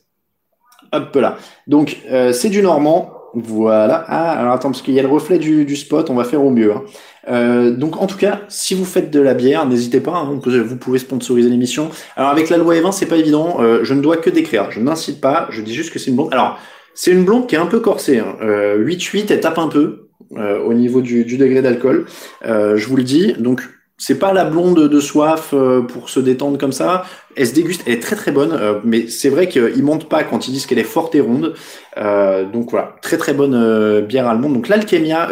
Hop 0.91 1.15
là. 1.15 1.37
Donc, 1.67 1.97
euh, 2.09 2.31
c'est 2.31 2.49
du 2.49 2.61
normand. 2.61 3.13
Voilà. 3.33 4.05
Ah, 4.07 4.31
alors 4.31 4.53
attends, 4.53 4.71
parce 4.71 4.81
qu'il 4.81 4.93
y 4.93 4.99
a 4.99 5.03
le 5.03 5.09
reflet 5.09 5.37
du, 5.37 5.75
spot, 5.75 6.09
on 6.09 6.15
va 6.15 6.23
faire 6.23 6.43
au 6.43 6.49
mieux. 6.49 6.73
Hein. 6.73 6.83
Euh, 7.29 7.71
donc 7.71 8.01
en 8.01 8.07
tout 8.07 8.17
cas, 8.17 8.41
si 8.47 8.73
vous 8.73 8.85
faites 8.85 9.11
de 9.11 9.19
la 9.19 9.33
bière, 9.33 9.65
n'hésitez 9.67 9.99
pas, 9.99 10.15
hein, 10.15 10.39
vous 10.41 10.77
pouvez 10.77 10.97
sponsoriser 10.97 11.49
l'émission. 11.49 11.89
Alors 12.15 12.31
avec 12.31 12.49
la 12.49 12.57
loi 12.57 12.73
E20, 12.73 12.93
c'est 12.93 13.05
pas 13.05 13.17
évident, 13.17 13.57
euh, 13.59 13.83
je 13.83 13.93
ne 13.93 14.01
dois 14.01 14.17
que 14.17 14.29
décrire, 14.29 14.71
je 14.71 14.79
n'incite 14.79 15.19
pas, 15.19 15.47
je 15.51 15.61
dis 15.61 15.75
juste 15.75 15.91
que 15.91 15.99
c'est 15.99 16.09
une 16.09 16.15
blonde. 16.15 16.33
Alors, 16.33 16.57
c'est 16.95 17.11
une 17.11 17.25
blonde 17.25 17.47
qui 17.47 17.55
est 17.55 17.59
un 17.59 17.67
peu 17.67 17.79
corsée. 17.79 18.19
Hein. 18.19 18.37
8-8, 18.41 19.25
elle 19.29 19.41
tape 19.41 19.59
un 19.59 19.67
peu 19.67 20.06
au 20.31 20.73
niveau 20.73 21.01
du, 21.01 21.25
du 21.25 21.37
degré 21.37 21.61
d'alcool, 21.61 22.05
je 22.43 22.87
vous 22.87 22.95
le 22.95 23.03
dis. 23.03 23.33
Donc 23.33 23.61
c'est 23.97 24.19
pas 24.19 24.31
la 24.31 24.45
blonde 24.45 24.87
de 24.87 24.99
soif 24.99 25.53
euh, 25.53 25.81
pour 25.81 26.09
se 26.09 26.19
détendre 26.19 26.59
comme 26.59 26.71
ça. 26.71 27.05
Elle 27.35 27.47
se 27.47 27.53
déguste, 27.53 27.83
elle 27.87 27.93
est 27.93 27.99
très 27.99 28.15
très 28.15 28.31
bonne, 28.31 28.51
euh, 28.53 28.79
mais 28.83 29.07
c'est 29.07 29.29
vrai 29.29 29.47
qu'ils 29.47 29.83
mentent 29.83 30.07
pas 30.07 30.23
quand 30.23 30.47
ils 30.47 30.51
disent 30.51 30.67
qu'elle 30.67 30.77
est 30.79 30.83
forte 30.83 31.15
et 31.15 31.19
ronde. 31.19 31.55
Euh, 31.97 32.45
donc 32.45 32.69
voilà, 32.69 32.95
très 33.01 33.17
très 33.17 33.33
bonne 33.33 34.01
bière 34.01 34.27
allemande. 34.27 34.53
Donc 34.53 34.67
l'Alchemia, 34.67 35.29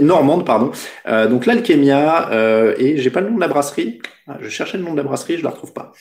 normande 0.00 0.44
pardon. 0.44 0.72
donc 1.30 1.46
l'Alchemia 1.46 2.30
et 2.78 2.96
j'ai 2.98 3.10
pas 3.10 3.20
le 3.20 3.30
nom 3.30 3.36
de 3.36 3.40
la 3.40 3.48
brasserie. 3.48 4.00
Ah, 4.26 4.38
je 4.40 4.48
cherchais 4.48 4.76
le 4.76 4.82
nom 4.82 4.92
de 4.92 4.96
la 4.96 5.04
brasserie, 5.04 5.38
je 5.38 5.44
la 5.44 5.50
retrouve 5.50 5.72
pas. 5.72 5.92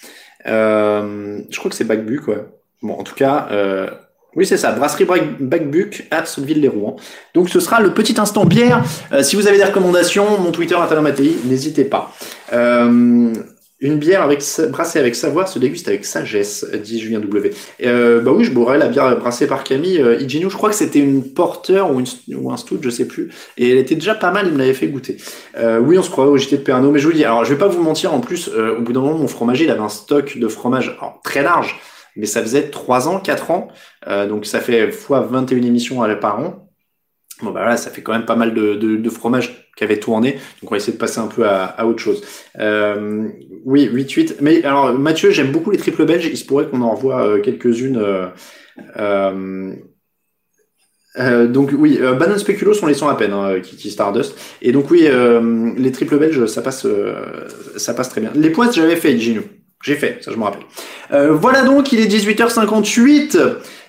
je 0.45 1.57
crois 1.57 1.69
que 1.69 1.77
c'est 1.77 1.83
Bagbu 1.83 2.21
quoi. 2.21 2.47
Bon, 2.81 2.95
en 2.95 3.03
tout 3.03 3.15
cas, 3.15 3.47
oui, 4.35 4.45
c'est 4.45 4.57
ça, 4.57 4.71
brasserie 4.71 5.05
Backbuck 5.39 6.07
à 6.11 6.25
Sotteville-les-Rouen. 6.25 6.97
Donc 7.33 7.49
ce 7.49 7.59
sera 7.59 7.81
le 7.81 7.93
petit 7.93 8.19
instant 8.19 8.45
bière. 8.45 8.83
Euh, 9.11 9.23
si 9.23 9.35
vous 9.35 9.47
avez 9.47 9.57
des 9.57 9.63
recommandations, 9.63 10.39
mon 10.39 10.51
Twitter 10.51 10.75
Mattei, 11.01 11.37
n'hésitez 11.45 11.85
pas. 11.85 12.13
Euh, 12.53 13.33
une 13.81 13.97
bière 13.97 14.21
avec 14.21 14.41
brassée 14.71 14.99
avec 14.99 15.15
savoir 15.15 15.49
se 15.49 15.59
déguste 15.59 15.89
avec 15.89 16.05
sagesse, 16.05 16.65
dit 16.81 16.99
Julien 16.99 17.19
W. 17.19 17.51
Euh, 17.83 18.21
bah 18.21 18.31
oui, 18.31 18.45
je 18.45 18.51
boirais 18.51 18.77
la 18.77 18.87
bière 18.87 19.17
brassée 19.19 19.47
par 19.47 19.63
Camille 19.65 20.01
euh, 20.01 20.17
je 20.27 20.47
crois 20.55 20.69
que 20.69 20.75
c'était 20.75 20.99
une 20.99 21.33
porteur 21.33 21.91
ou, 21.91 22.51
un 22.51 22.57
stout, 22.57 22.79
je 22.81 22.89
sais 22.89 23.05
plus. 23.05 23.31
Et 23.57 23.69
elle 23.69 23.77
était 23.77 23.95
déjà 23.95 24.15
pas 24.15 24.31
mal, 24.31 24.47
il 24.47 24.53
me 24.53 24.59
l'avait 24.59 24.73
fait 24.73 24.87
goûter. 24.87 25.17
Euh, 25.57 25.79
oui, 25.79 25.97
on 25.99 26.03
se 26.03 26.09
croirait 26.09 26.29
au 26.29 26.37
JT 26.37 26.57
de 26.57 26.61
Perno, 26.61 26.89
mais 26.91 26.99
je 26.99 27.07
vous 27.07 27.13
dis, 27.13 27.25
alors 27.25 27.43
je 27.43 27.51
vais 27.53 27.59
pas 27.59 27.67
vous 27.67 27.83
mentir, 27.83 28.13
en 28.13 28.21
plus, 28.21 28.47
au 28.47 28.81
bout 28.81 28.93
d'un 28.93 29.01
moment, 29.01 29.17
mon 29.17 29.27
fromager, 29.27 29.65
il 29.65 29.71
avait 29.71 29.81
un 29.81 29.89
stock 29.89 30.37
de 30.37 30.47
fromage 30.47 30.97
très 31.23 31.43
large 31.43 31.79
mais 32.15 32.25
ça 32.25 32.41
faisait 32.41 32.69
3 32.69 33.07
ans, 33.07 33.19
4 33.19 33.51
ans, 33.51 33.67
euh, 34.07 34.27
donc 34.27 34.45
ça 34.45 34.59
fait 34.59 34.91
fois 34.91 35.21
21 35.21 35.61
émissions 35.61 36.01
à 36.01 36.15
par 36.15 36.39
an. 36.39 36.65
Bon 37.41 37.51
bah 37.51 37.61
voilà, 37.61 37.75
ça 37.75 37.89
fait 37.89 38.01
quand 38.01 38.13
même 38.13 38.25
pas 38.25 38.37
mal 38.37 38.53
de, 38.53 38.75
de, 38.75 39.09
fromage 39.09 39.69
qui 39.75 39.83
avait 39.83 39.99
tourné, 39.99 40.33
donc 40.61 40.63
on 40.63 40.69
va 40.69 40.77
essayer 40.77 40.93
de 40.93 40.97
passer 40.97 41.19
un 41.19 41.27
peu 41.27 41.45
à, 41.45 41.85
autre 41.85 41.99
chose. 41.99 42.23
Euh, 42.59 43.27
oui, 43.65 43.89
8-8. 43.93 44.35
Mais 44.39 44.63
alors 44.63 44.93
Mathieu, 44.93 45.31
j'aime 45.31 45.51
beaucoup 45.51 45.69
les 45.69 45.77
triples 45.77 46.05
belges, 46.05 46.27
il 46.27 46.37
se 46.37 46.45
pourrait 46.45 46.67
qu'on 46.67 46.81
en 46.81 46.95
revoie 46.95 47.27
euh, 47.27 47.41
quelques-unes. 47.41 48.01
Donc 51.17 51.71
oui, 51.77 51.97
euh, 51.99 52.13
Banane 52.13 52.37
Speculo 52.37 52.73
sont 52.73 52.87
les 52.87 52.93
sons 52.93 53.09
à 53.09 53.15
peine, 53.15 53.33
hein, 53.33 53.59
Kiki 53.59 53.91
Stardust. 53.91 54.37
Et 54.61 54.71
donc 54.71 54.89
oui, 54.89 55.05
les 55.77 55.91
triples 55.91 56.17
belges, 56.17 56.45
ça 56.45 56.61
passe, 56.61 56.87
ça 57.75 57.93
passe 57.93 58.07
très 58.07 58.21
bien. 58.21 58.31
Les 58.33 58.49
points, 58.49 58.71
j'avais 58.71 58.95
fait, 58.95 59.17
Gino. 59.17 59.41
J'ai 59.83 59.95
fait, 59.95 60.17
ça 60.21 60.31
je 60.31 60.37
me 60.37 60.43
rappelle. 60.43 60.63
Euh, 61.11 61.33
voilà 61.33 61.63
donc, 61.63 61.91
il 61.91 61.99
est 61.99 62.07
18h58. 62.07 63.39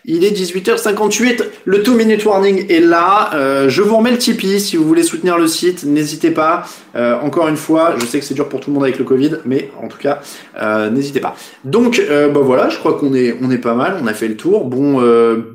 Il 0.08 0.24
est 0.24 0.30
18h58, 0.30 1.42
le 1.64 1.78
2 1.78 1.92
minute 1.96 2.24
warning 2.24 2.70
est 2.70 2.78
là. 2.78 3.30
Euh, 3.34 3.68
je 3.68 3.82
vous 3.82 3.96
remets 3.96 4.12
le 4.12 4.18
Tipeee 4.18 4.60
si 4.60 4.76
vous 4.76 4.84
voulez 4.84 5.02
soutenir 5.02 5.36
le 5.36 5.48
site, 5.48 5.82
n'hésitez 5.82 6.30
pas. 6.30 6.64
Euh, 6.94 7.18
encore 7.22 7.48
une 7.48 7.56
fois, 7.56 7.96
je 7.98 8.06
sais 8.06 8.20
que 8.20 8.24
c'est 8.24 8.34
dur 8.34 8.48
pour 8.48 8.60
tout 8.60 8.70
le 8.70 8.74
monde 8.74 8.84
avec 8.84 9.00
le 9.00 9.04
Covid, 9.04 9.38
mais 9.46 9.68
en 9.82 9.88
tout 9.88 9.98
cas, 9.98 10.20
n'hésitez 10.90 11.18
pas. 11.18 11.34
Donc, 11.64 12.00
bah 12.08 12.40
voilà, 12.40 12.68
je 12.68 12.78
crois 12.78 12.94
qu'on 12.94 13.14
est, 13.14 13.36
on 13.42 13.50
est 13.50 13.58
pas 13.58 13.74
mal, 13.74 13.96
on 14.00 14.06
a 14.06 14.14
fait 14.14 14.28
le 14.28 14.36
tour. 14.36 14.66
Bon, 14.66 15.02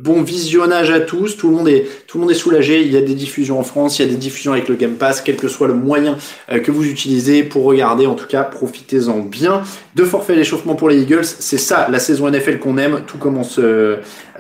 bon 0.02 0.22
visionnage 0.22 0.92
à 0.92 1.00
tous. 1.00 1.38
Tout 1.38 1.50
le 1.50 1.56
monde 1.56 1.70
est, 1.70 1.88
tout 2.12 2.18
le 2.18 2.24
monde 2.24 2.32
est 2.32 2.36
soulagé. 2.36 2.82
Il 2.82 2.92
y 2.92 2.98
a 2.98 3.02
des 3.02 3.16
diffusions 3.16 3.58
en 3.58 3.64
France, 3.64 3.98
il 3.98 4.06
y 4.06 4.10
a 4.10 4.12
des 4.12 4.18
diffusions 4.18 4.52
avec 4.52 4.68
le 4.68 4.76
Game 4.76 4.96
Pass, 4.96 5.22
quel 5.22 5.38
que 5.38 5.48
soit 5.48 5.68
le 5.68 5.74
moyen 5.74 6.18
que 6.50 6.70
vous 6.70 6.86
utilisez 6.86 7.44
pour 7.44 7.64
regarder. 7.64 8.06
En 8.06 8.16
tout 8.16 8.28
cas, 8.28 8.44
profitez-en 8.44 9.20
bien. 9.20 9.64
De 9.96 10.04
forfait 10.04 10.36
d'échauffement 10.36 10.76
pour 10.76 10.90
les 10.90 11.02
Eagles, 11.02 11.24
c'est 11.24 11.58
ça 11.58 11.88
la 11.90 12.00
saison 12.00 12.30
NFL 12.30 12.60
qu'on 12.60 12.78
aime. 12.78 13.04
Tout 13.08 13.18
commence 13.18 13.60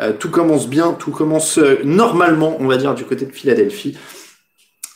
euh, 0.02 0.14
tout 0.20 0.30
commence 0.30 0.68
bien, 0.68 0.94
tout 0.94 1.12
commence 1.12 1.60
euh, 1.60 1.80
normalement, 1.84 2.58
on 2.60 2.68
va 2.68 2.78
dire, 2.78 2.96
du 2.96 3.06
côté 3.06 3.26
de 3.26 3.32
Philadelphie. 3.32 3.98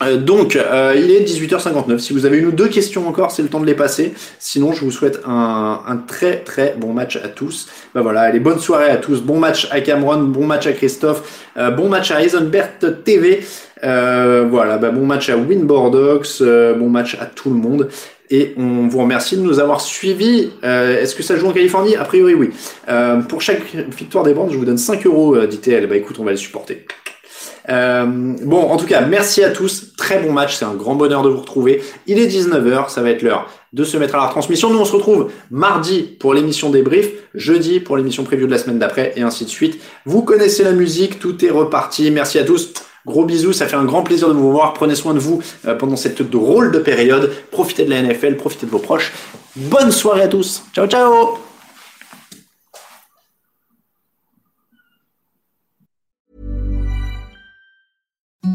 Euh, 0.06 0.18
donc, 0.18 0.56
il 0.96 1.12
est 1.12 1.24
18h59. 1.24 2.00
Si 2.00 2.14
vous 2.14 2.26
avez 2.26 2.38
une 2.38 2.48
ou 2.48 2.52
deux 2.52 2.68
questions 2.68 3.08
encore, 3.08 3.32
c'est 3.32 3.42
le 3.42 3.50
temps 3.50 3.60
de 3.60 3.66
les 3.66 3.74
passer. 3.74 4.14
Sinon, 4.40 4.74
je 4.74 4.82
vous 4.82 4.92
souhaite 4.92 5.22
un, 5.26 6.04
très 6.08 6.38
très 6.44 6.76
bon 6.78 6.94
match 6.94 7.18
à 7.18 7.28
tous. 7.28 7.68
Ben 7.94 8.02
voilà, 8.02 8.22
allez, 8.22 8.40
bonne 8.40 8.60
soirée 8.60 8.90
à 8.90 8.98
tous. 8.98 9.22
Bon 9.22 9.40
match 9.40 9.68
à 9.72 9.82
Cameron, 9.82 10.24
bon 10.24 10.46
match 10.46 10.68
à 10.68 10.74
Christophe, 10.74 11.46
bon 11.56 11.90
match 11.90 12.12
à 12.12 12.22
Eisenbert 12.24 12.80
TV. 13.04 13.42
voilà, 13.82 14.78
ben 14.78 14.92
bon 14.92 15.06
match 15.06 15.30
à 15.30 15.38
Winbordox, 15.38 16.42
bon 16.42 16.90
match 16.90 17.18
à 17.20 17.26
tout 17.26 17.50
le 17.50 17.58
monde. 17.58 17.90
Et 18.30 18.54
on 18.58 18.88
vous 18.88 19.00
remercie 19.00 19.38
de 19.38 19.42
nous 19.42 19.60
avoir 19.60 19.82
suivis. 19.82 20.52
Euh, 20.64 21.02
est-ce 21.02 21.16
que 21.16 21.24
ça 21.24 21.36
joue 21.36 21.48
en 21.48 21.54
Californie? 21.54 21.96
A 21.96 22.06
priori, 22.06 22.34
oui. 22.34 22.50
Euh, 22.90 23.22
pour 23.22 23.42
chaque 23.42 23.64
victoire 23.74 24.24
des 24.24 24.34
bandes, 24.34 24.52
je 24.52 24.58
vous 24.58 24.66
donne 24.66 24.78
5 24.78 25.06
euros 25.06 25.36
euh, 25.36 25.48
d'ITL. 25.48 25.88
Bah 25.88 25.96
écoute, 25.96 26.18
on 26.20 26.24
va 26.24 26.32
les 26.32 26.38
supporter. 26.38 26.86
Bon, 27.68 28.62
en 28.70 28.78
tout 28.78 28.86
cas, 28.86 29.02
merci 29.02 29.44
à 29.44 29.50
tous. 29.50 29.94
Très 29.98 30.20
bon 30.20 30.32
match. 30.32 30.58
C'est 30.58 30.66
un 30.66 30.74
grand 30.74 30.96
bonheur 30.96 31.24
de 31.24 31.30
vous 31.30 31.40
retrouver. 31.40 31.84
Il 32.08 32.20
est 32.20 32.28
19h. 32.28 32.90
Ça 32.90 33.02
va 33.02 33.10
être 33.10 33.22
l'heure 33.22 33.48
de 33.74 33.84
se 33.84 33.98
mettre 33.98 34.16
à 34.16 34.24
la 34.24 34.30
transmission. 34.30 34.72
Nous, 34.72 34.80
on 34.80 34.86
se 34.86 34.94
retrouve 34.94 35.32
mardi 35.52 36.04
pour 36.04 36.34
l'émission 36.34 36.70
débrief, 36.70 37.10
jeudi 37.34 37.80
pour 37.80 37.98
l'émission 37.98 38.24
preview 38.24 38.48
de 38.48 38.52
la 38.52 38.58
semaine 38.58 38.80
d'après, 38.80 39.14
et 39.18 39.22
ainsi 39.22 39.44
de 39.44 39.50
suite. 39.50 39.82
Vous 40.06 40.22
connaissez 40.22 40.64
la 40.64 40.72
musique. 40.72 41.20
Tout 41.20 41.44
est 41.44 41.50
reparti. 41.50 42.10
Merci 42.12 42.40
à 42.40 42.44
tous. 42.44 42.74
Gros 43.06 43.26
bisous, 43.26 43.54
ça 43.54 43.68
fait 43.68 43.76
un 43.76 43.86
grand 43.86 44.02
plaisir 44.02 44.28
de 44.30 44.34
vous 44.34 44.52
voir. 44.52 44.74
Prenez 44.74 44.96
soin 44.96 45.14
de 45.14 45.20
vous 45.20 45.42
euh, 45.68 45.76
pendant 45.76 45.96
cette 45.96 46.22
drôle 46.24 46.72
de 46.72 46.80
période. 46.80 47.32
Profitez 47.52 47.86
de 47.86 47.92
la 47.92 48.02
NFL, 48.02 48.36
profitez 48.36 48.66
de 48.66 48.72
vos 48.72 48.80
proches. 48.80 49.14
Bonne 49.56 49.92
soirée 49.92 50.24
à 50.24 50.28
tous. 50.28 50.64
Ciao, 50.74 50.88
ciao 50.88 51.55
Mm-hmm. 58.46 58.55